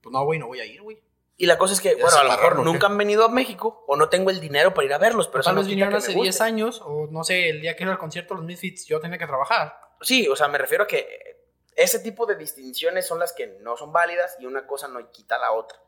Pues 0.00 0.12
no, 0.12 0.24
güey, 0.24 0.38
no 0.38 0.46
voy 0.46 0.60
a 0.60 0.64
ir, 0.64 0.80
güey. 0.80 0.98
Y 1.36 1.46
la 1.46 1.56
cosa 1.58 1.74
es 1.74 1.80
que, 1.80 1.90
Ya 1.90 2.02
bueno, 2.02 2.16
a 2.18 2.24
lo 2.24 2.30
mejor 2.30 2.58
nunca 2.64 2.86
han 2.88 2.98
venido 2.98 3.24
a 3.24 3.28
México 3.28 3.84
o 3.86 3.94
no 3.96 4.08
tengo 4.08 4.30
el 4.30 4.40
dinero 4.40 4.74
para 4.74 4.86
ir 4.86 4.92
a 4.94 4.98
verlos, 4.98 5.28
pero 5.28 5.44
Tal 5.44 5.54
no 5.54 5.60
vez 5.60 5.68
vinieron 5.68 5.94
hace 5.94 6.08
me 6.08 6.22
10 6.22 6.26
guste. 6.34 6.42
años, 6.44 6.82
o 6.84 7.06
no 7.12 7.22
sé, 7.22 7.50
el 7.50 7.60
día 7.60 7.76
que 7.76 7.84
era 7.84 7.92
el 7.92 7.98
concierto 7.98 8.34
de 8.34 8.38
los 8.40 8.46
Misfits, 8.46 8.86
yo 8.86 8.98
tenía 8.98 9.18
que 9.18 9.26
trabajar. 9.26 9.72
Sí, 10.00 10.28
o 10.28 10.36
sea, 10.36 10.48
me 10.48 10.58
refiero 10.58 10.84
a 10.84 10.86
que 10.86 11.38
ese 11.74 11.98
tipo 12.00 12.26
de 12.26 12.36
distinciones 12.36 13.06
son 13.06 13.18
las 13.18 13.32
que 13.32 13.46
no 13.60 13.76
son 13.76 13.92
válidas 13.92 14.36
y 14.40 14.46
una 14.46 14.66
cosa 14.66 14.88
no 14.88 15.10
quita 15.10 15.38
la 15.38 15.52
otra. 15.52 15.78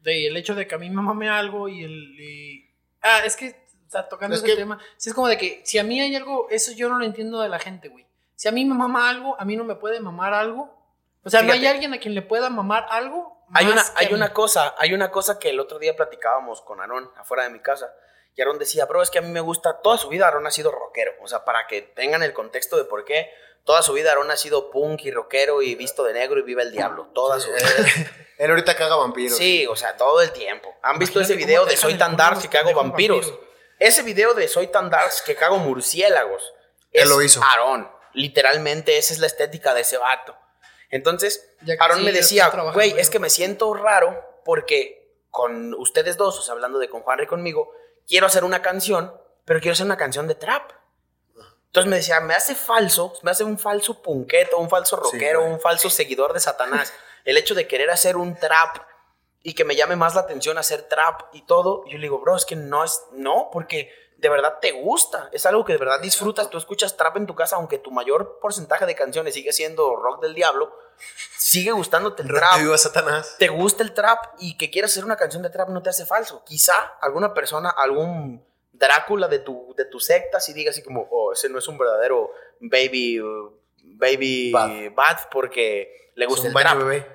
De 0.00 0.26
el 0.26 0.36
hecho 0.36 0.54
de 0.54 0.66
que 0.66 0.74
a 0.74 0.78
mí 0.78 0.90
me 0.90 1.02
mame 1.02 1.28
algo 1.28 1.68
y 1.68 1.84
el. 1.84 2.20
y- 2.20 2.70
Ah, 3.02 3.20
es 3.24 3.36
que, 3.36 3.50
o 3.86 3.90
sea, 3.90 4.08
tocando 4.08 4.34
Es 4.36 4.42
ese 4.42 4.50
que- 4.52 4.56
tema, 4.56 4.78
sí 4.96 5.08
es 5.10 5.14
como 5.14 5.28
de 5.28 5.38
que 5.38 5.62
si 5.64 5.78
a 5.78 5.84
mí 5.84 6.00
hay 6.00 6.14
algo, 6.16 6.48
eso 6.50 6.72
yo 6.72 6.88
no 6.88 6.98
lo 6.98 7.04
entiendo 7.04 7.40
de 7.40 7.48
la 7.48 7.58
gente, 7.58 7.88
güey. 7.88 8.06
Si 8.34 8.48
a 8.48 8.52
mí 8.52 8.64
me 8.64 8.74
mama 8.74 9.08
algo, 9.08 9.36
a 9.40 9.44
mí 9.44 9.56
no 9.56 9.64
me 9.64 9.76
puede 9.76 10.00
mamar 10.00 10.34
algo. 10.34 10.74
O 11.24 11.30
sea, 11.30 11.42
no 11.42 11.52
hay 11.52 11.66
alguien 11.66 11.92
a 11.94 11.98
quien 11.98 12.14
le 12.14 12.22
pueda 12.22 12.50
mamar 12.50 12.86
algo. 12.90 13.44
Hay 13.54 13.66
una, 13.66 13.82
hay 13.96 14.06
a 14.06 14.08
mí. 14.10 14.14
una 14.14 14.32
cosa, 14.32 14.74
hay 14.78 14.92
una 14.92 15.10
cosa 15.10 15.38
que 15.38 15.50
el 15.50 15.60
otro 15.60 15.78
día 15.78 15.94
platicábamos 15.96 16.62
con 16.62 16.80
Aarón 16.80 17.08
afuera 17.16 17.44
de 17.44 17.50
mi 17.50 17.60
casa. 17.60 17.92
Y 18.36 18.42
Aarón 18.42 18.58
decía, 18.58 18.84
bro, 18.84 19.02
es 19.02 19.10
que 19.10 19.18
a 19.18 19.22
mí 19.22 19.30
me 19.30 19.40
gusta, 19.40 19.80
toda 19.80 19.96
su 19.96 20.08
vida 20.08 20.26
Aarón 20.26 20.46
ha 20.46 20.50
sido 20.50 20.70
rockero. 20.70 21.12
O 21.22 21.26
sea, 21.26 21.46
para 21.46 21.66
que 21.66 21.80
tengan 21.80 22.22
el 22.22 22.34
contexto 22.34 22.76
de 22.76 22.84
por 22.84 23.06
qué, 23.06 23.30
toda 23.64 23.82
su 23.82 23.94
vida 23.94 24.10
Aarón 24.10 24.30
ha 24.30 24.36
sido 24.36 24.70
punk 24.70 25.04
y 25.04 25.10
rockero 25.10 25.62
y 25.62 25.74
visto 25.74 26.04
de 26.04 26.12
negro 26.12 26.38
y 26.38 26.42
viva 26.42 26.62
el 26.62 26.70
diablo. 26.70 27.08
Toda 27.14 27.40
su 27.40 27.48
vida. 27.48 27.66
Eh, 27.78 28.10
él 28.38 28.50
ahorita 28.50 28.76
caga 28.76 28.96
vampiros. 28.96 29.38
Sí, 29.38 29.66
o 29.66 29.74
sea, 29.74 29.96
todo 29.96 30.20
el 30.20 30.32
tiempo. 30.32 30.74
¿Han 30.82 30.98
visto 30.98 31.18
ese 31.18 31.34
video 31.34 31.64
de 31.64 31.78
Soy 31.78 31.94
tan 31.94 32.14
dark 32.14 32.42
que 32.42 32.48
cago 32.50 32.74
vampiros? 32.74 33.26
vampiros. 33.26 33.46
Ese 33.78 34.02
video 34.02 34.34
de 34.34 34.48
Soy 34.48 34.66
tan 34.66 34.90
dark 34.90 35.12
que 35.24 35.34
cago 35.34 35.56
murciélagos. 35.56 36.52
Él 36.92 37.04
es 37.04 37.08
lo 37.08 37.22
hizo. 37.22 37.42
Aarón. 37.42 37.90
Literalmente 38.12 38.98
esa 38.98 39.14
es 39.14 39.18
la 39.18 39.28
estética 39.28 39.72
de 39.72 39.80
ese 39.80 39.96
vato. 39.96 40.36
Entonces, 40.90 41.48
sí, 41.64 42.02
me 42.02 42.12
decía, 42.12 42.50
güey, 42.74 42.90
es 42.98 43.08
que 43.08 43.16
eso". 43.16 43.20
me 43.20 43.30
siento 43.30 43.72
raro 43.72 44.42
porque 44.44 45.20
con 45.30 45.74
ustedes 45.74 46.18
dos, 46.18 46.38
o 46.38 46.42
sea, 46.42 46.52
hablando 46.52 46.78
de 46.78 46.88
con 46.88 47.02
Juan 47.02 47.22
y 47.22 47.26
conmigo, 47.26 47.72
quiero 48.06 48.26
hacer 48.26 48.44
una 48.44 48.62
canción, 48.62 49.12
pero 49.44 49.60
quiero 49.60 49.72
hacer 49.72 49.86
una 49.86 49.96
canción 49.96 50.26
de 50.26 50.34
trap. 50.34 50.72
Entonces 51.66 51.90
me 51.90 51.96
decía, 51.96 52.20
me 52.20 52.34
hace 52.34 52.54
falso, 52.54 53.12
me 53.22 53.30
hace 53.30 53.44
un 53.44 53.58
falso 53.58 54.00
punqueto, 54.02 54.58
un 54.58 54.70
falso 54.70 54.96
rockero, 54.96 55.44
un 55.44 55.60
falso 55.60 55.90
seguidor 55.90 56.32
de 56.32 56.40
Satanás. 56.40 56.92
El 57.24 57.36
hecho 57.36 57.54
de 57.54 57.66
querer 57.66 57.90
hacer 57.90 58.16
un 58.16 58.36
trap 58.36 58.78
y 59.42 59.54
que 59.54 59.64
me 59.64 59.76
llame 59.76 59.94
más 59.94 60.14
la 60.14 60.22
atención 60.22 60.58
hacer 60.58 60.82
trap 60.82 61.34
y 61.34 61.42
todo. 61.42 61.84
Yo 61.86 61.98
le 61.98 62.04
digo, 62.04 62.18
bro, 62.18 62.34
es 62.34 62.46
que 62.46 62.56
no 62.56 62.82
es, 62.82 63.02
no, 63.12 63.50
porque 63.52 63.92
de 64.16 64.28
verdad 64.28 64.58
te 64.60 64.72
gusta, 64.72 65.28
es 65.32 65.44
algo 65.46 65.64
que 65.64 65.74
de 65.74 65.78
verdad 65.78 66.00
disfrutas. 66.00 66.48
Tú 66.48 66.58
escuchas 66.58 66.96
trap 66.96 67.16
en 67.18 67.26
tu 67.26 67.34
casa, 67.34 67.56
aunque 67.56 67.78
tu 67.78 67.90
mayor 67.90 68.38
porcentaje 68.40 68.86
de 68.86 68.94
canciones 68.94 69.34
sigue 69.34 69.52
siendo 69.52 69.96
rock 69.96 70.22
del 70.22 70.34
diablo, 70.34 70.74
sigue 71.36 71.72
gustándote 71.72 72.22
el 72.22 72.28
trap 72.28 72.56
de 72.56 72.62
viva 72.62 72.78
Satanás. 72.78 73.36
te 73.38 73.48
gusta 73.48 73.82
el 73.82 73.92
trap 73.92 74.34
y 74.38 74.56
que 74.56 74.70
quieras 74.70 74.92
hacer 74.92 75.04
una 75.04 75.16
canción 75.16 75.42
de 75.42 75.50
trap 75.50 75.68
no 75.68 75.82
te 75.82 75.90
hace 75.90 76.06
falso. 76.06 76.42
Quizá 76.44 76.74
alguna 77.00 77.34
persona, 77.34 77.70
algún 77.70 78.44
Drácula 78.78 79.26
de 79.28 79.38
tu, 79.38 79.74
de 79.76 79.86
tu 79.86 80.00
secta, 80.00 80.38
si 80.38 80.52
diga 80.52 80.70
así 80.70 80.82
como, 80.82 81.08
oh, 81.10 81.32
ese 81.32 81.48
no 81.48 81.58
es 81.58 81.66
un 81.66 81.78
verdadero 81.78 82.30
baby, 82.60 83.18
baby 83.82 84.52
Bad. 84.52 84.92
bad 84.94 85.16
porque 85.30 86.12
le 86.14 86.26
gusta 86.26 86.48
el 86.48 86.54
trap. 86.54 86.78
bebé. 86.78 87.06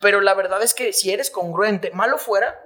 Pero 0.00 0.22
la 0.22 0.32
verdad 0.34 0.62
es 0.62 0.72
que 0.72 0.92
si 0.94 1.12
eres 1.12 1.30
congruente, 1.30 1.90
malo 1.90 2.16
fuera 2.16 2.58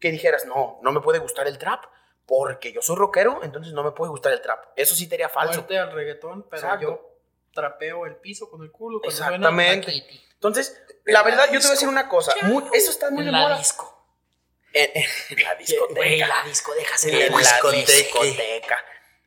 que 0.00 0.10
dijeras, 0.10 0.44
no, 0.44 0.78
no 0.82 0.92
me 0.92 1.00
puede 1.00 1.18
gustar 1.18 1.46
el 1.46 1.56
trap 1.56 1.84
porque 2.28 2.72
yo 2.74 2.82
soy 2.82 2.94
rockero, 2.96 3.40
entonces 3.42 3.72
no 3.72 3.82
me 3.82 3.90
puede 3.92 4.10
gustar 4.10 4.32
el 4.32 4.42
trap. 4.42 4.66
Eso 4.76 4.94
sí 4.94 5.08
te 5.08 5.14
haría 5.16 5.30
falso. 5.30 5.54
Muerte 5.54 5.78
al 5.78 5.90
reggaetón, 5.90 6.42
pero 6.50 6.62
Exacto. 6.62 6.86
yo 6.86 7.10
trapeo 7.54 8.04
el 8.04 8.16
piso 8.16 8.50
con 8.50 8.62
el 8.62 8.70
culo. 8.70 9.00
cuando 9.00 9.16
suena 9.16 9.34
Exactamente. 9.36 9.86
la 9.86 9.92
Kitty. 9.94 10.20
Entonces, 10.34 10.80
la 11.06 11.22
verdad, 11.22 11.46
yo 11.46 11.52
te 11.58 11.66
voy 11.66 11.68
a 11.68 11.70
decir 11.70 11.88
una 11.88 12.06
cosa. 12.08 12.34
muy- 12.42 12.64
eso 12.74 12.90
está 12.90 13.10
muy 13.10 13.20
En 13.20 13.26
de 13.26 13.32
la 13.32 13.38
moda. 13.38 13.58
disco. 13.58 13.94
En, 14.74 14.90
en 14.94 15.42
la 15.42 15.54
discoteca. 15.54 15.94
Güey, 16.00 16.18
la 16.18 16.42
disco, 16.44 16.74
déjase 16.74 17.08
En 17.08 17.18
de 17.18 17.30
la 17.30 17.38
discoteca. 17.38 17.92
discoteca. 17.92 18.84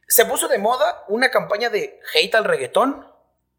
Se 0.08 0.26
puso 0.26 0.48
de 0.48 0.60
moda 0.60 1.04
una 1.08 1.32
campaña 1.32 1.70
de 1.72 2.00
hate 2.14 2.36
al 2.36 2.46
reggaetón. 2.46 3.12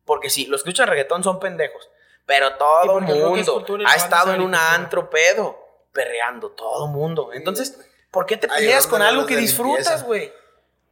Porque 0.04 0.30
sí, 0.30 0.46
los 0.46 0.62
que 0.62 0.70
escuchan 0.70 0.88
reggaetón 0.88 1.24
son 1.24 1.40
pendejos. 1.40 1.90
Pero 2.26 2.54
todo 2.56 2.98
el 3.00 3.08
el 3.10 3.24
mundo 3.24 3.64
ha 3.86 3.94
estado 3.96 4.30
es 4.30 4.36
en 4.36 4.42
un 4.42 4.54
antro 4.54 5.10
pedo. 5.10 5.58
Perreando, 5.92 6.52
todo 6.52 6.86
mundo. 6.86 7.32
Entonces, 7.34 7.78
¿Por 8.12 8.26
qué 8.26 8.36
te 8.36 8.46
peleas 8.46 8.86
con 8.86 9.02
algo 9.02 9.26
que 9.26 9.36
disfrutas, 9.36 10.04
güey? 10.04 10.32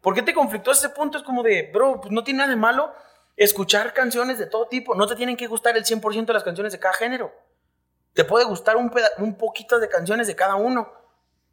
¿Por 0.01 0.14
qué 0.14 0.23
te 0.23 0.33
conflictó 0.35 0.71
a 0.71 0.75
ese 0.75 0.89
punto? 0.89 1.18
Es 1.18 1.25
como 1.25 1.43
de, 1.43 1.71
bro, 1.73 2.01
pues 2.01 2.11
no 2.11 2.25
tiene 2.25 2.39
nada 2.39 2.51
de 2.51 2.57
malo 2.57 2.93
escuchar 3.37 3.93
canciones 3.93 4.39
de 4.39 4.47
todo 4.47 4.66
tipo. 4.66 4.95
No 4.95 5.07
te 5.07 5.14
tienen 5.14 5.37
que 5.37 5.47
gustar 5.47 5.77
el 5.77 5.85
100% 5.85 6.27
de 6.27 6.33
las 6.33 6.43
canciones 6.43 6.73
de 6.73 6.79
cada 6.81 6.95
género. 6.95 7.33
Te 8.14 8.25
puede 8.25 8.47
gustar 8.47 8.77
un, 8.77 8.91
un 9.18 9.37
poquito 9.37 9.79
de 9.79 9.89
canciones 9.89 10.27
de 10.27 10.35
cada 10.35 10.57
uno. 10.57 10.91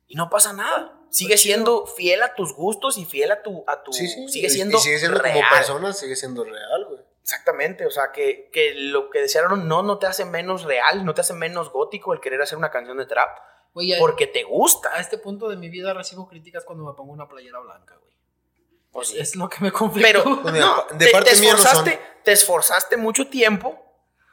Y 0.08 0.16
no 0.16 0.30
pasa 0.30 0.54
nada. 0.54 0.98
Sigue 1.10 1.38
siendo 1.38 1.86
fiel 1.86 2.24
a 2.24 2.34
tus 2.34 2.54
gustos 2.54 2.98
y 2.98 3.06
fiel 3.06 3.32
a 3.32 3.44
tu... 3.44 3.64
A 3.68 3.84
tu 3.84 3.92
Sí, 3.92 4.08
sí. 4.08 4.28
Sigue 4.30 4.50
siendo 4.50 4.78
Y 4.78 4.82
sigue 4.82 5.00
siendo 5.00 5.20
como 5.22 5.34
real. 5.34 5.46
persona, 5.52 5.92
sigue 5.94 6.16
siendo 6.16 6.46
real, 6.46 6.86
güey. 6.86 7.02
Exactamente, 7.22 7.86
o 7.86 7.92
sea, 7.92 8.14
que, 8.14 8.50
que 8.54 8.74
lo 8.74 9.10
que 9.10 9.20
desearon 9.20 9.68
no, 9.68 9.84
no 9.84 10.00
te 10.00 10.08
hace 10.08 10.24
menos 10.24 10.64
real, 10.64 11.04
no 11.04 11.14
te 11.14 11.20
hace 11.20 11.34
menos 11.34 11.74
gótico 11.74 12.14
el 12.14 12.22
querer 12.22 12.42
hacer 12.42 12.58
una 12.58 12.72
canción 12.72 12.98
de 12.98 13.06
trap, 13.06 13.38
Güey, 13.86 14.00
porque 14.00 14.28
te 14.28 14.44
gusta. 14.44 14.90
a 14.94 15.00
este 15.00 15.18
punto 15.18 15.48
de 15.50 15.56
mi 15.58 15.70
vida 15.70 15.94
recibo 15.94 16.28
críticas 16.28 16.64
cuando 16.66 16.84
me 16.86 16.94
pongo 16.94 17.12
una 17.14 17.28
playera 17.28 17.60
blanca, 17.60 17.96
güey. 17.96 18.14
Pues 18.92 19.10
sí. 19.10 19.20
Es 19.20 19.36
lo 19.36 19.48
que 19.50 19.58
me 19.62 19.72
conflictó. 19.72 20.24
Pero 20.24 20.24
Pues 20.42 20.54
mira, 20.54 20.66
no, 20.66 20.98
de 20.98 21.06
te, 21.06 21.12
parte 21.12 21.32
te 21.32 21.40
mía 21.40 21.52
no 21.54 21.58
son. 21.58 21.68
esforzaste, 21.68 22.02
te 22.24 22.32
esforzaste 22.32 22.98
mucho 22.98 23.28
tiempo 23.28 23.80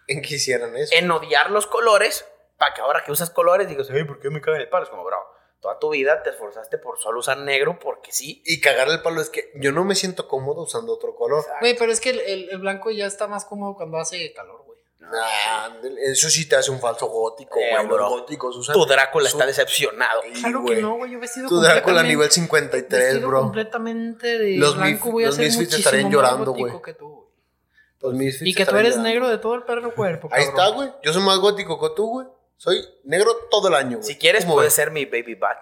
En 0.06 0.22
que 0.22 0.36
hicieran 0.36 0.76
eso. 0.76 0.94
en 0.94 1.10
odiar 1.10 1.50
los 1.50 1.66
colores 1.66 2.24
para 2.58 2.72
que 2.72 2.80
ahora 2.80 3.02
que 3.04 3.12
usas 3.12 3.30
colores 3.30 3.68
digas, 3.68 3.88
hey, 3.90 4.04
¿por 4.04 4.20
qué 4.20 4.30
me 4.30 4.40
caen 4.40 4.60
el 4.60 4.68
palo? 4.68 4.84
Es 4.84 4.90
como, 4.90 5.04
bro, 5.04 5.18
toda 5.60 5.78
tu 5.78 5.90
vida 5.90 6.22
te 6.22 6.30
esforzaste 6.30 6.78
por 6.78 6.98
solo 6.98 7.18
usar 7.18 7.36
negro 7.38 7.78
porque 7.78 8.12
sí. 8.12 8.42
Y 8.46 8.60
cagar 8.60 8.88
el 8.88 9.02
palo 9.02 9.20
es 9.20 9.28
que 9.28 9.50
yo 9.56 9.72
no 9.72 9.84
me 9.84 9.94
siento 9.94 10.28
cómodo 10.28 10.62
usando 10.62 10.92
otro 10.94 11.14
color. 11.14 11.44
Güey, 11.60 11.76
pero 11.76 11.90
es 11.92 12.00
que 12.00 12.10
el, 12.10 12.20
el- 12.20 12.50
el 12.50 12.58
blanco 12.58 12.90
ya 12.90 13.06
está 13.06 13.26
más 13.26 13.44
cómodo 13.44 13.74
cuando 13.74 13.98
hace 13.98 14.32
calor, 14.32 14.62
güey. 14.64 14.73
Ah, 15.12 15.70
eso 16.02 16.28
sí 16.30 16.48
te 16.48 16.56
hace 16.56 16.70
un 16.70 16.80
falso 16.80 17.06
gótico, 17.06 17.58
Eh, 17.58 17.70
güey. 17.72 17.86
Los 17.86 17.96
bro. 17.96 18.08
góticos 18.10 18.56
usan. 18.56 18.74
Tu 18.74 18.84
Drácula 18.86 19.28
su- 19.28 19.36
está 19.36 19.46
decepcionado. 19.46 20.22
Claro 20.40 20.62
güey. 20.62 20.76
que 20.76 20.82
no, 20.82 20.96
güey. 20.96 21.10
Yo 21.12 21.18
he 21.18 21.20
vestido 21.20 21.48
Tu 21.48 21.56
Drácula 21.60 21.82
completamente- 22.02 22.08
nivel 22.08 22.30
53, 22.30 23.00
vestido 23.04 23.28
bro. 23.28 23.40
completamente 23.40 24.38
de 24.38 24.56
Los 24.56 24.76
blanco. 24.76 25.12
Voy 25.12 25.24
a 25.24 25.26
los 25.28 25.36
ser 25.36 25.44
Misfits 25.46 25.74
estarían 25.74 26.10
llorando, 26.10 26.52
güey. 26.52 26.72
que 26.82 26.94
tú, 26.94 27.08
güey. 27.08 27.24
Los 28.00 28.14
Misfits 28.14 28.50
Y 28.50 28.54
que 28.54 28.66
tú 28.66 28.76
eres 28.76 28.90
llorando. 28.96 29.08
negro 29.08 29.28
de 29.28 29.38
todo 29.38 29.54
el 29.54 29.62
perro 29.62 29.94
cuerpo, 29.94 30.28
Ahí 30.32 30.44
cabrón. 30.46 30.60
está, 30.64 30.74
güey. 30.76 30.90
Yo 31.02 31.12
soy 31.12 31.22
más 31.22 31.38
gótico 31.38 31.80
que 31.80 31.94
tú, 31.94 32.06
güey. 32.08 32.26
Soy 32.56 32.84
negro 33.04 33.34
todo 33.50 33.68
el 33.68 33.74
año, 33.74 33.98
güey. 33.98 34.02
Si 34.08 34.16
quieres, 34.18 34.44
¿Cómo 34.44 34.54
puedes 34.56 34.72
ser 34.72 34.90
mi 34.90 35.04
baby 35.04 35.34
bat. 35.34 35.58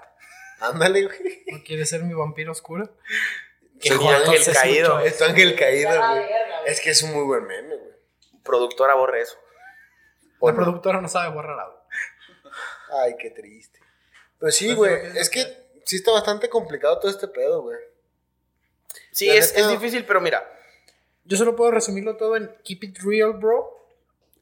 Ándale, 0.60 1.04
güey. 1.04 1.18
¿No 1.52 1.62
quieres 1.64 1.88
ser 1.88 2.04
mi 2.04 2.14
vampiro 2.14 2.52
oscuro? 2.52 2.96
Que 3.80 3.90
ángel 3.90 4.54
caído. 4.54 5.00
Es 5.00 5.18
tu 5.18 5.24
ángel 5.24 5.56
caído, 5.56 5.90
güey. 5.90 6.24
Es 6.66 6.80
que 6.80 6.90
es 6.90 7.02
un 7.02 7.12
muy 7.12 7.24
buen 7.24 7.44
meme, 7.46 7.76
güey. 7.76 7.91
Productora 8.44 8.94
borre 8.94 9.20
eso. 9.22 9.36
¿O 10.40 10.48
La 10.50 10.56
no? 10.56 10.62
productora 10.64 11.00
no 11.00 11.08
sabe 11.08 11.32
borrar 11.34 11.58
algo. 11.58 11.78
Ay, 13.02 13.14
qué 13.18 13.30
triste. 13.30 13.78
Pues 14.38 14.56
sí, 14.56 14.74
güey. 14.74 15.00
que 15.00 15.06
es 15.08 15.16
Es 15.16 15.30
que 15.30 15.66
sí 15.84 15.96
está 15.96 16.10
bastante 16.12 16.48
complicado 16.48 16.98
todo 16.98 17.10
este 17.10 17.28
pedo, 17.28 17.62
güey. 17.62 17.78
Sí, 19.12 19.28
es, 19.30 19.54
neta- 19.54 19.60
es 19.60 19.68
difícil, 19.80 20.04
pero 20.04 20.20
mira, 20.20 20.48
Yo 21.24 21.36
solo 21.36 21.54
puedo 21.54 21.70
resumirlo 21.70 22.16
todo 22.16 22.36
en 22.36 22.52
keep 22.64 22.82
it 22.82 22.98
real, 23.02 23.32
bro. 23.34 23.86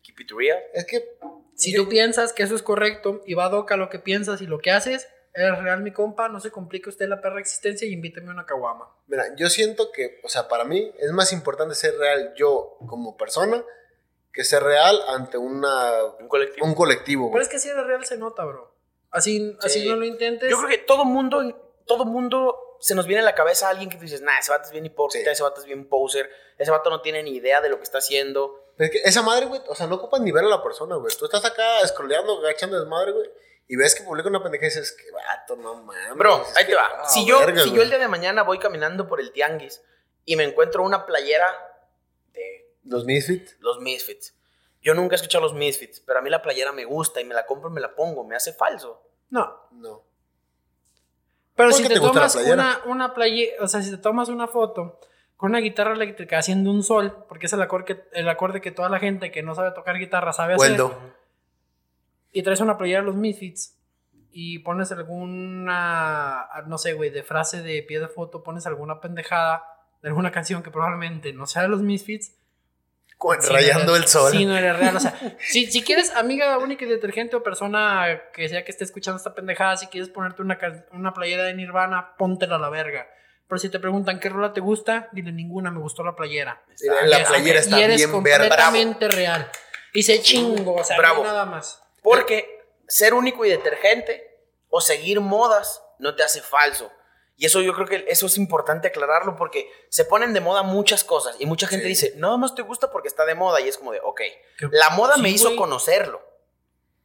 keep 0.02 0.18
it 0.20 0.30
real. 0.34 0.58
Es 0.72 0.86
que. 0.86 1.16
Si 1.54 1.72
yo- 1.74 1.82
tú 1.84 1.88
piensas 1.90 2.32
que 2.32 2.42
eso 2.42 2.54
es 2.56 2.62
correcto 2.62 3.22
y 3.26 3.34
va 3.34 3.44
a 3.46 3.48
doca 3.50 3.76
lo 3.76 3.90
que 3.90 3.98
piensas 3.98 4.40
y 4.40 4.46
lo 4.46 4.58
que 4.60 4.70
haces, 4.70 5.06
eres 5.34 5.58
real, 5.62 5.82
mi 5.82 5.92
compa. 5.92 6.28
No 6.30 6.40
se 6.40 6.50
complique 6.50 6.88
usted 6.88 7.06
la 7.06 7.20
perra 7.20 7.38
existencia 7.38 7.86
y 7.86 7.92
invíteme 7.92 8.30
una 8.30 8.46
caguama. 8.46 8.88
Mira, 9.08 9.26
yo 9.36 9.50
siento 9.50 9.92
que, 9.92 10.20
o 10.24 10.28
sea, 10.30 10.48
para 10.48 10.64
mí 10.64 10.90
es 10.98 11.12
más 11.12 11.34
importante 11.34 11.74
ser 11.74 11.98
real 11.98 12.32
yo 12.34 12.78
como 12.86 13.16
persona 13.18 13.62
que 14.32 14.44
ser 14.44 14.62
real 14.62 15.00
ante 15.08 15.36
una, 15.38 16.04
Un 16.20 16.28
colectivo. 16.28 16.66
un 16.66 16.74
colectivo, 16.74 17.30
Pero 17.32 17.42
es 17.42 17.48
que 17.48 17.58
si 17.58 17.68
eres 17.68 17.84
real 17.86 18.04
se 18.04 18.16
nota, 18.16 18.44
bro. 18.44 18.74
Así, 19.10 19.56
así 19.62 19.80
Sí. 19.82 19.88
no 19.88 19.96
lo 19.96 20.04
intentes. 20.04 20.48
Yo 20.48 20.56
creo 20.58 20.68
que 20.68 20.78
todo 20.78 21.04
mundo, 21.04 21.80
todo 21.86 22.04
mundo 22.04 22.56
se 22.80 22.94
nos 22.94 23.06
viene 23.06 23.20
a 23.22 23.24
la 23.24 23.34
cabeza 23.34 23.68
alguien 23.68 23.90
que 23.90 23.96
tú 23.96 24.02
dices, 24.02 24.22
nah, 24.22 24.38
ese 24.38 24.50
vato 24.52 24.64
es 24.66 24.70
bien 24.70 24.86
hipócrita, 24.86 25.24
Sí. 25.30 25.32
ese 25.32 25.42
vato 25.42 25.60
es 25.60 25.66
bien 25.66 25.88
poser, 25.88 26.30
ese 26.56 26.70
vato 26.70 26.88
no 26.90 27.02
tiene 27.02 27.22
ni 27.22 27.32
idea 27.36 27.60
de 27.60 27.68
lo 27.68 27.76
que 27.76 27.82
está 27.82 27.98
haciendo. 27.98 28.72
Pero 28.76 28.86
es 28.86 28.90
que 29.02 29.08
esa 29.08 29.22
madre, 29.22 29.46
güey, 29.46 29.60
o 29.68 29.74
sea, 29.74 29.86
no 29.86 29.96
ocupas 29.96 30.20
ni 30.20 30.32
ver 30.32 30.44
a 30.44 30.48
la 30.48 30.62
persona, 30.62 30.96
güey. 30.96 31.14
Tú 31.16 31.24
estás 31.26 31.44
acá 31.44 31.86
scrolleando, 31.86 32.38
agachando 32.38 32.78
desmadre, 32.78 33.12
güey. 33.12 33.30
Y 33.68 33.76
ves 33.76 33.94
que 33.94 34.02
publica 34.02 34.28
una 34.28 34.42
pendeja 34.42 34.64
y 34.64 34.68
dices, 34.68 34.92
que 34.92 35.10
vato, 35.12 35.56
no 35.56 35.74
mames. 35.82 36.14
Bro, 36.16 36.44
ahí 36.56 36.64
que, 36.64 36.70
te 36.72 36.76
va. 36.76 37.06
si 37.06 37.26
yo, 37.26 37.40
verga, 37.40 37.62
si 37.62 37.72
yo 37.72 37.82
el 37.82 37.88
día 37.90 37.98
de 37.98 38.08
mañana 38.08 38.42
voy 38.42 38.58
caminando 38.58 39.06
por 39.06 39.20
el 39.20 39.32
tianguis 39.32 39.82
y 40.24 40.36
me 40.36 40.44
encuentro 40.44 40.82
una 40.82 41.04
playera 41.06 41.69
Los 42.90 43.04
Misfits. 43.04 43.56
los 43.60 43.80
Misfits. 43.80 44.36
Yo 44.82 44.94
nunca 44.94 45.14
he 45.14 45.16
escuchado 45.16 45.44
los 45.44 45.54
Misfits, 45.54 46.00
pero 46.00 46.18
a 46.18 46.22
mí 46.22 46.30
la 46.30 46.42
playera 46.42 46.72
me 46.72 46.84
gusta 46.84 47.20
y 47.20 47.24
me 47.24 47.34
la 47.34 47.46
compro 47.46 47.70
y 47.70 47.72
me 47.72 47.80
la 47.80 47.94
pongo. 47.94 48.24
Me 48.24 48.34
hace 48.34 48.52
falso. 48.52 49.02
No. 49.30 49.68
No. 49.72 50.02
Pero 51.54 51.70
¿Por 51.70 51.78
si 51.78 51.88
te, 51.88 52.00
tomas 52.00 52.34
una, 52.36 52.80
una 52.86 53.14
playera, 53.14 53.62
o 53.62 53.68
sea, 53.68 53.82
si 53.82 53.90
te 53.90 53.98
tomas 53.98 54.28
una 54.28 54.48
foto 54.48 54.98
con 55.36 55.50
una 55.50 55.60
guitarra 55.60 55.94
eléctrica 55.94 56.38
haciendo 56.38 56.70
un 56.70 56.82
sol, 56.82 57.24
porque 57.28 57.46
es 57.46 57.52
el 57.52 57.62
acorde, 57.62 57.84
que, 57.84 58.04
el 58.12 58.28
acorde 58.28 58.60
que 58.60 58.70
toda 58.70 58.88
la 58.88 58.98
gente 58.98 59.30
que 59.30 59.42
no 59.42 59.54
sabe 59.54 59.72
tocar 59.72 59.96
guitarra 59.98 60.32
sabe 60.32 60.54
hacer, 60.54 60.80
y 62.32 62.42
traes 62.42 62.60
una 62.60 62.78
playera 62.78 63.00
de 63.00 63.06
los 63.06 63.16
Misfits 63.16 63.78
y 64.32 64.60
pones 64.60 64.92
alguna, 64.92 66.46
no 66.66 66.78
sé, 66.78 66.92
güey, 66.92 67.10
de 67.10 67.22
frase 67.22 67.62
de 67.62 67.82
pie 67.82 68.00
de 68.00 68.08
foto, 68.08 68.42
pones 68.42 68.66
alguna 68.66 69.00
pendejada 69.00 69.64
de 70.02 70.08
alguna 70.08 70.30
canción 70.30 70.62
que 70.62 70.70
probablemente 70.70 71.32
no 71.32 71.46
sea 71.46 71.62
de 71.62 71.68
los 71.68 71.82
Misfits. 71.82 72.36
Con- 73.20 73.42
sí 73.42 73.48
no 73.48 73.54
rayando 73.54 73.96
el 73.96 74.06
sol. 74.06 74.32
Sí, 74.32 74.46
no 74.46 74.56
eres 74.56 74.78
real. 74.78 74.96
O 74.96 75.00
sea, 75.00 75.14
si, 75.40 75.70
si 75.70 75.82
quieres, 75.82 76.10
amiga 76.16 76.56
única 76.56 76.86
y 76.86 76.88
detergente 76.88 77.36
o 77.36 77.42
persona 77.42 78.18
que 78.32 78.48
sea 78.48 78.64
que 78.64 78.70
esté 78.70 78.84
escuchando 78.84 79.18
esta 79.18 79.34
pendejada, 79.34 79.76
si 79.76 79.88
quieres 79.88 80.08
ponerte 80.08 80.40
una, 80.40 80.58
una 80.92 81.12
playera 81.12 81.44
de 81.44 81.52
Nirvana, 81.52 82.16
póntela 82.16 82.56
a 82.56 82.58
la 82.58 82.70
verga. 82.70 83.06
Pero 83.46 83.58
si 83.58 83.68
te 83.68 83.78
preguntan 83.78 84.20
qué 84.20 84.30
rola 84.30 84.54
te 84.54 84.60
gusta, 84.60 85.10
dile 85.12 85.32
ninguna, 85.32 85.70
me 85.70 85.80
gustó 85.80 86.02
la 86.02 86.16
playera. 86.16 86.62
La 87.04 87.20
Y 87.20 87.24
playera 87.26 87.58
y 87.58 87.62
está 87.62 87.78
eres 87.78 87.96
bien 87.98 88.10
completamente 88.10 89.08
real. 89.08 89.50
Y 89.92 90.02
se 90.02 90.22
chingo, 90.22 90.76
o 90.76 90.84
sea, 90.84 90.96
Bravo. 90.96 91.22
nada 91.22 91.44
más. 91.44 91.82
Porque 92.02 92.64
ser 92.88 93.12
único 93.12 93.44
y 93.44 93.50
detergente 93.50 94.46
o 94.70 94.80
seguir 94.80 95.20
modas 95.20 95.82
no 95.98 96.14
te 96.14 96.22
hace 96.22 96.40
falso. 96.40 96.90
Y 97.40 97.46
eso 97.46 97.62
yo 97.62 97.72
creo 97.72 97.86
que 97.86 98.04
eso 98.06 98.26
es 98.26 98.36
importante 98.36 98.88
aclararlo 98.88 99.34
porque 99.34 99.66
se 99.88 100.04
ponen 100.04 100.34
de 100.34 100.40
moda 100.40 100.62
muchas 100.62 101.04
cosas 101.04 101.36
y 101.38 101.46
mucha 101.46 101.66
gente 101.66 101.84
Sí. 101.84 101.88
dice, 101.88 102.12
nada 102.16 102.36
más 102.36 102.54
te 102.54 102.60
gusta 102.60 102.90
porque 102.90 103.08
está 103.08 103.24
de 103.24 103.34
moda 103.34 103.62
y 103.62 103.68
es 103.68 103.78
como 103.78 103.92
de, 103.92 104.00
ok, 104.04 104.20
la 104.72 104.90
moda 104.90 105.14
Sí, 105.14 105.22
me 105.22 105.30
hizo 105.30 105.46
güey. 105.46 105.56
conocerlo, 105.56 106.20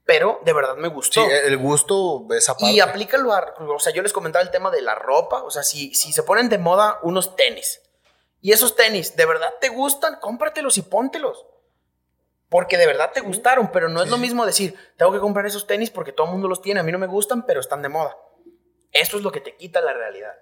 pero 0.04 0.42
de 0.44 0.52
verdad 0.52 0.76
me 0.76 0.90
Sí, 0.90 0.94
gustó. 0.94 1.26
el 1.26 1.56
gusto 1.58 2.26
de 2.28 2.38
esa 2.40 2.54
parte. 2.54 2.68
Y 2.76 2.82
aplícalo 2.82 3.32
a, 3.32 3.54
o 3.60 3.80
sea, 3.80 3.94
yo 3.94 4.02
les 4.02 4.12
comentaba 4.12 4.44
el 4.44 4.52
tema 4.52 4.72
de 4.72 4.82
la 4.82 4.94
ropa, 4.96 5.42
o 5.44 5.50
sea, 5.52 5.64
si, 5.64 5.96
si 5.96 6.12
se 6.12 6.24
ponen 6.24 6.50
de 6.50 6.58
moda 6.58 7.00
unos 7.04 7.38
tenis 7.38 7.82
y 8.42 8.52
esos 8.52 8.76
tenis 8.76 9.16
de 9.16 9.26
verdad 9.26 9.54
te 9.62 9.70
gustan, 9.70 10.18
cómpratelos 10.20 10.78
y 10.78 10.82
póntelos. 10.82 11.46
Porque 12.50 12.78
de 12.78 12.86
verdad 12.88 13.12
te 13.14 13.22
gustaron, 13.22 13.72
pero 13.72 13.88
no 13.88 14.02
es 14.02 14.06
Sí, 14.08 14.12
lo 14.12 14.18
sí. 14.18 14.22
mismo 14.22 14.46
decir, 14.46 14.76
tengo 14.98 15.14
que 15.14 15.20
comprar 15.20 15.46
esos 15.46 15.66
tenis 15.66 15.90
porque 15.92 16.12
todo 16.12 16.28
el 16.28 16.34
mundo 16.34 16.50
los 16.50 16.62
tiene, 16.62 16.82
a 16.82 16.84
mí 16.84 16.92
no 16.92 17.00
me 17.00 17.08
gustan, 17.08 17.46
pero 17.46 17.62
están 17.62 17.82
de 17.82 17.88
moda. 17.90 18.18
Eso 18.96 19.18
es 19.18 19.24
lo 19.24 19.32
que 19.32 19.41
te 19.41 19.56
quita 19.56 19.82
la 19.82 19.93
realidad. 19.93 20.34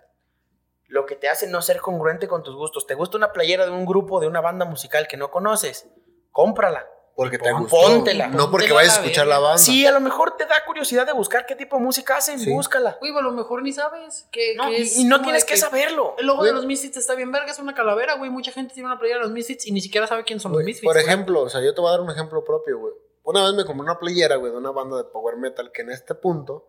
Lo 0.88 1.06
que 1.06 1.16
te 1.16 1.28
hace 1.28 1.48
no 1.48 1.62
ser 1.62 1.80
congruente 1.82 2.28
con 2.28 2.44
tus 2.44 2.56
gustos. 2.56 2.86
¿Te 2.86 2.94
gusta 2.94 3.18
una 3.18 3.34
playera 3.34 3.66
de 3.66 3.72
un 3.72 3.86
grupo, 3.86 4.20
de 4.20 4.28
una 4.28 4.42
banda 4.42 4.66
musical 4.66 5.08
que 5.08 5.18
no 5.18 5.32
conoces? 5.32 5.88
Cómprala. 6.32 6.88
Porque 7.16 7.38
te 7.38 7.52
gustó. 7.52 7.76
póntela. 7.78 8.28
No 8.28 8.50
porque 8.50 8.68
Póntela 8.68 8.76
vayas 8.76 8.98
a 8.98 9.02
escuchar 9.02 9.28
la 9.28 9.38
banda. 9.40 9.58
Sí, 9.60 9.86
a 9.86 9.92
lo 9.92 10.00
mejor 10.00 10.36
te 10.36 10.46
da 10.48 10.66
curiosidad 10.66 11.06
de 11.06 11.14
buscar 11.14 11.46
qué 11.46 11.56
tipo 11.56 11.76
de 11.78 11.84
música 11.84 12.18
hacen, 12.18 12.40
Sí. 12.40 12.52
búscala. 12.52 12.98
Güey, 13.00 13.16
a 13.16 13.22
lo 13.22 13.32
mejor 13.32 13.62
ni 13.62 13.72
sabes 13.72 14.28
que, 14.32 14.56
No, 14.56 14.66
que 14.70 14.80
y, 14.80 14.82
es 14.82 14.98
y 14.98 15.04
no 15.06 15.22
tienes 15.22 15.46
que 15.46 15.56
saberlo. 15.56 16.16
El 16.18 16.26
logo 16.26 16.44
de 16.44 16.52
los 16.54 16.66
Misfits 16.66 16.98
está 16.98 17.14
bien 17.14 17.32
verga, 17.32 17.52
es 17.52 17.60
una 17.60 17.76
calavera, 17.76 18.16
güey. 18.16 18.32
Mucha 18.32 18.52
gente 18.52 18.74
tiene 18.74 18.88
una 18.88 18.98
playera 18.98 19.20
de 19.20 19.26
los 19.26 19.32
Misfits 19.32 19.68
y 19.68 19.72
ni 19.72 19.80
siquiera 19.82 20.08
sabe 20.08 20.24
quién 20.24 20.40
son 20.40 20.54
los 20.54 20.64
Misfits. 20.64 20.86
Por 20.86 20.96
güey. 20.96 21.06
ejemplo, 21.06 21.42
o 21.42 21.50
sea, 21.50 21.62
yo 21.62 21.74
te 21.76 21.82
voy 21.82 21.90
a 21.90 21.92
dar 21.92 22.02
un 22.02 22.10
ejemplo 22.10 22.44
propio, 22.44 22.80
güey. 22.80 22.94
Una 23.24 23.44
vez 23.44 23.54
me 23.54 23.64
compré 23.64 23.84
una 23.84 24.00
playera, 24.00 24.36
güey, 24.38 24.52
de 24.52 24.58
una 24.58 24.72
banda 24.72 24.98
de 24.98 25.04
power 25.06 25.38
metal 25.38 25.72
que 25.72 25.84
en 25.84 25.92
este 25.92 26.16
punto 26.16 26.68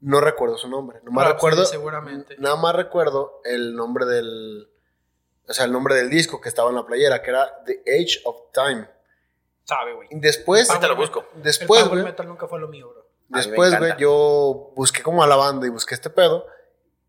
no 0.00 0.20
recuerdo 0.20 0.56
su 0.56 0.68
nombre. 0.68 1.00
Nomás 1.02 1.26
sí, 1.26 1.32
recuerdo, 1.32 1.64
seguramente. 1.64 2.36
nada 2.38 2.56
más 2.56 2.74
recuerdo 2.74 3.40
el 3.44 3.74
nombre 3.74 4.06
del, 4.06 4.68
o 5.48 5.52
sea, 5.52 5.64
el 5.64 5.72
nombre 5.72 5.94
del 5.94 6.10
disco 6.10 6.40
que 6.40 6.48
estaba 6.48 6.70
en 6.70 6.76
la 6.76 6.86
playera, 6.86 7.22
que 7.22 7.30
era 7.30 7.62
The 7.64 7.82
Age 7.86 8.20
of 8.24 8.50
Time. 8.52 8.88
Sabe, 9.64 9.94
güey. 9.94 10.08
Y 10.10 10.18
después, 10.18 10.68
Ahorita 10.70 10.88
lo 10.88 10.96
busco. 10.96 11.24
después, 11.34 11.80
el 11.80 11.86
power 11.88 12.02
güey, 12.02 12.12
metal 12.12 12.26
nunca 12.26 12.48
fue 12.48 12.58
lo 12.60 12.68
mío, 12.68 12.88
bro. 12.88 13.00
A 13.00 13.04
mí 13.04 13.10
me 13.30 13.38
después, 13.42 13.78
güey, 13.78 13.92
yo 13.98 14.72
busqué 14.74 15.02
como 15.02 15.22
a 15.22 15.26
la 15.26 15.36
banda 15.36 15.66
y 15.66 15.70
busqué 15.70 15.94
este 15.94 16.10
pedo 16.10 16.46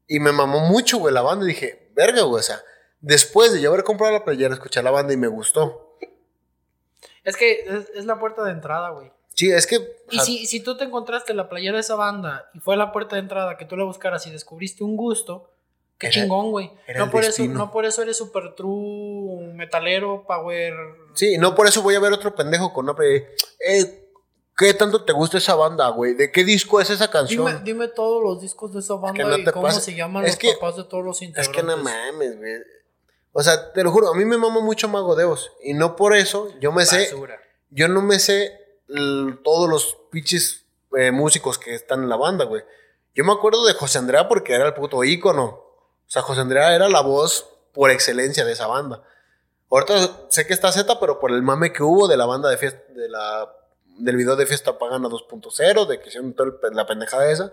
y 0.05 0.19
me 0.19 0.31
mamó 0.31 0.59
mucho, 0.59 0.97
güey, 0.99 1.13
la 1.13 1.21
banda 1.21 1.45
y 1.45 1.49
dije, 1.49 1.91
verga, 1.95 2.23
güey, 2.23 2.39
o 2.39 2.43
sea, 2.43 2.61
después 2.99 3.53
de 3.53 3.61
yo 3.61 3.69
haber 3.69 3.83
comprado 3.83 4.13
la 4.13 4.25
playera, 4.25 4.53
escuché 4.53 4.83
la 4.83 4.91
banda 4.91 5.13
y 5.13 5.17
me 5.17 5.27
gustó. 5.27 5.97
Es 7.23 7.37
que 7.37 7.61
es, 7.61 7.89
es 7.95 8.05
la 8.05 8.19
puerta 8.19 8.43
de 8.43 8.51
entrada, 8.51 8.89
güey. 8.89 9.11
Sí, 9.35 9.51
es 9.51 9.65
que, 9.65 9.79
Y 10.11 10.19
si, 10.19 10.45
si 10.45 10.59
tú 10.61 10.75
te 10.77 10.83
encontraste 10.83 11.33
la 11.33 11.49
playera 11.49 11.75
de 11.75 11.81
esa 11.81 11.95
banda 11.95 12.49
y 12.53 12.59
fue 12.59 12.75
la 12.77 12.91
puerta 12.91 13.15
de 13.15 13.21
entrada 13.21 13.57
que 13.57 13.65
tú 13.65 13.77
la 13.77 13.85
buscaras 13.85 14.25
y 14.27 14.31
descubriste 14.31 14.83
un 14.83 14.95
gusto, 14.97 15.49
qué 15.97 16.07
Era- 16.07 16.13
chingón, 16.13 16.51
güey. 16.51 16.71
No 16.97 17.09
por, 17.09 17.23
eso, 17.23 17.43
no 17.45 17.71
por 17.71 17.85
eso 17.85 18.01
eres 18.01 18.17
super 18.17 18.53
true, 18.55 19.53
metalero, 19.53 20.25
power. 20.27 20.73
Sí, 21.13 21.37
no 21.37 21.55
por 21.55 21.67
eso 21.67 21.81
voy 21.81 21.95
a 21.95 21.99
ver 21.99 22.11
otro 22.13 22.35
pendejo 22.35 22.73
con 22.73 22.89
una. 22.89 23.03
Eh, 23.03 23.97
¿Qué 24.57 24.73
tanto 24.75 25.03
te 25.05 25.13
gusta 25.13 25.37
esa 25.37 25.55
banda, 25.55 25.87
güey? 25.89 26.13
¿De 26.13 26.31
qué 26.31 26.43
disco 26.43 26.79
es 26.81 26.89
esa 26.89 27.09
canción? 27.09 27.45
Dime, 27.47 27.59
dime 27.63 27.87
todos 27.87 28.21
los 28.21 28.41
discos 28.41 28.73
de 28.73 28.79
esa 28.81 28.95
banda 28.95 29.23
no 29.23 29.37
y 29.37 29.45
cómo 29.45 29.63
pases. 29.63 29.83
se 29.83 29.95
llaman 29.95 30.23
Es 30.25 30.31
los 30.31 30.37
que- 30.39 30.53
papás 30.59 30.75
de 30.75 30.83
todos 30.83 31.03
los 31.03 31.17
Es 31.21 31.29
integrantes. 31.29 31.55
que 31.61 31.67
no 31.67 31.77
mames, 31.77 32.37
güey. 32.37 32.51
O 33.31 33.41
sea, 33.41 33.71
te 33.71 33.81
lo 33.81 33.91
juro, 33.91 34.09
a 34.09 34.13
mí 34.15 34.25
me 34.25 34.37
mama 34.37 34.59
mucho 34.59 34.87
Mago 34.89 35.15
de 35.15 35.23
Oz. 35.23 35.51
Y 35.63 35.73
no 35.73 35.95
por 35.95 36.13
eso 36.15 36.49
yo 36.59 36.71
me 36.73 36.85
sé. 36.85 37.05
Basura. 37.05 37.39
Yo 37.69 37.87
no 37.87 38.01
me 38.01 38.19
sé 38.19 38.51
todos 39.43 39.69
los 39.69 39.97
pinches 40.11 40.65
eh, 40.97 41.11
músicos 41.11 41.57
que 41.57 41.73
están 41.73 42.03
en 42.03 42.09
la 42.09 42.17
banda, 42.17 42.45
güey. 42.45 42.63
Yo 43.13 43.23
me 43.23 43.33
acuerdo 43.33 43.65
de 43.65 43.73
José 43.73 43.99
Andrea 43.99 44.27
porque 44.27 44.53
era 44.53 44.67
el 44.67 44.73
puto 44.73 45.03
ícono. 45.03 45.45
O 45.45 46.07
sea, 46.07 46.21
José 46.21 46.41
Andrea 46.41 46.75
era 46.75 46.89
la 46.89 47.01
voz 47.01 47.47
por 47.73 47.91
excelencia 47.91 48.45
de 48.45 48.53
esa 48.53 48.67
banda. 48.67 49.03
Ahorita 49.69 50.27
sé 50.29 50.45
que 50.45 50.53
está 50.53 50.71
Z, 50.71 50.99
pero 50.99 51.19
por 51.19 51.31
el 51.31 51.41
mame 51.41 51.71
que 51.71 51.83
hubo 51.83 52.07
de 52.07 52.17
la 52.17 52.25
banda 52.25 52.49
de 52.49 52.57
fiesta, 52.57 52.81
de 52.93 53.07
la, 53.07 53.49
del 53.99 54.17
video 54.17 54.35
de 54.35 54.45
Fiesta 54.45 54.77
Pagana 54.77 55.07
2.0, 55.07 55.87
de 55.87 55.99
que 55.99 56.09
hicieron 56.09 56.33
toda 56.33 56.51
la 56.73 56.85
pendejada 56.85 57.31
esa. 57.31 57.51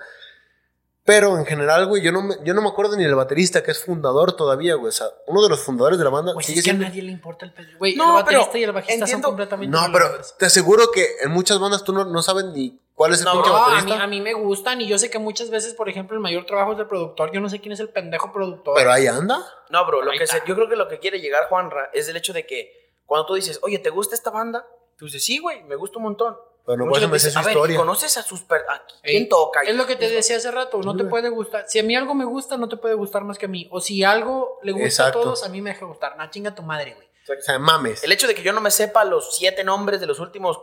Pero 1.09 1.39
en 1.39 1.47
general, 1.47 1.87
güey, 1.87 2.03
yo 2.03 2.13
no, 2.13 2.21
me, 2.21 2.35
yo 2.45 2.53
no 2.53 2.61
me 2.61 2.69
acuerdo 2.69 2.95
ni 2.95 3.03
del 3.03 3.15
baterista 3.15 3.63
que 3.63 3.71
es 3.71 3.83
fundador 3.83 4.35
todavía, 4.37 4.75
güey. 4.75 4.91
O 4.91 4.93
sea, 4.93 5.07
uno 5.27 5.43
de 5.43 5.49
los 5.49 5.61
fundadores 5.61 5.97
de 5.99 6.05
la 6.05 6.11
banda 6.11 6.35
Pues 6.35 6.45
sigue 6.45 6.59
es 6.59 6.65
que 6.67 6.71
a 6.73 6.75
nadie 6.75 7.01
le 7.01 7.11
importa 7.13 7.47
el 7.47 7.55
pedo. 7.55 7.67
Güey, 7.79 7.97
No, 7.97 8.19
el 8.19 8.25
baterista 8.25 8.49
pero 8.53 8.61
y 8.61 8.65
el 8.65 8.73
bajista 8.73 8.93
entiendo- 8.95 9.23
son 9.29 9.31
completamente 9.31 9.75
No, 9.75 9.87
pero 9.91 10.11
te 10.39 10.45
aseguro 10.45 10.91
que 10.93 11.07
en 11.23 11.31
muchas 11.31 11.59
bandas 11.59 11.83
tú 11.83 11.95
no, 11.95 12.05
no 12.05 12.21
saben 12.21 12.53
ni 12.53 12.79
cuál 12.93 13.15
es 13.15 13.21
el 13.21 13.25
No, 13.25 13.33
pinche 13.33 13.49
No, 13.49 13.57
a 13.57 13.61
mí, 13.69 13.75
baterista. 13.77 14.03
a 14.05 14.07
mí 14.07 14.21
me 14.21 14.35
gustan 14.35 14.83
y 14.83 14.87
yo 14.87 14.99
sé 14.99 15.09
que 15.09 15.19
muchas 15.19 15.49
veces, 15.49 15.73
por 15.73 15.89
ejemplo, 15.89 16.15
el 16.15 16.21
mayor 16.21 16.45
trabajo 16.45 16.73
es 16.73 16.77
del 16.79 16.87
productor. 16.87 17.33
Yo 17.33 17.41
no 17.41 17.49
sé 17.49 17.59
quién 17.59 17.73
es 17.73 17.81
el 17.81 17.89
pendejo 17.89 18.31
productor. 18.31 18.75
Pero 18.77 18.93
ahí 18.93 19.07
anda. 19.07 19.43
No, 19.71 19.87
bro, 19.87 20.03
lo 20.03 20.11
Ahí 20.11 20.19
que 20.19 20.27
se- 20.27 20.43
yo 20.47 20.55
creo 20.55 20.69
que 20.69 20.77
lo 20.77 20.89
que 20.89 20.99
quiere 20.99 21.21
llegar 21.21 21.49
Juanra 21.49 21.89
es 21.95 22.07
el 22.11 22.19
hecho 22.19 22.35
de 22.35 22.45
que 22.45 22.93
cuando 23.07 23.25
tú 23.25 23.33
dices, 23.35 23.59
oye, 23.63 23.79
¿te 23.79 23.89
gusta 23.89 24.15
esta 24.15 24.29
banda? 24.31 24.67
Tú 24.99 25.07
dices, 25.07 25.25
sí, 25.25 25.39
güey, 25.39 25.63
me 25.65 25.75
gusta 25.77 25.97
un 25.97 26.03
montón. 26.05 26.37
Pero 26.77 26.85
no 26.87 26.95
sé 26.95 27.07
dice, 27.09 27.31
su 27.31 27.39
a 27.39 27.43
ver, 27.43 27.53
historia. 27.53 27.77
¿conoces 27.79 28.16
a 28.19 28.23
sus... 28.23 28.43
per- 28.43 28.64
a 28.69 28.83
Ey, 29.03 29.14
quién 29.16 29.29
toca? 29.29 29.62
Es 29.62 29.75
lo 29.75 29.87
que 29.87 29.97
te 29.97 30.09
decía 30.09 30.37
hace 30.37 30.51
rato, 30.51 30.81
no 30.83 30.95
te 30.97 31.05
puede 31.05 31.29
gustar. 31.31 31.64
Si 31.66 31.79
a 31.79 31.83
mí 31.83 31.97
algo 31.97 32.14
me 32.14 32.25
gusta, 32.25 32.57
no 32.59 32.69
te 32.69 32.77
puede 32.77 32.95
gustar 32.95 33.25
más 33.25 33.39
que 33.39 33.47
a 33.47 33.49
mí. 33.49 33.66
O 33.71 33.81
si 33.81 34.05
algo 34.05 34.59
le 34.62 34.73
gusta 34.73 34.87
Exacto. 34.87 35.21
a 35.21 35.23
todos, 35.23 35.45
a 35.45 35.49
mí 35.49 35.61
me 35.62 35.71
deja 35.71 35.87
gustar. 35.87 36.16
Na 36.16 36.31
chinga 36.31 36.55
tu 36.55 36.62
madre, 36.62 36.95
güey. 36.95 37.09
O 37.39 37.43
sea, 37.43 37.59
mames. 37.59 38.05
El 38.05 38.12
hecho 38.12 38.27
de 38.27 38.35
que 38.35 38.43
yo 38.43 38.53
no 38.53 38.61
me 38.61 38.71
sepa 38.71 39.05
los 39.05 39.35
siete 39.37 39.64
nombres 39.64 40.01
de 40.01 40.07
los 40.07 40.19
últimos 40.21 40.61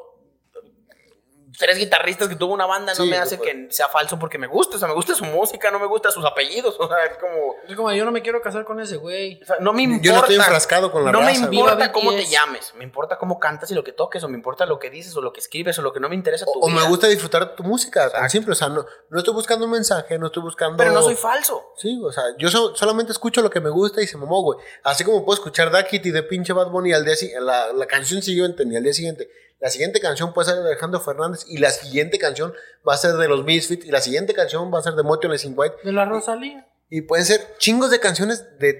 tres 1.57 1.77
guitarristas 1.77 2.27
que 2.27 2.35
tuvo 2.35 2.53
una 2.53 2.65
banda 2.65 2.93
no 2.93 3.03
Sí, 3.03 3.09
me 3.09 3.17
hace 3.17 3.39
que 3.39 3.67
sea 3.69 3.87
falso 3.89 4.17
porque 4.19 4.37
me 4.37 4.47
gusta. 4.47 4.77
O 4.77 4.79
sea, 4.79 4.87
me 4.87 4.93
gusta 4.93 5.13
su 5.15 5.25
música, 5.25 5.71
no 5.71 5.79
me 5.79 5.87
gusta 5.87 6.11
sus 6.11 6.25
apellidos. 6.25 6.75
O 6.85 6.87
sea, 6.87 6.97
es 7.05 7.17
como... 7.17 7.55
Es 7.67 7.75
como, 7.75 7.91
yo 7.93 8.05
no 8.05 8.11
me 8.11 8.21
quiero 8.21 8.41
casar 8.41 8.63
con 8.65 8.79
ese 8.79 8.97
güey. 8.97 9.41
o 9.41 9.45
sea, 9.45 9.57
no 9.59 9.73
me 9.73 9.83
importa. 9.83 10.03
Yo 10.05 10.11
no 10.13 10.19
estoy 10.19 10.35
enfrascado 10.35 10.91
con 10.91 11.03
la 11.05 11.11
No 11.11 11.19
me 11.21 11.27
raza, 11.27 11.45
importa 11.51 11.91
cómo 11.91 12.11
te 12.13 12.25
llames, 12.25 12.73
me 12.75 12.83
importa 12.83 13.17
cómo 13.17 13.39
cantas 13.39 13.71
y 13.71 13.73
lo 13.75 13.83
que 13.83 13.91
toques, 13.91 14.23
o 14.23 14.27
me 14.27 14.35
importa 14.37 14.65
lo 14.65 14.77
que 14.79 14.89
dices, 14.89 15.15
o 15.15 15.21
lo 15.21 15.33
que 15.33 15.39
escribes, 15.39 15.77
o 15.79 15.81
lo 15.81 15.91
que 15.93 15.99
no 15.99 16.09
me 16.09 16.15
interesa 16.15 16.45
tu 16.45 16.51
O, 16.59 16.65
o 16.65 16.67
me 16.67 16.75
vida. 16.79 16.87
gusta 16.89 17.07
disfrutar 17.07 17.55
tu 17.55 17.63
música, 17.63 18.01
tan 18.01 18.07
Exacto. 18.25 18.29
simple. 18.31 18.51
O 18.51 18.55
sea, 18.55 18.69
no, 18.69 18.85
no 19.09 19.17
estoy 19.19 19.33
buscando 19.33 19.65
un 19.65 19.71
mensaje, 19.71 20.17
no 20.19 20.27
estoy 20.27 20.43
buscando. 20.43 20.77
Pero 20.77 20.91
no 20.91 21.01
soy 21.01 21.15
falso. 21.15 21.73
Sí, 21.77 21.99
o 22.03 22.11
sea, 22.11 22.23
yo 22.37 22.49
so- 22.49 22.75
solamente 22.75 23.11
escucho 23.11 23.41
lo 23.41 23.49
que 23.49 23.59
me 23.59 23.69
gusta 23.69 24.01
y 24.01 24.07
se 24.07 24.17
mamó, 24.17 24.41
güey. 24.43 24.59
Así 24.83 25.03
como 25.03 25.23
puedo 25.25 25.35
escuchar 25.35 25.71
Duck 25.71 25.91
It 25.93 26.05
y 26.05 26.11
de 26.11 26.23
pinche 26.23 26.53
Bad 26.53 26.69
Bunny 26.69 26.93
al 26.93 27.03
día 27.05 27.15
siguiente, 27.15 27.43
la, 27.45 27.73
la 27.73 27.85
canción 27.87 28.21
siguiente 28.21 28.65
ni 28.65 28.75
al 28.75 28.83
día 28.83 28.93
siguiente. 28.93 29.29
La 29.59 29.69
siguiente 29.69 29.99
canción 29.99 30.33
puede 30.33 30.49
ser 30.49 30.61
de 30.61 30.69
Alejandro 30.69 30.99
Fernández 30.99 31.45
y 31.47 31.57
la 31.57 31.71
siguiente 31.71 32.19
canción 32.19 32.53
va 32.87 32.93
a 32.93 32.97
ser 32.97 33.13
de 33.13 33.27
los 33.27 33.43
Misfits 33.43 33.85
y 33.85 33.91
la 33.91 34.01
siguiente 34.01 34.33
canción 34.33 34.71
va 34.73 34.79
a 34.79 34.81
ser 34.83 34.93
de 34.93 35.03
Motionless 35.03 35.45
in 35.45 35.53
White. 35.55 35.77
De 35.83 35.91
la 35.91 36.05
Rosalía. 36.05 36.67
Y 36.89 37.01
pueden 37.01 37.25
ser 37.25 37.55
chingos 37.57 37.89
de 37.89 37.99
canciones 37.99 38.59
de 38.59 38.79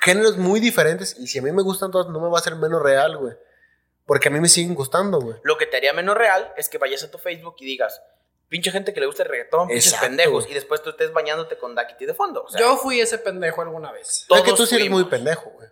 géneros 0.00 0.36
muy 0.36 0.60
diferentes 0.60 1.16
y 1.18 1.26
si 1.26 1.38
a 1.38 1.42
mí 1.42 1.52
me 1.52 1.62
gustan 1.62 1.90
todas 1.90 2.08
no 2.08 2.20
me 2.20 2.28
va 2.28 2.38
a 2.38 2.42
ser 2.42 2.56
menos 2.56 2.82
real, 2.82 3.16
güey. 3.16 3.34
Porque 4.04 4.28
a 4.28 4.30
mí 4.30 4.40
me 4.40 4.48
siguen 4.48 4.74
gustando, 4.74 5.20
güey. 5.20 5.36
Lo 5.42 5.56
que 5.56 5.66
te 5.66 5.76
haría 5.76 5.92
menos 5.92 6.16
real 6.16 6.52
es 6.56 6.68
que 6.68 6.78
vayas 6.78 7.02
a 7.02 7.10
tu 7.10 7.18
Facebook 7.18 7.56
y 7.58 7.64
digas, 7.64 8.00
pinche 8.48 8.70
gente 8.70 8.94
que 8.94 9.00
le 9.00 9.06
gusta 9.06 9.24
el 9.24 9.28
reggaetón, 9.28 9.68
pinches 9.68 9.86
Exacto. 9.86 10.06
pendejos, 10.06 10.48
y 10.48 10.54
después 10.54 10.82
tú 10.82 10.90
estés 10.90 11.12
bañándote 11.12 11.56
con 11.58 11.74
Dakiti 11.74 12.06
de 12.06 12.14
fondo. 12.14 12.44
O 12.44 12.48
sea, 12.48 12.60
Yo 12.60 12.76
fui 12.76 13.00
ese 13.00 13.18
pendejo 13.18 13.62
alguna 13.62 13.90
vez. 13.90 14.26
Es 14.28 14.42
que 14.42 14.52
tú 14.52 14.66
sí 14.66 14.76
eres 14.76 14.90
muy 14.90 15.04
pendejo, 15.04 15.50
güey. 15.50 15.68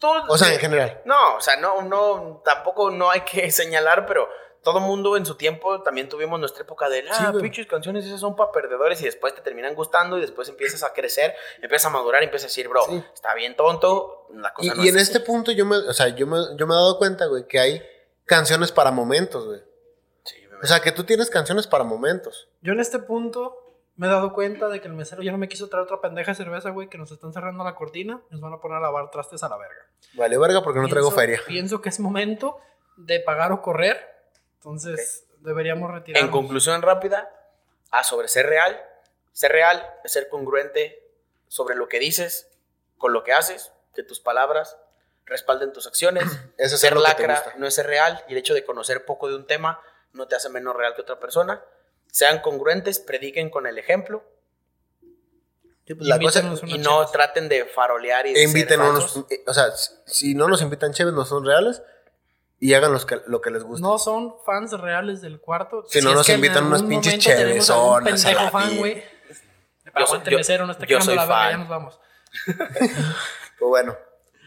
Todos- 0.00 0.24
O 0.28 0.38
sea, 0.38 0.52
en 0.52 0.60
general. 0.60 1.00
No, 1.04 1.36
o 1.36 1.40
sea, 1.40 1.56
no, 1.56 1.82
no, 1.82 2.42
tampoco 2.44 2.90
no 2.90 3.10
hay 3.10 3.22
que 3.22 3.50
señalar, 3.50 4.06
pero 4.06 4.28
todo 4.62 4.80
mundo 4.80 5.16
en 5.16 5.24
su 5.24 5.36
tiempo 5.36 5.82
también 5.82 6.08
tuvimos 6.08 6.38
nuestra 6.40 6.62
época 6.62 6.88
de, 6.88 7.04
ah, 7.10 7.32
Sí, 7.34 7.40
pinches 7.40 7.66
canciones 7.66 8.04
esas 8.04 8.20
son 8.20 8.34
para 8.36 8.50
perdedores 8.52 9.00
y 9.00 9.04
después 9.04 9.34
te 9.34 9.40
terminan 9.40 9.74
gustando 9.74 10.18
y 10.18 10.20
después 10.20 10.48
empiezas 10.48 10.82
a 10.82 10.92
crecer, 10.92 11.34
empiezas 11.62 11.86
a 11.86 11.90
madurar 11.90 12.22
y 12.22 12.24
empiezas 12.26 12.46
a 12.46 12.48
decir, 12.48 12.68
bro, 12.68 12.82
Sí. 12.84 13.02
está 13.14 13.34
bien 13.34 13.56
tonto, 13.56 14.26
la 14.34 14.52
cosa 14.52 14.66
Y, 14.66 14.76
no 14.76 14.84
y 14.84 14.88
es 14.88 14.94
en 14.94 15.00
así". 15.00 15.12
este 15.12 15.20
punto 15.20 15.52
yo 15.52 15.64
me, 15.64 15.76
o 15.76 15.92
sea, 15.92 16.08
yo 16.08 16.26
me, 16.26 16.38
yo 16.56 16.66
me 16.66 16.74
he 16.74 16.76
dado 16.76 16.98
cuenta, 16.98 17.26
güey, 17.26 17.46
que 17.46 17.58
hay 17.60 17.82
canciones 18.26 18.72
para 18.72 18.90
momentos, 18.90 19.46
güey. 19.46 19.60
Sí, 20.24 20.36
me- 20.50 20.58
O 20.58 20.66
sea, 20.66 20.80
que 20.80 20.92
tú 20.92 21.04
tienes 21.04 21.30
canciones 21.30 21.66
para 21.66 21.84
momentos. 21.84 22.48
Yo 22.60 22.72
en 22.72 22.80
este 22.80 22.98
punto 22.98 23.67
me 23.98 24.06
he 24.06 24.10
dado 24.10 24.32
cuenta 24.32 24.68
de 24.68 24.80
que 24.80 24.86
el 24.86 24.94
mesero 24.94 25.22
ya 25.22 25.32
no 25.32 25.38
me 25.38 25.48
quiso 25.48 25.68
traer 25.68 25.82
otra 25.82 26.00
pendeja 26.00 26.30
de 26.30 26.36
cerveza, 26.36 26.70
güey, 26.70 26.88
que 26.88 26.96
nos 26.96 27.10
están 27.10 27.32
cerrando 27.32 27.64
la 27.64 27.74
cortina. 27.74 28.22
Nos 28.30 28.40
van 28.40 28.52
a 28.52 28.60
poner 28.60 28.78
a 28.78 28.80
lavar 28.80 29.10
trastes 29.10 29.42
a 29.42 29.48
la 29.48 29.56
verga. 29.56 29.86
Vale, 30.14 30.38
verga, 30.38 30.62
porque 30.62 30.78
no 30.78 30.86
traigo 30.86 31.10
feria. 31.10 31.40
Pienso 31.48 31.82
que 31.82 31.88
es 31.88 31.98
momento 31.98 32.60
de 32.96 33.18
pagar 33.18 33.50
o 33.50 33.60
correr. 33.60 33.98
Entonces 34.54 35.26
deberíamos 35.40 35.90
retirar. 35.90 36.22
En 36.22 36.30
conclusión 36.30 36.80
rápida, 36.80 37.28
a 37.90 38.04
sobre 38.04 38.28
ser 38.28 38.46
real, 38.46 38.80
ser 39.32 39.50
real 39.50 39.84
es 40.04 40.12
ser 40.12 40.28
congruente 40.28 41.02
sobre 41.48 41.74
lo 41.74 41.88
que 41.88 41.98
dices, 41.98 42.48
con 42.98 43.12
lo 43.12 43.24
que 43.24 43.32
haces, 43.32 43.72
que 43.96 44.04
tus 44.04 44.20
palabras 44.20 44.78
respalden 45.24 45.72
tus 45.72 45.88
acciones. 45.88 46.24
Eso 46.56 46.76
es 46.76 46.80
ser 46.80 46.96
lacra 46.96 47.42
no 47.56 47.66
es 47.66 47.74
ser 47.74 47.88
real 47.88 48.24
y 48.28 48.32
el 48.32 48.38
hecho 48.38 48.54
de 48.54 48.64
conocer 48.64 49.04
poco 49.04 49.28
de 49.28 49.34
un 49.34 49.44
tema 49.44 49.80
no 50.12 50.28
te 50.28 50.36
hace 50.36 50.50
menos 50.50 50.76
real 50.76 50.94
que 50.94 51.02
otra 51.02 51.18
persona. 51.18 51.64
Sean 52.10 52.40
congruentes, 52.40 52.98
prediquen 53.00 53.50
con 53.50 53.66
el 53.66 53.78
ejemplo 53.78 54.24
La 56.00 56.18
cosa, 56.18 56.40
Invítanos 56.40 56.62
unas 56.62 56.74
y 56.74 56.78
no 56.78 57.06
traten 57.06 57.48
de 57.48 57.64
farolear 57.64 58.26
y 58.26 58.34
de 58.34 58.42
e 58.42 58.46
ser 58.46 58.56
inviten 58.58 58.80
unos, 58.80 59.16
o 59.46 59.54
sea, 59.54 59.70
si- 59.72 59.92
si 60.06 60.34
no 60.34 60.46
nos 60.48 60.60
invitan 60.62 60.92
chéves, 60.92 61.14
no 61.14 61.24
son 61.24 61.44
reales 61.46 61.82
y 62.60 62.74
hagan 62.74 62.92
los 62.92 63.06
que, 63.06 63.20
lo 63.26 63.40
que 63.40 63.50
les 63.50 63.62
gusta. 63.62 63.86
No 63.86 63.98
son 63.98 64.34
fans 64.44 64.72
reales 64.72 65.20
del 65.22 65.40
cuarto. 65.40 65.84
Si 65.88 66.00
no 66.02 66.10
es 66.10 66.16
nos 66.16 66.28
invitan 66.28 66.66
unas 66.66 66.82
pinches 66.82 67.18
chevesonas 67.18 68.24
a 68.24 68.28
pendejo 68.28 68.44
la 68.44 68.50
fan, 68.50 68.76
güey. 68.76 68.96
Yo 69.84 70.04
Aguante 70.04 70.30
mesero, 70.36 70.66
no 70.66 70.72
está 70.72 70.84
yo 70.84 70.88
quedando 70.88 71.04
soy 71.06 71.16
la 71.16 71.22
verga, 71.26 71.36
fan. 71.42 71.50
ya 71.52 71.56
nos 71.58 71.68
vamos. 71.68 72.00
Pues 73.58 73.68
bueno, 73.70 73.96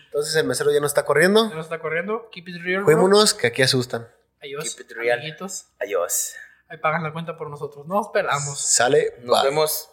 entonces 0.06 0.34
el 0.36 0.46
mesero 0.46 0.72
ya 0.72 0.80
no 0.80 0.88
está 0.88 1.04
corriendo. 1.04 1.50
Ya 1.50 1.56
nos 1.56 1.66
está 1.66 1.80
corriendo. 1.80 2.30
Keep 2.32 2.48
it 2.50 2.56
real, 2.64 2.84
bro. 2.84 2.86
Fuímonos, 2.94 3.34
que 3.34 3.48
aquí 3.48 3.62
asustan. 3.62 4.08
Adiós, 4.42 4.64
Keep 4.76 4.86
it 4.86 4.92
real. 4.96 5.18
amiguitos. 5.20 5.66
Adiós. 5.80 6.34
Ahí 6.72 6.78
pagan 6.78 7.04
la 7.04 7.12
cuenta 7.12 7.36
por 7.36 7.50
nosotros. 7.50 7.86
Nos 7.86 8.06
esperamos. 8.08 8.58
Sale, 8.58 9.16
Nos 9.24 9.42
bye. 9.42 9.50
vemos 9.50 9.90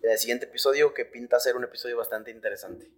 en 0.00 0.10
el 0.12 0.18
siguiente 0.18 0.46
episodio 0.46 0.94
que 0.94 1.04
pinta 1.04 1.40
ser 1.40 1.56
un 1.56 1.64
episodio 1.64 1.96
bastante 1.96 2.30
interesante. 2.30 2.88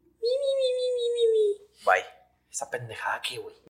Bye. 1.86 2.04
Esa 2.50 2.68
pendejada 2.70 3.14
aquí, 3.14 3.38
güey. 3.38 3.56